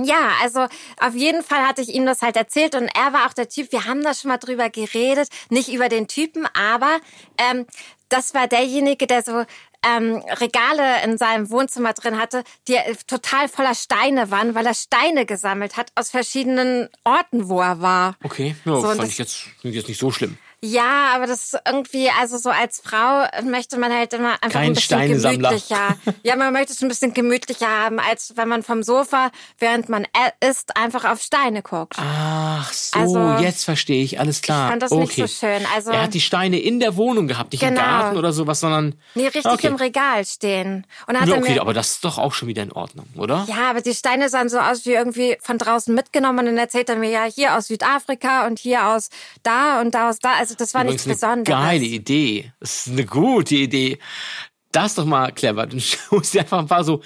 ja, 0.03 0.31
also 0.41 0.65
auf 0.99 1.13
jeden 1.13 1.43
Fall 1.43 1.59
hatte 1.67 1.83
ich 1.83 1.89
ihm 1.89 2.07
das 2.07 2.23
halt 2.23 2.37
erzählt 2.37 2.73
und 2.73 2.87
er 2.87 3.13
war 3.13 3.27
auch 3.27 3.33
der 3.33 3.49
Typ, 3.49 3.71
wir 3.71 3.85
haben 3.85 4.03
da 4.03 4.15
schon 4.15 4.29
mal 4.29 4.37
drüber 4.39 4.71
geredet, 4.71 5.29
nicht 5.51 5.69
über 5.71 5.89
den 5.89 6.07
Typen, 6.07 6.47
aber 6.55 6.99
ähm, 7.37 7.67
das 8.09 8.33
war 8.33 8.47
derjenige, 8.47 9.07
der 9.07 9.23
so 9.23 9.45
ähm, 9.85 10.15
Regale 10.39 11.03
in 11.05 11.17
seinem 11.17 11.49
Wohnzimmer 11.49 11.93
drin 11.93 12.17
hatte, 12.19 12.43
die 12.67 12.75
äh, 12.75 12.95
total 13.07 13.47
voller 13.47 13.75
Steine 13.75 14.29
waren, 14.29 14.53
weil 14.55 14.65
er 14.65 14.73
Steine 14.73 15.25
gesammelt 15.25 15.77
hat 15.77 15.91
aus 15.95 16.09
verschiedenen 16.09 16.89
Orten, 17.05 17.47
wo 17.47 17.61
er 17.61 17.79
war. 17.81 18.15
Okay, 18.23 18.55
ja, 18.65 18.75
So, 18.75 18.81
fand 18.81 19.01
das- 19.03 19.09
ich 19.09 19.17
jetzt, 19.17 19.35
finde 19.35 19.69
ich 19.69 19.75
jetzt 19.75 19.87
nicht 19.87 19.99
so 19.99 20.11
schlimm. 20.11 20.37
Ja, 20.61 21.11
aber 21.15 21.25
das 21.25 21.53
ist 21.53 21.59
irgendwie, 21.65 22.09
also 22.19 22.37
so 22.37 22.49
als 22.49 22.81
Frau 22.83 23.25
möchte 23.43 23.77
man 23.77 23.93
halt 23.93 24.11
immer 24.13 24.31
einfach 24.41 24.49
Kein 24.59 24.71
ein 24.71 24.73
bisschen 24.73 25.07
gemütlicher. 25.21 25.95
ja, 26.23 26.35
man 26.35 26.51
möchte 26.51 26.73
es 26.73 26.81
ein 26.81 26.89
bisschen 26.89 27.13
gemütlicher 27.13 27.67
haben, 27.67 27.99
als 27.99 28.33
wenn 28.35 28.47
man 28.49 28.61
vom 28.63 28.83
Sofa, 28.83 29.31
während 29.57 29.87
man 29.87 30.03
e- 30.03 30.47
isst, 30.49 30.75
einfach 30.75 31.05
auf 31.05 31.21
Steine 31.21 31.61
guckt. 31.61 31.95
Ach 31.97 32.71
so, 32.73 32.99
Also, 32.99 33.43
jetzt 33.43 33.63
verstehe 33.63 34.03
ich, 34.03 34.19
alles 34.19 34.41
klar. 34.41 34.65
Ich 34.65 34.69
fand 34.71 34.83
das 34.83 34.91
okay. 34.91 35.01
nicht 35.01 35.15
so 35.15 35.27
schön. 35.27 35.65
Also, 35.73 35.91
Er 35.91 36.01
hat 36.03 36.13
die 36.13 36.19
Steine 36.21 36.59
in 36.59 36.79
der 36.81 36.97
Wohnung 36.97 37.27
gehabt, 37.27 37.53
nicht 37.53 37.63
im 37.63 37.69
Genau. 37.69 37.81
Garten 37.81 38.17
oder 38.17 38.33
sowas, 38.33 38.59
sondern. 38.59 38.95
nee, 39.15 39.25
richtig 39.27 39.45
okay. 39.45 39.67
im 39.67 39.75
Regal 39.75 40.25
stehen. 40.25 40.85
Und 41.07 41.19
hat 41.19 41.27
Ja, 41.29 41.37
okay, 41.37 41.53
mir, 41.53 41.61
aber 41.61 41.73
das 41.73 41.91
ist 41.91 42.03
doch 42.05 42.17
auch 42.17 42.33
schon 42.33 42.47
wieder 42.49 42.63
in 42.63 42.71
Ordnung, 42.73 43.05
oder? 43.15 43.45
ja, 43.47 43.69
aber 43.69 43.79
die 43.81 43.93
Steine 43.93 44.27
sahen 44.29 44.49
so 44.49 44.59
aus 44.59 44.85
wie 44.85 44.91
irgendwie 44.91 45.37
von 45.41 45.57
draußen 45.57 45.95
mitgenommen 45.95 46.39
und 46.39 46.45
dann 46.47 46.57
erzählt 46.57 46.89
er 46.89 46.95
mir 46.97 47.09
ja 47.09 47.23
hier 47.23 47.55
aus 47.55 47.67
Südafrika 47.67 48.45
und 48.45 48.59
hier 48.59 48.87
aus 48.87 49.09
da 49.43 49.79
und 49.81 49.95
da 49.95 50.09
aus 50.09 50.19
da. 50.19 50.33
Also 50.33 50.48
das 50.55 50.73
war 50.73 50.81
Übrigens 50.83 51.05
nichts 51.05 51.23
eine 51.23 51.41
Besonderes. 51.43 51.63
geile 51.65 51.85
Idee. 51.85 52.51
Das 52.59 52.87
ist 52.87 52.93
eine 52.93 53.05
gute 53.05 53.55
Idee. 53.55 53.99
Das 54.71 54.91
ist 54.91 54.97
doch 54.99 55.05
mal 55.05 55.31
clever. 55.31 55.65
Du 55.65 55.79
holst 56.11 56.33
dir 56.35 56.41
einfach 56.41 56.59
ein 56.59 56.67
paar 56.67 56.83
so 56.83 57.01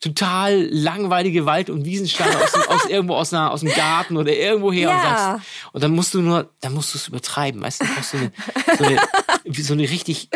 total 0.00 0.62
langweilige 0.70 1.44
Wald- 1.44 1.68
und 1.68 1.84
Wiesensteine 1.84 2.34
aus, 2.42 2.52
dem- 2.52 2.62
aus 2.62 2.84
irgendwo 2.86 3.14
aus, 3.16 3.34
einer, 3.34 3.50
aus 3.50 3.60
dem 3.60 3.70
Garten 3.74 4.16
oder 4.16 4.32
irgendwo 4.34 4.72
her 4.72 4.88
und 4.90 4.96
Ja. 4.96 5.02
sagst, 5.02 5.46
und 5.72 5.82
dann 5.84 5.90
musst 5.92 6.14
du 6.14 6.22
nur, 6.22 6.50
dann 6.60 6.72
musst 6.72 6.94
du 6.94 6.98
es 6.98 7.08
übertreiben, 7.08 7.60
weißt 7.60 7.82
du, 7.82 7.84
du 7.86 7.94
brauchst 7.94 8.10
so 8.12 8.16
eine, 8.16 8.32
so 8.78 8.84
eine, 8.84 9.62
so 9.62 9.72
eine 9.74 9.82
richtig 9.82 10.30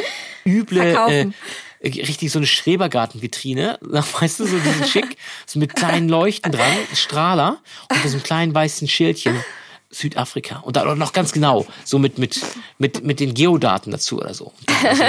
üble, 0.44 0.80
äh, 0.82 0.92
Verkaufen. 0.92 1.34
richtig 1.82 2.30
so 2.30 2.38
eine 2.40 2.46
Schrebergartenvitrine, 2.46 3.78
weißt 3.80 4.40
du, 4.40 4.46
so 4.46 4.58
diesen 4.58 4.84
schick, 4.84 5.16
so 5.46 5.58
mit 5.58 5.74
kleinen 5.74 6.10
Leuchten 6.10 6.52
dran, 6.52 6.76
Strahler 6.94 7.58
und 7.90 8.02
so 8.02 8.16
einem 8.16 8.22
kleinen 8.22 8.54
weißen 8.54 8.86
Schildchen. 8.86 9.42
Südafrika. 9.90 10.58
Und 10.58 10.76
dann 10.76 10.98
noch 10.98 11.12
ganz 11.12 11.32
genau, 11.32 11.66
so 11.84 11.98
mit, 11.98 12.18
mit, 12.18 12.40
mit, 12.78 13.04
mit 13.04 13.20
den 13.20 13.34
Geodaten 13.34 13.90
dazu 13.90 14.18
oder 14.18 14.34
so. 14.34 14.52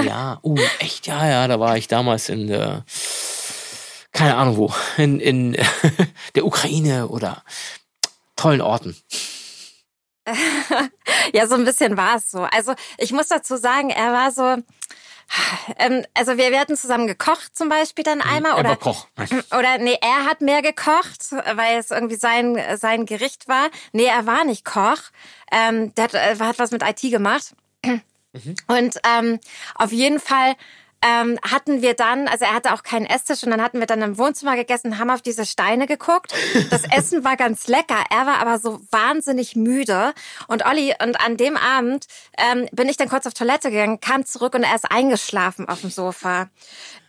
Ja, 0.06 0.40
uh, 0.44 0.58
echt, 0.80 1.08
ja, 1.08 1.28
ja, 1.28 1.48
da 1.48 1.60
war 1.60 1.78
ich 1.78 1.88
damals 1.88 2.30
in, 2.30 2.50
äh, 2.50 2.82
keine 4.12 4.36
Ahnung 4.36 4.58
wo, 4.58 4.74
in, 4.98 5.20
in 5.20 5.58
der 6.36 6.46
Ukraine 6.46 7.08
oder 7.08 7.44
tollen 8.36 8.62
Orten. 8.62 8.96
Ja, 11.34 11.48
so 11.48 11.56
ein 11.56 11.66
bisschen 11.66 11.98
war 11.98 12.18
es 12.18 12.32
so. 12.32 12.44
Also 12.44 12.74
ich 12.98 13.12
muss 13.12 13.28
dazu 13.28 13.58
sagen, 13.58 13.90
er 13.90 14.14
war 14.14 14.32
so, 14.32 14.64
ähm, 15.78 16.06
also 16.14 16.38
wir, 16.38 16.52
wir 16.52 16.60
hatten 16.60 16.78
zusammen 16.78 17.08
gekocht 17.08 17.56
zum 17.56 17.70
Beispiel 17.70 18.04
dann 18.04 18.22
einmal 18.22 18.54
Er 18.54 18.60
oder 18.60 18.70
war 18.70 18.78
Koch. 18.78 19.08
oder 19.58 19.78
nee, 19.78 19.98
er 20.02 20.26
hat 20.26 20.42
mehr 20.42 20.62
gekocht, 20.62 21.32
weil 21.32 21.78
es 21.78 21.92
irgendwie 21.92 22.16
sein 22.16 22.58
sein 22.78 23.06
Gericht 23.06 23.48
war. 23.48 23.70
Nee, 23.92 24.06
er 24.06 24.26
war 24.26 24.44
nicht 24.44 24.66
Koch. 24.66 25.02
Ähm, 25.52 25.94
der 25.96 26.06
hat, 26.06 26.14
äh, 26.14 26.36
hat 26.40 26.60
was 26.60 26.72
mit 26.72 26.84
IT 26.84 27.02
gemacht. 27.02 27.54
Und 28.68 29.00
ähm, 29.08 29.40
auf 29.76 29.92
jeden 29.92 30.20
Fall 30.20 30.56
ähm, 31.02 31.40
hatten 31.44 31.82
wir 31.82 31.94
dann, 31.94 32.28
also 32.28 32.46
er 32.46 32.54
hatte 32.54 32.74
auch 32.74 32.84
keinen 32.84 33.06
Esstisch 33.06 33.44
und 33.44 33.52
dann 33.52 33.62
hatten 33.62 33.80
wir 33.80 33.88
dann 33.88 34.02
im 34.02 34.18
Wohnzimmer 34.18 34.56
gegessen, 34.56 34.98
haben 34.98 35.10
auf 35.10 35.22
diese 35.22 35.46
Steine 35.46 35.88
geguckt. 35.88 36.34
Das 36.70 36.84
Essen 36.92 37.24
war 37.24 37.38
ganz 37.38 37.68
lecker, 37.68 38.04
er 38.10 38.26
war 38.26 38.40
aber 38.40 38.60
so 38.60 38.80
wahnsinnig 38.92 39.56
müde. 39.56 40.14
Und 40.48 40.66
Olli, 40.66 40.94
und 41.02 41.20
an 41.20 41.38
dem 41.38 41.56
Abend 41.58 42.06
ähm, 42.38 42.68
bin 42.72 42.90
ich 42.90 42.98
dann 42.98 43.10
kurz 43.10 43.28
auf 43.28 43.34
Toilette 43.34 43.70
gegangen, 43.70 44.00
kam 44.00 44.26
zurück 44.26 44.56
und 44.56 44.64
er 44.64 44.76
ist 44.76 44.90
eingeschlafen 44.92 45.70
auf 45.70 45.82
dem 45.82 45.90
Sofa. 45.90 46.50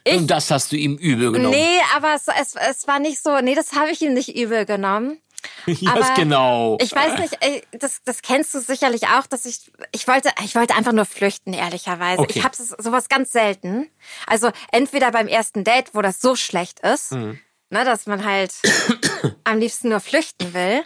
Ich, 0.05 0.17
Und 0.17 0.31
das 0.31 0.51
hast 0.51 0.73
du 0.73 0.77
ihm 0.77 0.97
übel 0.97 1.33
genommen. 1.33 1.55
Nee, 1.55 1.81
aber 1.95 2.15
es, 2.15 2.27
es, 2.29 2.55
es 2.55 2.87
war 2.87 2.99
nicht 2.99 3.23
so, 3.23 3.41
nee, 3.41 3.55
das 3.55 3.73
habe 3.73 3.91
ich 3.91 4.01
ihm 4.03 4.15
nicht 4.15 4.37
übel 4.37 4.65
genommen. 4.65 5.19
yes, 5.67 5.91
aber 5.91 6.15
genau. 6.15 6.79
Ich 6.81 6.95
weiß 6.95 7.19
nicht, 7.19 7.37
ey, 7.41 7.63
das, 7.73 8.03
das 8.05 8.23
kennst 8.23 8.55
du 8.55 8.61
sicherlich 8.61 9.07
auch, 9.09 9.27
dass 9.27 9.45
ich, 9.45 9.71
ich 9.93 10.07
wollte, 10.09 10.31
ich 10.45 10.55
wollte 10.55 10.75
einfach 10.75 10.93
nur 10.93 11.05
flüchten, 11.05 11.53
ehrlicherweise. 11.53 12.23
Okay. 12.23 12.39
Ich 12.39 12.45
habe 12.45 12.57
sowas 12.57 13.09
ganz 13.09 13.33
selten. 13.33 13.91
Also 14.27 14.51
entweder 14.73 15.11
beim 15.11 15.29
ersten 15.29 15.65
Date, 15.65 15.95
wo 15.95 16.03
das 16.03 16.21
so 16.21 16.37
schlecht 16.37 16.81
ist, 16.81 17.13
Mhm. 17.13 17.39
ne, 17.71 17.85
dass 17.85 18.07
man 18.07 18.25
halt 18.25 18.53
am 19.45 19.59
liebsten 19.59 19.91
nur 19.91 20.01
flüchten 20.01 20.55
will. 20.55 20.83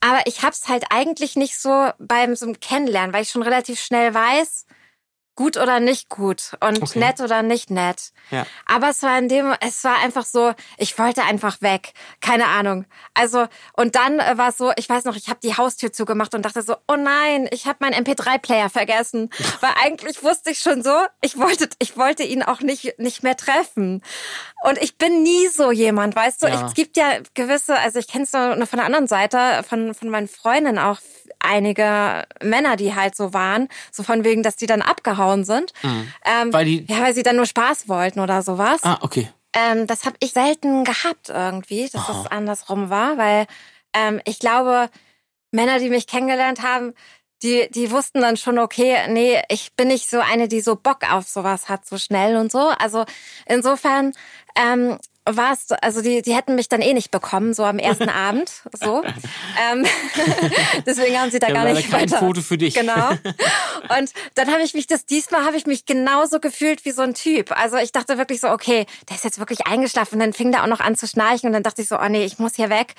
Aber 0.00 0.22
ich 0.26 0.42
hab's 0.42 0.68
halt 0.68 0.84
eigentlich 0.90 1.36
nicht 1.36 1.58
so 1.58 1.90
beim 1.98 2.34
so 2.34 2.46
einem 2.46 2.58
Kennenlernen, 2.58 3.12
weil 3.12 3.22
ich 3.22 3.30
schon 3.30 3.42
relativ 3.42 3.80
schnell 3.80 4.14
weiß, 4.14 4.64
gut 5.36 5.56
oder 5.56 5.80
nicht 5.80 6.08
gut 6.08 6.56
und 6.60 6.82
Okay. 6.82 6.98
nett 6.98 7.20
oder 7.20 7.42
nicht 7.42 7.70
nett. 7.70 8.12
Ja. 8.30 8.46
Aber 8.66 8.90
es 8.90 9.02
war 9.02 9.18
in 9.18 9.28
dem, 9.28 9.54
es 9.60 9.82
war 9.84 9.98
einfach 10.02 10.24
so, 10.24 10.52
ich 10.76 10.98
wollte 10.98 11.22
einfach 11.22 11.62
weg. 11.62 11.92
Keine 12.20 12.46
Ahnung. 12.46 12.84
Also, 13.14 13.46
und 13.72 13.94
dann 13.94 14.18
äh, 14.18 14.36
war 14.36 14.50
es 14.50 14.58
so, 14.58 14.72
ich 14.76 14.88
weiß 14.88 15.04
noch, 15.04 15.16
ich 15.16 15.28
habe 15.28 15.40
die 15.42 15.56
Haustür 15.56 15.92
zugemacht 15.92 16.34
und 16.34 16.44
dachte 16.44 16.62
so, 16.62 16.76
oh 16.88 16.96
nein, 16.96 17.48
ich 17.52 17.66
habe 17.66 17.78
meinen 17.80 18.04
MP3-Player 18.04 18.68
vergessen. 18.68 19.30
Weil 19.60 19.72
eigentlich 19.82 20.22
wusste 20.22 20.50
ich 20.50 20.58
schon 20.58 20.82
so, 20.82 20.94
ich 21.22 21.38
wollte, 21.38 21.70
ich 21.78 21.96
wollte 21.96 22.22
ihn 22.22 22.42
auch 22.42 22.60
nicht, 22.60 22.98
nicht 22.98 23.22
mehr 23.22 23.36
treffen. 23.36 24.02
Und 24.62 24.76
ich 24.82 24.98
bin 24.98 25.22
nie 25.22 25.46
so 25.48 25.72
jemand, 25.72 26.14
weißt 26.16 26.42
du? 26.42 26.48
Ja. 26.48 26.66
Es 26.66 26.74
gibt 26.74 26.98
ja 26.98 27.06
gewisse, 27.34 27.78
also 27.78 27.98
ich 27.98 28.08
kenne 28.08 28.24
es 28.24 28.32
nur 28.32 28.66
von 28.66 28.76
der 28.76 28.84
anderen 28.84 29.06
Seite, 29.06 29.62
von, 29.66 29.94
von 29.94 30.10
meinen 30.10 30.28
Freundinnen 30.28 30.78
auch 30.78 30.98
einige 31.38 32.26
Männer, 32.42 32.76
die 32.76 32.94
halt 32.94 33.16
so 33.16 33.32
waren, 33.32 33.68
so 33.90 34.02
von 34.02 34.24
wegen, 34.24 34.42
dass 34.42 34.56
die 34.56 34.66
dann 34.66 34.82
abgehauen 34.82 35.19
sind. 35.44 35.72
Ähm, 36.24 36.52
Weil 36.52 36.64
die- 36.64 36.86
ja, 36.88 37.00
weil 37.02 37.14
sie 37.14 37.22
dann 37.22 37.36
nur 37.36 37.46
Spaß 37.46 37.88
wollten 37.88 38.20
oder 38.20 38.42
sowas. 38.42 38.80
ah, 38.82 38.98
okay. 39.02 39.28
Ähm, 39.52 39.86
das 39.88 40.04
habe 40.04 40.16
ich 40.20 40.32
selten 40.32 40.84
gehabt 40.84 41.28
irgendwie, 41.28 41.88
dass 41.88 42.06
das 42.06 42.26
andersrum 42.28 42.88
war, 42.88 43.18
weil 43.18 43.46
ähm, 43.94 44.20
ich 44.24 44.38
glaube, 44.38 44.88
Männer, 45.50 45.78
die 45.80 45.90
mich 45.90 46.06
kennengelernt 46.06 46.62
haben, 46.62 46.94
die, 47.42 47.68
die 47.70 47.90
wussten 47.90 48.20
dann 48.20 48.36
schon, 48.36 48.58
okay, 48.58 48.96
nee, 49.08 49.40
ich 49.48 49.72
bin 49.74 49.88
nicht 49.88 50.08
so 50.08 50.20
eine, 50.20 50.46
die 50.46 50.60
so 50.60 50.76
Bock 50.76 51.10
auf 51.10 51.26
sowas 51.26 51.68
hat, 51.68 51.86
so 51.86 51.96
schnell 51.98 52.36
und 52.36 52.52
so. 52.52 52.68
Also 52.78 53.04
insofern 53.46 54.12
ähm, 54.56 54.98
war 55.36 55.52
es, 55.52 55.70
also 55.82 56.02
die, 56.02 56.22
die 56.22 56.34
hätten 56.34 56.54
mich 56.54 56.68
dann 56.68 56.80
eh 56.80 56.94
nicht 56.94 57.10
bekommen, 57.10 57.54
so 57.54 57.64
am 57.64 57.78
ersten 57.78 58.08
Abend, 58.08 58.50
so. 58.72 59.02
Ähm, 59.70 59.86
deswegen 60.86 61.18
haben 61.18 61.30
sie 61.30 61.38
da 61.38 61.48
Ja, 61.48 61.54
gar 61.54 61.64
nicht 61.64 61.90
kein 61.90 62.02
weiter. 62.02 62.18
Foto 62.18 62.40
für 62.40 62.58
dich. 62.58 62.74
Genau. 62.74 63.10
Und 63.98 64.12
dann 64.34 64.50
habe 64.50 64.62
ich 64.62 64.74
mich 64.74 64.86
das 64.86 65.06
diesmal 65.06 65.44
habe 65.44 65.56
ich 65.56 65.66
mich 65.66 65.86
genauso 65.86 66.40
gefühlt 66.40 66.84
wie 66.84 66.90
so 66.92 67.02
ein 67.02 67.14
Typ. 67.14 67.52
Also 67.56 67.76
ich 67.76 67.92
dachte 67.92 68.18
wirklich 68.18 68.40
so, 68.40 68.48
okay, 68.48 68.86
der 69.08 69.16
ist 69.16 69.24
jetzt 69.24 69.38
wirklich 69.38 69.66
eingeschlafen. 69.66 70.14
Und 70.14 70.20
dann 70.20 70.32
fing 70.32 70.52
der 70.52 70.62
auch 70.62 70.68
noch 70.68 70.80
an 70.80 70.96
zu 70.96 71.06
schnarchen 71.06 71.48
und 71.48 71.52
dann 71.52 71.62
dachte 71.62 71.82
ich 71.82 71.88
so, 71.88 71.98
oh 71.98 72.08
nee, 72.08 72.24
ich 72.24 72.38
muss 72.38 72.56
hier 72.56 72.70
weg. 72.70 72.94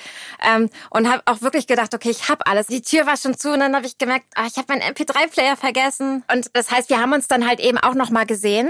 Ähm, 0.45 0.69
und 0.89 1.09
habe 1.11 1.23
auch 1.25 1.41
wirklich 1.41 1.67
gedacht, 1.67 1.93
okay, 1.93 2.09
ich 2.09 2.29
habe 2.29 2.45
alles. 2.45 2.67
Die 2.67 2.81
Tür 2.81 3.05
war 3.05 3.17
schon 3.17 3.37
zu 3.37 3.51
und 3.51 3.59
dann 3.59 3.75
habe 3.75 3.85
ich 3.85 3.97
gemerkt, 3.97 4.25
ah, 4.35 4.45
ich 4.47 4.57
habe 4.57 4.67
meinen 4.69 4.93
MP3-Player 4.93 5.57
vergessen. 5.57 6.23
Und 6.31 6.49
das 6.53 6.71
heißt, 6.71 6.89
wir 6.89 6.99
haben 6.99 7.13
uns 7.13 7.27
dann 7.27 7.47
halt 7.47 7.59
eben 7.59 7.77
auch 7.77 7.95
noch 7.95 8.09
mal 8.09 8.25
gesehen. 8.25 8.69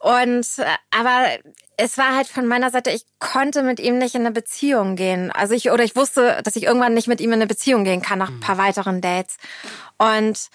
Und 0.00 0.46
äh, 0.58 0.64
aber 0.90 1.28
es 1.80 1.96
war 1.98 2.14
halt 2.14 2.28
von 2.28 2.46
meiner 2.46 2.70
Seite, 2.70 2.90
ich 2.90 3.04
konnte 3.18 3.62
mit 3.62 3.80
ihm 3.80 3.98
nicht 3.98 4.14
in 4.14 4.20
eine 4.22 4.30
Beziehung 4.30 4.96
gehen. 4.96 5.30
Also 5.30 5.54
ich, 5.54 5.70
oder 5.70 5.82
ich 5.84 5.96
wusste, 5.96 6.40
dass 6.44 6.56
ich 6.56 6.64
irgendwann 6.64 6.94
nicht 6.94 7.08
mit 7.08 7.20
ihm 7.20 7.30
in 7.30 7.34
eine 7.40 7.46
Beziehung 7.46 7.84
gehen 7.84 8.02
kann 8.02 8.18
nach 8.18 8.28
ein 8.28 8.40
paar 8.40 8.58
weiteren 8.58 9.00
Dates. 9.00 9.36
Und 9.98 10.48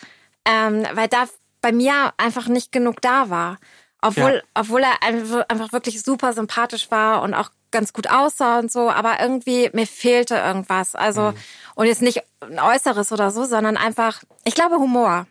ähm, 0.45 0.85
weil 0.93 1.07
da 1.07 1.25
bei 1.61 1.71
mir 1.71 2.13
einfach 2.17 2.47
nicht 2.47 2.71
genug 2.71 3.01
da 3.01 3.29
war. 3.29 3.57
Obwohl, 4.01 4.35
Ja. 4.35 4.41
obwohl 4.53 4.83
er 4.83 5.01
einfach 5.01 5.73
wirklich 5.73 6.03
super 6.03 6.33
sympathisch 6.33 6.91
war 6.91 7.23
und 7.23 7.33
auch 7.33 7.49
ganz 7.71 7.91
gut 7.91 8.07
aussah 8.09 8.59
und 8.59 8.71
so, 8.71 8.89
aber 8.91 9.19
irgendwie 9.19 9.69
mir 9.73 9.87
fehlte 9.87 10.35
irgendwas. 10.35 10.95
Also, 10.95 11.33
und 11.73 11.87
jetzt 11.87 12.03
nicht 12.03 12.21
ein 12.41 12.59
Äußeres 12.59 13.11
oder 13.11 13.31
so, 13.31 13.45
sondern 13.45 13.77
einfach, 13.77 14.21
ich 14.43 14.53
glaube, 14.53 14.75
Humor. 14.77 15.25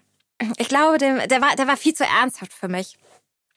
Ich 0.59 0.69
glaube, 0.69 0.99
dem, 0.99 1.21
der 1.29 1.41
war, 1.41 1.55
der 1.57 1.69
war 1.69 1.77
viel 1.77 1.95
zu 1.95 2.05
ernsthaft 2.05 2.53
für 2.53 2.69
mich. 2.69 2.99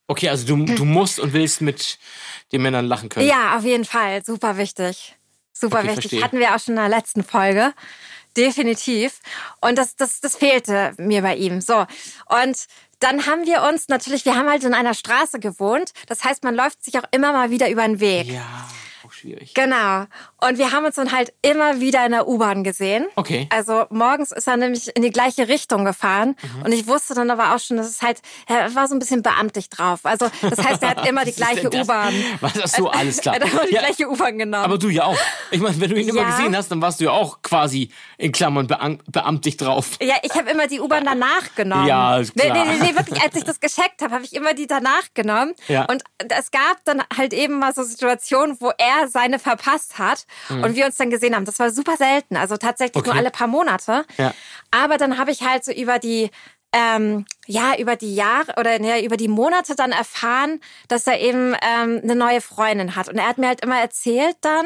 Okay, 0.08 0.30
also 0.30 0.48
du, 0.48 0.66
du 0.66 0.86
musst 0.86 1.20
und 1.20 1.34
willst 1.34 1.62
mit 1.62 2.00
den 2.52 2.62
Männern 2.62 2.86
lachen 2.86 3.10
können. 3.10 3.28
Ja, 3.28 3.58
auf 3.58 3.64
jeden 3.64 3.86
Fall. 3.86 4.24
Super 4.24 4.58
wichtig. 4.58 5.16
Super 5.54 5.80
Okay, 5.80 5.88
wichtig. 5.90 6.02
verstehe. 6.04 6.24
Hatten 6.24 6.40
wir 6.40 6.56
auch 6.56 6.60
schon 6.60 6.76
in 6.76 6.82
der 6.82 6.90
letzten 6.90 7.24
Folge. 7.24 7.74
Definitiv. 8.36 9.20
Und 9.62 9.78
das, 9.78 9.96
das, 9.96 10.22
das 10.22 10.36
fehlte 10.36 10.94
mir 10.98 11.22
bei 11.24 11.36
ihm. 11.36 11.60
So. 11.62 11.86
Und 12.30 12.68
dann 13.00 13.26
haben 13.26 13.46
wir 13.46 13.64
uns 13.64 13.88
natürlich, 13.90 14.26
wir 14.26 14.36
haben 14.36 14.50
halt 14.50 14.64
in 14.64 14.74
einer 14.74 14.94
Straße 14.94 15.40
gewohnt. 15.40 15.92
Das 16.08 16.24
heißt, 16.24 16.44
man 16.44 16.56
läuft 16.56 16.84
sich 16.84 16.98
auch 17.00 17.04
immer 17.12 17.34
mal 17.34 17.50
wieder 17.50 17.70
über 17.70 17.84
den 17.84 18.00
Weg. 18.00 18.28
Ja, 18.28 18.68
auch 19.06 19.12
schwierig. 19.12 19.54
Genau. 19.56 20.06
Und 20.40 20.60
wir 20.60 20.72
haben 20.72 20.86
uns 20.86 20.96
dann 20.96 21.12
halt 21.12 21.34
immer 21.42 21.80
wieder 21.80 22.06
in 22.06 22.12
der 22.12 22.28
U-Bahn 22.28 22.64
gesehen. 22.64 23.08
Okay. 23.16 23.48
Also 23.52 23.86
morgens 23.90 24.32
ist 24.32 24.48
er 24.48 24.56
nämlich 24.58 24.96
in 24.96 25.02
die 25.02 25.10
gleiche 25.10 25.48
Richtung 25.48 25.84
gefahren. 25.84 26.36
Mhm. 26.58 26.62
Und 26.64 26.72
ich 26.74 26.86
wusste 26.88 27.16
dann 27.16 27.32
aber 27.32 27.56
auch 27.56 27.60
schon, 27.60 27.78
dass 27.78 27.90
es 27.90 28.04
halt, 28.04 28.22
er 28.46 28.74
war 28.76 28.88
so 28.88 28.94
ein 28.96 29.00
bisschen 29.00 29.24
beamtig 29.24 29.70
drauf. 29.70 30.02
Also 30.04 30.30
das 30.42 30.64
heißt, 30.64 30.84
er 30.84 30.90
hat 30.90 31.08
immer 31.10 31.26
die 31.26 31.32
gleiche 31.34 31.70
das? 31.70 31.84
U-Bahn. 31.84 32.14
Was 32.42 32.54
hast 32.62 32.78
du 32.78 32.88
alles 32.88 33.20
klar? 33.20 33.36
Er 33.36 33.42
hat 33.46 33.52
immer 33.52 33.66
die 33.66 33.74
Ja, 33.74 33.80
gleiche 33.82 34.08
U-Bahn 34.10 34.38
genommen. 34.38 34.64
aber 34.64 34.78
du 34.78 34.90
ja 34.90 35.06
auch. 35.06 35.18
Ich 35.50 35.60
meine, 35.60 35.80
wenn 35.82 35.90
du 35.90 36.00
ihn 36.00 36.08
immer 36.08 36.22
Ja. 36.22 36.30
gesehen 36.30 36.56
hast, 36.56 36.70
dann 36.70 36.82
warst 36.84 37.00
du 37.00 37.06
ja 37.06 37.12
auch 37.12 37.42
quasi 37.42 37.90
in 38.20 38.32
Klammern 38.32 38.68
beam 38.68 39.00
beamtig 39.08 39.58
drauf. 39.58 39.92
Ja, 40.02 40.16
ich 40.22 40.34
habe 40.36 40.52
immer 40.52 40.68
die 40.68 40.80
U-Bahn 40.80 41.04
danach 41.06 41.56
genommen. 41.56 41.88
Ja, 41.88 42.18
ist 42.20 42.36
klar. 42.36 42.54
nee, 42.54 42.74
nee, 42.78 42.90
nee, 42.92 42.96
wirklich, 42.96 43.20
als 43.24 43.36
ich 43.36 43.44
das 43.44 43.60
gescheckt 43.60 44.02
habe, 44.04 44.14
habe 44.14 44.24
ich 44.24 44.34
immer 44.36 44.54
die 44.54 44.68
danach 44.68 45.04
genommen. 45.16 45.56
Ja. 45.68 45.86
Und 45.86 46.04
es 46.30 46.52
gab 46.52 46.84
dann 46.86 47.02
halt 47.18 47.34
eben 47.34 47.58
mal 47.58 47.74
so 47.74 47.82
Situationen, 47.82 48.58
wo 48.60 48.72
er 48.78 49.08
seine 49.08 49.40
verpasst 49.40 49.98
hat 49.98 50.27
und 50.50 50.76
wir 50.76 50.86
uns 50.86 50.96
dann 50.98 51.10
gesehen 51.10 51.36
haben. 51.36 51.46
Das 51.46 51.60
war 51.60 51.70
super 51.72 51.98
selten, 51.98 52.38
also 52.38 52.58
tatsächlich 52.58 52.96
Mhm. 52.96 53.00
Okay. 53.02 53.10
nur 53.10 53.18
alle 53.20 53.32
paar 53.32 53.48
Monate. 53.48 54.06
Ja. 54.18 54.34
Aber 54.72 54.98
dann 54.98 55.18
habe 55.18 55.32
ich 55.32 55.42
halt 55.44 55.64
so 55.66 55.72
über 55.72 56.00
die 56.00 56.30
ähm, 56.74 57.26
ja, 57.48 57.78
über 57.78 57.96
die 57.96 58.14
Jahre 58.14 58.54
oder 58.58 58.80
ja, 58.82 59.00
über 59.00 59.16
die 59.16 59.30
Monate 59.30 59.76
dann 59.76 59.92
erfahren, 59.94 60.60
dass 60.90 61.08
er 61.08 61.20
eben 61.22 61.56
ähm, 61.62 62.02
eine 62.04 62.16
neue 62.16 62.42
Freundin 62.42 62.96
hat. 62.96 63.08
Und 63.08 63.18
er 63.18 63.28
hat 63.28 63.38
mir 63.38 63.48
halt 63.48 63.62
immer 63.62 63.80
erzählt 63.80 64.36
dann, 64.42 64.66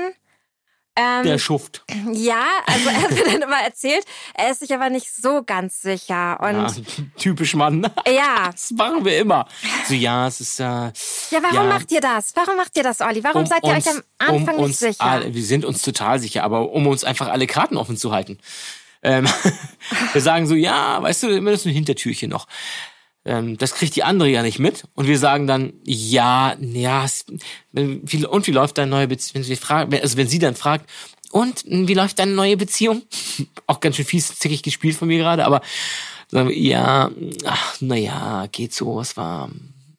ähm, 0.96 1.24
Der 1.26 1.38
Schuft. 1.38 1.84
ja, 2.14 2.44
also 2.66 2.90
er 2.90 3.02
hat 3.02 3.12
mir 3.12 3.24
dann 3.24 3.42
immer 3.42 3.60
erzählt, 3.62 4.04
er 4.34 4.52
ist 4.52 4.60
sich 4.60 4.74
aber 4.74 4.90
nicht 4.90 5.08
so 5.14 5.42
ganz 5.44 5.82
sicher. 5.82 6.38
Ja, 6.42 6.64
Und 6.66 6.84
typisch 7.18 7.54
Mann. 7.56 7.90
ja, 8.08 8.50
Das 8.52 8.72
machen 8.72 9.06
wir 9.06 9.18
immer. 9.20 9.48
So, 9.88 9.94
ja, 9.94 10.28
es 10.28 10.42
ist. 10.42 10.60
Äh, 10.60 10.64
ja, 10.64 10.92
warum 11.42 11.54
Ja. 11.56 11.64
macht 11.64 11.92
ihr 11.92 12.02
das? 12.02 12.36
Warum 12.36 12.58
macht 12.58 12.76
ihr 12.78 12.84
das, 12.84 13.02
Olli? 13.02 13.24
Warum 13.24 13.46
seid 13.46 13.64
ihr 13.64 13.70
euch 13.72 13.90
am 13.90 14.02
Anfang 14.18 14.36
um 14.38 14.44
nicht 14.46 14.58
uns 14.60 14.80
sicher? 14.80 15.02
Alle, 15.04 15.34
wir 15.34 15.44
sind 15.44 15.66
uns 15.66 15.82
total 15.82 16.20
sicher, 16.20 16.44
aber 16.44 16.72
um 16.72 16.86
uns 16.88 17.04
einfach 17.04 17.30
alle 17.30 17.48
Karten 17.48 17.78
offen 17.78 17.98
zu 17.98 18.12
halten. 18.12 18.38
Ähm, 19.04 19.28
wir 20.14 20.22
sagen 20.22 20.46
so, 20.46 20.54
ja, 20.56 21.02
weißt 21.02 21.24
du, 21.24 21.30
immer 21.30 21.52
das 21.52 21.62
ist 21.62 21.66
ein 21.68 21.74
Hintertürchen 21.74 22.30
noch. 22.30 22.48
Ähm, 23.24 23.58
das 23.58 23.74
kriegt 23.76 23.96
die 23.96 24.04
andere 24.04 24.30
ja 24.30 24.42
nicht 24.42 24.60
mit. 24.60 24.84
Und 24.96 25.08
wir 25.08 25.18
sagen 25.18 25.48
dann, 25.48 25.74
ja, 25.84 26.56
ja, 26.60 27.06
wie, 27.72 28.26
und 28.26 28.48
wie 28.48 28.52
läuft 28.52 28.78
deine 28.78 28.90
neue 28.92 29.08
Beziehung? 29.08 29.36
Wenn 29.36 29.44
sie 29.44 29.56
fragen, 29.56 29.94
also 30.00 30.18
wenn 30.18 30.28
sie 30.28 30.40
dann 30.40 30.56
fragt, 30.56 30.90
und 31.32 31.64
wie 31.66 31.94
läuft 31.94 32.20
deine 32.20 32.34
neue 32.34 32.58
Beziehung? 32.58 33.04
Auch 33.68 33.80
ganz 33.80 33.96
schön 33.96 34.06
fies, 34.06 34.38
zickig 34.38 34.64
gespielt 34.64 34.98
von 34.98 35.08
mir 35.08 35.18
gerade, 35.20 35.46
aber 35.46 35.62
sagen 36.30 36.50
wir, 36.50 36.58
ja, 36.58 37.12
ach, 37.46 37.76
naja, 37.80 38.48
geht 38.52 38.74
so, 38.74 39.00
es 39.00 39.16
war, 39.18 39.50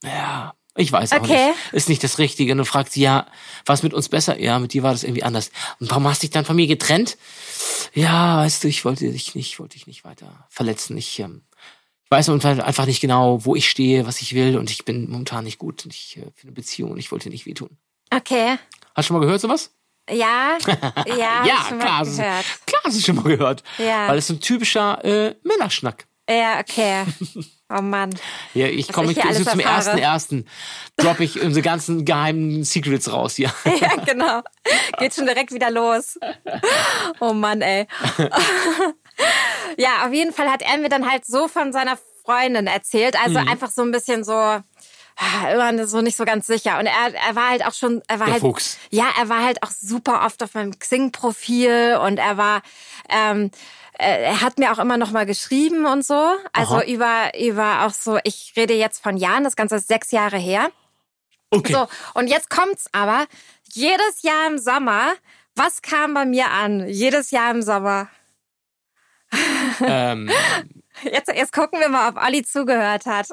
ja, 0.04 0.52
ich 0.74 0.90
weiß 0.90 1.12
auch 1.12 1.20
Okay. 1.20 1.48
nicht. 1.48 1.72
Ist 1.72 1.88
nicht 1.90 2.02
das 2.02 2.18
Richtige. 2.18 2.52
Und 2.52 2.58
dann 2.58 2.64
fragt 2.64 2.92
sie, 2.92 3.02
ja, 3.02 3.26
war 3.66 3.74
es 3.74 3.82
mit 3.82 3.92
uns 3.92 4.08
besser? 4.08 4.40
Ja, 4.40 4.58
mit 4.58 4.72
dir 4.72 4.82
war 4.82 4.92
das 4.92 5.04
irgendwie 5.04 5.22
anders. 5.22 5.50
Und 5.78 5.90
warum 5.90 6.08
hast 6.08 6.22
du 6.22 6.26
dich 6.26 6.32
dann 6.32 6.46
von 6.46 6.56
mir 6.56 6.66
getrennt? 6.66 7.18
Ja, 7.92 8.38
weißt 8.38 8.64
du, 8.64 8.68
ich 8.68 8.82
wollte 8.86 9.10
dich 9.10 9.34
nicht, 9.34 9.58
wollte 9.60 9.76
dich 9.76 9.86
nicht 9.86 10.04
weiter 10.04 10.46
verletzen. 10.48 10.96
Ich, 10.96 11.18
ähm, 11.18 11.42
weiß 12.12 12.28
einfach 12.44 12.86
nicht 12.86 13.00
genau, 13.00 13.44
wo 13.44 13.56
ich 13.56 13.68
stehe, 13.68 14.06
was 14.06 14.20
ich 14.20 14.34
will 14.34 14.58
und 14.58 14.70
ich 14.70 14.84
bin 14.84 15.10
momentan 15.10 15.44
nicht 15.44 15.58
gut 15.58 15.86
ich, 15.86 16.18
äh, 16.18 16.30
für 16.34 16.44
eine 16.44 16.52
Beziehung 16.52 16.92
und 16.92 16.98
ich 16.98 17.10
wollte 17.10 17.30
nicht 17.30 17.46
wehtun. 17.46 17.70
Okay. 18.14 18.58
Hast 18.94 19.06
du 19.06 19.08
schon 19.08 19.16
mal 19.16 19.24
gehört 19.24 19.40
sowas? 19.40 19.74
Ja, 20.10 20.58
ja, 21.06 21.46
ja, 21.46 21.64
schon 21.68 21.78
klar, 21.78 21.90
mal 21.90 21.98
hast 22.00 22.16
gehört. 22.18 22.44
klar 22.66 22.82
hast 22.84 22.96
du 22.98 23.00
schon 23.00 23.16
mal 23.16 23.24
gehört. 23.24 23.62
Ja. 23.78 24.08
Weil 24.08 24.18
es 24.18 24.26
so 24.26 24.34
ein 24.34 24.40
typischer 24.40 25.02
äh, 25.04 25.34
Männerschnack. 25.42 26.06
Ja, 26.28 26.60
okay. 26.60 27.04
Oh 27.74 27.80
Mann. 27.80 28.10
Ja, 28.52 28.66
ich 28.66 28.92
komme 28.92 29.12
ich 29.12 29.18
so 29.32 29.44
zum 29.44 29.60
ersten 29.60 29.96
ersten 29.96 30.44
droppe 30.98 31.24
ich 31.24 31.40
unsere 31.40 31.62
ganzen 31.62 32.04
geheimen 32.04 32.64
Secrets 32.64 33.10
raus 33.10 33.36
hier. 33.36 33.50
Ja, 33.80 33.96
genau. 34.04 34.42
Geht 34.98 35.14
schon 35.14 35.24
direkt 35.24 35.52
wieder 35.52 35.70
los. 35.70 36.18
Oh 37.20 37.32
Mann, 37.32 37.62
ey. 37.62 37.86
Ja, 39.78 40.06
auf 40.06 40.12
jeden 40.12 40.32
Fall 40.32 40.50
hat 40.50 40.62
er 40.62 40.78
mir 40.78 40.88
dann 40.88 41.10
halt 41.10 41.24
so 41.24 41.48
von 41.48 41.72
seiner 41.72 41.98
Freundin 42.24 42.66
erzählt. 42.66 43.16
Also 43.22 43.40
Mhm. 43.40 43.48
einfach 43.48 43.70
so 43.70 43.82
ein 43.82 43.90
bisschen 43.90 44.22
so, 44.24 44.32
ah, 44.32 44.62
immer 45.52 45.86
so 45.86 46.00
nicht 46.02 46.16
so 46.16 46.24
ganz 46.24 46.46
sicher. 46.46 46.78
Und 46.78 46.86
er, 46.86 47.14
er 47.14 47.34
war 47.34 47.50
halt 47.50 47.64
auch 47.66 47.72
schon, 47.74 48.02
er 48.08 48.18
war 48.20 48.26
Der 48.26 48.34
halt, 48.34 48.42
Fuchs. 48.42 48.78
ja, 48.90 49.06
er 49.18 49.28
war 49.28 49.42
halt 49.42 49.62
auch 49.62 49.70
super 49.70 50.24
oft 50.26 50.42
auf 50.42 50.54
meinem 50.54 50.78
Xing-Profil 50.78 51.98
und 52.04 52.18
er 52.18 52.36
war, 52.36 52.62
ähm, 53.08 53.50
äh, 53.98 54.24
er 54.24 54.40
hat 54.40 54.58
mir 54.58 54.72
auch 54.72 54.78
immer 54.78 54.96
noch 54.96 55.10
mal 55.10 55.26
geschrieben 55.26 55.86
und 55.86 56.04
so. 56.04 56.34
Also 56.52 56.74
Aha. 56.76 56.84
über, 56.84 57.32
über 57.38 57.82
auch 57.86 57.92
so, 57.94 58.18
ich 58.24 58.52
rede 58.56 58.74
jetzt 58.74 59.02
von 59.02 59.16
Jahren, 59.16 59.44
das 59.44 59.56
Ganze 59.56 59.76
ist 59.76 59.88
sechs 59.88 60.10
Jahre 60.10 60.38
her. 60.38 60.70
Okay. 61.50 61.72
So, 61.72 61.86
und 62.14 62.28
jetzt 62.28 62.48
kommt's 62.50 62.86
aber. 62.92 63.26
Jedes 63.74 64.22
Jahr 64.22 64.46
im 64.48 64.58
Sommer, 64.58 65.12
was 65.54 65.82
kam 65.82 66.14
bei 66.14 66.24
mir 66.26 66.50
an? 66.50 66.86
Jedes 66.88 67.30
Jahr 67.30 67.50
im 67.50 67.62
Sommer. 67.62 68.08
Ähm, 69.85 70.30
Jetzt, 71.05 71.28
jetzt 71.35 71.53
gucken 71.53 71.80
wir 71.80 71.89
mal, 71.89 72.11
ob 72.11 72.22
Olli 72.22 72.45
zugehört 72.45 73.07
hat. 73.07 73.26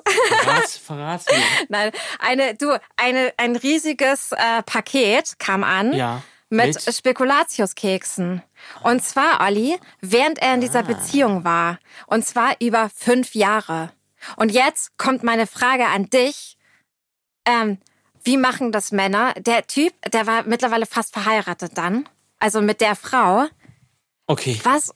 verrat's, 0.43 0.77
verrat's 0.77 1.25
mir. 1.27 1.43
Nein, 1.69 1.91
eine, 2.19 2.55
du, 2.55 2.79
eine, 2.97 3.33
ein 3.37 3.55
riesiges 3.55 4.31
äh, 4.31 4.63
Paket 4.63 5.37
kam 5.39 5.63
an. 5.63 5.93
Ja. 5.93 6.23
Mit, 6.49 6.81
Spekulatiuskeksen. 6.81 8.41
Und 8.81 9.03
zwar, 9.03 9.41
Olli, 9.41 9.77
während 10.01 10.39
er 10.39 10.53
in 10.55 10.59
Ah. 10.59 10.61
dieser 10.61 10.83
Beziehung 10.83 11.43
war. 11.43 11.77
Und 12.07 12.25
zwar 12.25 12.55
über 12.59 12.89
fünf 12.95 13.35
Jahre. 13.35 13.91
Und 14.35 14.51
jetzt 14.51 14.97
kommt 14.97 15.21
meine 15.23 15.45
Frage 15.45 15.85
an 15.85 16.09
dich. 16.09 16.57
Ähm, 17.45 17.77
wie 18.23 18.37
machen 18.37 18.71
das 18.71 18.91
Männer? 18.91 19.33
Der 19.37 19.67
Typ, 19.67 19.93
der 20.11 20.25
war 20.27 20.43
mittlerweile 20.43 20.85
fast 20.87 21.13
verheiratet 21.13 21.77
dann. 21.77 22.07
Also 22.39 22.61
mit 22.61 22.81
der 22.81 22.95
Frau. 22.95 23.45
Okay. 24.29 24.59
Was, 24.61 24.93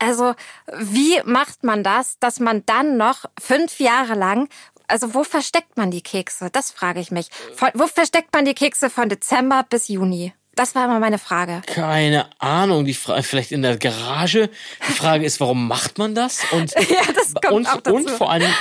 also, 0.00 0.34
wie 0.76 1.22
macht 1.24 1.62
man 1.62 1.84
das, 1.84 2.18
dass 2.18 2.40
man 2.40 2.66
dann 2.66 2.96
noch 2.96 3.26
fünf 3.40 3.78
Jahre 3.78 4.14
lang, 4.14 4.48
also 4.88 5.14
wo 5.14 5.22
versteckt 5.22 5.76
man 5.76 5.92
die 5.92 6.02
Kekse? 6.02 6.50
Das 6.50 6.72
frage 6.72 6.98
ich 6.98 7.12
mich. 7.12 7.28
Von, 7.54 7.68
wo 7.74 7.86
versteckt 7.86 8.34
man 8.34 8.44
die 8.44 8.54
Kekse 8.54 8.90
von 8.90 9.08
Dezember 9.08 9.64
bis 9.70 9.86
Juni? 9.86 10.34
Das 10.56 10.74
war 10.74 10.86
immer 10.86 10.98
meine 10.98 11.18
Frage. 11.18 11.62
Keine 11.66 12.26
Ahnung. 12.40 12.84
Die 12.84 12.94
Frage, 12.94 13.22
vielleicht 13.22 13.52
in 13.52 13.62
der 13.62 13.76
Garage. 13.76 14.50
Die 14.88 14.92
Frage 14.92 15.24
ist, 15.24 15.38
warum 15.38 15.68
macht 15.68 15.98
man 15.98 16.16
das? 16.16 16.40
Und, 16.50 16.72
Ja, 16.88 17.12
das 17.14 17.32
kommt 17.34 17.52
und, 17.52 17.66
auch 17.68 17.80
dazu. 17.80 17.94
und 17.96 18.10
vor 18.10 18.30
allem, 18.32 18.52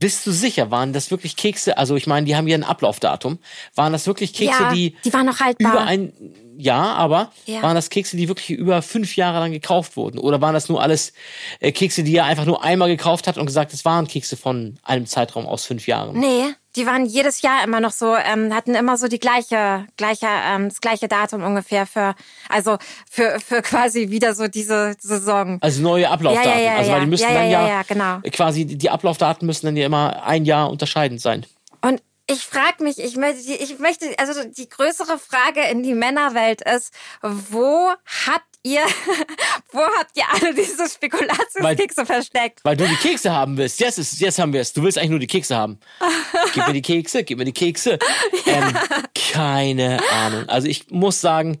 bist 0.00 0.26
du 0.26 0.32
sicher, 0.32 0.70
waren 0.72 0.92
das 0.92 1.10
wirklich 1.12 1.36
Kekse? 1.36 1.78
Also 1.78 1.94
ich 1.94 2.06
meine, 2.08 2.26
die 2.26 2.34
haben 2.34 2.48
ja 2.48 2.56
ein 2.56 2.64
Ablaufdatum. 2.64 3.38
Waren 3.76 3.92
das 3.92 4.06
wirklich 4.08 4.32
Kekse, 4.32 4.62
ja, 4.62 4.72
die, 4.72 4.96
die 5.04 5.12
waren 5.12 5.26
noch 5.26 5.38
haltbar. 5.38 5.72
über 5.72 5.82
ein 5.84 6.12
Jahr, 6.56 6.96
aber 6.96 7.30
Ja. 7.46 7.62
waren 7.62 7.74
das 7.74 7.90
Kekse, 7.90 8.16
die 8.16 8.26
wirklich 8.28 8.50
über 8.50 8.82
fünf 8.82 9.14
Jahre 9.16 9.38
lang 9.38 9.52
gekauft 9.52 9.96
wurden? 9.96 10.18
Oder 10.18 10.40
waren 10.40 10.54
das 10.54 10.68
nur 10.68 10.82
alles 10.82 11.12
äh, 11.60 11.70
Kekse, 11.70 12.02
die 12.02 12.16
er 12.16 12.24
einfach 12.24 12.44
nur 12.46 12.64
einmal 12.64 12.88
gekauft 12.88 13.26
hat 13.28 13.38
und 13.38 13.46
gesagt, 13.46 13.72
es 13.72 13.84
waren 13.84 14.08
Kekse 14.08 14.36
von 14.36 14.78
einem 14.82 15.06
Zeitraum 15.06 15.46
aus 15.46 15.64
fünf 15.66 15.86
Jahren? 15.86 16.18
Nee, 16.18 16.44
die 16.76 16.86
waren 16.86 17.04
jedes 17.06 17.42
Jahr 17.42 17.64
immer 17.64 17.80
noch 17.80 17.92
so, 17.92 18.16
ähm, 18.16 18.54
hatten 18.54 18.74
immer 18.74 18.96
so 18.96 19.08
die 19.08 19.18
gleiche, 19.18 19.86
gleiche, 19.96 20.26
ähm, 20.26 20.68
das 20.68 20.80
gleiche 20.80 21.08
Datum 21.08 21.42
ungefähr 21.42 21.86
für, 21.86 22.14
also 22.48 22.78
für, 23.10 23.40
für 23.40 23.62
quasi 23.62 24.10
wieder 24.10 24.34
so 24.34 24.48
diese 24.48 24.94
Saison. 25.00 25.58
Also 25.60 25.82
neue 25.82 26.08
Ablaufdaten. 26.08 26.50
Ja, 26.50 26.58
ja, 26.58 26.64
ja, 26.64 26.76
also 26.76 26.92
weil 26.92 27.00
die 27.00 27.06
müssen 27.06 27.34
dann 27.34 27.50
ja, 27.50 27.82
genau. 27.82 28.20
quasi 28.32 28.64
die 28.64 28.90
Ablaufdaten 28.90 29.46
müssen 29.46 29.66
dann 29.66 29.76
ja 29.76 29.86
immer 29.86 30.24
ein 30.24 30.44
Jahr 30.44 30.70
unterscheidend 30.70 31.20
sein. 31.20 31.46
Und 31.80 32.02
ich 32.30 32.46
frage 32.46 32.84
mich, 32.84 32.98
ich 32.98 33.16
möchte, 33.16 33.52
ich 33.52 33.78
möchte, 33.80 34.06
also 34.18 34.44
die 34.44 34.68
größere 34.68 35.18
Frage 35.18 35.62
in 35.70 35.82
die 35.82 35.94
Männerwelt 35.94 36.62
ist, 36.62 36.92
wo 37.22 37.90
habt 38.26 38.49
ihr, 38.62 38.82
wo 39.72 39.80
habt 39.80 40.16
ihr 40.16 40.24
alle 40.30 40.54
diese 40.54 40.88
Spekulationskekse 40.88 42.06
versteckt? 42.06 42.60
Weil 42.62 42.76
du 42.76 42.86
die 42.86 42.96
Kekse 42.96 43.32
haben 43.32 43.56
willst. 43.56 43.80
Jetzt, 43.80 43.98
ist, 43.98 44.20
jetzt 44.20 44.38
haben 44.38 44.52
wir 44.52 44.60
es. 44.60 44.72
Du 44.72 44.82
willst 44.82 44.98
eigentlich 44.98 45.10
nur 45.10 45.18
die 45.18 45.26
Kekse 45.26 45.56
haben. 45.56 45.78
Gib 46.54 46.66
mir 46.66 46.72
die 46.72 46.82
Kekse, 46.82 47.24
gib 47.24 47.38
mir 47.38 47.44
die 47.44 47.52
Kekse. 47.52 47.98
Ähm, 48.46 48.76
keine 49.14 50.00
Ahnung. 50.10 50.48
Also 50.48 50.68
ich 50.68 50.90
muss 50.90 51.20
sagen, 51.20 51.58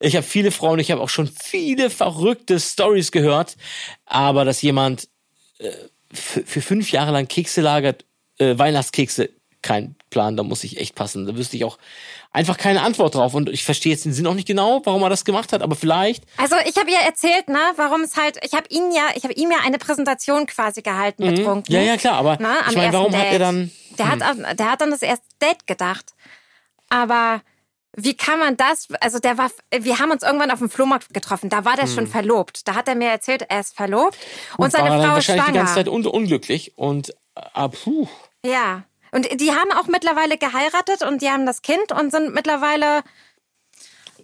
ich 0.00 0.16
habe 0.16 0.26
viele 0.26 0.50
Frauen, 0.50 0.78
ich 0.78 0.90
habe 0.90 1.00
auch 1.00 1.08
schon 1.08 1.28
viele 1.28 1.90
verrückte 1.90 2.58
Stories 2.58 3.12
gehört, 3.12 3.56
aber 4.06 4.44
dass 4.44 4.60
jemand 4.62 5.08
äh, 5.58 5.70
für, 6.12 6.44
für 6.44 6.60
fünf 6.60 6.90
Jahre 6.90 7.12
lang 7.12 7.28
Kekse 7.28 7.60
lagert, 7.60 8.04
äh, 8.38 8.58
Weihnachtskekse, 8.58 9.30
kein 9.62 9.96
Plan, 10.10 10.36
da 10.36 10.42
muss 10.42 10.64
ich 10.64 10.78
echt 10.78 10.94
passen. 10.94 11.26
Da 11.26 11.36
wüsste 11.36 11.56
ich 11.56 11.64
auch 11.64 11.78
einfach 12.34 12.58
keine 12.58 12.82
Antwort 12.82 13.14
drauf. 13.14 13.32
Und 13.32 13.48
ich 13.48 13.64
verstehe 13.64 13.92
jetzt 13.92 14.04
den 14.04 14.12
Sinn 14.12 14.26
auch 14.26 14.34
nicht 14.34 14.46
genau, 14.46 14.82
warum 14.84 15.02
er 15.02 15.08
das 15.08 15.24
gemacht 15.24 15.52
hat, 15.54 15.62
aber 15.62 15.74
vielleicht 15.76 16.24
Also 16.36 16.56
ich 16.66 16.76
habe 16.76 16.90
ihr 16.90 16.98
erzählt, 16.98 17.48
ne, 17.48 17.58
warum 17.76 18.02
es 18.02 18.16
halt, 18.16 18.38
ich 18.44 18.52
habe 18.52 18.66
ihn 18.68 18.92
ja, 18.92 19.04
ich 19.14 19.22
habe 19.24 19.32
ihm 19.34 19.50
ja 19.50 19.58
eine 19.64 19.78
Präsentation 19.78 20.44
quasi 20.46 20.82
gehalten, 20.82 21.24
betrunken. 21.24 21.72
Mhm. 21.72 21.80
Ja, 21.80 21.80
ja, 21.80 21.96
klar, 21.96 22.14
aber 22.18 22.32
am 22.40 22.46
ich 22.70 22.76
meine, 22.76 22.92
warum 22.92 23.14
ersten 23.14 23.18
hat 23.18 23.32
er 23.32 23.38
Date. 23.38 23.40
dann. 23.40 23.70
Der 23.98 24.08
hat, 24.10 24.22
auch- 24.22 24.54
der 24.56 24.70
hat 24.70 24.80
dann 24.80 24.90
das 24.90 25.02
erste 25.02 25.24
Date 25.40 25.66
gedacht. 25.66 26.06
Aber 26.90 27.40
wie 27.96 28.14
kann 28.14 28.40
man 28.40 28.56
das? 28.56 28.88
Also 29.00 29.20
der 29.20 29.38
war, 29.38 29.50
wir 29.70 29.98
haben 30.00 30.10
uns 30.10 30.22
irgendwann 30.24 30.50
auf 30.50 30.58
dem 30.58 30.68
Flohmarkt 30.68 31.14
getroffen. 31.14 31.48
Da 31.48 31.64
war 31.64 31.76
der 31.76 31.86
schon 31.86 32.08
verlobt. 32.08 32.66
Da 32.66 32.74
hat 32.74 32.88
er 32.88 32.96
mir 32.96 33.08
erzählt, 33.10 33.46
er 33.48 33.60
ist 33.60 33.76
verlobt 33.76 34.18
und, 34.58 34.72
seine 34.72 34.90
war 34.90 34.96
er 34.96 34.98
dann 35.02 35.10
Frau 35.10 35.18
ist 35.18 35.28
wahrscheinlich 35.28 35.46
die 35.46 35.52
ganze 35.52 35.74
Zeit 35.74 35.86
schwanger. 35.86 36.04
un 36.04 36.06
unglücklich 36.22 36.72
und 36.76 37.14
ah, 37.36 37.68
puh. 37.68 38.08
Ja. 38.44 38.82
Und 39.14 39.40
die 39.40 39.52
haben 39.52 39.70
auch 39.72 39.86
mittlerweile 39.86 40.36
geheiratet 40.36 41.02
und 41.02 41.22
die 41.22 41.30
haben 41.30 41.46
das 41.46 41.62
Kind 41.62 41.92
und 41.92 42.10
sind 42.10 42.34
mittlerweile, 42.34 43.02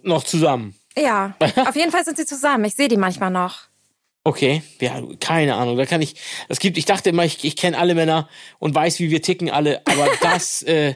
noch 0.03 0.23
zusammen. 0.23 0.75
ja, 0.97 1.33
auf 1.65 1.75
jeden 1.77 1.91
Fall 1.91 2.03
sind 2.03 2.17
sie 2.17 2.25
zusammen. 2.25 2.65
Ich 2.65 2.75
sehe 2.75 2.89
die 2.89 2.97
manchmal 2.97 3.31
noch. 3.31 3.71
Okay, 4.23 4.61
ja, 4.81 5.01
keine 5.19 5.55
Ahnung. 5.55 5.77
Da 5.77 5.85
kann 5.85 6.01
ich. 6.01 6.15
Es 6.49 6.59
gibt. 6.59 6.77
Ich 6.77 6.85
dachte 6.85 7.09
immer, 7.09 7.23
ich, 7.23 7.43
ich 7.43 7.55
kenne 7.55 7.77
alle 7.77 7.95
Männer 7.95 8.27
und 8.59 8.75
weiß, 8.75 8.99
wie 8.99 9.09
wir 9.09 9.21
ticken 9.21 9.49
alle. 9.49 9.81
Aber 9.85 10.09
das, 10.21 10.61
äh, 10.63 10.95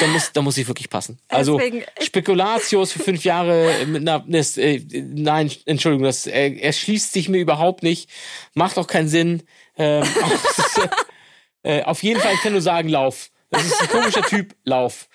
da 0.00 0.06
muss, 0.06 0.32
da 0.32 0.42
muss 0.42 0.58
ich 0.58 0.68
wirklich 0.68 0.90
passen. 0.90 1.18
Also 1.28 1.56
Deswegen- 1.56 1.82
Spekulatius 2.00 2.92
für 2.92 3.00
fünf 3.00 3.24
Jahre 3.24 3.86
mit 3.86 4.02
einer. 4.02 4.22
Das, 4.28 4.56
äh, 4.58 4.80
nein, 4.92 5.50
Entschuldigung, 5.64 6.04
das 6.04 6.26
äh, 6.26 6.50
erschließt 6.58 7.12
sich 7.12 7.28
mir 7.28 7.38
überhaupt 7.40 7.82
nicht. 7.82 8.10
Macht 8.54 8.78
auch 8.78 8.86
keinen 8.86 9.08
Sinn. 9.08 9.42
Ähm, 9.78 10.04
äh, 11.62 11.82
auf 11.82 12.02
jeden 12.02 12.20
Fall, 12.20 12.34
ich 12.34 12.40
kann 12.40 12.52
nur 12.52 12.62
sagen, 12.62 12.88
Lauf. 12.88 13.30
Das 13.52 13.64
ist 13.64 13.80
ein 13.82 13.88
komischer 13.88 14.22
Typ. 14.22 14.54
Lauf. 14.62 15.08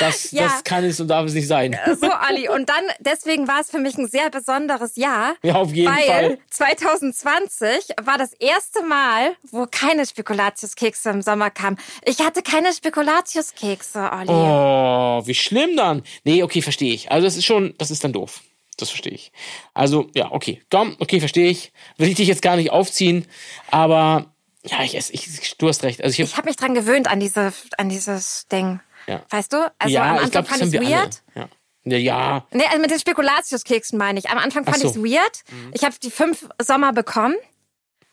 Das, 0.00 0.32
Ja. 0.32 0.42
das 0.44 0.64
kann 0.64 0.82
es 0.82 0.98
und 0.98 1.06
darf 1.06 1.24
es 1.26 1.34
nicht 1.34 1.46
sein. 1.46 1.78
So, 2.00 2.08
Olli. 2.28 2.48
Und 2.48 2.68
dann, 2.68 2.82
deswegen 2.98 3.46
war 3.46 3.60
es 3.60 3.70
für 3.70 3.78
mich 3.78 3.96
ein 3.96 4.08
sehr 4.08 4.28
besonderes 4.28 4.96
Jahr. 4.96 5.34
Ja, 5.44 5.54
auf 5.54 5.72
jeden 5.72 5.94
weil 5.94 6.04
Fall. 6.04 6.38
2020 6.50 7.94
war 8.02 8.18
das 8.18 8.32
erste 8.34 8.82
Mal, 8.82 9.36
wo 9.50 9.66
keine 9.70 10.04
Spekulatiuskekse 10.04 11.10
im 11.10 11.22
Sommer 11.22 11.50
kamen. 11.50 11.78
Ich 12.04 12.18
hatte 12.20 12.42
keine 12.42 12.72
Spekulatiuskekse, 12.72 14.10
Olli. 14.12 14.28
Oh, 14.30 15.22
wie 15.24 15.34
schlimm 15.34 15.76
dann. 15.76 16.02
Nee, 16.24 16.42
okay, 16.42 16.62
verstehe 16.62 16.92
ich. 16.92 17.10
Also 17.12 17.24
das 17.24 17.36
ist 17.36 17.44
schon, 17.44 17.74
das 17.78 17.90
ist 17.92 18.02
dann 18.02 18.12
doof. 18.12 18.40
Das 18.78 18.90
verstehe 18.90 19.14
ich. 19.14 19.32
Also, 19.74 20.10
ja, 20.14 20.32
okay. 20.32 20.60
Komm, 20.70 20.96
okay, 20.98 21.20
verstehe 21.20 21.48
ich. 21.48 21.72
Will 21.96 22.08
ich 22.08 22.16
dich 22.16 22.28
jetzt 22.28 22.42
gar 22.42 22.56
nicht 22.56 22.70
aufziehen, 22.72 23.26
aber 23.70 24.34
ja, 24.66 24.82
ich 24.82 24.94
esse, 24.96 25.12
ich, 25.12 25.56
du 25.58 25.68
hast 25.68 25.82
recht. 25.82 26.02
Also 26.02 26.12
ich 26.14 26.20
Ich 26.20 26.26
habe 26.32 26.38
habe 26.38 26.48
mich 26.48 26.56
dran 26.56 26.74
gewöhnt 26.74 27.08
an 27.08 27.20
diese, 27.20 27.52
an 27.78 27.88
dieses 27.88 28.46
Ding. 28.48 28.80
Ja. 29.06 29.22
Weißt 29.30 29.52
du? 29.52 29.72
Also 29.78 29.94
ja, 29.94 30.02
am 30.02 30.14
ich 30.16 30.22
Anfang 30.22 30.30
glaube, 30.30 30.48
das 30.48 30.58
fand 30.58 30.74
ich 30.74 30.80
wir 30.80 30.88
weird. 30.88 31.22
alle. 31.34 31.48
Ja. 31.84 31.96
Ja. 31.98 32.46
Nee, 32.50 32.64
also 32.66 32.78
mit 32.80 32.90
den 32.90 32.98
Spekulatiuskeksen 32.98 33.96
meine 33.96 34.18
ich. 34.18 34.28
Am 34.28 34.38
Anfang 34.38 34.64
fand 34.64 34.78
so. 34.78 34.88
ich 34.88 34.96
es 34.96 35.02
weird. 35.02 35.44
Ich 35.72 35.84
habe 35.84 35.94
die 36.02 36.10
fünf 36.10 36.48
Sommer 36.60 36.92
bekommen. 36.92 37.36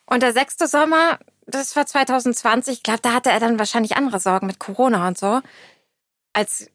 Und 0.06 0.22
der 0.22 0.32
sechste 0.34 0.68
Sommer, 0.68 1.18
das 1.48 1.76
war 1.76 1.88
2020. 1.88 2.76
Ich 2.78 2.84
glaube, 2.84 3.00
da 3.02 3.14
hatte 3.14 3.32
er 3.32 3.40
dann 3.40 3.58
wahrscheinlich 3.58 3.98
andere 3.98 4.20
Sorgen 4.20 4.46
mit 4.46 4.60
Corona 4.60 5.08
und 5.08 5.18
so. 5.18 5.42
Als, 6.34 6.70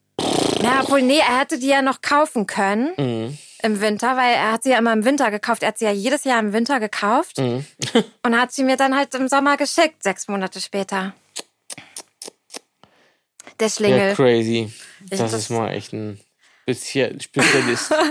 na, 0.60 0.80
obwohl, 0.82 1.02
nee, 1.02 1.18
er 1.20 1.38
hätte 1.40 1.58
die 1.60 1.68
ja 1.68 1.82
noch 1.82 2.00
kaufen 2.00 2.46
können 2.46 2.90
Mhm. 2.96 3.38
Im 3.62 3.80
Winter, 3.80 4.16
weil 4.16 4.34
er 4.34 4.52
hat 4.52 4.62
sie 4.62 4.70
ja 4.70 4.78
immer 4.78 4.92
im 4.92 5.04
Winter 5.04 5.30
gekauft. 5.30 5.62
Er 5.62 5.68
hat 5.68 5.78
sie 5.78 5.84
ja 5.84 5.90
jedes 5.92 6.24
Jahr 6.24 6.38
im 6.38 6.52
Winter 6.52 6.80
gekauft 6.80 7.38
Mhm. 7.38 7.64
und 8.22 8.38
hat 8.40 8.52
sie 8.52 8.64
mir 8.64 8.76
dann 8.76 8.96
halt 8.96 9.14
im 9.14 9.28
Sommer 9.28 9.56
geschickt, 9.56 10.02
sechs 10.02 10.28
Monate 10.28 10.60
später. 10.60 11.14
Der 13.60 13.68
Schlingel. 13.68 14.10
Ja, 14.10 14.14
crazy. 14.14 14.72
Ich- 15.10 15.18
Das 15.18 15.32
ist 15.32 15.50
mal 15.50 15.70
echt 15.72 15.92
ein 15.92 16.20
Spezial 16.62 17.20
Spezialist. 17.20 17.92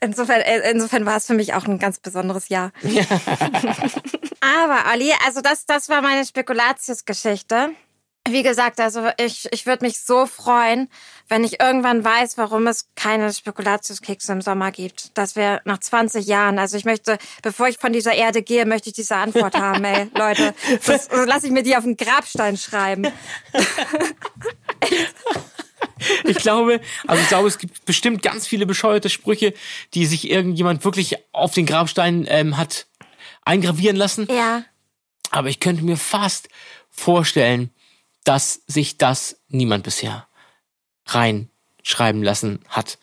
Insofern, 0.00 0.40
äh, 0.40 0.70
insofern 0.72 1.06
war 1.06 1.16
es 1.16 1.26
für 1.26 1.34
mich 1.34 1.54
auch 1.54 1.66
ein 1.66 1.78
ganz 1.78 2.00
besonderes 2.00 2.48
Jahr. 2.48 2.72
Aber 4.40 4.86
Ali, 4.86 5.12
also 5.24 5.40
das, 5.40 5.64
das 5.66 5.88
war 5.88 6.02
meine 6.02 6.24
Spekulatiusgeschichte. 6.26 7.70
Wie 8.28 8.44
gesagt, 8.44 8.78
also 8.78 9.08
ich, 9.18 9.48
ich 9.50 9.66
würde 9.66 9.84
mich 9.84 9.98
so 9.98 10.26
freuen, 10.26 10.88
wenn 11.28 11.42
ich 11.42 11.60
irgendwann 11.60 12.04
weiß, 12.04 12.38
warum 12.38 12.68
es 12.68 12.86
keine 12.94 13.32
Spekulatiuskekse 13.32 14.32
im 14.32 14.40
Sommer 14.40 14.70
gibt. 14.70 15.16
Das 15.18 15.34
wäre 15.34 15.60
nach 15.64 15.78
20 15.78 16.24
Jahren. 16.26 16.60
Also 16.60 16.76
ich 16.76 16.84
möchte, 16.84 17.18
bevor 17.42 17.66
ich 17.66 17.78
von 17.78 17.92
dieser 17.92 18.14
Erde 18.14 18.42
gehe, 18.42 18.64
möchte 18.64 18.90
ich 18.90 18.94
diese 18.94 19.16
Antwort 19.16 19.56
haben, 19.56 19.82
ey, 19.84 20.08
Leute. 20.16 20.54
Das, 20.86 21.08
das 21.08 21.26
lasse 21.26 21.46
ich 21.46 21.52
mir 21.52 21.64
die 21.64 21.76
auf 21.76 21.82
den 21.82 21.96
Grabstein 21.96 22.56
schreiben. 22.56 23.08
Ich 26.24 26.38
glaube, 26.38 26.80
also 27.06 27.22
ich 27.22 27.28
glaube, 27.28 27.48
es 27.48 27.58
gibt 27.58 27.84
bestimmt 27.84 28.22
ganz 28.22 28.46
viele 28.46 28.66
bescheuerte 28.66 29.08
Sprüche, 29.08 29.54
die 29.94 30.06
sich 30.06 30.28
irgendjemand 30.30 30.84
wirklich 30.84 31.16
auf 31.32 31.54
den 31.54 31.64
Grabstein 31.64 32.26
ähm, 32.28 32.56
hat 32.56 32.86
eingravieren 33.44 33.96
lassen. 33.96 34.26
Ja. 34.28 34.64
Aber 35.30 35.48
ich 35.48 35.60
könnte 35.60 35.84
mir 35.84 35.96
fast 35.96 36.48
vorstellen, 36.90 37.70
dass 38.24 38.62
sich 38.66 38.98
das 38.98 39.36
niemand 39.48 39.84
bisher 39.84 40.26
reinschreiben 41.06 42.22
lassen 42.22 42.60
hat 42.68 42.98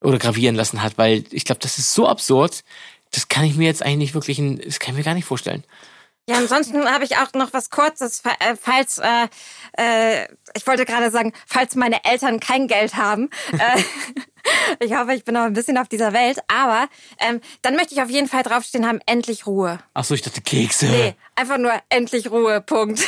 oder 0.00 0.18
gravieren 0.18 0.54
lassen 0.54 0.82
hat, 0.82 0.98
weil 0.98 1.24
ich 1.30 1.44
glaube, 1.44 1.60
das 1.60 1.78
ist 1.78 1.92
so 1.94 2.08
absurd. 2.08 2.62
Das 3.10 3.28
kann 3.28 3.44
ich 3.44 3.56
mir 3.56 3.66
jetzt 3.66 3.82
eigentlich 3.82 3.98
nicht 3.98 4.14
wirklich, 4.14 4.38
das 4.64 4.78
kann 4.78 4.94
ich 4.94 4.98
mir 4.98 5.04
gar 5.04 5.14
nicht 5.14 5.26
vorstellen. 5.26 5.64
Ja, 6.28 6.36
ansonsten 6.36 6.88
habe 6.88 7.04
ich 7.04 7.16
auch 7.16 7.32
noch 7.34 7.52
was 7.52 7.70
Kurzes, 7.70 8.22
äh, 8.38 8.54
falls, 8.60 8.98
äh, 8.98 9.26
äh, 9.76 10.28
ich 10.54 10.66
wollte 10.68 10.84
gerade 10.84 11.10
sagen, 11.10 11.32
falls 11.46 11.74
meine 11.74 12.04
Eltern 12.04 12.38
kein 12.38 12.68
Geld 12.68 12.94
haben. 12.94 13.28
Äh, 13.52 13.82
ich 14.80 14.94
hoffe, 14.94 15.14
ich 15.14 15.24
bin 15.24 15.34
noch 15.34 15.42
ein 15.42 15.52
bisschen 15.52 15.78
auf 15.78 15.88
dieser 15.88 16.12
Welt, 16.12 16.38
aber 16.48 16.88
ähm, 17.18 17.40
dann 17.62 17.76
möchte 17.76 17.94
ich 17.94 18.02
auf 18.02 18.10
jeden 18.10 18.28
Fall 18.28 18.42
draufstehen 18.42 18.86
haben, 18.86 19.00
endlich 19.06 19.46
Ruhe. 19.46 19.78
Ach 19.94 20.04
so, 20.04 20.14
ich 20.14 20.22
dachte 20.22 20.40
Kekse. 20.40 20.86
Nee, 20.86 21.14
einfach 21.36 21.58
nur 21.58 21.72
endlich 21.88 22.30
Ruhe, 22.30 22.60
Punkt. 22.60 23.00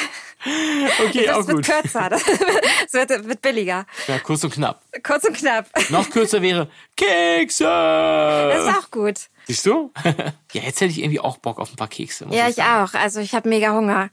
okay, 1.07 1.27
Das 1.27 1.37
auch 1.37 1.47
wird 1.47 1.57
gut. 1.59 1.67
kürzer, 1.67 2.09
das 2.11 2.27
wird, 2.93 3.29
wird 3.29 3.43
billiger. 3.43 3.87
Ja, 4.07 4.19
kurz 4.19 4.45
und 4.45 4.53
knapp. 4.55 4.83
Kurz 5.03 5.25
und 5.25 5.37
knapp. 5.37 5.67
Noch 5.91 6.09
kürzer 6.11 6.43
wäre 6.43 6.69
Kekse. 6.97 7.65
Das 7.65 8.67
ist 8.67 8.79
auch 8.79 8.91
gut. 8.91 9.21
Siehst 9.47 9.67
du? 9.67 9.91
ja, 10.53 10.63
jetzt 10.63 10.81
hätte 10.81 10.93
ich 10.93 10.99
irgendwie 11.01 11.21
auch 11.21 11.37
Bock 11.39 11.59
auf 11.59 11.71
ein 11.71 11.77
paar 11.77 11.89
Kekse. 11.89 12.27
Ja, 12.31 12.49
ich 12.49 12.57
sagen. 12.57 12.85
auch. 12.89 12.95
Also 12.95 13.21
ich 13.21 13.35
habe 13.35 13.49
mega 13.49 13.73
Hunger. 13.73 14.09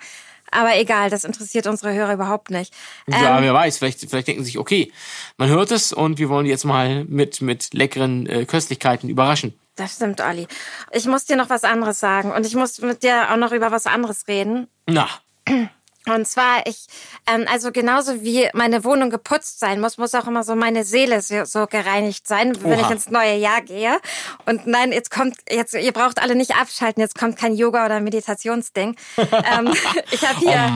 Aber 0.51 0.77
egal, 0.77 1.09
das 1.09 1.23
interessiert 1.23 1.65
unsere 1.65 1.93
Hörer 1.93 2.13
überhaupt 2.13 2.51
nicht. 2.51 2.73
Ja, 3.07 3.37
Ähm, 3.37 3.43
wer 3.43 3.53
weiß, 3.53 3.77
vielleicht, 3.77 4.01
vielleicht 4.01 4.27
denken 4.27 4.43
sie 4.43 4.51
sich, 4.51 4.57
okay, 4.57 4.91
man 5.37 5.49
hört 5.49 5.71
es 5.71 5.93
und 5.93 6.19
wir 6.19 6.29
wollen 6.29 6.45
die 6.45 6.51
jetzt 6.51 6.65
mal 6.65 7.05
mit, 7.05 7.41
mit 7.41 7.73
leckeren 7.73 8.27
äh, 8.27 8.45
Köstlichkeiten 8.45 9.09
überraschen. 9.09 9.57
Das 9.75 9.95
stimmt, 9.95 10.21
Olli. 10.21 10.47
Ich 10.91 11.05
muss 11.07 11.25
dir 11.25 11.37
noch 11.37 11.49
was 11.49 11.63
anderes 11.63 11.99
sagen 11.99 12.31
und 12.31 12.45
ich 12.45 12.55
muss 12.55 12.81
mit 12.81 13.03
dir 13.03 13.31
auch 13.31 13.37
noch 13.37 13.53
über 13.53 13.71
was 13.71 13.87
anderes 13.87 14.27
reden. 14.27 14.67
Na, 14.85 15.07
Und 16.07 16.27
zwar, 16.27 16.65
ich, 16.65 16.87
ähm, 17.27 17.45
also 17.51 17.71
genauso 17.71 18.23
wie 18.23 18.49
meine 18.53 18.83
Wohnung 18.83 19.11
geputzt 19.11 19.59
sein 19.59 19.79
muss, 19.79 19.99
muss 19.99 20.15
auch 20.15 20.27
immer 20.27 20.43
so 20.43 20.55
meine 20.55 20.83
Seele 20.83 21.21
so, 21.21 21.67
gereinigt 21.67 22.27
sein, 22.27 22.57
wenn 22.63 22.79
Oha. 22.79 22.81
ich 22.81 22.89
ins 22.89 23.09
neue 23.09 23.35
Jahr 23.35 23.61
gehe. 23.61 23.99
Und 24.45 24.65
nein, 24.65 24.91
jetzt 24.91 25.11
kommt, 25.11 25.35
jetzt, 25.49 25.75
ihr 25.75 25.91
braucht 25.91 26.19
alle 26.19 26.35
nicht 26.35 26.55
abschalten, 26.55 27.01
jetzt 27.01 27.17
kommt 27.17 27.37
kein 27.37 27.53
Yoga 27.53 27.85
oder 27.85 27.99
Meditationsding. 27.99 28.95
ähm, 29.17 29.73
ich 30.11 30.27
habe 30.27 30.39
hier, 30.39 30.71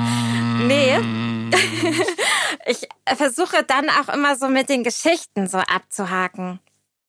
nee, 0.68 1.00
ich 2.68 2.88
versuche 3.18 3.64
dann 3.64 3.90
auch 3.90 4.14
immer 4.14 4.36
so 4.36 4.48
mit 4.48 4.70
den 4.70 4.84
Geschichten 4.84 5.48
so 5.48 5.58
abzuhaken. 5.58 6.60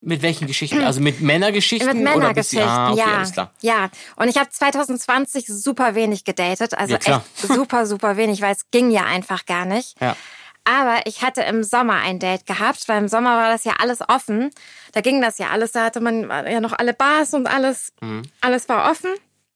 Mit 0.06 0.22
welchen 0.22 0.46
Geschichten? 0.46 0.84
Also 0.84 1.00
mit 1.00 1.20
Männergeschichten? 1.20 1.88
Mit 1.88 1.96
Männergeschichten, 2.04 2.68
ah, 2.68 2.92
okay, 2.92 3.00
ja. 3.34 3.50
Ja, 3.60 3.90
und 4.14 4.28
ich 4.28 4.36
habe 4.38 4.48
2020 4.48 5.46
super 5.48 5.96
wenig 5.96 6.22
gedatet, 6.24 6.74
also 6.74 6.94
Ja, 6.94 7.00
echt 7.16 7.38
super, 7.48 7.86
super 7.86 8.16
wenig, 8.16 8.40
weil 8.40 8.52
es 8.54 8.70
ging 8.70 8.92
ja 8.92 9.04
einfach 9.04 9.46
gar 9.46 9.64
nicht. 9.64 10.00
Ja. 10.00 10.16
Aber 10.62 11.00
ich 11.06 11.22
hatte 11.22 11.42
im 11.42 11.64
Sommer 11.64 11.94
ein 12.02 12.20
Date 12.20 12.46
gehabt, 12.46 12.86
weil 12.88 12.98
im 12.98 13.08
Sommer 13.08 13.36
war 13.36 13.50
das 13.50 13.64
ja 13.64 13.74
alles 13.80 13.98
offen. 14.08 14.50
Da 14.92 15.00
ging 15.00 15.20
das 15.20 15.38
ja 15.38 15.48
alles, 15.50 15.72
da 15.72 15.84
hatte 15.86 16.00
man 16.00 16.22
ja 16.30 16.60
noch 16.60 16.72
alle 16.72 16.94
Bars 16.94 17.34
und 17.34 17.48
alles, 17.48 17.92
Mhm. 18.00 18.22
alles 18.40 18.68
war 18.68 18.88
offen. 18.90 19.10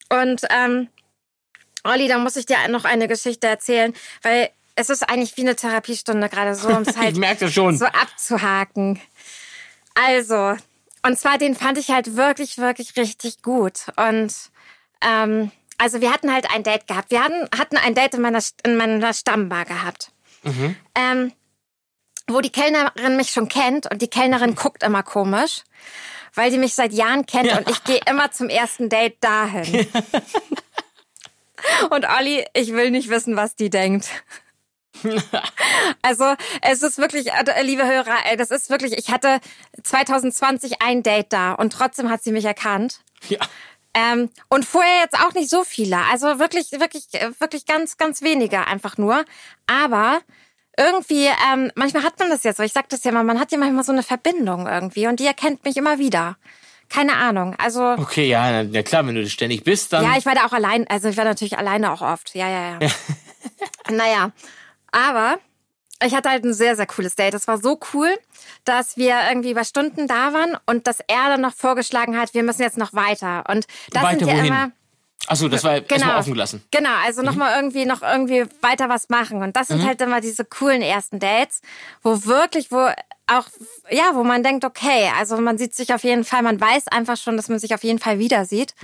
Und 0.09 0.41
ähm, 0.51 0.89
Olli, 1.85 2.09
da 2.09 2.19
muss 2.19 2.35
ich 2.35 2.47
dir 2.47 2.57
noch 2.71 2.85
eine 2.85 3.07
Geschichte 3.07 3.47
erzählen, 3.47 3.95
weil 4.23 4.51
es 4.75 4.91
ist 4.91 5.09
eigentlich 5.09 5.37
wie 5.37 5.43
eine 5.43 5.55
Therapiestunde 5.55 6.29
gerade 6.29 6.57
so, 6.57 6.69
um 6.71 6.83
es 6.83 6.97
halt 6.97 7.13
Ich 7.13 7.19
merke 7.19 7.45
das 7.45 7.55
schon. 7.55 7.79
so 7.79 7.85
abzuhaken. 7.87 9.01
Also, 9.95 10.57
und 11.07 11.19
zwar 11.19 11.39
den 11.39 11.55
fand 11.55 11.79
ich 11.79 11.91
halt 11.91 12.17
wirklich, 12.17 12.59
wirklich 12.59 12.97
richtig 12.97 13.43
gut. 13.43 13.87
Und 13.97 14.33
ähm, 15.03 15.51
also 15.79 16.01
wir 16.01 16.13
hatten 16.13 16.33
halt 16.33 16.51
ein 16.55 16.63
Date 16.63 16.87
gehabt. 16.87 17.11
Wir 17.11 17.25
hatten, 17.25 17.49
hatten 17.59 17.77
ein 17.77 17.95
Date 17.95 18.15
in 18.15 18.21
meiner, 18.23 18.43
in 18.65 18.77
meiner 18.77 19.15
Stammbar 19.15 19.65
gehabt. 19.65 20.13
Ähm, 20.95 21.33
wo 22.29 22.41
die 22.41 22.51
Kellnerin 22.51 23.17
mich 23.17 23.31
schon 23.31 23.49
kennt 23.49 23.91
und 23.91 24.01
die 24.03 24.09
Kellnerin 24.09 24.55
guckt 24.55 24.83
immer 24.83 25.03
komisch, 25.03 25.63
weil 26.35 26.51
die 26.51 26.59
mich 26.59 26.75
seit 26.75 26.93
Jahren 26.93 27.27
kennt 27.27 27.47
Ja. 27.47 27.59
und 27.59 27.69
ich 27.69 27.83
gehe 27.85 28.01
immer 28.09 28.31
zum 28.31 28.49
ersten 28.49 28.89
Date 28.89 29.17
dahin. 29.21 29.87
und 31.91 32.07
Olli, 32.09 32.45
ich 32.55 32.73
will 32.73 32.91
nicht 32.91 33.09
wissen, 33.11 33.37
was 33.37 33.57
die 33.57 33.69
denkt. 33.71 34.09
Also 36.03 36.35
es 36.63 36.83
ist 36.83 36.99
wirklich, 36.99 37.29
äh, 37.33 37.63
liebe 37.63 37.87
Hörer, 37.87 38.17
das 38.37 38.51
ist 38.51 38.71
wirklich, 38.71 38.97
ich 38.99 39.11
hatte 39.11 39.41
2020 39.83 40.83
ein 40.83 41.03
Date 41.03 41.33
da 41.33 41.53
und 41.53 41.73
trotzdem 41.73 42.11
hat 42.11 42.23
sie 42.23 42.33
mich 42.33 42.45
erkannt. 42.45 43.01
Ja. 43.29 43.39
Ähm, 43.95 44.31
und 44.49 44.65
vorher 44.65 45.03
jetzt 45.03 45.19
auch 45.19 45.35
nicht 45.35 45.51
so 45.51 45.65
viele. 45.65 45.99
Also 46.11 46.39
wirklich, 46.39 46.71
wirklich, 46.73 47.07
äh, 47.13 47.31
wirklich 47.39 47.67
ganz, 47.67 47.97
ganz 47.97 48.23
wenige 48.23 48.67
einfach 48.67 48.99
nur. 48.99 49.25
Aber 49.67 50.21
irgendwie, 50.79 51.27
ähm, 51.53 51.73
manchmal 51.75 52.05
hat 52.05 52.19
man 52.19 52.31
das 52.31 52.45
jetzt 52.45 52.59
so. 52.59 52.63
Ich 52.63 52.73
sag 52.73 52.89
das 52.89 53.05
ja 53.05 53.13
mal, 53.13 53.25
man 53.25 53.41
hat 53.41 53.53
ja 53.53 53.59
manchmal 53.59 53.85
so 53.85 53.93
eine 53.93 54.03
Verbindung 54.03 54.67
irgendwie 54.67 55.07
und 55.07 55.19
die 55.21 55.27
erkennt 55.27 55.65
mich 55.65 55.77
immer 55.77 55.99
wieder. 55.99 56.37
Keine 56.89 57.15
Ahnung. 57.17 57.55
Also, 57.59 57.83
Okay, 57.83 58.27
ja, 58.27 58.65
na 58.65 58.83
klar, 58.83 59.07
wenn 59.07 59.15
du 59.15 59.29
ständig 59.29 59.63
bist, 59.63 59.93
dann. 59.93 60.05
ja, 60.05 60.17
ich 60.17 60.27
war 60.27 60.35
da 60.35 60.45
auch 60.47 60.53
allein. 60.53 60.87
Also 60.89 61.09
ich 61.09 61.17
war 61.17 61.25
natürlich 61.25 61.57
alleine 61.57 61.93
auch 61.93 62.03
oft. 62.03 62.35
Ja, 62.35 62.49
ja, 62.49 62.79
ja. 62.81 62.89
naja, 63.91 64.33
aber 64.93 65.39
ich 66.03 66.15
hatte 66.15 66.31
halt 66.31 66.45
ein 66.45 66.55
sehr, 66.55 66.77
sehr 66.77 66.87
cooles 66.87 67.15
Date. 67.15 67.35
Es 67.35 67.47
war 67.47 67.59
so 67.59 67.79
cool, 67.93 68.09
dass 68.65 68.97
wir 68.97 69.17
irgendwie 69.29 69.51
über 69.51 69.65
Stunden 69.65 70.07
da 70.07 70.33
waren 70.33 70.57
und 70.67 70.87
dass 70.87 71.01
er 71.01 71.29
dann 71.29 71.43
noch 71.43 71.53
vorgeschlagen 71.55 72.19
hat, 72.19 72.33
wir 72.33 72.43
müssen 72.43 72.63
jetzt 72.63 72.79
noch 72.79 72.95
weiter. 72.95 73.45
Und 73.49 73.67
das 73.91 74.03
Weiter 74.03 74.19
sind 74.21 74.29
ja 74.29 74.35
wohin? 74.35 74.47
immer 74.47 74.73
Achso, 75.27 75.49
das 75.49 75.63
war 75.65 75.75
erstmal 75.75 75.99
genau 76.01 76.19
offen 76.19 76.33
gelassen. 76.33 76.65
Genau, 76.71 76.95
also 77.05 77.23
noch 77.23 77.37
mal 77.37 77.55
irgendwie 77.55 77.85
noch 77.85 78.03
irgendwie 78.03 78.47
weiter 78.63 78.89
was 78.89 79.11
machen 79.11 79.43
und 79.43 79.55
das 79.55 79.69
sind 79.69 79.85
halt 79.87 80.01
immer 80.01 80.21
diese 80.21 80.45
coolen 80.47 80.81
ersten 80.81 81.19
Dates, 81.19 81.61
wo 82.03 82.25
wirklich 82.25 82.73
wo 82.73 82.89
auch 83.27 83.47
ja, 83.91 84.15
wo 84.15 84.25
man 84.25 84.43
denkt, 84.43 84.65
okay, 84.65 85.11
also 85.19 85.37
man 85.37 85.59
sieht 85.59 85.75
sich 85.75 85.93
auf 85.93 86.05
jeden 86.05 86.25
Fall, 86.25 86.43
man 86.43 86.59
weiß 86.61 86.89
einfach 86.89 87.19
schon, 87.19 87.37
dass 87.37 87.49
man 87.49 87.59
sich 87.59 87.75
auf 87.75 87.85
jeden 87.85 87.99
Fall 87.99 88.19
wieder 88.19 88.47
sieht. 88.47 88.75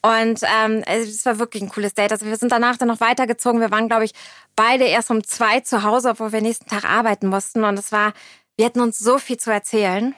Und 0.00 0.40
ähm, 0.42 0.82
es 0.86 1.26
war 1.26 1.38
wirklich 1.38 1.62
ein 1.62 1.68
cooles 1.68 1.94
Date. 1.94 2.12
Also 2.12 2.26
wir 2.26 2.36
sind 2.36 2.52
danach 2.52 2.76
dann 2.76 2.88
noch 2.88 3.00
weitergezogen. 3.00 3.60
Wir 3.60 3.70
waren, 3.70 3.88
glaube 3.88 4.04
ich, 4.04 4.12
beide 4.54 4.84
erst 4.84 5.10
um 5.10 5.24
zwei 5.24 5.60
zu 5.60 5.82
Hause, 5.82 6.10
obwohl 6.10 6.32
wir 6.32 6.40
nächsten 6.40 6.68
Tag 6.68 6.84
arbeiten 6.84 7.26
mussten. 7.26 7.64
Und 7.64 7.78
es 7.78 7.90
war, 7.90 8.12
wir 8.56 8.66
hatten 8.66 8.80
uns 8.80 8.98
so 8.98 9.18
viel 9.18 9.38
zu 9.38 9.50
erzählen. 9.50 10.14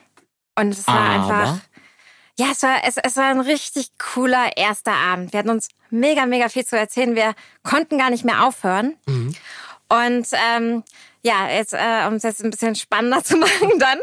Und 0.54 0.72
es 0.72 0.86
war 0.86 0.98
Aber? 0.98 1.34
einfach, 1.34 1.58
ja, 2.38 2.48
es 2.52 2.62
war, 2.62 2.76
es, 2.84 2.96
es 2.98 3.16
war 3.16 3.26
ein 3.30 3.40
richtig 3.40 3.90
cooler 3.98 4.56
erster 4.56 4.92
Abend. 4.92 5.32
Wir 5.32 5.38
hatten 5.38 5.50
uns 5.50 5.68
mega, 5.88 6.26
mega 6.26 6.48
viel 6.50 6.66
zu 6.66 6.76
erzählen. 6.76 7.14
Wir 7.14 7.34
konnten 7.62 7.96
gar 7.96 8.10
nicht 8.10 8.24
mehr 8.24 8.44
aufhören. 8.44 8.96
Und 9.88 10.28
ähm, 10.54 10.84
ja, 11.22 11.48
jetzt, 11.50 11.72
äh, 11.74 12.06
um 12.06 12.14
es 12.14 12.22
jetzt 12.22 12.42
ein 12.42 12.50
bisschen 12.50 12.74
spannender 12.74 13.22
zu 13.24 13.36
machen, 13.36 13.78
dann 13.78 13.98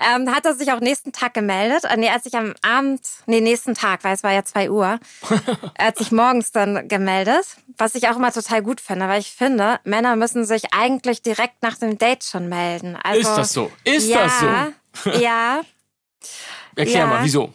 ähm, 0.00 0.34
hat 0.34 0.44
er 0.46 0.54
sich 0.54 0.72
auch 0.72 0.80
nächsten 0.80 1.12
Tag 1.12 1.34
gemeldet. 1.34 1.84
Äh, 1.84 1.96
nee, 1.96 2.06
er 2.06 2.14
hat 2.14 2.24
sich 2.24 2.34
am 2.34 2.54
Abend, 2.62 3.00
nee, 3.26 3.40
nächsten 3.40 3.74
Tag, 3.74 4.04
weil 4.04 4.14
es 4.14 4.22
war 4.22 4.32
ja 4.32 4.44
zwei 4.44 4.70
Uhr. 4.70 4.98
er 5.74 5.86
hat 5.86 5.98
sich 5.98 6.12
morgens 6.12 6.52
dann 6.52 6.88
gemeldet, 6.88 7.44
was 7.76 7.94
ich 7.94 8.08
auch 8.08 8.16
immer 8.16 8.32
total 8.32 8.62
gut 8.62 8.80
finde, 8.80 9.08
weil 9.08 9.20
ich 9.20 9.32
finde, 9.32 9.80
Männer 9.84 10.16
müssen 10.16 10.44
sich 10.44 10.72
eigentlich 10.72 11.22
direkt 11.22 11.62
nach 11.62 11.76
dem 11.76 11.98
Date 11.98 12.24
schon 12.24 12.48
melden. 12.48 12.96
Also, 13.02 13.20
Ist 13.20 13.36
das 13.36 13.52
so? 13.52 13.72
Ist 13.84 14.08
ja, 14.08 14.22
das 14.24 14.40
so? 15.04 15.10
ja, 15.18 15.60
Erklär 16.76 16.98
Ja. 17.00 17.06
mal, 17.06 17.24
wieso? 17.24 17.52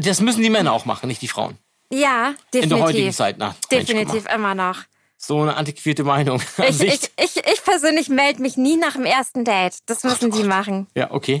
Das 0.00 0.20
müssen 0.20 0.42
die 0.42 0.50
Männer 0.50 0.72
auch 0.72 0.84
machen, 0.84 1.06
nicht 1.06 1.22
die 1.22 1.28
Frauen. 1.28 1.56
ja, 1.90 2.34
definitiv. 2.52 2.62
In 2.62 2.68
der 2.70 2.78
heutigen 2.80 3.12
Zeit. 3.12 3.36
Na, 3.38 3.46
Mensch. 3.70 3.86
Definitiv 3.86 4.26
immer 4.34 4.54
noch. 4.54 4.80
So 5.26 5.40
eine 5.42 5.56
antiquierte 5.56 6.04
Meinung. 6.04 6.40
Ich, 6.68 6.80
ich, 6.80 7.10
ich, 7.16 7.36
ich 7.36 7.64
persönlich 7.64 8.08
melde 8.08 8.42
mich 8.42 8.56
nie 8.56 8.76
nach 8.76 8.92
dem 8.94 9.04
ersten 9.06 9.44
Date. 9.44 9.78
Das 9.86 10.02
müssen 10.04 10.30
die 10.30 10.44
machen. 10.44 10.86
ja, 10.94 11.10
okay. 11.10 11.40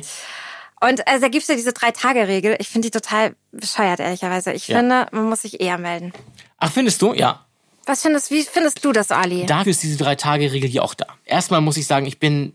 Und 0.80 1.06
also, 1.08 1.22
da 1.22 1.28
gibt's 1.28 1.48
ja 1.48 1.54
diese 1.54 1.72
Drei-Tage-Regel. 1.72 2.56
Ich 2.58 2.68
finde 2.68 2.90
die 2.90 2.98
total 2.98 3.34
bescheuert, 3.52 4.00
ehrlicherweise. 4.00 4.52
Ich 4.52 4.68
Ja. 4.68 4.78
finde, 4.78 5.06
man 5.12 5.24
muss 5.30 5.42
sich 5.42 5.60
eher 5.60 5.78
melden. 5.78 6.12
Ach, 6.58 6.70
findest 6.70 7.00
du? 7.00 7.14
Ja. 7.14 7.46
Was 7.86 8.02
findest, 8.02 8.30
wie 8.30 8.42
findest 8.42 8.84
du 8.84 8.92
das, 8.92 9.10
Ali? 9.10 9.46
Dafür 9.46 9.70
ist 9.70 9.82
diese 9.82 9.96
Drei-Tage-Regel 9.96 10.68
hier 10.68 10.82
auch 10.84 10.94
da. 10.94 11.06
Erstmal 11.24 11.60
muss 11.62 11.76
ich 11.78 11.86
sagen, 11.86 12.06
ich 12.06 12.18
bin 12.18 12.54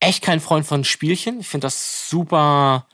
echt 0.00 0.22
kein 0.24 0.40
Freund 0.40 0.66
von 0.66 0.82
Spielchen. 0.84 1.40
Ich 1.40 1.48
finde 1.48 1.66
das 1.66 2.08
super 2.08 2.86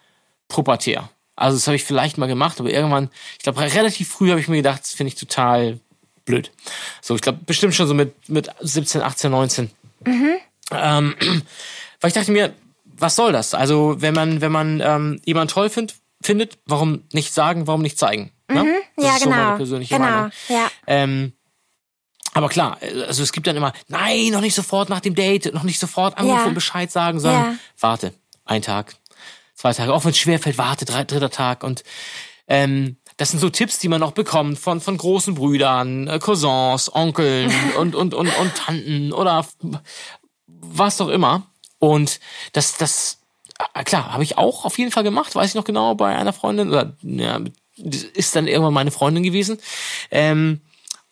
pubertär. 0.49 1.09
Also 1.37 1.57
das 1.57 1.66
habe 1.66 1.77
ich 1.77 1.85
vielleicht 1.85 2.19
mal 2.19 2.27
gemacht, 2.27 2.59
aber 2.61 2.71
irgendwann, 2.71 3.11
ich 3.39 3.45
glaube 3.45 3.61
relativ 3.61 4.09
früh 4.09 4.31
habe 4.31 4.41
ich 4.41 4.49
mir 4.49 4.57
gedacht, 4.57 4.81
das 4.83 4.93
finde 4.93 5.09
ich 5.12 5.14
total 5.14 5.79
blöd. 6.29 6.53
So, 7.03 7.14
ich 7.16 7.20
glaube 7.22 7.41
bestimmt 7.45 7.74
schon 7.74 7.89
so 7.89 7.95
mit, 7.95 8.29
mit 8.29 8.51
17, 8.61 9.03
18, 9.03 9.31
19. 9.31 9.70
Ähm, 10.07 11.16
weil 12.01 12.09
ich 12.09 12.14
dachte 12.14 12.31
mir, 12.31 12.55
was 12.85 13.16
soll 13.16 13.33
das? 13.33 13.55
Also 13.55 13.97
wenn 13.99 14.14
man, 14.14 14.41
wenn 14.41 14.53
man 14.53 14.81
ähm, 14.81 15.20
jemanden 15.24 15.53
toll 15.53 15.70
find, 15.70 15.95
findet, 16.22 16.59
warum 16.66 17.05
nicht 17.12 17.33
sagen, 17.33 17.66
warum 17.66 17.83
nicht 17.83 17.99
zeigen? 17.99 18.33
Ne? 18.51 18.81
Das 18.97 19.05
ja, 19.05 19.12
ist 19.12 19.18
so 19.22 19.24
genau. 19.31 19.37
meine 19.43 19.57
persönliche 19.57 19.95
genau. 19.95 20.07
Meinung. 20.11 20.31
Ja. 20.49 20.70
Ähm, 20.87 21.33
aber 22.35 22.49
klar, 22.49 22.79
also 23.07 23.22
es 23.22 23.33
gibt 23.33 23.47
dann 23.47 23.57
immer, 23.57 23.72
nein, 23.89 24.31
noch 24.31 24.41
nicht 24.41 24.55
sofort 24.55 24.89
nach 24.89 25.01
dem 25.01 25.14
Date, 25.14 25.53
noch 25.55 25.62
nicht 25.64 25.81
sofort 25.81 26.18
anrufen 26.18 26.39
Ja. 26.39 26.47
und 26.47 26.55
Bescheid 26.55 26.91
sagen, 26.91 27.20
sondern 27.20 27.43
Ja. 27.53 27.59
warte, 27.81 28.12
ein 28.45 28.62
Tag, 28.62 28.95
zwei 29.55 29.72
Tage, 29.72 29.93
auch 29.93 30.05
wenn 30.05 30.11
es 30.12 30.18
schwerfällt, 30.18 30.59
warte, 30.59 30.85
drei, 30.85 31.05
dritter 31.05 31.31
Tag 31.31 31.64
und 31.64 31.85
ähm, 32.47 32.97
das 33.19 33.31
sind 33.31 33.41
so 33.41 33.51
Tipps, 33.51 33.79
die 33.79 33.89
man 33.89 34.03
auch 34.03 34.12
bekommt 34.12 34.59
von, 34.59 34.81
von 34.81 34.97
großen 34.97 35.35
Brüdern, 35.35 36.07
äh, 36.07 36.19
Cousins, 36.19 36.95
Onkeln 36.95 37.53
und, 37.79 37.95
und, 37.95 38.14
und, 38.14 38.29
und 38.29 38.55
Tanten 38.55 39.12
oder 39.12 39.45
was 40.47 41.01
auch 41.01 41.09
immer. 41.09 41.43
Und 41.79 42.21
das, 42.53 42.79
das, 42.79 43.19
äh, 43.75 43.85
klar, 43.85 44.12
habe 44.12 44.23
ich 44.23 44.39
auch 44.39 44.64
auf 44.64 44.79
jeden 44.79 44.93
Fall 44.93 45.03
gemacht, 45.03 45.35
weiß 45.35 45.51
ich 45.51 45.55
noch 45.57 45.64
genau, 45.64 45.95
bei 45.97 46.16
einer 46.16 46.33
Freundin, 46.33 46.71
oder 46.71 46.97
ja, 47.03 47.41
ist 47.77 48.37
dann 48.37 48.47
irgendwann 48.47 48.75
meine 48.75 48.93
Freundin 48.93 49.25
gewesen. 49.25 49.59
Ähm, 50.11 50.61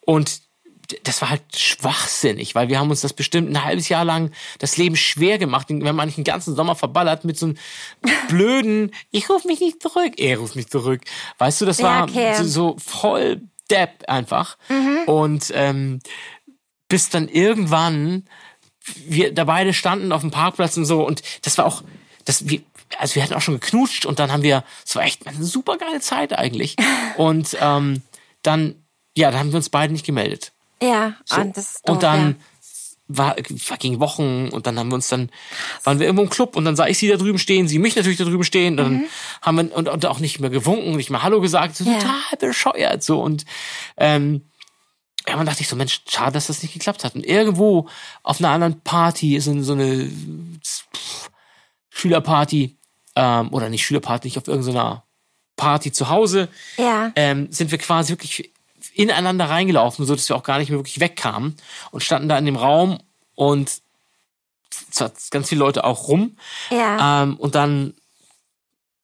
und 0.01 0.46
das 1.05 1.21
war 1.21 1.31
halt 1.31 1.43
schwachsinnig, 1.57 2.55
weil 2.55 2.69
wir 2.69 2.79
haben 2.79 2.91
uns 2.91 3.01
das 3.01 3.13
bestimmt 3.13 3.51
ein 3.51 3.65
halbes 3.65 3.89
Jahr 3.89 4.05
lang 4.05 4.31
das 4.59 4.77
Leben 4.77 4.97
schwer 4.97 5.39
gemacht. 5.39 5.69
Wir 5.69 5.87
haben 5.89 6.01
eigentlich 6.01 6.17
den 6.17 6.25
ganzen 6.25 6.55
Sommer 6.55 6.75
verballert 6.75 7.25
mit 7.25 7.39
so 7.39 7.47
einem 7.47 7.57
blöden, 8.29 8.93
ich 9.11 9.29
ruf 9.29 9.45
mich 9.45 9.61
nicht 9.61 9.83
zurück, 9.83 10.15
er 10.19 10.39
ruft 10.39 10.57
mich 10.57 10.69
zurück. 10.69 11.03
Weißt 11.39 11.61
du, 11.61 11.67
das 11.67 11.79
Ja, 11.79 11.85
war 11.85 12.03
okay. 12.05 12.35
so, 12.37 12.45
so 12.45 12.77
voll 12.79 13.43
Depp 13.71 14.05
einfach. 14.09 14.59
Und 15.07 15.53
ähm, 15.55 16.01
bis 16.89 17.09
dann 17.09 17.29
irgendwann 17.29 18.25
wir 19.07 19.35
da 19.35 19.45
beide 19.45 19.75
standen 19.75 20.13
auf 20.13 20.21
dem 20.21 20.31
Parkplatz 20.31 20.77
und 20.77 20.85
so 20.85 21.05
und 21.05 21.23
das 21.43 21.59
war 21.59 21.67
auch 21.67 21.83
das 22.25 22.49
wir 22.49 22.61
also 22.99 23.17
wir 23.17 23.23
hatten 23.25 23.35
auch 23.35 23.41
schon 23.41 23.59
geknutscht 23.59 24.07
und 24.07 24.21
dann 24.21 24.31
haben 24.31 24.45
wir 24.45 24.63
es 24.87 24.95
war 24.95 25.03
echt 25.03 25.27
eine 25.27 25.43
super 25.45 25.77
geile 25.77 26.01
Zeit 26.01 26.33
eigentlich 26.33 26.77
und 27.17 27.57
ähm, 27.61 28.03
dann 28.43 28.77
ja 29.17 29.33
dann 29.33 29.41
haben 29.41 29.51
wir 29.53 29.57
uns 29.57 29.71
beide 29.71 29.93
nicht 29.93 30.07
gemeldet 30.07 30.53
Ja, 30.83 31.15
so. 31.25 31.41
und 31.41 31.57
das 31.57 31.81
und 31.87 32.03
dann 32.03 32.37
war 33.09 33.37
vergingen 33.57 34.01
Wochen 34.01 34.49
und 34.51 34.67
dann 34.67 34.79
haben 34.79 34.89
wir 34.89 34.97
uns 34.97 35.09
dann 35.09 35.31
waren 35.85 36.01
wir 36.01 36.07
irgendwo 36.07 36.25
im 36.25 36.29
Club 36.31 36.57
und 36.57 36.65
dann 36.65 36.75
sah 36.75 36.89
ich 36.89 36.99
sie 36.99 37.07
da 37.09 37.17
drüben 37.17 37.39
stehen, 37.39 37.69
sie 37.69 37.79
mich 37.79 37.95
natürlich 37.95 38.19
da 38.19 38.25
drüben 38.25 38.43
stehen 38.43 38.73
und 38.73 38.77
dann 38.79 39.05
haben 39.43 39.57
wir 39.69 39.77
und, 39.77 39.89
und 39.89 40.07
auch 40.07 40.19
nicht 40.19 40.41
mehr 40.41 40.51
gewunken, 40.51 40.97
nicht 40.97 41.11
mehr 41.11 41.23
Hallo 41.23 41.41
gesagt, 41.41 41.77
so 41.77 41.85
Mhm. 41.85 41.93
Ja. 41.93 41.99
total 42.01 42.49
bescheuert 42.49 43.03
so 43.05 43.23
und 43.23 43.45
ähm, 43.97 44.43
ja, 45.29 45.37
man 45.37 45.47
dachte 45.47 45.61
ich 45.61 45.69
so, 45.69 45.75
Mensch, 45.77 46.03
schade, 46.09 46.33
dass 46.35 46.47
das 46.47 46.63
nicht 46.63 46.73
geklappt 46.75 47.03
hat. 47.03 47.17
Und 47.17 47.27
irgendwo 47.27 47.89
auf 48.23 48.39
einer 48.41 48.51
anderen 48.51 48.81
Party, 48.83 49.41
so, 49.41 49.61
so 49.61 49.73
eine 49.73 50.09
pff, 50.65 51.31
Schülerparty, 51.91 52.77
ähm, 53.17 53.53
oder 53.53 53.69
nicht 53.69 53.85
Schülerparty, 53.85 54.29
nicht 54.29 54.39
auf 54.39 54.47
irgendeiner 54.49 55.05
Party 55.57 55.91
zu 55.91 56.11
Hause, 56.11 56.49
Ja. 56.77 57.11
ähm, 57.17 57.49
sind 57.51 57.71
wir 57.71 57.79
quasi 57.79 58.13
wirklich 58.13 58.53
ineinander 58.97 59.49
reingelaufen, 59.51 60.07
so 60.07 60.15
dass 60.15 60.29
wir 60.29 60.37
auch 60.37 60.43
gar 60.43 60.59
nicht 60.59 60.71
mehr 60.71 60.79
wirklich 60.79 61.01
wegkamen 61.01 61.57
und 61.91 62.03
standen 62.03 62.29
da 62.29 62.39
in 62.39 62.47
dem 62.47 62.57
Raum 62.57 62.99
und 63.35 63.83
zwar 64.91 65.13
ganz 65.31 65.49
viele 65.49 65.59
Leute 65.61 65.85
auch 65.85 66.09
rum. 66.09 66.37
Ja. 66.71 67.23
Ähm, 67.23 67.37
und 67.37 67.55
dann 67.55 67.95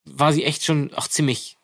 war 0.05 0.33
sie 0.33 0.45
echt 0.45 0.65
schon 0.65 0.93
auch 0.95 1.09
ziemlich 1.09 1.57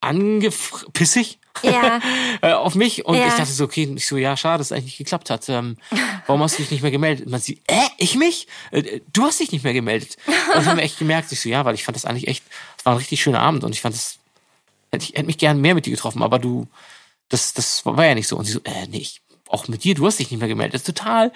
angepissig 0.00 1.38
Ja. 1.62 2.00
äh, 2.42 2.52
auf 2.52 2.74
mich 2.74 3.04
und 3.06 3.16
Ja. 3.16 3.28
ich 3.28 3.34
dachte 3.34 3.52
so, 3.52 3.64
okay, 3.64 3.90
ich 3.96 4.06
so, 4.06 4.16
ja, 4.16 4.36
schade, 4.36 4.58
dass 4.58 4.68
es 4.68 4.72
eigentlich 4.72 4.84
nicht 4.86 4.98
geklappt 4.98 5.30
hat. 5.30 5.48
Ähm, 5.48 5.78
warum 6.26 6.42
hast 6.42 6.58
du 6.58 6.62
dich 6.62 6.70
nicht 6.70 6.82
mehr 6.82 6.90
gemeldet? 6.90 7.26
Und 7.26 7.32
man 7.32 7.40
sieht, 7.40 7.62
äh, 7.68 7.88
ich 7.98 8.16
mich? 8.16 8.46
Äh, 8.72 9.00
du 9.12 9.24
hast 9.24 9.40
dich 9.40 9.52
nicht 9.52 9.64
mehr 9.64 9.72
gemeldet. 9.72 10.16
Und 10.54 10.60
ich 10.60 10.66
habe 10.66 10.82
echt 10.82 10.98
gemerkt, 10.98 11.32
ich 11.32 11.40
so, 11.40 11.48
ja, 11.48 11.64
weil 11.64 11.74
ich 11.74 11.84
fand 11.84 11.96
das 11.96 12.04
eigentlich 12.04 12.28
echt, 12.28 12.44
es 12.78 12.84
war 12.84 12.92
ein 12.94 12.98
richtig 12.98 13.22
schöner 13.22 13.40
Abend 13.40 13.64
und 13.64 13.72
ich 13.72 13.80
fand 13.80 13.94
das, 13.94 14.18
hätte 14.92 15.04
ich 15.04 15.10
hätte 15.14 15.24
mich 15.26 15.38
gern 15.38 15.60
mehr 15.60 15.74
mit 15.74 15.86
dir 15.86 15.92
getroffen, 15.92 16.22
aber 16.22 16.38
du, 16.38 16.66
das, 17.28 17.52
das 17.54 17.84
war 17.84 18.04
ja 18.04 18.14
nicht 18.14 18.28
so. 18.28 18.36
Und 18.36 18.44
sie 18.44 18.52
so, 18.52 18.60
äh, 18.64 18.86
nee, 18.88 18.98
ich, 18.98 19.20
auch 19.48 19.68
mit 19.68 19.84
dir, 19.84 19.94
du 19.94 20.06
hast 20.06 20.18
dich 20.18 20.30
nicht 20.30 20.40
mehr 20.40 20.48
gemeldet. 20.48 20.74
Das 20.74 20.82
ist 20.82 20.86
total 20.96 21.32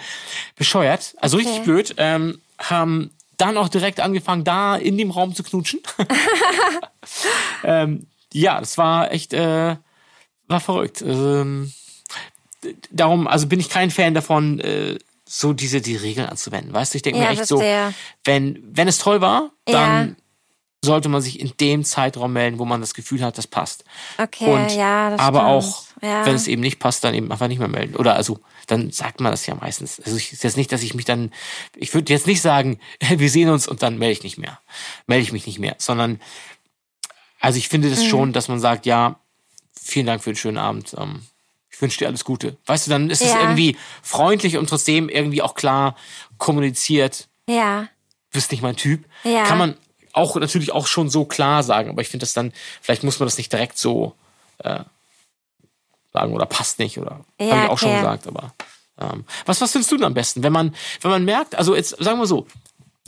bescheuert, 0.57 1.15
also 1.21 1.37
Okay. 1.37 1.47
richtig 1.47 1.65
blöd. 1.65 1.95
Ähm, 1.97 2.41
haben 2.59 3.11
dann 3.37 3.57
auch 3.57 3.69
direkt 3.69 4.01
angefangen, 4.01 4.45
da 4.45 4.77
in 4.77 4.99
dem 4.99 5.11
Raum 5.11 5.35
zu 5.35 5.43
knutschen. 5.43 5.81
ähm, 7.65 8.07
ja, 8.33 8.61
das 8.61 8.79
war 8.79 9.13
echt, 9.13 9.33
äh, 9.33 9.77
war 10.47 10.61
verrückt. 10.61 11.03
Ähm, 11.03 11.73
darum, 12.91 13.27
also 13.27 13.47
bin 13.47 13.61
ich 13.61 13.69
kein 13.69 13.91
Fan 13.91 14.15
davon, 14.15 14.61
äh, 14.61 14.99
so 15.27 15.53
diese 15.53 15.81
die 15.81 15.97
Regeln 15.97 16.29
anzuwenden. 16.29 16.73
Weißt 16.73 16.93
du, 16.93 16.97
ich 16.97 17.03
denke 17.03 17.21
Ja, 17.21 17.27
mir 17.27 17.33
echt 17.33 17.47
so, 17.47 17.63
wenn 18.25 18.59
wenn 18.65 18.89
es 18.89 18.99
toll 18.99 19.21
war, 19.21 19.51
Ja. 19.69 20.09
Sollte 20.83 21.09
man 21.11 21.21
sich 21.21 21.39
in 21.41 21.53
dem 21.61 21.85
Zeitraum 21.85 22.33
melden, 22.33 22.59
wo 22.59 22.65
man 22.65 22.81
das 22.81 22.95
Gefühl 22.95 23.23
hat, 23.23 23.37
das 23.37 23.47
passt. 23.47 23.85
Okay, 24.19 24.47
Und 24.51 24.75
ja, 24.75 25.11
das 25.11 25.21
aber 25.21 25.41
stimmt. 25.41 25.51
auch, 25.53 25.85
ja. 26.03 26.25
wenn 26.27 26.35
es 26.35 26.47
eben 26.49 26.63
nicht 26.63 26.79
passt, 26.79 27.05
dann 27.05 27.15
eben 27.15 27.31
einfach 27.31 27.49
nicht 27.49 27.59
mehr 27.59 27.69
melden. 27.69 27.97
Oder 27.97 28.15
also, 28.17 28.41
dann 28.67 28.91
sagt 28.91 29.21
man 29.21 29.31
das 29.33 29.47
ja 29.47 29.55
meistens. 29.55 30.01
Also 30.01 30.17
ich 30.17 30.33
ist 30.33 30.43
jetzt 30.45 30.57
nicht, 30.57 30.73
dass 30.73 30.83
ich 30.83 30.95
mich 30.95 31.05
dann, 31.05 31.33
ich 31.77 31.93
würde 31.93 32.13
jetzt 32.13 32.27
nicht 32.27 32.41
sagen, 32.41 32.79
wir 33.11 33.29
sehen 33.31 33.51
uns 33.51 33.69
und 33.69 33.83
dann 33.83 33.99
melde 33.99 34.13
ich 34.13 34.23
nicht 34.23 34.39
mehr. 34.39 34.59
Melde 35.07 35.23
ich 35.23 35.33
mich 35.33 35.47
nicht 35.47 35.59
mehr. 35.59 35.75
Sondern, 35.79 36.19
also 37.41 37.59
ich 37.59 37.69
finde 37.69 37.89
Mhm. 37.89 37.93
das 37.93 38.05
schon, 38.07 38.33
dass 38.33 38.49
man 38.49 38.61
sagt, 38.61 38.87
ja, 38.87 39.21
vielen 39.79 40.07
Dank 40.07 40.23
für 40.23 40.31
den 40.31 40.37
schönen 40.37 40.59
Abend. 40.59 40.95
Ähm, 40.97 41.23
ich 41.69 41.81
wünsche 41.83 41.99
dir 41.99 42.09
alles 42.09 42.25
Gute. 42.25 42.57
Weißt 42.67 42.87
du, 42.87 42.91
dann 42.91 43.11
ist 43.11 43.21
es 43.23 43.31
Ja. 43.33 43.41
irgendwie 43.41 43.77
freundlich 44.03 44.57
und 44.57 44.69
trotzdem 44.69 45.09
irgendwie 45.11 45.43
auch 45.43 45.55
klar 45.55 45.95
kommuniziert, 46.39 47.29
ja. 47.49 47.83
du 47.83 47.89
bist 48.33 48.51
nicht 48.51 48.63
mein 48.63 48.77
Typ. 48.77 49.05
Ja. 49.25 49.45
Kann 49.45 49.59
man 49.59 49.77
auch 50.13 50.37
natürlich 50.37 50.73
auch 50.73 50.87
schon 50.87 51.11
so 51.11 51.25
klar 51.25 51.63
sagen, 51.63 51.91
aber 51.91 52.03
ich 52.03 52.09
finde 52.09 52.25
das 52.25 52.33
dann, 52.33 52.53
vielleicht 52.81 53.03
muss 53.03 53.19
man 53.21 53.27
das 53.27 53.39
nicht 53.39 53.53
direkt 53.53 53.79
so 53.79 54.15
äh, 54.59 54.81
sagen 56.13 56.33
oder 56.33 56.47
passt 56.47 56.79
nicht 56.79 56.99
oder 56.99 57.25
Ja, 57.41 57.51
habe 57.53 57.65
ich 57.65 57.71
auch 57.71 57.79
schon 57.79 57.95
gesagt, 57.95 58.27
aber 58.27 58.55
ähm, 59.01 59.25
was, 59.47 59.61
was 59.61 59.73
findest 59.73 59.91
du 59.93 59.97
denn 59.97 60.07
am 60.07 60.15
besten, 60.15 60.43
wenn 60.43 60.53
man, 60.53 60.75
wenn 61.01 61.11
man 61.11 61.25
merkt, 61.25 61.55
also 61.55 61.75
jetzt 61.75 61.97
sagen 62.03 62.19
wir 62.19 62.27
so, 62.27 62.47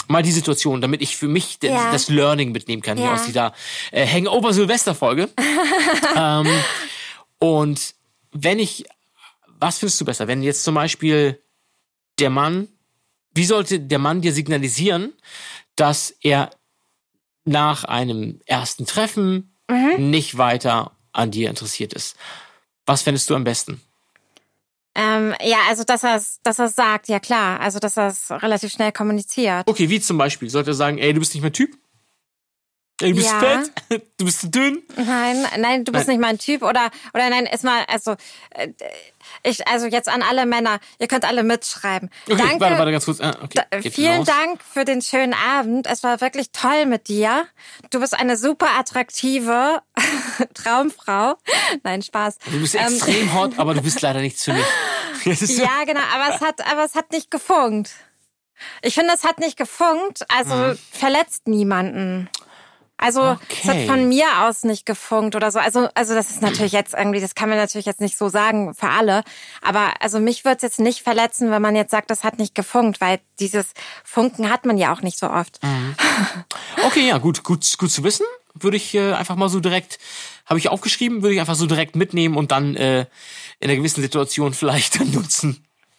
mal 0.08 0.22
die 0.22 0.32
Situation, 0.32 0.80
damit 0.80 1.00
ich 1.02 1.16
für 1.16 1.28
mich 1.28 1.58
den, 1.58 1.72
Ja. 1.72 1.92
das 1.92 2.08
Learning 2.08 2.52
mitnehmen 2.52 2.82
kann 2.82 2.98
hier 2.98 3.12
aus 3.12 3.24
dieser 3.24 3.52
äh, 3.92 4.06
Hangover 4.06 4.52
Silvester 4.52 4.94
Folge. 4.94 5.28
ähm, 6.16 6.48
und 7.38 7.94
wenn 8.32 8.58
ich, 8.58 8.84
was 9.46 9.78
findest 9.78 10.00
du 10.00 10.04
besser, 10.04 10.28
wenn 10.28 10.42
jetzt 10.42 10.64
zum 10.64 10.74
Beispiel 10.74 11.40
der 12.18 12.30
Mann, 12.30 12.68
wie 13.34 13.44
sollte 13.44 13.80
der 13.80 13.98
Mann 13.98 14.20
dir 14.20 14.32
signalisieren, 14.32 15.12
dass 15.76 16.14
er 16.20 16.50
nach 17.44 17.84
einem 17.84 18.40
ersten 18.46 18.86
Treffen 18.86 19.48
Mhm. 19.70 20.10
nicht 20.10 20.36
weiter 20.38 20.92
an 21.12 21.30
dir 21.30 21.48
interessiert 21.48 21.92
ist? 21.94 22.16
Was 22.86 23.02
fändest 23.02 23.30
du 23.30 23.34
am 23.34 23.44
besten? 23.44 23.80
Ähm, 24.94 25.34
ja, 25.42 25.58
also 25.68 25.84
dass 25.84 26.04
er 26.04 26.16
es 26.16 26.40
dass 26.42 26.58
er's 26.58 26.74
sagt, 26.74 27.08
ja 27.08 27.18
klar. 27.18 27.60
Also 27.60 27.78
dass 27.78 27.96
er 27.96 28.08
es 28.08 28.30
relativ 28.30 28.72
schnell 28.72 28.92
kommuniziert. 28.92 29.66
Okay, 29.66 29.88
wie 29.88 30.00
zum 30.00 30.18
Beispiel? 30.18 30.50
Sollte 30.50 30.72
er 30.72 30.74
sagen, 30.74 30.98
ey, 30.98 31.14
du 31.14 31.20
bist 31.20 31.32
nicht 31.34 31.42
mein 31.42 31.52
Typ? 31.52 31.78
Du 33.10 33.14
bist 33.14 33.28
Ja. 33.30 33.38
fett? 33.40 33.70
Du 34.18 34.24
bist 34.26 34.40
zu 34.40 34.48
dünn? 34.48 34.82
Nein, 34.96 35.44
nein, 35.58 35.84
du 35.84 35.90
bist 35.92 36.06
Nein. 36.06 36.16
nicht 36.18 36.26
mein 36.26 36.38
Typ 36.38 36.62
oder 36.62 36.90
oder 37.12 37.28
nein, 37.28 37.44
erstmal 37.46 37.84
also 37.86 38.12
äh, 38.50 38.68
ich 39.42 39.66
also 39.66 39.86
jetzt 39.86 40.08
an 40.08 40.22
alle 40.22 40.46
Männer, 40.46 40.78
ihr 40.98 41.08
könnt 41.08 41.24
alle 41.24 41.42
mitschreiben. 41.42 42.08
Okay, 42.28 42.36
Danke. 42.38 42.60
warte, 42.60 42.78
warte, 42.78 42.92
ganz 42.92 43.04
kurz. 43.04 43.20
Ah, 43.20 43.36
okay, 43.42 43.60
Da, 43.70 43.90
vielen 43.90 44.18
raus. 44.18 44.26
Dank 44.26 44.62
für 44.62 44.84
den 44.84 45.02
schönen 45.02 45.34
Abend. 45.34 45.86
Es 45.88 46.02
war 46.02 46.20
wirklich 46.20 46.52
toll 46.52 46.86
mit 46.86 47.08
dir. 47.08 47.46
Du 47.90 48.00
bist 48.00 48.14
eine 48.14 48.36
super 48.36 48.68
attraktive 48.78 49.82
Traumfrau. 50.54 51.36
Nein, 51.82 52.02
Spaß. 52.02 52.38
Du 52.50 52.60
bist 52.60 52.74
Ähm, 52.74 52.82
extrem 52.94 53.34
hot, 53.34 53.52
aber 53.58 53.74
du 53.74 53.82
bist 53.82 54.00
leider 54.02 54.20
nichts 54.20 54.44
für 54.44 54.52
mich. 54.52 54.64
Das 55.24 55.42
ist 55.42 55.56
so- 55.56 55.62
Ja, 55.62 55.84
genau, 55.86 56.00
aber 56.14 56.34
es 56.34 56.40
hat, 56.40 56.66
aber 56.70 56.84
es 56.84 56.94
hat 56.94 57.12
nicht 57.12 57.30
gefunkt. 57.30 57.90
Ich 58.82 58.94
finde, 58.94 59.12
es 59.14 59.24
hat 59.24 59.38
nicht 59.40 59.56
gefunkt, 59.56 60.20
also 60.30 60.54
Mhm. 60.54 60.78
verletzt 60.92 61.48
niemanden. 61.48 62.28
Also 63.02 63.36
es 63.50 63.64
hat 63.68 63.74
Okay. 63.74 63.86
von 63.86 64.08
mir 64.08 64.26
aus 64.42 64.62
nicht 64.64 64.86
gefunkt 64.86 65.34
oder 65.34 65.50
so. 65.50 65.58
Also, 65.58 65.88
also 65.94 66.14
das 66.14 66.30
ist 66.30 66.40
natürlich 66.42 66.72
jetzt 66.72 66.94
irgendwie, 66.94 67.20
das 67.20 67.34
kann 67.34 67.48
man 67.48 67.58
natürlich 67.58 67.86
jetzt 67.86 68.00
nicht 68.00 68.16
so 68.16 68.28
sagen 68.28 68.74
für 68.74 68.88
alle. 68.88 69.24
Aber 69.60 69.94
also 70.00 70.18
mich 70.20 70.44
würde 70.44 70.56
es 70.56 70.62
jetzt 70.62 70.80
nicht 70.80 71.02
verletzen, 71.02 71.50
wenn 71.50 71.62
man 71.62 71.74
jetzt 71.76 71.90
sagt, 71.90 72.10
das 72.10 72.24
hat 72.24 72.38
nicht 72.38 72.54
gefunkt, 72.54 73.00
weil 73.00 73.20
dieses 73.40 73.72
Funken 74.04 74.50
hat 74.50 74.64
man 74.66 74.78
ja 74.78 74.92
auch 74.94 75.02
nicht 75.02 75.18
so 75.18 75.28
oft. 75.28 75.62
Mhm. 75.62 75.94
Okay, 76.86 77.08
ja, 77.08 77.18
gut, 77.18 77.42
gut, 77.42 77.76
gut 77.78 77.90
zu 77.90 78.04
wissen. 78.04 78.26
Würde 78.54 78.76
ich 78.76 78.94
äh, 78.94 79.12
einfach 79.14 79.36
mal 79.36 79.48
so 79.48 79.60
direkt, 79.60 79.98
habe 80.46 80.58
ich 80.58 80.68
aufgeschrieben, 80.68 81.22
würde 81.22 81.34
ich 81.34 81.40
einfach 81.40 81.54
so 81.54 81.66
direkt 81.66 81.96
mitnehmen 81.96 82.36
und 82.36 82.52
dann 82.52 82.76
äh, 82.76 83.06
in 83.60 83.68
einer 83.70 83.76
gewissen 83.76 84.02
Situation 84.02 84.52
vielleicht 84.54 85.00
dann 85.00 85.12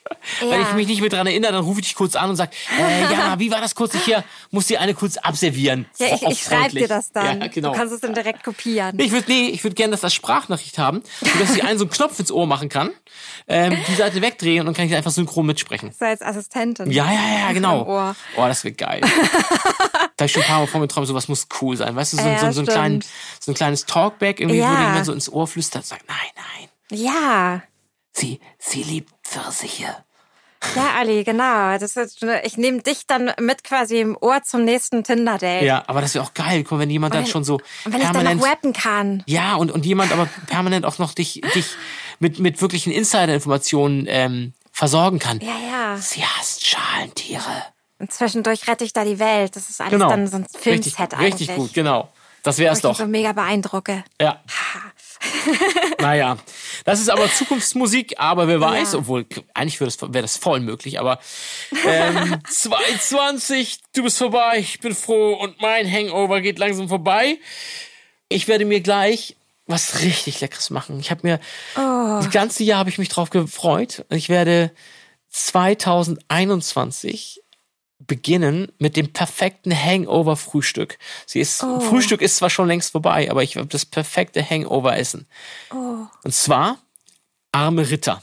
nutzen. 0.10 0.50
Wenn 0.52 0.62
ich 0.62 0.74
mich 0.74 0.88
nicht 0.88 1.02
mehr 1.02 1.10
dran 1.10 1.28
erinnere, 1.28 1.54
dann 1.54 1.64
rufe 1.64 1.80
ich 1.80 1.88
dich 1.88 1.96
kurz 1.96 2.16
an 2.16 2.30
und 2.30 2.36
sag, 2.36 2.52
äh, 2.80 3.04
ja, 3.12 3.36
wie 3.40 3.52
war 3.52 3.62
das 3.62 3.76
kurz? 3.76 3.94
Ich 3.94 4.04
hier 4.04 4.24
muss 4.52 4.68
dir 4.68 4.80
eine 4.82 4.94
kurz 4.94 5.18
abservieren. 5.18 5.86
ja, 5.98 6.08
ich, 6.16 6.22
ich 6.24 6.44
schreibe 6.44 6.76
dir 6.76 6.88
das 6.88 7.12
dann. 7.12 7.42
Ja, 7.42 7.48
genau. 7.48 7.72
Du 7.72 7.78
kannst 7.78 7.94
es 7.94 8.02
dann 8.02 8.14
direkt 8.14 8.44
kopieren. 8.44 8.96
Nee, 8.96 9.04
ich 9.04 9.12
würde 9.12 9.26
nee, 9.32 9.48
ich 9.50 9.64
würde 9.64 9.76
gerne 9.76 9.92
das 9.92 10.04
als 10.04 10.14
Sprachnachricht 10.14 10.78
haben, 10.78 11.04
sodass 11.22 11.56
ich 11.56 11.64
einen 11.64 11.78
so 11.80 11.86
einen 11.86 11.92
Knopf 11.92 12.20
ins 12.20 12.32
Ohr 12.32 12.48
machen 12.48 12.70
kann, 12.70 12.92
ähm, 13.48 13.78
die 13.88 13.96
Seite 13.96 14.22
wegdrehen 14.22 14.62
und 14.62 14.66
dann 14.68 14.74
kann 14.74 14.86
ich 14.86 14.96
einfach 14.96 15.12
synchron 15.12 15.46
mitsprechen. 15.46 15.92
So 15.98 16.06
als 16.06 16.22
Assistentin. 16.22 16.92
Ja, 16.92 17.06
ja, 17.12 17.40
ja, 17.48 17.52
genau. 17.54 18.14
Oh, 18.38 18.48
das 18.48 18.64
wird 18.64 18.78
geil. 18.78 19.02
da 19.04 19.10
hab 19.10 20.22
ich 20.26 20.32
schon 20.32 20.42
ein 20.44 20.48
paar 20.48 20.60
Mal 20.60 20.68
von 20.68 20.82
geträumt, 20.82 21.08
sowas 21.08 21.28
muss 21.28 21.48
cool 21.62 21.78
sein. 21.78 21.96
Weißt 21.96 22.14
du, 22.14 22.18
so, 22.18 22.28
Ja, 22.28 22.40
so, 22.52 22.64
so, 22.64 22.72
ein, 22.72 23.02
stimmt. 23.02 23.06
so 23.40 23.52
ein 23.52 23.56
kleines 23.56 23.86
Talkback, 23.86 24.40
irgendwie, 24.40 24.60
Ja. 24.60 24.72
wo 24.72 24.76
dir 24.76 24.84
jemand 24.84 25.06
so 25.06 25.14
ins 25.14 25.30
Ohr 25.32 25.48
flüstert 25.48 25.84
und 25.84 25.88
sagt, 25.88 26.04
nein, 26.08 26.18
nein, 26.36 27.00
Ja. 27.00 27.62
Sie, 28.14 28.40
sie 28.60 28.84
liebt 28.84 29.14
Pfirsiche. 29.24 29.96
Ja, 30.76 30.94
Ali, 30.98 31.24
genau. 31.24 31.78
Das 31.78 31.98
ist, 31.98 32.26
ich 32.44 32.58
nehme 32.58 32.82
dich 32.82 33.06
dann 33.06 33.32
mit 33.40 33.64
quasi 33.64 34.00
im 34.00 34.18
Ohr 34.20 34.44
zum 34.44 34.64
nächsten 34.64 35.04
Tinder-Date. 35.04 35.64
Ja, 35.64 35.84
aber 35.88 36.02
das 36.02 36.16
wäre 36.16 36.24
auch 36.24 36.34
geil, 36.34 36.64
wenn 36.70 36.90
jemand 36.90 37.14
dann 37.14 37.28
schon 37.28 37.44
so 37.44 37.60
wenn 37.84 37.96
ich 37.96 38.04
dann 38.04 38.14
permanent... 38.14 38.42
noch 38.42 38.48
rappen 38.48 38.74
kann. 38.74 39.24
ja, 39.28 39.56
und, 39.56 39.72
und 39.72 39.86
jemand 39.86 40.12
aber 40.14 40.28
permanent 40.48 40.86
auch 40.86 41.00
noch 41.00 41.14
dich, 41.14 41.42
dich 41.54 41.76
mit, 42.20 42.40
mit 42.40 42.62
wirklichen 42.62 42.94
Insider-Informationen 42.94 44.06
ähm, 44.08 44.54
versorgen 44.72 45.20
kann. 45.20 45.40
Ja, 45.42 45.58
ja. 45.70 45.98
Sie 45.98 46.24
hasst 46.24 46.66
Schalentiere. 46.66 47.64
Und 48.00 48.12
zwischendurch 48.12 48.68
rette 48.68 48.84
ich 48.84 48.94
da 48.94 49.04
die 49.06 49.20
Welt. 49.20 49.56
Das 49.56 49.70
ist 49.70 49.80
alles 49.82 49.92
Genau. 49.92 50.10
dann 50.10 50.28
so 50.28 50.38
ein 50.38 50.44
richtig, 50.44 50.62
Filmset 50.62 51.14
eigentlich. 51.14 51.50
richtig 51.50 51.56
gut, 51.56 51.74
genau. 51.74 52.10
Das 52.42 52.58
wäre 52.58 52.74
es 52.74 52.80
ich 52.80 52.84
doch. 52.84 52.98
so 52.98 53.06
mega 53.06 53.32
beeindrucke. 53.32 54.04
Ja. 54.20 54.42
Naja, 56.00 56.38
das 56.86 57.00
ist 57.00 57.10
aber 57.10 57.32
Zukunftsmusik, 57.32 58.16
aber 58.20 58.48
wer 58.48 58.60
weiß, 58.62 58.94
Ja. 58.94 59.00
obwohl 59.00 59.26
eigentlich 59.54 59.80
wäre 59.80 59.90
das, 59.92 60.02
wär 60.02 60.22
das 60.22 60.38
voll 60.38 60.60
möglich, 60.60 61.00
aber 61.00 61.20
ähm, 61.86 62.40
220, 62.50 63.80
du 63.96 64.04
bist 64.04 64.18
vorbei, 64.18 64.58
ich 64.60 64.80
bin 64.80 64.96
froh 64.96 65.34
und 65.36 65.62
mein 65.62 65.90
Hangover 65.92 66.42
geht 66.42 66.60
langsam 66.60 66.90
vorbei. 66.90 67.38
Ich 68.30 68.48
werde 68.48 68.66
mir 68.66 68.82
gleich 68.82 69.36
was 69.66 70.02
richtig 70.02 70.42
Leckeres 70.42 70.72
machen. 70.72 71.00
Ich 71.00 71.10
habe 71.10 71.22
mir, 71.24 71.40
das 71.76 72.30
ganze 72.32 72.66
Jahr 72.66 72.80
habe 72.80 72.90
ich 72.90 72.98
mich 72.98 73.08
drauf 73.08 73.30
gefreut. 73.30 74.04
Ich 74.10 74.28
werde 74.28 74.72
2021 75.30 77.43
beginnen 78.08 78.72
mit 78.80 78.96
dem 78.98 79.14
perfekten 79.14 79.72
Hangover-Frühstück. 79.74 80.98
Sie 81.26 81.40
ist, 81.40 81.60
Frühstück 81.60 82.22
ist 82.22 82.38
zwar 82.38 82.50
schon 82.50 82.68
längst 82.68 82.92
vorbei, 82.92 83.30
aber 83.32 83.44
ich 83.44 83.56
will 83.56 83.66
das 83.66 83.86
perfekte 83.86 84.48
Hangover-Essen. 84.48 85.28
Und 85.72 86.34
zwar 86.34 86.78
arme 87.52 87.90
Ritter. 87.90 88.22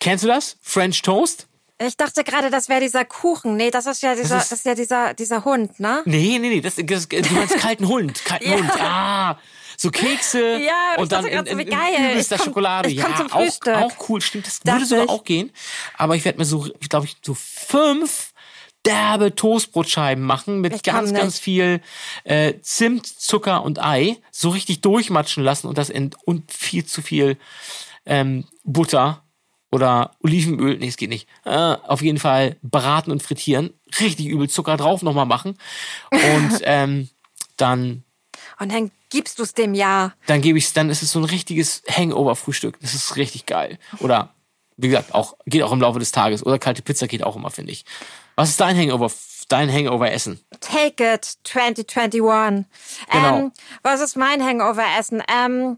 Kennst 0.00 0.24
du 0.24 0.28
das? 0.28 0.56
French 0.62 1.02
Toast? 1.02 1.46
Ich 1.80 1.96
dachte 1.96 2.24
gerade, 2.24 2.50
das 2.50 2.68
wäre 2.68 2.80
dieser 2.80 3.04
Kuchen. 3.04 3.56
Nee, 3.56 3.70
das 3.70 3.86
ist 3.86 4.02
ja 4.02 4.14
dieser, 4.16 4.36
das 4.36 4.46
ist- 4.46 4.52
ist, 4.60 4.64
ja 4.66 4.74
dieser, 4.74 5.14
dieser 5.14 5.44
Hund, 5.44 5.78
ne? 5.78 6.02
Nee, 6.06 6.38
nee, 6.40 6.48
nee, 6.48 6.60
das, 6.60 6.74
das, 6.76 7.08
du 7.08 7.32
meinst 7.34 7.56
kalten 7.58 7.86
Hund. 7.86 8.24
Kalten 8.24 8.48
Ja. 8.50 8.56
Hund. 8.56 8.70
Ah, 8.80 9.38
so 9.80 9.90
Kekse 9.90 10.58
Ja, 10.64 10.72
ich 10.94 10.98
und 11.00 11.12
dann 11.12 11.24
in, 11.24 11.46
in, 11.46 11.58
in 11.60 11.70
geil. 11.70 12.16
Ich 12.18 12.28
komm- 12.28 12.38
Schokolade. 12.38 12.90
ich 12.90 12.96
ja, 12.96 13.04
komm 13.04 13.16
zum 13.16 13.32
auch, 13.32 13.40
Frühstück. 13.42 13.76
auch 13.76 14.08
cool. 14.08 14.20
Stimmt, 14.20 14.46
das 14.46 14.60
Dachte 14.60 14.72
würde 14.80 14.86
sogar 14.86 15.04
ich. 15.04 15.10
auch 15.10 15.24
gehen. 15.24 15.50
Aber 15.96 16.16
ich 16.16 16.24
werde 16.24 16.38
mir 16.38 16.44
so, 16.44 16.66
glaube 16.88 17.06
ich, 17.06 17.16
so 17.24 17.34
fünf 17.34 18.32
derbe 18.84 19.34
Toastbrotscheiben 19.34 20.24
machen 20.24 20.60
mit 20.60 20.74
Ich 20.74 20.82
ganz, 20.82 21.12
ganz 21.12 21.38
viel 21.38 21.80
äh, 22.24 22.54
Zimt, 22.62 23.06
Zucker 23.06 23.62
und 23.62 23.82
Ei. 23.82 24.16
So 24.30 24.50
richtig 24.50 24.80
durchmatschen 24.80 25.42
lassen 25.44 25.66
und 25.68 25.78
das 25.78 25.90
in 25.90 26.10
und 26.24 26.52
viel 26.52 26.84
zu 26.84 27.02
viel 27.02 27.36
ähm, 28.06 28.44
Butter 28.64 29.22
oder 29.70 30.12
Olivenöl, 30.22 30.78
nee, 30.78 30.88
es 30.88 30.96
geht 30.96 31.10
nicht. 31.10 31.28
Äh, 31.44 31.50
auf 31.50 32.00
jeden 32.00 32.18
Fall 32.18 32.56
braten 32.62 33.12
und 33.12 33.22
frittieren. 33.22 33.74
Richtig 34.00 34.26
übel 34.26 34.48
Zucker 34.48 34.76
drauf 34.78 35.02
nochmal 35.02 35.26
machen. 35.26 35.58
Und 36.10 36.58
ähm, 36.62 37.10
dann, 37.58 38.04
Und 38.58 38.72
dann 38.72 38.90
gibst 39.10 39.38
du 39.38 39.42
es 39.44 39.54
dem 39.54 39.74
ja. 39.74 40.12
dann 40.26 40.40
gebe 40.40 40.58
ich 40.58 40.72
dann 40.72 40.90
ist 40.90 41.02
es 41.02 41.12
so 41.12 41.18
ein 41.20 41.24
richtiges 41.24 41.82
Hangover-Frühstück. 41.90 42.78
Das 42.80 42.94
ist 42.94 43.16
richtig 43.16 43.46
geil. 43.46 43.78
Oder, 44.00 44.34
wie 44.76 44.88
gesagt, 44.88 45.14
auch, 45.14 45.36
geht 45.46 45.62
auch 45.62 45.72
im 45.72 45.80
Laufe 45.80 45.98
des 45.98 46.12
Tages. 46.12 46.44
Oder 46.44 46.58
kalte 46.58 46.82
Pizza 46.82 47.06
geht 47.06 47.22
auch 47.22 47.36
immer, 47.36 47.50
finde 47.50 47.72
ich. 47.72 47.84
Was 48.36 48.50
ist 48.50 48.60
dein 48.60 48.76
Hangover, 48.76 49.10
dein 49.48 49.72
Hangover-Essen? 49.72 50.40
Take 50.60 51.14
it 51.14 51.24
2021. 51.44 52.66
Genau. 53.10 53.36
Ähm, 53.38 53.52
was 53.82 54.00
ist 54.00 54.16
mein 54.16 54.42
Hangover-Essen? 54.44 55.22
Ähm, 55.32 55.76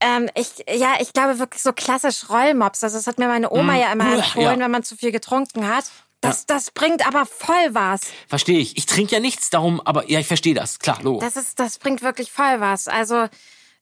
ähm, 0.00 0.28
ich, 0.34 0.64
ja, 0.72 0.94
ich 1.00 1.12
glaube 1.12 1.38
wirklich 1.38 1.62
so 1.62 1.72
klassisch 1.72 2.28
Rollmops. 2.30 2.84
Also 2.84 2.96
das 2.98 3.06
hat 3.06 3.18
mir 3.18 3.26
meine 3.28 3.50
Oma 3.50 3.76
ja 3.76 3.92
immer 3.92 4.12
empfohlen, 4.14 4.56
Mm. 4.56 4.60
ja. 4.60 4.64
wenn 4.64 4.70
man 4.70 4.82
zu 4.84 4.96
viel 4.96 5.10
getrunken 5.12 5.66
hat. 5.68 5.84
Das, 6.20 6.46
das 6.46 6.70
bringt 6.72 7.06
aber 7.06 7.26
voll 7.26 7.54
was. 7.72 8.00
Verstehe 8.26 8.58
ich. 8.58 8.76
Ich 8.76 8.86
trinke 8.86 9.14
ja 9.14 9.20
nichts 9.20 9.50
darum, 9.50 9.80
aber 9.80 10.10
ja, 10.10 10.18
ich 10.18 10.26
verstehe 10.26 10.54
das. 10.54 10.78
Klar, 10.78 10.98
Logo. 11.02 11.20
Das 11.20 11.36
ist, 11.36 11.60
das 11.60 11.78
bringt 11.78 12.02
wirklich 12.02 12.32
voll 12.32 12.60
was. 12.60 12.88
Also, 12.88 13.28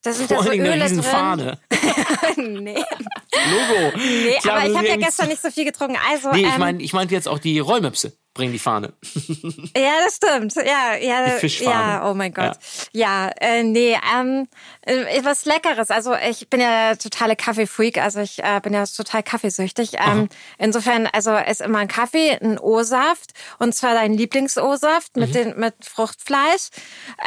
da 0.03 0.13
sind 0.13 0.27
Vor 0.27 0.37
ja 0.37 0.43
so 0.43 0.51
Öle 0.51 0.77
drin. 0.77 1.03
Fahne. 1.03 1.59
nee, 2.37 2.75
Logo. 2.75 3.97
nee 3.97 4.37
Klar, 4.39 4.57
aber 4.57 4.69
ich 4.69 4.77
habe 4.77 4.87
ja 4.87 4.95
gestern 4.97 5.29
nicht 5.29 5.41
so 5.41 5.49
viel 5.49 5.65
getrunken. 5.65 5.97
Also, 6.11 6.31
Nee, 6.31 6.41
ich 6.41 6.53
ähm, 6.53 6.59
meine, 6.59 6.83
ich 6.83 6.93
meinte 6.93 7.15
jetzt 7.15 7.27
auch 7.27 7.39
die 7.39 7.59
Rollmöpse 7.59 8.15
bringen 8.37 8.53
die 8.53 8.59
Fahne. 8.59 8.93
Ja, 9.75 9.91
das 10.05 10.15
stimmt. 10.15 10.55
Ja, 10.55 10.95
ja, 10.99 11.25
Die 11.35 11.39
Fischfarbe. 11.39 11.71
ja. 11.89 12.09
Oh 12.09 12.13
mein 12.13 12.33
Gott. 12.33 12.57
Ja, 12.93 13.29
äh, 13.39 13.63
nee, 13.63 13.97
ähm, 14.15 14.47
äh, 14.81 15.23
was 15.23 15.45
Leckeres. 15.45 15.91
Also 15.91 16.15
ich 16.15 16.49
bin 16.49 16.61
ja 16.61 16.95
totale 16.95 17.35
Kaffeefreak. 17.35 17.97
Also 17.97 18.19
ich 18.21 18.39
äh, 18.43 18.59
bin 18.61 18.73
ja 18.73 18.85
total 18.85 19.23
kaffeesüchtig. 19.23 19.91
Ähm, 19.93 20.29
insofern, 20.57 21.07
also 21.07 21.35
ist 21.35 21.61
immer 21.61 21.79
ein 21.79 21.87
Kaffee, 21.87 22.31
ein 22.41 22.57
O-Saft 22.59 23.33
und 23.59 23.75
zwar 23.75 23.93
dein 23.93 24.13
Lieblings-O-Saft 24.13 25.15
Mhm. 25.15 25.21
mit 25.23 25.35
den 25.35 25.59
mit 25.59 25.73
Fruchtfleisch. 25.83 26.69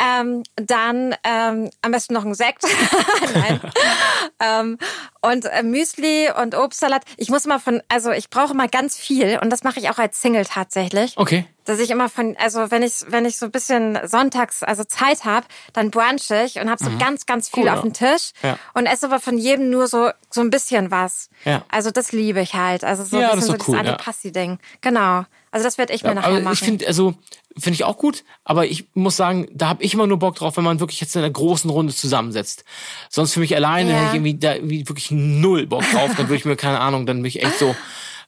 Ähm, 0.01 0.43
dann 0.57 1.15
ähm, 1.25 1.71
am 1.83 1.91
besten 1.93 2.15
noch 2.15 2.25
ein 2.25 2.35
Sekt. 2.35 2.63
Nein. 3.35 3.61
ähm, 4.41 4.79
und 5.21 5.45
äh, 5.47 5.63
Müsli 5.63 6.31
und 6.41 6.55
Obstsalat. 6.55 7.03
Ich 7.17 7.29
muss 7.29 7.47
mal 7.47 7.59
von, 7.59 7.83
also 7.89 8.11
ich 8.11 8.31
brauche 8.31 8.55
mal 8.55 8.69
ganz 8.69 8.97
viel 8.97 9.39
und 9.41 9.51
das 9.51 9.63
mache 9.63 9.81
ich 9.81 9.91
auch 9.91 9.99
als 9.99 10.21
Single 10.21 10.45
tatsächlich 10.45 11.17
Okay. 11.17 11.47
Dass 11.71 11.79
ich 11.81 11.91
immer 11.91 12.09
von, 12.09 12.37
also 12.39 12.71
wenn 12.71 12.83
ich, 12.83 12.93
wenn 13.09 13.25
ich 13.25 13.37
so 13.39 13.47
ein 13.47 13.53
bisschen 13.53 13.99
sonntags, 14.07 14.63
also 14.63 14.85
Zeit 14.85 15.25
habe, 15.25 15.47
dann 15.73 15.91
brunch 15.91 16.31
ich 16.31 16.57
und 16.61 16.69
habe 16.71 16.83
so 16.83 16.91
ganz, 16.99 17.27
ganz 17.27 17.49
viel 17.49 17.65
Mhm. 17.65 17.69
Cool, 17.69 17.69
auf 17.71 17.77
ja. 17.77 17.83
dem 17.91 17.93
Tisch 17.95 18.31
Ja. 18.43 18.59
und 18.75 18.87
esse 18.87 19.07
aber 19.07 19.21
von 19.21 19.39
jedem 19.39 19.71
nur 19.71 19.87
so, 19.87 20.11
so 20.31 20.41
ein 20.41 20.51
bisschen 20.51 20.91
was. 20.91 21.31
Ja. 21.45 21.65
Also 21.71 21.91
das 21.91 22.13
liebe 22.13 22.41
ich 22.41 22.55
halt. 22.55 22.85
Also 22.85 23.05
so 23.05 23.19
Ja, 23.19 23.31
ein 23.31 23.37
das 23.39 23.47
bisschen 23.49 23.55
ist 23.57 23.65
so 23.67 23.73
das 23.73 23.81
cool, 23.81 23.87
ja. 23.87 23.93
Antipasti-Ding. 23.93 24.59
Genau. 24.83 25.25
Also 25.53 25.65
das 25.65 25.79
werde 25.79 25.93
ich 25.95 26.05
mir 26.05 26.15
nachher 26.15 26.29
aber 26.29 26.41
machen. 26.41 26.53
ich 26.55 26.61
finde, 26.61 26.87
also, 26.87 27.15
finde 27.59 27.75
ich 27.75 27.83
auch 27.85 27.99
gut, 27.99 28.23
aber 28.45 28.67
ich 28.67 28.89
muss 28.95 29.17
sagen, 29.17 29.49
da 29.53 29.69
habe 29.69 29.83
ich 29.83 29.95
immer 29.95 30.07
nur 30.07 30.19
Bock 30.21 30.37
drauf, 30.37 30.57
wenn 30.57 30.63
man 30.65 30.79
wirklich 30.79 31.01
jetzt 31.01 31.17
in 31.17 31.23
einer 31.23 31.33
großen 31.33 31.69
Runde 31.69 31.93
zusammensetzt. 31.93 32.65
Sonst 33.09 33.35
für 33.35 33.41
mich 33.41 33.55
alleine 33.57 33.91
Ja. 33.91 33.97
hätte 33.97 34.07
ich 34.11 34.15
irgendwie 34.15 34.39
da 34.39 34.55
irgendwie 34.55 34.89
wirklich 34.89 35.11
null 35.11 35.67
Bock 35.67 35.83
drauf. 35.91 36.13
Dann 36.17 36.29
würde 36.29 36.37
ich 36.37 36.45
mir, 36.45 36.55
keine 36.57 36.79
Ahnung, 36.81 37.05
dann 37.05 37.17
bin 37.17 37.25
ich 37.25 37.43
echt 37.43 37.59
so, 37.59 37.75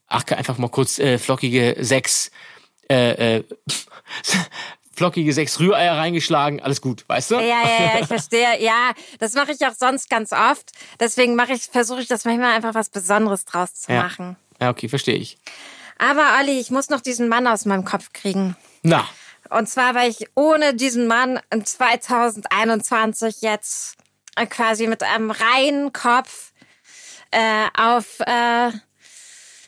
ach, 0.09 0.25
einfach 0.33 0.59
mal 0.59 0.69
kurz 0.69 0.99
äh, 0.99 1.17
flockige 1.19 1.77
sechs, 1.79 2.33
äh, 2.93 3.37
äh, 3.39 3.45
flockige 4.95 5.33
sechs 5.33 5.59
Rühreier 5.59 5.97
reingeschlagen, 5.97 6.61
alles 6.61 6.81
gut, 6.81 7.05
weißt 7.09 7.31
du? 7.33 7.35
ja, 7.37 7.41
ja, 7.43 7.95
ja, 7.95 8.01
ich 8.01 8.07
verstehe. 8.07 8.63
Ja, 8.63 8.93
das 9.19 9.33
mache 9.35 9.53
ich 9.53 9.67
auch 9.67 9.73
sonst 9.75 10.11
ganz 10.11 10.33
oft. 10.33 10.71
Deswegen 11.01 11.35
mache 11.35 11.55
ich, 11.55 11.63
versuche 11.65 12.03
ich 12.03 12.09
das 12.09 12.25
manchmal 12.25 12.53
einfach 12.53 12.75
was 12.75 12.89
Besonderes 12.91 13.45
draus 13.45 13.75
zu 13.75 13.93
Ja. 13.93 14.03
machen. 14.03 14.37
Ja, 14.61 14.71
okay, 14.71 14.89
verstehe 14.89 15.17
ich. 15.17 15.39
Aber 15.99 16.37
Olli, 16.41 16.61
ich 16.61 16.71
muss 16.71 16.89
noch 16.91 17.01
diesen 17.01 17.29
Mann 17.29 17.47
aus 17.47 17.65
meinem 17.65 17.85
Kopf 17.85 18.13
kriegen. 18.13 18.57
Na, 18.83 19.09
Und 19.51 19.69
zwar, 19.69 19.95
weil 19.95 20.11
ich 20.11 20.27
ohne 20.35 20.75
diesen 20.75 21.07
Mann 21.07 21.41
in 21.53 21.65
2021 21.65 23.41
jetzt 23.41 23.97
äh, 24.37 24.47
quasi 24.47 24.87
mit 24.87 25.03
einem 25.03 25.31
reinen 25.31 25.93
Kopf 25.93 26.53
äh, 27.31 27.67
auf 27.77 28.21
äh, 28.21 28.71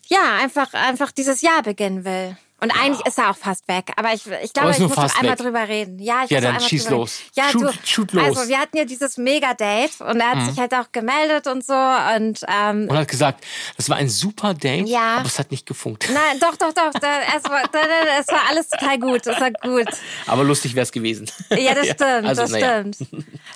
ja 0.09 0.37
einfach 0.41 0.75
einfach 0.75 1.13
dieses 1.13 1.41
Jahr 1.43 1.63
beginnen 1.63 2.05
will. 2.05 2.37
Und 2.65 2.71
eigentlich 2.71 3.05
ist 3.07 3.19
er 3.19 3.29
auch 3.31 3.37
fast 3.37 3.69
weg. 3.69 3.93
Aber 3.97 4.15
ich, 4.15 4.23
ich 4.43 4.53
glaube, 4.55 4.71
ich 4.71 4.79
muss 4.79 4.95
fast 4.95 5.19
einmal 5.19 5.39
weg. 5.39 5.45
drüber 5.45 5.69
reden. 5.69 5.99
Ja, 5.99 6.25
ich 6.25 6.31
Ja, 6.31 6.39
muss 6.39 6.45
dann 6.45 6.55
einmal 6.55 6.61
schieß 6.69 6.85
drüber 6.85 6.97
los. 6.97 7.19
Reden. 7.21 7.31
Ja, 7.37 7.51
Shoot- 7.51 7.63
du, 7.63 7.87
shoot 7.87 8.13
los. 8.13 8.23
Mhm. 8.23 8.29
Also 8.31 8.49
wir 8.49 8.59
hatten 8.59 8.77
ja 8.79 8.85
dieses 8.87 9.19
Mega-Date 9.19 10.01
und 10.01 10.19
er 10.21 10.31
hat 10.31 10.49
sich 10.49 10.59
halt 10.59 10.73
auch 10.73 10.91
gemeldet 10.93 11.47
und 11.47 11.63
so. 11.65 11.75
Und 11.75 12.41
ähm, 12.49 12.89
und 12.89 12.97
hat 12.97 13.09
gesagt, 13.09 13.45
das 13.77 13.91
war 13.91 13.99
ein 13.99 14.09
super 14.09 14.55
Date, 14.55 14.89
Ja. 14.89 15.17
aber 15.19 15.27
es 15.27 15.39
hat 15.39 15.51
nicht 15.51 15.67
gefunkt. 15.67 16.09
nein, 16.11 16.39
doch, 16.41 16.57
doch, 16.57 16.73
doch. 16.73 16.91
Es, 16.95 17.45
war, 17.51 17.63
es 18.21 18.29
war 18.29 18.41
alles 18.49 18.69
total 18.71 18.99
gut. 18.99 19.27
Es 19.27 19.39
war 19.39 19.51
gut. 19.51 19.89
Aber 20.27 20.43
lustig 20.45 20.75
wäre 20.75 20.85
es 20.85 20.93
gewesen. 20.93 21.31
Ja, 21.51 21.75
das 21.75 21.87
stimmt, 21.91 22.27
also, 22.27 22.43
das 22.43 22.51
na 22.53 22.59
ja. 22.59 22.79
stimmt. 22.81 22.97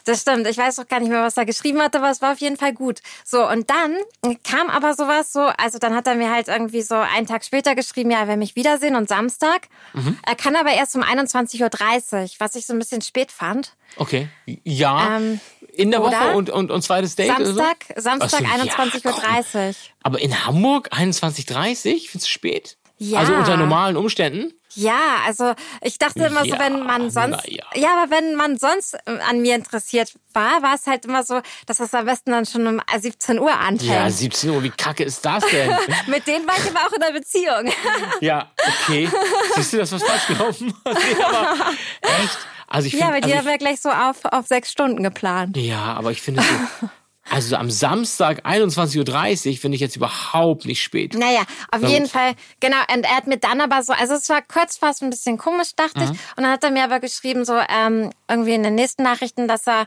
Das 0.05 0.21
stimmt. 0.21 0.47
Ich 0.47 0.59
weiß 0.59 0.79
auch 0.81 0.87
gar 0.89 1.01
nicht 1.01 1.09
mehr, 1.11 1.23
was 1.23 1.37
er 1.39 1.47
geschrieben 1.47 1.81
hat, 1.81 1.97
aber 1.97 2.11
es 2.11 2.21
war 2.21 2.33
auf 2.33 2.39
jeden 2.41 2.57
Fall 2.59 2.75
gut. 2.75 3.01
So, 3.25 3.49
und 3.49 3.71
dann 3.71 3.97
kam 4.45 4.69
aber 4.69 4.95
sowas 4.95 5.33
so, 5.33 5.41
also 5.57 5.79
dann 5.79 5.95
hat 5.95 6.07
er 6.07 6.15
mir 6.15 6.31
halt 6.31 6.49
irgendwie 6.49 6.83
so 6.83 6.95
einen 6.97 7.27
Tag 7.27 7.45
später 7.45 7.75
geschrieben, 7.75 8.11
ja, 8.11 8.21
er 8.21 8.29
will 8.29 8.37
mich 8.37 8.57
wiedersehen 8.57 8.97
und 8.99 9.09
Samstag. 9.09 9.69
Mhm. 9.95 10.19
Er 10.27 10.35
kann 10.35 10.55
aber 10.57 10.73
erst 10.73 10.95
um 10.95 11.03
21.30 11.03 11.63
Uhr, 11.63 12.29
was 12.39 12.55
ich 12.55 12.67
so 12.67 12.75
ein 12.75 12.79
bisschen 12.79 13.01
spät 13.01 13.33
fand. 13.33 13.75
Okay. 13.97 14.29
Ja. 14.65 15.17
Ähm, 15.17 15.41
in 15.73 15.91
der? 15.91 16.03
Woche 16.03 16.35
und, 16.35 16.51
und, 16.51 16.71
und 16.71 16.83
zweites 16.83 17.17
Date? 17.17 17.35
oder 17.37 17.47
so? 17.47 17.55
Samstag, 17.55 17.87
Samstag 17.97 18.31
so, 18.31 18.45
ja, 18.45 18.51
21.30 18.51 19.69
Uhr. 19.69 19.75
Aber 20.03 20.21
in 20.21 20.45
Hamburg 20.45 20.93
21.30 20.93 22.09
Findest 22.09 22.15
du 22.15 22.31
spät? 22.31 22.77
Ja. 22.99 23.21
Also 23.21 23.35
unter 23.35 23.57
normalen 23.57 23.97
Umständen? 23.97 24.53
Ja, 24.79 25.23
also 25.27 25.55
ich 25.83 25.99
dachte 25.99 26.23
immer 26.23 26.45
so, 26.45 26.51
Ja, 26.51 26.59
wenn 26.61 26.87
man 26.87 27.11
sonst, 27.11 27.49
ja. 27.49 27.65
ja, 27.75 27.97
aber 28.01 28.13
wenn 28.13 28.37
man 28.37 28.59
sonst 28.59 28.95
äh, 28.95 29.19
an 29.29 29.41
mir 29.41 29.57
interessiert 29.57 30.15
war, 30.35 30.63
war 30.63 30.77
es 30.77 30.87
halt 30.87 31.05
immer 31.05 31.25
so, 31.25 31.41
dass 31.67 31.81
es 31.81 31.93
am 31.95 32.07
besten 32.07 32.31
dann 32.31 32.47
schon 32.47 32.65
um 32.65 32.81
17 32.97 33.41
Uhr 33.41 33.53
anfängt. 33.53 33.91
Ja, 33.91 34.09
17 34.09 34.51
Uhr, 34.51 34.63
wie 34.63 34.71
kacke 34.71 35.03
ist 35.03 35.25
das 35.25 35.45
denn? 35.47 35.73
Mit 36.07 36.29
denen 36.29 36.47
war 36.47 36.55
ich 36.57 36.71
aber 36.71 36.87
auch 36.87 36.93
in 36.93 37.03
einer 37.03 37.13
Beziehung. 37.13 37.73
ja, 38.21 38.53
okay. 38.85 39.11
Siehst 39.57 39.73
du, 39.73 39.79
das 39.79 39.91
was 39.91 40.03
falsch 40.05 40.29
gelaufen? 40.29 40.73
aber 40.85 41.71
echt? 42.03 42.39
Also 42.69 42.87
ich 42.87 42.93
ja, 42.93 43.07
finde, 43.07 43.13
aber 43.15 43.21
die 43.21 43.33
also 43.33 43.39
haben 43.39 43.47
wir 43.47 43.59
gleich 43.59 43.81
so 43.81 43.89
auf, 43.91 44.25
auf 44.27 44.47
sechs 44.47 44.71
Stunden 44.71 45.03
geplant. 45.03 45.57
ja, 45.57 45.95
aber 45.95 46.13
ich 46.13 46.23
finde 46.23 46.43
so, 46.43 46.89
also 47.31 47.57
am 47.57 47.71
Samstag 47.71 48.45
21.30 48.47 49.51
Uhr 49.53 49.57
finde 49.59 49.75
ich 49.77 49.81
jetzt 49.81 49.97
überhaupt 49.97 50.65
nicht 50.67 50.83
spät. 50.83 51.15
Naja, 51.15 51.41
auf 51.71 51.81
Na 51.81 51.89
jeden. 51.89 52.07
Fall, 52.07 52.35
genau. 52.61 52.79
Und 52.95 53.05
er 53.05 53.17
hat 53.17 53.27
mir 53.27 53.39
dann 53.39 53.61
aber 53.61 53.83
so, 53.83 53.93
also 53.93 54.15
es 54.15 54.29
war 54.29 54.43
kurz 54.43 54.77
fast 54.79 55.03
ein 55.03 55.11
bisschen 55.11 55.39
komisch, 55.39 55.75
dachte 55.77 56.01
Mhm. 56.01 56.05
ich. 56.05 56.11
Und 56.37 56.43
dann 56.45 56.51
hat 56.53 56.65
er 56.65 56.71
mir 56.71 56.85
aber 56.85 57.01
geschrieben, 57.01 57.45
so 57.45 57.55
ähm, 57.69 58.11
irgendwie 58.29 58.55
in 58.55 58.63
den 58.63 58.75
nächsten 58.75 59.03
Nachrichten, 59.03 59.49
dass 59.49 59.67
er 59.67 59.87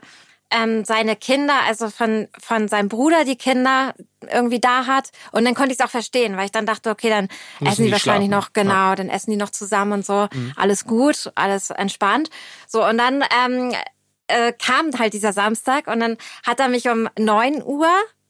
ähm, 0.54 0.84
seine 0.84 1.16
Kinder, 1.16 1.54
also 1.66 1.89
von, 1.89 2.28
von 2.38 2.68
seinem 2.68 2.89
Bruder 2.89 3.24
die 3.24 3.38
Kinder 3.38 3.94
irgendwie 4.32 4.60
da 4.60 4.86
hat. 4.86 5.10
Und 5.32 5.46
dann 5.46 5.56
konnte 5.56 5.72
ich 5.72 5.80
es 5.80 5.86
auch 5.86 5.89
verstehen, 5.89 6.36
weil 6.36 6.44
ich 6.46 6.52
dann 6.52 6.66
dachte, 6.66 6.89
okay, 6.89 7.10
dann 7.10 7.30
Müssen 7.60 7.72
essen 7.72 7.82
die 7.84 7.88
die 7.88 7.92
wahrscheinlich 7.94 8.28
schlafen. 8.30 8.48
noch, 8.48 8.54
genau, 8.54 8.94
dann 8.96 9.08
essen 9.10 9.32
die 9.32 9.38
noch 9.38 9.50
zusammen 9.52 9.94
und 9.94 10.06
so. 10.06 10.28
Mhm. 10.34 10.52
Alles 10.58 10.84
gut, 10.86 11.32
alles 11.36 11.70
entspannt. 11.70 12.30
So, 12.68 12.86
und 12.86 12.98
dann 12.98 13.24
ähm, 13.46 13.74
äh, 14.32 14.53
kam 14.53 14.91
halt 14.97 15.13
dieser 15.13 15.34
Samstag 15.34 15.88
und 15.88 15.99
dann 15.99 16.17
hat 16.45 16.59
er 16.59 16.67
mich 16.69 16.88
um 16.88 17.09
9 17.19 17.61
Uhr, 17.63 17.88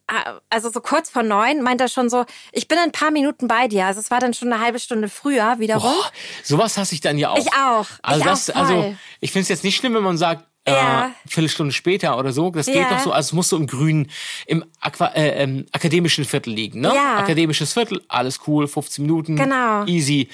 äh, 0.07 0.13
also 0.49 0.69
so 0.69 0.81
kurz 0.81 1.09
vor 1.09 1.23
neun, 1.23 1.61
meint 1.61 1.79
er 1.81 1.87
schon 1.87 2.09
so, 2.09 2.25
ich 2.51 2.67
bin 2.67 2.77
in 2.77 2.85
ein 2.85 2.91
paar 2.91 3.11
Minuten 3.11 3.47
bei 3.47 3.67
dir. 3.67 3.85
Also 3.85 3.99
es 3.99 4.11
war 4.11 4.19
dann 4.19 4.33
schon 4.33 4.51
eine 4.51 4.61
halbe 4.63 4.79
Stunde 4.79 5.07
früher 5.09 5.59
wiederum. 5.59 5.93
Boah, 5.93 6.11
sowas 6.43 6.77
hasse 6.77 6.95
ich 6.95 7.01
dann 7.01 7.17
ja 7.17 7.29
auch. 7.29 7.37
Ich 7.37 7.53
auch. 7.53 7.87
Also 8.01 8.19
Ich 8.19 8.25
das, 8.25 8.49
auch 8.49 8.55
also 8.55 8.95
ich 9.19 9.31
finde 9.31 9.43
es 9.43 9.49
jetzt 9.49 9.63
nicht 9.63 9.77
schlimm, 9.77 9.93
wenn 9.95 10.03
man 10.03 10.17
sagt, 10.17 10.45
Ja. 10.67 11.07
äh, 11.07 11.09
Viertelstunde 11.29 11.73
später 11.73 12.17
oder 12.19 12.31
so. 12.33 12.51
Das 12.51 12.65
geht 12.67 12.75
Ja. 12.75 12.89
doch 12.89 12.99
so, 12.99 13.11
also 13.11 13.27
es 13.29 13.33
muss 13.33 13.49
so 13.49 13.57
im 13.57 13.65
grünen, 13.67 14.11
im 14.45 14.63
Aqua, 14.79 15.07
äh, 15.15 15.41
ähm, 15.43 15.65
akademischen 15.71 16.23
Viertel 16.25 16.53
liegen, 16.53 16.81
ne? 16.81 16.91
Ja. 16.93 17.17
Akademisches 17.17 17.73
Viertel, 17.73 18.03
alles 18.09 18.39
cool, 18.47 18.67
15 18.67 19.03
Minuten, 19.05 19.35
Genau. 19.37 19.85
easy. 19.85 20.29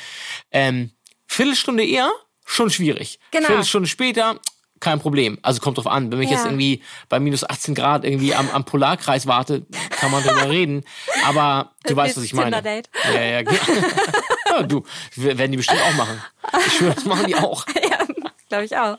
Ähm, 0.52 0.92
Viertelstunde 1.28 1.86
eher, 1.86 2.12
schon 2.46 2.70
schwierig. 2.70 3.20
Genau. 3.32 3.46
Viertelstunde 3.48 3.88
später, 3.88 4.40
kein 4.80 5.00
Problem. 5.00 5.38
Also 5.42 5.62
kommt 5.62 5.78
drauf 5.78 5.88
an. 5.88 6.12
Wenn 6.12 6.22
ich 6.22 6.30
Ja. 6.30 6.38
jetzt 6.38 6.46
irgendwie 6.46 6.82
bei 7.10 7.20
minus 7.20 7.44
18 7.50 7.76
Grad 7.76 8.04
irgendwie 8.06 8.34
am, 8.36 8.50
am 8.52 8.64
Polarkreis 8.66 9.28
warte, 9.28 9.66
kann 9.92 10.12
man 10.12 10.24
drüber 10.24 10.50
reden. 10.50 10.84
Aber 11.26 11.72
du 11.86 11.96
weißt, 11.96 12.18
was 12.18 12.24
ich 12.24 12.34
meine. 12.34 12.52
Tinder-Date. 12.62 12.90
Ja, 13.14 13.22
ja, 13.22 13.42
ja, 14.50 14.64
du, 14.64 14.84
werden 15.16 15.52
die 15.52 15.58
bestimmt 15.58 15.82
auch 15.82 15.94
machen. 15.96 16.22
Ich 16.68 16.74
schwöre, 16.74 16.96
das 16.96 17.06
machen 17.06 17.28
die 17.28 17.36
auch. 17.36 17.66
Glaube 18.50 18.64
ich 18.64 18.78
auch. 18.78 18.98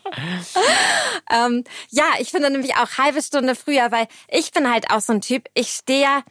ähm, 1.33 1.65
ja, 1.91 2.05
ich 2.19 2.31
finde 2.31 2.51
nämlich 2.51 2.75
auch 2.77 2.99
halbe 2.99 3.23
Stunde 3.23 3.55
früher, 3.55 3.91
weil 3.91 4.07
ich 4.29 4.53
bin 4.53 4.71
halt 4.71 4.91
auch 4.91 5.01
so 5.01 5.13
ein 5.15 5.21
Typ, 5.23 5.49
ich 5.55 5.69
stehe 5.71 6.03
ja 6.03 6.23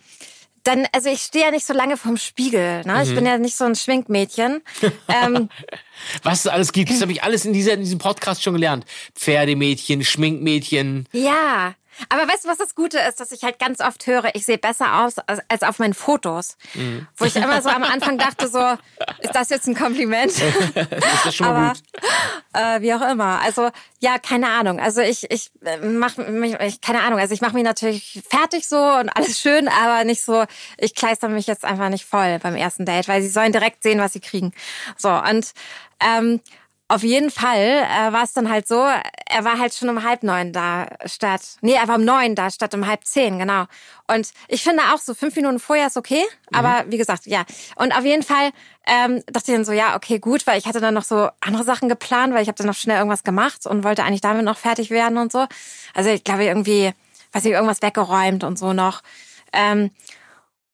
dann, 0.68 0.86
also 0.92 1.10
ich 1.10 1.22
stehe 1.22 1.46
ja 1.46 1.52
nicht 1.52 1.66
so 1.66 1.74
lange 1.74 1.98
vorm 1.98 2.18
Spiegel. 2.18 2.84
Ne? 2.86 2.94
Mhm. 2.94 3.02
Ich 3.02 3.16
bin 3.16 3.26
ja 3.26 3.38
nicht 3.38 3.56
so 3.56 3.64
ein 3.64 3.76
Schminkmädchen. 3.76 4.62
ähm, 5.08 5.50
Was 6.24 6.42
es 6.42 6.48
alles 6.48 6.74
gibt, 6.74 6.90
das 6.90 7.02
habe 7.02 7.12
ich 7.12 7.24
alles 7.24 7.46
in, 7.46 7.54
dieser, 7.54 7.74
in 7.74 7.80
diesem 7.80 8.00
Podcast 8.00 8.44
schon 8.44 8.54
gelernt. 8.54 8.86
Pferdemädchen, 9.16 10.04
Schminkmädchen. 10.04 11.08
ja. 11.14 11.74
Aber 12.10 12.28
weißt 12.28 12.46
du, 12.46 12.50
was 12.50 12.58
das 12.58 12.76
Gute 12.76 13.00
ist, 13.00 13.20
dass 13.20 13.32
ich 13.32 13.44
halt 13.44 13.60
ganz 13.60 13.82
oft 13.82 14.06
höre, 14.08 14.36
ich 14.36 14.46
sehe 14.46 14.58
besser 14.58 15.04
aus 15.04 15.18
als, 15.20 15.42
als 15.48 15.64
auf 15.64 15.80
meinen 15.80 15.94
Fotos. 15.94 16.58
Wo 17.16 17.26
ich 17.26 17.36
immer 17.36 17.62
so 17.62 17.70
am 17.70 17.84
Anfang 17.84 18.18
dachte, 18.18 18.48
so, 18.48 18.64
ist 19.20 19.34
das 19.34 19.50
jetzt 19.50 19.68
ein 19.68 19.76
Kompliment? 19.76 20.32
ist 20.32 21.26
das 21.26 21.36
schon 21.36 21.48
mal 21.48 21.56
Aber 21.56 21.74
gut. 21.74 21.84
äh, 22.54 22.82
wie 22.82 22.94
auch 22.94 23.02
immer. 23.10 23.42
Also 23.42 23.72
ja, 24.00 24.20
keine 24.20 24.50
Ahnung. 24.50 24.80
Also 24.80 25.02
ich 25.02 25.30
ich 25.32 25.52
äh, 25.64 25.78
mach 25.78 26.18
mich 26.18 26.56
ich, 26.60 26.82
keine 26.82 27.02
Ahnung. 27.02 27.20
Also 27.20 27.34
ich 27.34 27.42
mache 27.42 27.54
mich 27.54 27.64
natürlich 27.64 28.22
fertig 28.30 28.68
so 28.68 28.78
und 28.78 29.10
alles 29.10 29.40
schön, 29.40 29.68
aber 29.68 30.04
nicht 30.04 30.24
so. 30.24 30.46
Ich 30.78 30.96
kleister 30.96 31.30
mich 31.30 31.48
jetzt 31.48 31.66
einfach 31.66 31.90
nicht 31.90 32.06
voll 32.06 32.40
beim 32.40 32.56
ersten 32.56 32.86
Date, 32.86 33.08
weil 33.08 33.22
sie 33.22 33.30
sollen 33.30 33.52
direkt 33.52 33.84
sehen, 33.84 34.00
was 34.00 34.14
sie 34.14 34.20
kriegen. 34.20 34.54
So 34.98 35.10
und 35.10 35.52
ähm, 36.00 36.42
auf 36.90 37.04
jeden 37.04 37.30
Fall 37.32 37.58
äh, 37.58 38.14
war 38.14 38.24
es 38.24 38.32
dann 38.32 38.50
halt 38.50 38.68
so, 38.68 38.76
er 38.80 39.44
war 39.44 39.60
halt 39.60 39.74
schon 39.74 39.90
um 39.90 40.04
halb 40.04 40.24
neun 40.24 40.54
da 40.54 40.88
statt, 41.06 41.42
nee, 41.62 41.74
er 41.74 41.88
war 41.90 41.96
um 41.96 42.06
neun 42.06 42.34
da 42.34 42.50
statt 42.50 42.74
um 42.74 42.88
halb 42.88 43.04
zehn, 43.04 43.40
genau. 43.40 43.66
Und 44.08 44.32
ich 44.48 44.64
finde 44.64 44.84
auch 44.94 44.98
so 44.98 45.14
fünf 45.14 45.36
Minuten 45.36 45.60
vorher 45.60 45.88
ist 45.88 45.98
okay, 45.98 46.24
aber 46.54 46.86
wie 46.88 46.98
gesagt, 46.98 47.26
ja. 47.26 47.44
Und 47.76 47.92
auf 47.92 48.06
jeden 48.06 48.24
Fall 48.24 48.52
ähm, 48.86 49.22
dachte 49.26 49.52
ich 49.52 49.56
dann 49.58 49.66
so, 49.66 49.74
ja, 49.74 49.98
okay, 49.98 50.20
gut, 50.20 50.48
weil 50.48 50.58
ich 50.58 50.66
hatte 50.66 50.80
dann 50.80 50.94
noch 50.94 51.04
so 51.04 51.30
andere 51.42 51.66
Sachen 51.66 51.90
geplant, 51.90 52.34
weil 52.34 52.42
ich 52.42 52.48
habe 52.48 52.58
dann 52.58 52.68
noch 52.68 52.74
schnell 52.74 52.98
irgendwas 52.98 53.26
gemacht 53.26 53.66
und 53.66 53.84
wollte 53.84 54.04
eigentlich 54.04 54.22
damit 54.22 54.46
noch 54.46 54.58
fertig 54.58 54.90
werden 54.90 55.18
und 55.18 55.32
so. 55.32 55.46
Also 55.94 56.10
ich 56.10 56.24
glaube 56.24 56.46
irgendwie, 56.46 56.94
weiß 57.34 57.44
ich, 57.44 57.52
irgendwas 57.52 57.82
weggeräumt 57.82 58.46
und 58.46 58.58
so 58.58 58.72
noch. 58.72 59.02
Ähm, 59.52 59.92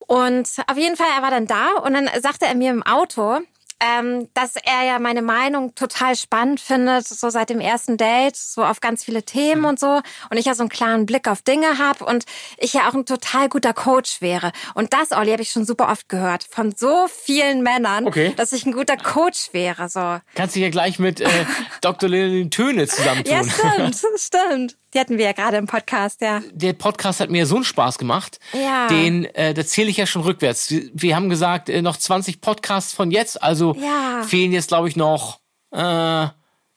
und 0.06 0.48
auf 0.68 0.76
jeden 0.76 0.96
Fall, 0.96 1.08
er 1.16 1.22
war 1.22 1.30
dann 1.30 1.46
da 1.46 1.72
und 1.82 1.94
dann 1.94 2.08
sagte 2.20 2.46
er 2.46 2.54
mir 2.54 2.70
im 2.70 2.82
Auto, 2.84 3.40
ähm, 3.80 4.28
dass 4.34 4.56
er 4.56 4.84
ja 4.86 4.98
meine 4.98 5.22
Meinung 5.22 5.74
total 5.74 6.16
spannend 6.16 6.60
findet, 6.60 7.06
so 7.06 7.28
seit 7.30 7.50
dem 7.50 7.60
ersten 7.60 7.96
Date, 7.96 8.36
so 8.36 8.64
auf 8.64 8.80
ganz 8.80 9.04
viele 9.04 9.22
Themen 9.24 9.62
Mhm. 9.62 9.68
und 9.68 9.80
so. 9.80 10.00
Und 10.30 10.36
ich 10.38 10.46
ja 10.46 10.54
so 10.54 10.62
einen 10.62 10.70
klaren 10.70 11.06
Blick 11.06 11.28
auf 11.28 11.42
Dinge 11.42 11.78
habe 11.78 12.04
und 12.04 12.24
ich 12.58 12.72
ja 12.72 12.88
auch 12.88 12.94
ein 12.94 13.04
total 13.06 13.48
guter 13.48 13.74
Coach 13.74 14.20
wäre. 14.20 14.52
Und 14.74 14.92
das, 14.92 15.12
Olli, 15.12 15.30
habe 15.32 15.42
ich 15.42 15.50
schon 15.50 15.64
super 15.66 15.88
oft 15.90 16.08
gehört 16.08 16.44
von 16.48 16.74
so 16.76 17.06
vielen 17.08 17.62
Männern, 17.62 18.06
Okay. 18.06 18.32
dass 18.36 18.52
ich 18.52 18.64
ein 18.66 18.72
guter 18.72 18.96
Coach 18.96 19.48
wäre. 19.52 19.88
So. 19.88 20.18
Kannst 20.34 20.54
dich 20.56 20.62
ja 20.62 20.70
gleich 20.70 20.98
mit 20.98 21.20
äh, 21.20 21.28
Dr. 21.80 22.08
Lilian 22.08 22.50
Töne 22.50 22.86
zusammentun. 22.86 23.32
Ja, 23.32 23.42
stimmt, 23.44 23.96
stimmt. 24.18 24.76
Die 24.94 25.00
hatten 25.00 25.18
wir 25.18 25.24
ja 25.24 25.32
gerade 25.32 25.56
im 25.56 25.66
Podcast, 25.66 26.20
ja. 26.20 26.40
der 26.52 26.72
Podcast 26.72 27.18
hat 27.20 27.28
mir 27.28 27.46
so 27.46 27.56
einen 27.56 27.64
Spaß 27.64 27.98
gemacht. 27.98 28.38
Ja. 28.52 28.86
Den, 28.86 29.24
äh, 29.34 29.52
da 29.52 29.64
zähle 29.66 29.90
ich 29.90 29.96
ja 29.96 30.06
schon 30.06 30.22
rückwärts. 30.22 30.72
Wir- 30.92 31.16
haben 31.16 31.28
gesagt, 31.28 31.68
äh, 31.68 31.82
noch 31.82 31.96
20 31.96 32.40
Podcasts 32.40 32.92
von 32.92 33.10
jetzt, 33.10 33.42
also 33.42 33.74
Ja. 33.80 34.22
fehlen 34.22 34.52
jetzt, 34.52 34.68
glaube 34.68 34.88
ich, 34.88 34.96
noch 34.96 35.40
äh, 35.72 35.78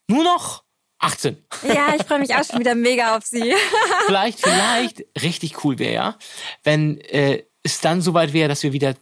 nur 0.10 0.24
noch 0.24 0.64
18. 1.00 1.38
Ja, 1.62 1.94
ich 1.96 2.04
freue 2.08 2.18
mich 2.20 2.34
auch 2.34 2.44
schon 2.44 2.60
wieder 2.60 2.74
mega 2.74 3.16
auf 3.16 3.24
sie. 3.26 3.54
vielleicht, 4.08 4.40
vielleicht 4.40 5.04
richtig 5.22 5.64
cool 5.64 5.78
wäre 5.78 5.94
ja, 5.94 6.16
wenn 6.64 7.00
äh, 7.02 7.44
es 7.62 7.82
dann 7.82 8.02
soweit 8.02 8.34
wäre, 8.34 8.50
dass 8.50 8.64
wir 8.64 8.74
wieder 8.74 8.96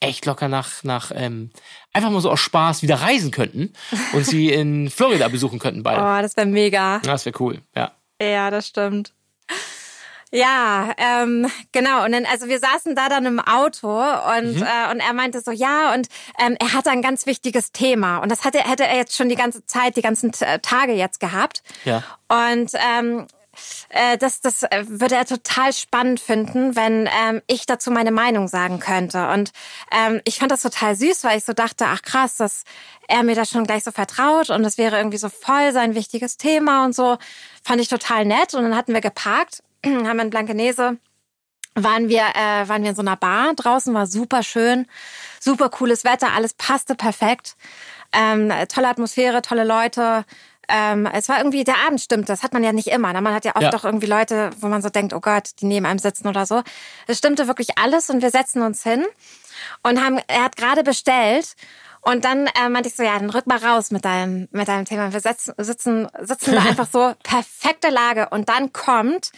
echt 0.00 0.24
locker 0.24 0.48
nach, 0.48 0.82
nach 0.82 1.12
ähm, 1.14 1.50
einfach 1.92 2.10
mal 2.10 2.20
so 2.22 2.30
aus 2.30 2.40
Spaß 2.40 2.82
wieder 2.82 2.96
reisen 3.02 3.30
könnten 3.30 3.72
und 4.14 4.24
sie 4.24 4.48
in 4.50 4.88
Florida 4.90 5.28
besuchen 5.28 5.58
könnten 5.58 5.82
beide. 5.82 6.00
Oh, 6.00 6.22
das 6.22 6.36
wäre 6.36 6.46
mega. 6.46 7.00
Das 7.00 7.26
wäre 7.26 7.36
cool, 7.40 7.60
ja. 7.76 7.92
Ja, 8.30 8.50
das 8.50 8.68
stimmt. 8.68 9.12
Ja, 10.34 10.92
ähm, 10.96 11.46
genau. 11.72 12.04
Und 12.04 12.12
dann, 12.12 12.24
also 12.24 12.46
wir 12.48 12.58
saßen 12.58 12.94
da 12.96 13.10
dann 13.10 13.26
im 13.26 13.38
Auto 13.38 13.88
und, 13.90 14.56
Mhm. 14.56 14.62
äh, 14.62 14.90
und 14.90 15.00
er 15.00 15.12
meinte 15.12 15.42
so, 15.42 15.50
ja, 15.50 15.92
und 15.92 16.08
ähm, 16.38 16.56
er 16.58 16.72
hatte 16.72 16.90
ein 16.90 17.02
ganz 17.02 17.26
wichtiges 17.26 17.70
Thema. 17.72 18.18
Und 18.18 18.32
das 18.32 18.42
hatte, 18.44 18.58
hätte 18.60 18.86
er 18.86 18.96
jetzt 18.96 19.14
schon 19.14 19.28
die 19.28 19.34
ganze 19.34 19.66
Zeit, 19.66 19.96
die 19.96 20.02
ganzen 20.02 20.32
Tage 20.32 20.92
jetzt 20.94 21.20
gehabt. 21.20 21.62
Ja. 21.84 22.02
Und 22.28 22.72
ähm, 22.96 23.26
äh, 23.88 24.18
das, 24.18 24.40
das 24.40 24.62
äh, 24.64 24.84
würde 24.86 25.16
er 25.16 25.26
total 25.26 25.72
spannend 25.72 26.20
finden, 26.20 26.76
wenn 26.76 27.08
ähm, 27.22 27.42
ich 27.46 27.66
dazu 27.66 27.90
meine 27.90 28.10
Meinung 28.10 28.48
sagen 28.48 28.80
könnte. 28.80 29.28
Und 29.28 29.52
ähm, 29.90 30.20
ich 30.24 30.38
fand 30.38 30.50
das 30.50 30.62
total 30.62 30.96
süß, 30.96 31.24
weil 31.24 31.38
ich 31.38 31.44
so 31.44 31.52
dachte, 31.52 31.86
ach 31.86 32.02
krass, 32.02 32.36
dass 32.36 32.64
er 33.08 33.22
mir 33.22 33.34
das 33.34 33.50
schon 33.50 33.64
gleich 33.64 33.84
so 33.84 33.90
vertraut 33.90 34.50
und 34.50 34.62
das 34.62 34.78
wäre 34.78 34.96
irgendwie 34.96 35.18
so 35.18 35.28
voll 35.28 35.72
sein 35.72 35.94
wichtiges 35.94 36.36
Thema 36.36 36.84
und 36.84 36.94
so. 36.94 37.18
Fand 37.62 37.80
ich 37.80 37.88
total 37.88 38.24
nett. 38.24 38.54
Und 38.54 38.62
dann 38.62 38.76
hatten 38.76 38.94
wir 38.94 39.00
geparkt, 39.00 39.62
haben 39.84 40.18
in 40.18 40.30
Blankenese 40.30 40.98
waren 41.74 42.08
wir, 42.08 42.22
äh, 42.34 42.68
waren 42.68 42.82
wir 42.82 42.90
in 42.90 42.96
so 42.96 43.02
einer 43.02 43.16
Bar. 43.16 43.54
Draußen 43.54 43.92
war 43.94 44.06
super 44.06 44.42
schön, 44.42 44.86
super 45.40 45.70
cooles 45.70 46.04
Wetter, 46.04 46.32
alles 46.34 46.54
passte 46.54 46.94
perfekt. 46.94 47.56
Ähm, 48.12 48.52
tolle 48.68 48.88
Atmosphäre, 48.88 49.40
tolle 49.40 49.64
Leute. 49.64 50.24
Ähm, 50.68 51.06
es 51.06 51.28
war 51.28 51.38
irgendwie, 51.38 51.64
der 51.64 51.78
Abend 51.86 52.00
stimmt, 52.00 52.28
das 52.28 52.42
hat 52.42 52.52
man 52.52 52.62
ja 52.64 52.72
nicht 52.72 52.88
immer. 52.88 53.12
Ne? 53.12 53.20
Man 53.20 53.34
hat 53.34 53.44
ja 53.44 53.56
oft 53.56 53.62
Ja. 53.62 53.74
auch 53.74 53.84
irgendwie 53.84 54.06
Leute, 54.06 54.50
wo 54.58 54.68
man 54.68 54.80
so 54.82 54.88
denkt, 54.88 55.12
oh 55.12 55.20
Gott, 55.20 55.50
die 55.60 55.66
neben 55.66 55.86
einem 55.86 55.98
sitzen 55.98 56.28
oder 56.28 56.46
so. 56.46 56.62
Es 57.06 57.18
stimmte 57.18 57.46
wirklich 57.48 57.78
alles 57.78 58.10
und 58.10 58.22
wir 58.22 58.30
setzen 58.30 58.62
uns 58.62 58.82
hin 58.82 59.04
und 59.82 60.02
haben, 60.02 60.18
er 60.28 60.44
hat 60.44 60.56
gerade 60.56 60.82
bestellt. 60.82 61.54
Und 62.04 62.24
dann 62.24 62.48
äh, 62.48 62.68
meinte 62.68 62.88
ich 62.88 62.96
so, 62.96 63.02
ja, 63.04 63.16
dann 63.18 63.30
rück 63.30 63.46
mal 63.46 63.58
raus 63.58 63.90
mit 63.92 64.04
deinem, 64.04 64.48
mit 64.50 64.66
deinem 64.66 64.84
Thema. 64.86 65.12
Wir 65.12 65.20
setzen, 65.20 65.54
sitzen, 65.58 66.08
sitzen 66.20 66.54
da 66.54 66.62
einfach 66.68 66.88
so, 66.90 67.14
perfekte 67.22 67.90
Lage. 67.90 68.28
Und 68.30 68.48
dann 68.48 68.72
kommt 68.72 69.30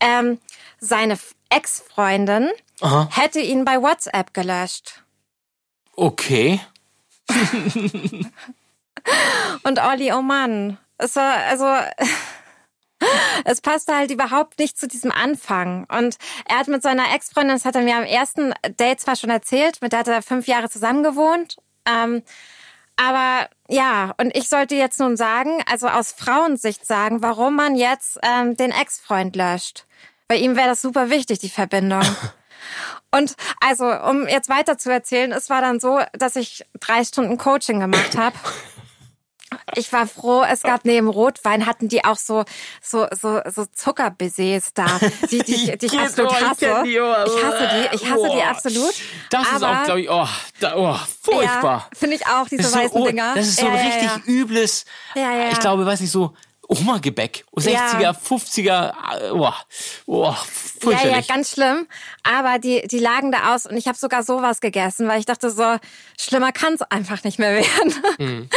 ähm, 0.00 0.38
seine 0.80 1.18
Ex-Freundin, 1.50 2.48
hätte 3.10 3.38
ihn 3.40 3.64
bei 3.64 3.80
WhatsApp 3.80 4.34
gelöscht. 4.34 5.02
Okay. 5.94 6.60
Und 9.62 9.80
Olli, 9.80 10.12
oh 10.12 10.22
Mann. 10.22 10.78
Es 10.98 11.16
war, 11.16 11.34
also, 11.48 11.66
es 13.44 13.60
passte 13.60 13.96
halt 13.96 14.10
überhaupt 14.10 14.58
nicht 14.58 14.78
zu 14.78 14.86
diesem 14.86 15.10
Anfang. 15.10 15.84
Und 15.84 16.16
er 16.48 16.58
hat 16.58 16.68
mit 16.68 16.82
seiner 16.82 17.14
Ex-Freundin, 17.14 17.56
das 17.56 17.64
hat 17.64 17.76
er 17.76 17.82
mir 17.82 17.96
am 17.96 18.04
ersten 18.04 18.52
Date 18.78 19.00
zwar 19.00 19.16
schon 19.16 19.30
erzählt, 19.30 19.80
mit 19.82 19.92
der 19.92 20.00
hat 20.00 20.08
er 20.08 20.22
fünf 20.22 20.46
Jahre 20.46 20.68
zusammen 20.68 21.02
gewohnt. 21.02 21.56
Ähm, 21.86 22.22
aber 22.96 23.48
ja, 23.68 24.14
und 24.18 24.36
ich 24.36 24.48
sollte 24.48 24.74
jetzt 24.74 25.00
nun 25.00 25.16
sagen, 25.16 25.62
also 25.70 25.88
aus 25.88 26.12
Frauensicht 26.12 26.86
sagen, 26.86 27.22
warum 27.22 27.56
man 27.56 27.74
jetzt 27.74 28.18
ähm, 28.22 28.56
den 28.56 28.72
Ex-Freund 28.72 29.36
löscht. 29.36 29.86
Bei 30.28 30.36
ihm 30.36 30.54
wäre 30.54 30.68
das 30.68 30.82
super 30.82 31.08
wichtig, 31.08 31.38
die 31.38 31.48
Verbindung. 31.48 32.04
Und 33.10 33.34
also, 33.60 33.90
um 33.90 34.28
jetzt 34.28 34.48
weiter 34.48 34.78
zu 34.78 34.92
erzählen, 34.92 35.32
es 35.32 35.50
war 35.50 35.60
dann 35.60 35.80
so, 35.80 36.00
dass 36.12 36.36
ich 36.36 36.64
drei 36.78 37.02
Stunden 37.02 37.38
Coaching 37.38 37.80
gemacht 37.80 38.16
habe. 38.16 38.36
Ich 39.76 39.92
war 39.92 40.06
froh, 40.06 40.42
es 40.42 40.62
gab 40.62 40.84
neben 40.84 41.08
Rotwein 41.08 41.66
hatten 41.66 41.88
die 41.88 42.04
auch 42.04 42.16
so 42.16 42.44
so 42.82 43.06
so 43.20 43.40
so 43.52 43.66
Zuckerbaisers 43.74 44.72
da, 44.74 44.86
die 45.30 45.38
die, 45.40 45.54
ich- 45.54 45.78
die 45.78 45.86
ich 45.86 45.98
absolut 45.98 46.30
oh, 46.32 46.34
hasse. 46.34 46.82
oh, 46.82 46.84
Ich 46.84 46.98
hasse 47.44 47.68
die, 47.72 47.96
ich 47.96 48.10
hasse 48.10 48.22
die 48.22 48.36
boah. 48.36 48.46
absolut. 48.48 48.94
Das 49.30 49.52
ist 49.52 49.64
auch, 49.64 49.84
glaube 49.84 50.00
ich, 50.02 50.10
oh, 50.10 50.28
da, 50.60 50.76
oh 50.76 50.96
furchtbar. 51.22 51.88
Ja, 51.92 51.98
finde 51.98 52.16
ich 52.16 52.26
auch 52.26 52.48
diese 52.48 52.72
weißen 52.72 52.90
so, 52.90 52.98
oh, 52.98 53.06
Dinger. 53.06 53.34
Das 53.34 53.48
ist 53.48 53.58
so 53.60 53.66
ein 53.66 53.74
richtig 53.76 54.26
übles, 54.28 54.84
Ja, 55.14 55.32
ja, 55.32 55.50
ich 55.50 55.58
glaube, 55.58 55.84
weiß 55.84 56.00
nicht, 56.00 56.10
so 56.12 56.34
Oma-Gebäck. 56.70 57.44
60er, 57.56 58.00
Ja. 58.00 58.10
50er, 58.12 58.92
äh, 59.20 59.30
oh, 59.32 59.52
oh, 60.06 60.22
Ja, 60.22 60.30
ja, 60.30 60.34
fürchterlich. 60.80 61.28
ganz 61.28 61.50
schlimm. 61.50 61.86
Aber 62.22 62.58
die, 62.58 62.86
die 62.86 62.98
lagen 63.00 63.32
da 63.32 63.54
aus 63.54 63.66
und 63.66 63.76
ich 63.76 63.88
habe 63.88 63.98
sogar 63.98 64.22
sowas 64.22 64.60
gegessen, 64.60 65.08
weil 65.08 65.18
ich 65.18 65.26
dachte 65.26 65.50
so, 65.50 65.76
schlimmer 66.18 66.52
kann 66.52 66.74
es 66.74 66.82
einfach 66.82 67.24
nicht 67.24 67.38
mehr 67.38 67.54
werden. 67.56 67.94
Mhm. 68.18 68.48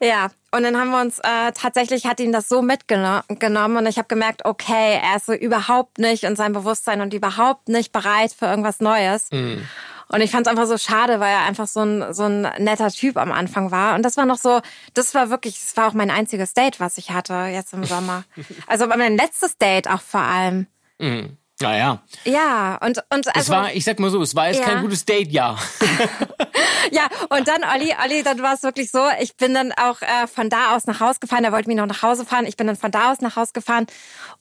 ja. 0.00 0.28
und 0.52 0.62
dann 0.62 0.76
haben 0.78 0.90
wir 0.90 1.00
uns, 1.00 1.18
äh, 1.20 1.52
tatsächlich 1.52 2.06
hat 2.06 2.20
ihn 2.20 2.32
das 2.32 2.48
so 2.48 2.60
mitgenommen 2.62 3.76
und 3.76 3.86
ich 3.86 3.96
habe 3.98 4.08
gemerkt, 4.08 4.44
okay, 4.44 5.00
er 5.02 5.16
ist 5.16 5.26
so 5.26 5.32
überhaupt 5.32 5.98
nicht 5.98 6.24
in 6.24 6.36
seinem 6.36 6.52
Bewusstsein 6.52 7.00
und 7.00 7.14
überhaupt 7.14 7.68
nicht 7.68 7.90
bereit 7.92 8.32
für 8.38 8.46
irgendwas 8.46 8.80
Neues. 8.80 9.28
Mhm. 9.32 9.66
Und 10.08 10.20
ich 10.20 10.30
fand 10.30 10.46
es 10.46 10.50
einfach 10.50 10.66
so 10.66 10.78
schade, 10.78 11.18
weil 11.20 11.32
er 11.32 11.44
einfach 11.44 11.66
so 11.66 11.80
ein, 11.80 12.14
so 12.14 12.24
ein 12.24 12.42
netter 12.58 12.90
Typ 12.90 13.16
am 13.16 13.32
Anfang 13.32 13.70
war. 13.70 13.94
Und 13.96 14.02
das 14.02 14.16
war 14.16 14.24
noch 14.24 14.38
so, 14.38 14.60
das 14.94 15.14
war 15.14 15.30
wirklich, 15.30 15.54
das 15.58 15.76
war 15.76 15.88
auch 15.88 15.94
mein 15.94 16.10
einziges 16.10 16.54
Date, 16.54 16.78
was 16.78 16.96
ich 16.98 17.10
hatte 17.10 17.34
jetzt 17.52 17.72
im 17.72 17.84
Sommer. 17.84 18.24
Also 18.66 18.86
mein 18.86 19.16
letztes 19.16 19.58
Date 19.58 19.88
auch 19.88 20.00
vor 20.00 20.20
allem. 20.20 20.66
Mhm. 20.98 21.36
Naja, 21.60 22.02
Ja, 22.24 22.76
und, 22.82 22.98
und 23.10 23.26
es 23.26 23.34
also, 23.34 23.52
war, 23.52 23.72
ich 23.72 23.82
sag 23.84 23.98
mal 23.98 24.10
so, 24.10 24.20
es 24.20 24.34
war 24.34 24.48
jetzt 24.48 24.60
Ja. 24.60 24.66
kein 24.66 24.82
gutes 24.82 25.06
Date-Jahr. 25.06 25.58
ja, 26.90 27.06
und 27.30 27.48
dann, 27.48 27.62
Olli, 27.74 27.94
Olli, 28.04 28.22
dann 28.22 28.42
war 28.42 28.52
es 28.54 28.62
wirklich 28.62 28.90
so, 28.90 29.02
ich 29.20 29.36
bin 29.36 29.54
dann 29.54 29.72
auch 29.72 30.02
äh, 30.02 30.26
von 30.26 30.50
da 30.50 30.76
aus 30.76 30.86
nach 30.86 31.00
Hause 31.00 31.18
gefahren, 31.20 31.44
er 31.44 31.52
wollte 31.52 31.68
mich 31.68 31.78
noch 31.78 31.86
nach 31.86 32.02
Hause 32.02 32.26
fahren, 32.26 32.44
ich 32.46 32.58
bin 32.58 32.66
dann 32.66 32.76
von 32.76 32.90
da 32.90 33.10
aus 33.10 33.20
nach 33.22 33.36
Hause 33.36 33.52
gefahren 33.54 33.86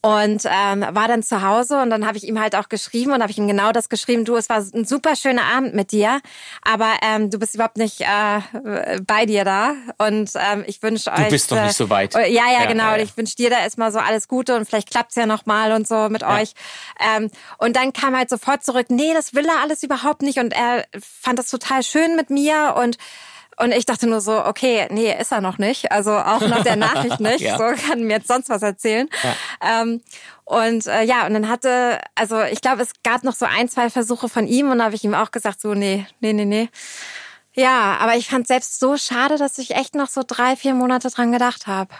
und 0.02 0.44
ähm, 0.46 0.86
war 0.92 1.08
dann 1.08 1.24
zu 1.24 1.42
Hause 1.42 1.82
und 1.82 1.90
dann 1.90 2.06
habe 2.06 2.18
ich 2.18 2.26
ihm 2.28 2.40
halt 2.40 2.54
auch 2.56 2.68
geschrieben 2.68 3.14
und 3.14 3.22
habe 3.22 3.32
ich 3.32 3.38
ihm 3.38 3.48
genau 3.48 3.72
das 3.72 3.88
geschrieben, 3.88 4.26
du, 4.26 4.36
es 4.36 4.50
war 4.50 4.58
ein 4.58 4.84
super 4.86 5.16
schöner 5.16 5.44
Abend 5.46 5.74
mit 5.74 5.94
dir, 5.94 6.20
aber 6.64 6.90
ähm, 7.02 7.30
du 7.32 7.40
bist 7.40 7.56
überhaupt 7.56 7.78
nicht 7.78 8.02
äh, 8.02 9.00
bei 9.08 9.26
dir 9.26 9.46
da 9.46 9.74
und 10.00 10.32
ähm, 10.36 10.66
ich 10.68 10.84
wünsche 10.84 11.12
euch... 11.14 11.30
bist 11.30 11.50
doch 11.50 11.62
nicht 11.64 11.78
so 11.78 11.90
weit. 11.90 12.14
äh, 12.16 12.28
Ja, 12.30 12.44
ja, 12.52 12.64
Ja, 12.64 12.66
genau, 12.66 12.84
ja, 12.84 12.92
und 12.94 12.98
ja. 13.00 13.04
ich 13.04 13.16
wünsche 13.16 13.36
dir 13.38 13.50
da 13.50 13.60
erstmal 13.60 13.92
so 13.94 14.00
alles 14.00 14.28
Gute 14.28 14.56
und 14.58 14.66
vielleicht 14.66 14.90
klappt's 14.92 15.16
ja 15.16 15.26
nochmal 15.26 15.72
und 15.72 15.88
so 15.88 16.10
mit 16.10 16.24
euch. 16.24 16.54
Ähm, 17.06 17.30
und 17.58 17.76
dann 17.76 17.94
kam 17.94 18.18
halt 18.18 18.30
sofort 18.30 18.64
zurück, 18.64 18.88
nee, 18.90 19.14
das 19.14 19.34
will 19.34 19.46
er 19.46 19.62
alles 19.62 19.84
überhaupt 19.84 20.22
nicht 20.22 20.40
und 20.40 20.54
er 20.54 20.86
fand 21.22 21.38
das 21.38 21.50
total 21.50 21.84
schön 21.84 22.16
mit 22.16 22.30
mir 22.30 22.76
und 22.78 22.98
Und 23.58 23.72
ich 23.72 23.86
dachte 23.86 24.06
nur 24.06 24.20
so, 24.20 24.44
okay, 24.46 24.86
nee, 24.92 25.16
ist 25.18 25.32
er 25.32 25.40
noch 25.40 25.58
nicht. 25.58 25.90
Also 25.90 26.12
auch 26.12 26.42
nach 26.42 26.64
der 26.64 26.76
Nachricht 26.76 27.20
nicht. 27.30 27.40
Ja. 27.40 27.58
So 27.58 27.64
kann 27.88 28.04
mir 28.04 28.18
jetzt 28.18 28.28
sonst 28.28 28.50
was 28.50 28.62
erzählen. 28.62 29.08
Ähm, 29.62 30.02
und 30.44 30.88
äh, 30.88 31.04
ja, 31.04 31.26
und 31.26 31.34
dann 31.34 31.48
hatte, 31.48 32.02
also 32.16 32.42
ich 32.42 32.60
glaube, 32.60 32.82
es 32.82 32.92
gab 33.04 33.24
noch 33.24 33.34
so 33.34 33.46
ein, 33.46 33.70
zwei 33.70 33.90
Versuche 33.90 34.28
von 34.28 34.46
ihm 34.46 34.72
und 34.72 34.80
da 34.80 34.86
habe 34.86 34.96
ich 34.96 35.06
ihm 35.06 35.14
auch 35.16 35.32
gesagt, 35.32 35.62
so, 35.62 35.74
nee, 35.74 36.06
nee, 36.20 36.34
nee, 36.34 36.44
nee. 36.44 36.70
Ja, 37.54 37.96
aber 38.02 38.18
ich 38.18 38.28
fand 38.28 38.46
selbst 38.46 38.78
so 38.82 38.98
schade, 38.98 39.38
dass 39.38 39.58
ich 39.58 39.72
echt 39.72 39.96
noch 39.96 40.10
so 40.10 40.24
drei, 40.28 40.58
vier 40.58 40.74
Monate 40.74 41.10
dran 41.10 41.32
gedacht 41.32 41.66
habe. 41.66 41.96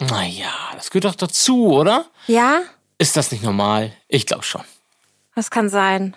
Naja, 0.00 0.50
das 0.74 0.90
gehört 0.90 1.04
doch 1.04 1.14
dazu, 1.14 1.68
oder? 1.72 2.06
Ja, 2.26 2.62
Ist 2.98 3.16
das 3.16 3.30
nicht 3.30 3.42
normal? 3.44 3.92
Ich 4.08 4.26
glaube 4.26 4.42
schon. 4.42 4.64
das 5.34 5.50
kann 5.50 5.68
sein. 5.68 6.16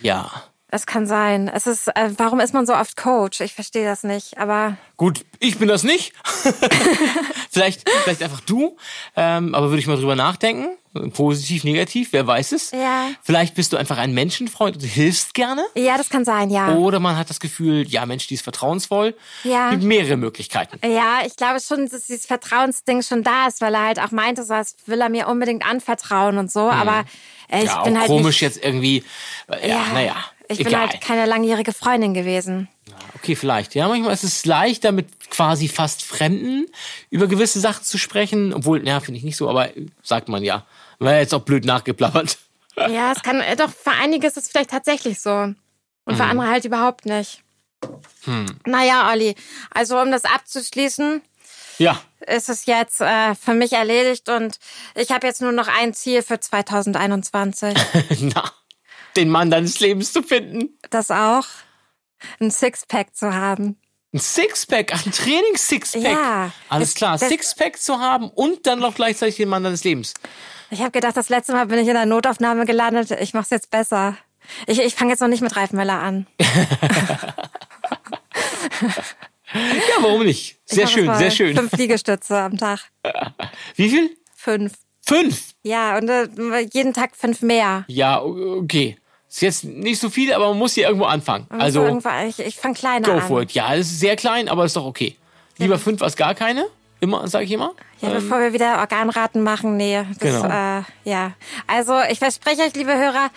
Ja. 0.00 0.44
Es 0.72 0.86
kann 0.86 1.06
sein. 1.06 1.48
Es 1.52 1.66
ist, 1.66 1.88
äh, 1.88 2.10
warum 2.16 2.40
ist 2.40 2.54
man 2.54 2.66
so 2.66 2.74
oft 2.74 2.96
Coach? 2.96 3.40
Ich 3.40 3.54
verstehe 3.54 3.84
das 3.84 4.04
nicht. 4.04 4.38
Aber 4.38 4.76
Gut, 4.96 5.24
ich 5.38 5.58
bin 5.58 5.68
das 5.68 5.82
nicht. 5.82 6.12
vielleicht, 7.50 7.88
vielleicht 8.04 8.22
einfach 8.22 8.40
du. 8.40 8.76
Ähm, 9.16 9.54
aber 9.54 9.68
würde 9.70 9.80
ich 9.80 9.86
mal 9.86 9.96
drüber 9.96 10.16
nachdenken. 10.16 10.76
Positiv, 11.12 11.62
negativ, 11.62 12.08
wer 12.12 12.26
weiß 12.26 12.50
es. 12.52 12.72
Ja. 12.72 13.10
Vielleicht 13.22 13.54
bist 13.54 13.72
du 13.72 13.76
einfach 13.76 13.96
ein 13.98 14.12
Menschenfreund 14.12 14.76
und 14.76 14.82
hilfst 14.82 15.34
gerne. 15.34 15.62
ja, 15.76 15.96
das 15.96 16.08
kann 16.08 16.24
sein, 16.24 16.50
ja. 16.50 16.74
Oder 16.74 16.98
man 16.98 17.16
hat 17.16 17.30
das 17.30 17.38
Gefühl, 17.38 17.86
ja, 17.88 18.06
Mensch, 18.06 18.26
die 18.26 18.34
ist 18.34 18.42
vertrauensvoll. 18.42 19.14
Ja. 19.44 19.70
Gibt 19.70 19.84
mehrere 19.84 20.16
Möglichkeiten. 20.16 20.80
Ja, 20.84 21.20
ich 21.24 21.36
glaube 21.36 21.60
schon, 21.60 21.88
dass 21.88 22.06
dieses 22.06 22.26
Vertrauensding 22.26 23.02
schon 23.02 23.22
da 23.22 23.46
ist, 23.46 23.60
weil 23.60 23.74
er 23.74 23.84
halt 23.86 24.00
auch 24.00 24.10
meinte, 24.10 24.42
so, 24.42 24.54
das 24.54 24.74
will 24.86 25.00
er 25.00 25.08
mir 25.10 25.28
unbedingt 25.28 25.64
anvertrauen 25.64 26.38
und 26.38 26.50
so. 26.50 26.68
Aber 26.68 27.04
äh, 27.48 27.60
ich 27.60 27.66
ja, 27.66 27.82
bin 27.84 27.96
auch 27.96 28.00
halt 28.00 28.08
komisch 28.08 28.42
jetzt 28.42 28.62
irgendwie. 28.62 29.04
äh, 29.48 29.68
Ja, 29.68 29.84
naja. 29.92 30.16
Ich 30.50 30.58
bin 30.58 30.66
egal. 30.68 30.88
halt 30.88 31.00
keine 31.00 31.26
langjährige 31.26 31.72
Freundin 31.72 32.12
gewesen. 32.14 32.68
Okay, 33.14 33.36
vielleicht. 33.36 33.74
Ja, 33.74 33.88
manchmal 33.88 34.12
ist 34.12 34.24
es 34.24 34.44
leichter, 34.46 34.92
mit 34.92 35.30
quasi 35.30 35.68
fast 35.68 36.02
Fremden 36.02 36.66
über 37.10 37.26
gewisse 37.28 37.60
Sachen 37.60 37.84
zu 37.84 37.98
sprechen. 37.98 38.52
Obwohl, 38.52 38.86
ja, 38.86 39.00
finde 39.00 39.18
ich 39.18 39.24
nicht 39.24 39.36
so, 39.36 39.48
aber 39.48 39.68
sagt 40.02 40.28
man 40.28 40.42
ja. 40.42 40.66
War 40.98 41.14
jetzt 41.14 41.32
auch 41.34 41.42
blöd 41.42 41.64
nachgeplappert. 41.64 42.38
Ja, 42.76 43.12
es 43.12 43.22
kann, 43.22 43.40
äh, 43.40 43.56
doch, 43.56 43.68
für 43.68 43.90
einige 43.90 44.26
ist 44.26 44.38
es 44.38 44.48
vielleicht 44.48 44.70
tatsächlich 44.70 45.20
so. 45.20 45.30
Und 45.30 45.56
Hm. 46.06 46.16
für 46.16 46.24
andere 46.24 46.48
halt 46.48 46.64
überhaupt 46.64 47.04
nicht. 47.04 47.42
Naja, 48.64 49.10
Olli, 49.10 49.34
also 49.70 49.98
um 50.00 50.10
das 50.10 50.24
abzuschließen, 50.24 51.20
Ja. 51.78 52.00
ist 52.26 52.48
es 52.48 52.64
jetzt 52.66 53.00
äh, 53.02 53.34
für 53.34 53.52
mich 53.54 53.72
erledigt 53.72 54.28
und 54.30 54.58
ich 54.94 55.10
habe 55.10 55.26
jetzt 55.26 55.42
nur 55.42 55.52
noch 55.52 55.68
ein 55.68 55.92
Ziel 55.92 56.22
für 56.22 56.38
2021. 56.40 57.74
Na, 58.34 58.50
den 59.16 59.28
Mann 59.28 59.50
deines 59.50 59.80
Lebens 59.80 60.12
zu 60.12 60.22
finden. 60.22 60.78
das 60.90 61.10
auch, 61.10 61.46
ein 62.40 62.50
Sixpack 62.50 63.14
zu 63.16 63.32
haben. 63.34 63.76
Ein 64.12 64.18
Sixpack, 64.18 64.92
ein 64.92 65.12
Trainings-Sixpack. 65.12 66.02
Ja. 66.02 66.50
Alles 66.68 66.94
klar, 66.94 67.16
Sixpack 67.16 67.78
zu 67.80 68.00
haben 68.00 68.28
und 68.28 68.66
dann 68.66 68.80
noch 68.80 68.94
gleichzeitig 68.94 69.36
den 69.36 69.48
Mann 69.48 69.62
deines 69.62 69.84
Lebens. 69.84 70.14
Ich 70.70 70.80
habe 70.80 70.90
gedacht, 70.90 71.16
das 71.16 71.28
letzte 71.28 71.52
Mal 71.52 71.66
bin 71.66 71.78
ich 71.78 71.88
in 71.88 71.94
der 71.94 72.06
Notaufnahme 72.06 72.66
gelandet. 72.66 73.10
Ich 73.20 73.34
mach's 73.34 73.50
jetzt 73.50 73.70
besser. 73.70 74.16
Ich, 74.66 74.80
ich 74.80 74.94
fange 74.94 75.12
jetzt 75.12 75.20
noch 75.20 75.28
nicht 75.28 75.42
mit 75.42 75.56
Ralf 75.56 75.72
Möller 75.72 76.00
an. 76.00 76.26
Ja, 79.52 80.02
warum 80.02 80.24
nicht? 80.24 80.58
Ich 80.68 80.74
Sehr 80.74 80.84
mach 80.84 80.92
schön, 80.92 81.14
sehr 81.16 81.30
schön. 81.32 81.56
Fünf 81.56 81.72
Liegestütze 81.72 82.38
am 82.38 82.56
Tag. 82.56 82.90
Wie 83.74 83.90
viel? 83.90 84.16
Fünf. 84.36 84.74
Fünf. 85.14 85.54
Ja, 85.62 85.98
und 85.98 86.08
äh, 86.08 86.28
jeden 86.72 86.92
Tag 86.94 87.10
fünf 87.16 87.42
mehr. 87.42 87.84
Ja, 87.88 88.22
okay. 88.22 88.96
Ist 89.28 89.42
jetzt 89.42 89.64
nicht 89.64 90.00
so 90.00 90.08
viel, 90.10 90.32
aber 90.32 90.48
man 90.48 90.58
muss 90.58 90.74
hier 90.74 90.86
irgendwo 90.86 91.06
anfangen. 91.06 91.46
Man 91.50 91.60
Also, 91.60 91.82
irgendwann- 91.84 92.28
ich, 92.28 92.38
ich 92.40 92.56
fange 92.56 92.74
kleiner 92.74 93.06
go 93.06 93.12
an. 93.14 93.22
for 93.22 93.42
it. 93.42 93.52
Ja, 93.52 93.74
es 93.74 93.90
ist 93.90 94.00
sehr 94.00 94.16
klein, 94.16 94.48
aber 94.48 94.64
ist 94.64 94.74
doch 94.76 94.84
okay. 94.84 95.16
Lieber 95.58 95.78
fünf 95.78 96.00
als 96.02 96.16
gar 96.16 96.34
keine. 96.34 96.66
Immer, 97.00 97.26
sage 97.28 97.44
ich 97.44 97.52
immer. 97.52 97.72
Ja, 98.00 98.10
bevor 98.10 98.40
wir 98.40 98.52
wieder 98.52 98.78
Organraten 98.78 99.42
machen, 99.42 99.76
nee. 99.76 100.02
Das, 100.18 100.42
Genau. 100.42 100.46
äh, 100.46 100.82
ja. 101.04 101.32
Also, 101.66 101.98
ich 102.10 102.18
verspreche 102.18 102.62
euch, 102.62 102.74
liebe 102.74 102.92
Hörer, 102.94 103.30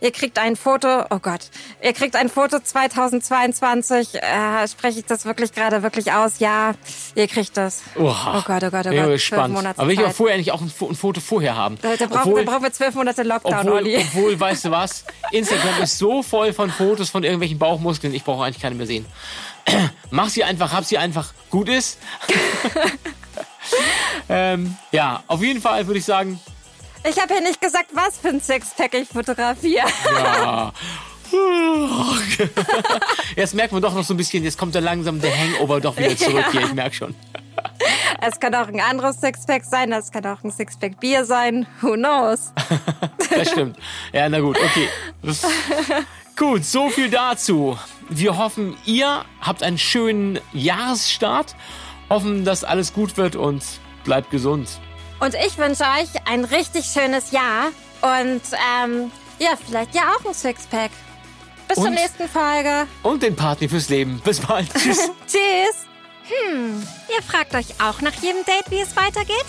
ihr 0.00 0.10
kriegt 0.10 0.38
ein 0.38 0.56
Foto, 0.56 1.04
oh 1.10 1.18
Gott, 1.18 1.50
ihr 1.82 1.92
kriegt 1.92 2.16
ein 2.16 2.28
Foto 2.28 2.58
2022, 2.58 4.14
äh, 4.14 4.68
spreche 4.68 5.00
ich 5.00 5.06
das 5.06 5.24
wirklich 5.24 5.52
gerade 5.52 5.82
wirklich 5.82 6.12
aus? 6.12 6.38
Ja, 6.38 6.74
ihr 7.14 7.28
kriegt 7.28 7.56
das. 7.56 7.82
Oha. 7.96 8.38
Oh 8.38 8.42
Gott, 8.46 8.64
oh 8.64 8.70
Gott, 8.70 8.86
oh 8.86 8.90
Gott. 8.90 9.10
gespannt. 9.10 9.44
Zwölf 9.44 9.52
Monate 9.52 9.78
Aber 9.78 9.88
will 9.88 9.94
ich 9.94 10.04
Zeit. 10.04 10.14
vorher 10.14 10.38
nicht 10.38 10.52
auch 10.52 10.60
ein, 10.60 10.72
ein 10.80 10.94
Foto 10.94 11.20
vorher 11.20 11.56
haben? 11.56 11.78
Da, 11.82 11.96
da, 11.96 12.06
brauchen, 12.06 12.20
obwohl, 12.20 12.44
da 12.44 12.50
brauchen 12.50 12.62
wir 12.64 12.72
zwölf 12.72 12.94
Monate 12.94 13.22
Lockdown, 13.22 13.54
obwohl, 13.54 13.72
Olli. 13.72 13.96
obwohl, 13.98 14.38
weißt 14.38 14.66
du 14.66 14.70
was? 14.70 15.04
Instagram 15.32 15.82
ist 15.82 15.98
so 15.98 16.22
voll 16.22 16.52
von 16.52 16.70
Fotos 16.70 17.10
von 17.10 17.22
irgendwelchen 17.22 17.58
Bauchmuskeln, 17.58 18.14
ich 18.14 18.24
brauche 18.24 18.44
eigentlich 18.44 18.62
keine 18.62 18.74
mehr 18.74 18.86
sehen. 18.86 19.06
Mach 20.10 20.28
sie 20.28 20.44
einfach, 20.44 20.72
hab 20.72 20.84
sie 20.84 20.98
einfach, 20.98 21.32
gut 21.50 21.68
ist. 21.68 21.98
ähm, 24.28 24.76
ja, 24.92 25.22
auf 25.26 25.42
jeden 25.42 25.60
Fall 25.60 25.86
würde 25.86 25.98
ich 25.98 26.04
sagen, 26.04 26.40
Ich 27.08 27.20
habe 27.20 27.34
ja 27.34 27.40
nicht 27.40 27.60
gesagt, 27.60 27.90
was 27.92 28.18
für 28.18 28.28
ein 28.28 28.40
Sixpack 28.40 28.94
ich 28.94 29.08
fotografiere. 29.08 29.86
ja. 30.06 30.72
Jetzt 33.36 33.54
merkt 33.54 33.72
man 33.72 33.82
doch 33.82 33.94
noch 33.94 34.04
so 34.04 34.14
ein 34.14 34.16
bisschen, 34.16 34.42
jetzt 34.42 34.58
kommt 34.58 34.74
da 34.74 34.80
langsam 34.80 35.20
der 35.20 35.36
Hangover 35.36 35.80
doch 35.80 35.96
wieder 35.96 36.16
zurück 36.16 36.46
hier, 36.50 36.62
ich 36.62 36.74
merke 36.74 36.96
schon. 36.96 37.14
Es 38.20 38.40
kann 38.40 38.54
auch 38.54 38.68
ein 38.68 38.80
anderes 38.80 39.20
Sixpack 39.20 39.64
sein, 39.64 39.92
es 39.92 40.10
kann 40.10 40.26
auch 40.26 40.42
ein 40.42 40.50
Sixpack 40.50 40.98
Bier 41.00 41.24
sein. 41.24 41.66
Who 41.80 41.94
knows? 41.94 42.52
Das 43.32 43.52
stimmt. 43.52 43.76
Ja, 44.12 44.28
na 44.28 44.40
gut, 44.40 44.58
okay. 44.58 44.88
Gut, 46.36 46.64
so 46.64 46.90
viel 46.90 47.10
dazu. 47.10 47.78
Wir 48.08 48.36
hoffen, 48.36 48.76
ihr 48.84 49.24
habt 49.40 49.62
einen 49.62 49.78
schönen 49.78 50.40
Jahresstart. 50.52 51.54
Hoffen, 52.08 52.44
dass 52.44 52.64
alles 52.64 52.92
gut 52.92 53.16
wird 53.16 53.36
und 53.36 53.62
bleibt 54.02 54.30
gesund. 54.30 54.80
Und 55.20 55.34
ich 55.34 55.58
wünsche 55.58 55.84
euch 55.84 56.08
ein 56.26 56.44
richtig 56.44 56.86
schönes 56.86 57.30
Jahr 57.30 57.68
und 58.00 58.40
ähm, 58.82 59.12
ja, 59.38 59.50
vielleicht 59.64 59.94
ja 59.94 60.02
auch 60.14 60.26
ein 60.26 60.34
Sixpack. 60.34 60.90
Bis 61.68 61.76
zur 61.76 61.86
Und? 61.86 61.94
nächsten 61.94 62.28
Folge. 62.28 62.86
Und 63.02 63.22
den 63.22 63.36
Party 63.36 63.68
fürs 63.68 63.88
Leben. 63.90 64.20
Bis 64.24 64.40
bald. 64.40 64.72
Tschüss. 64.74 65.10
Tschüss. 65.26 65.86
Hm, 66.24 66.86
ihr 67.14 67.22
fragt 67.22 67.54
euch 67.54 67.80
auch 67.80 68.00
nach 68.00 68.14
jedem 68.14 68.44
Date, 68.44 68.70
wie 68.70 68.80
es 68.80 68.96
weitergeht? 68.96 69.46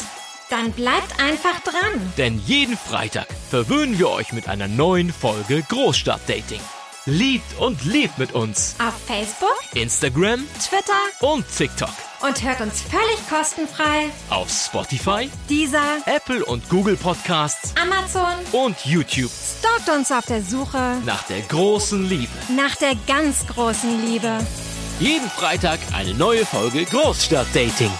Dann 0.49 0.71
bleibt 0.73 1.19
einfach 1.21 1.59
dran. 1.61 2.13
Denn 2.17 2.41
jeden 2.45 2.77
Freitag 2.77 3.27
verwöhnen 3.49 3.97
wir 3.97 4.09
euch 4.09 4.33
mit 4.33 4.49
einer 4.49 4.67
neuen 4.67 5.13
Folge 5.13 5.63
Großstadtdating. 5.69 6.59
Liebt 7.05 7.57
und 7.59 7.83
lebt 7.85 8.17
mit 8.17 8.33
uns. 8.33 8.75
Auf 8.79 8.93
Facebook, 9.07 9.57
Instagram 9.73 10.45
Twitter 10.59 10.99
und 11.21 11.45
TikTok. 11.55 12.10
Und 12.21 12.43
hört 12.43 12.61
uns 12.61 12.81
völlig 12.81 13.29
kostenfrei. 13.29 14.09
Auf 14.29 14.49
Spotify, 14.49 15.29
Dieser 15.49 15.97
Apple 16.05 16.43
und 16.45 16.67
Google 16.69 16.95
Podcasts 16.97 17.73
Amazon 17.81 18.33
und 18.51 18.77
YouTube. 18.85 19.31
stalkt 19.59 19.89
uns 19.89 20.11
auf 20.11 20.25
der 20.25 20.41
Suche 20.43 20.97
Nach 21.05 21.23
der 21.23 21.41
großen 21.41 22.07
Liebe. 22.07 22.31
nach 22.55 22.75
der 22.75 22.93
ganz 23.07 23.45
großen 23.47 24.05
Liebe. 24.05 24.39
Jeden 24.99 25.29
Freitag 25.31 25.79
eine 25.93 26.13
neue 26.13 26.45
Folge 26.45 26.85
Großstadtdating. 26.85 27.91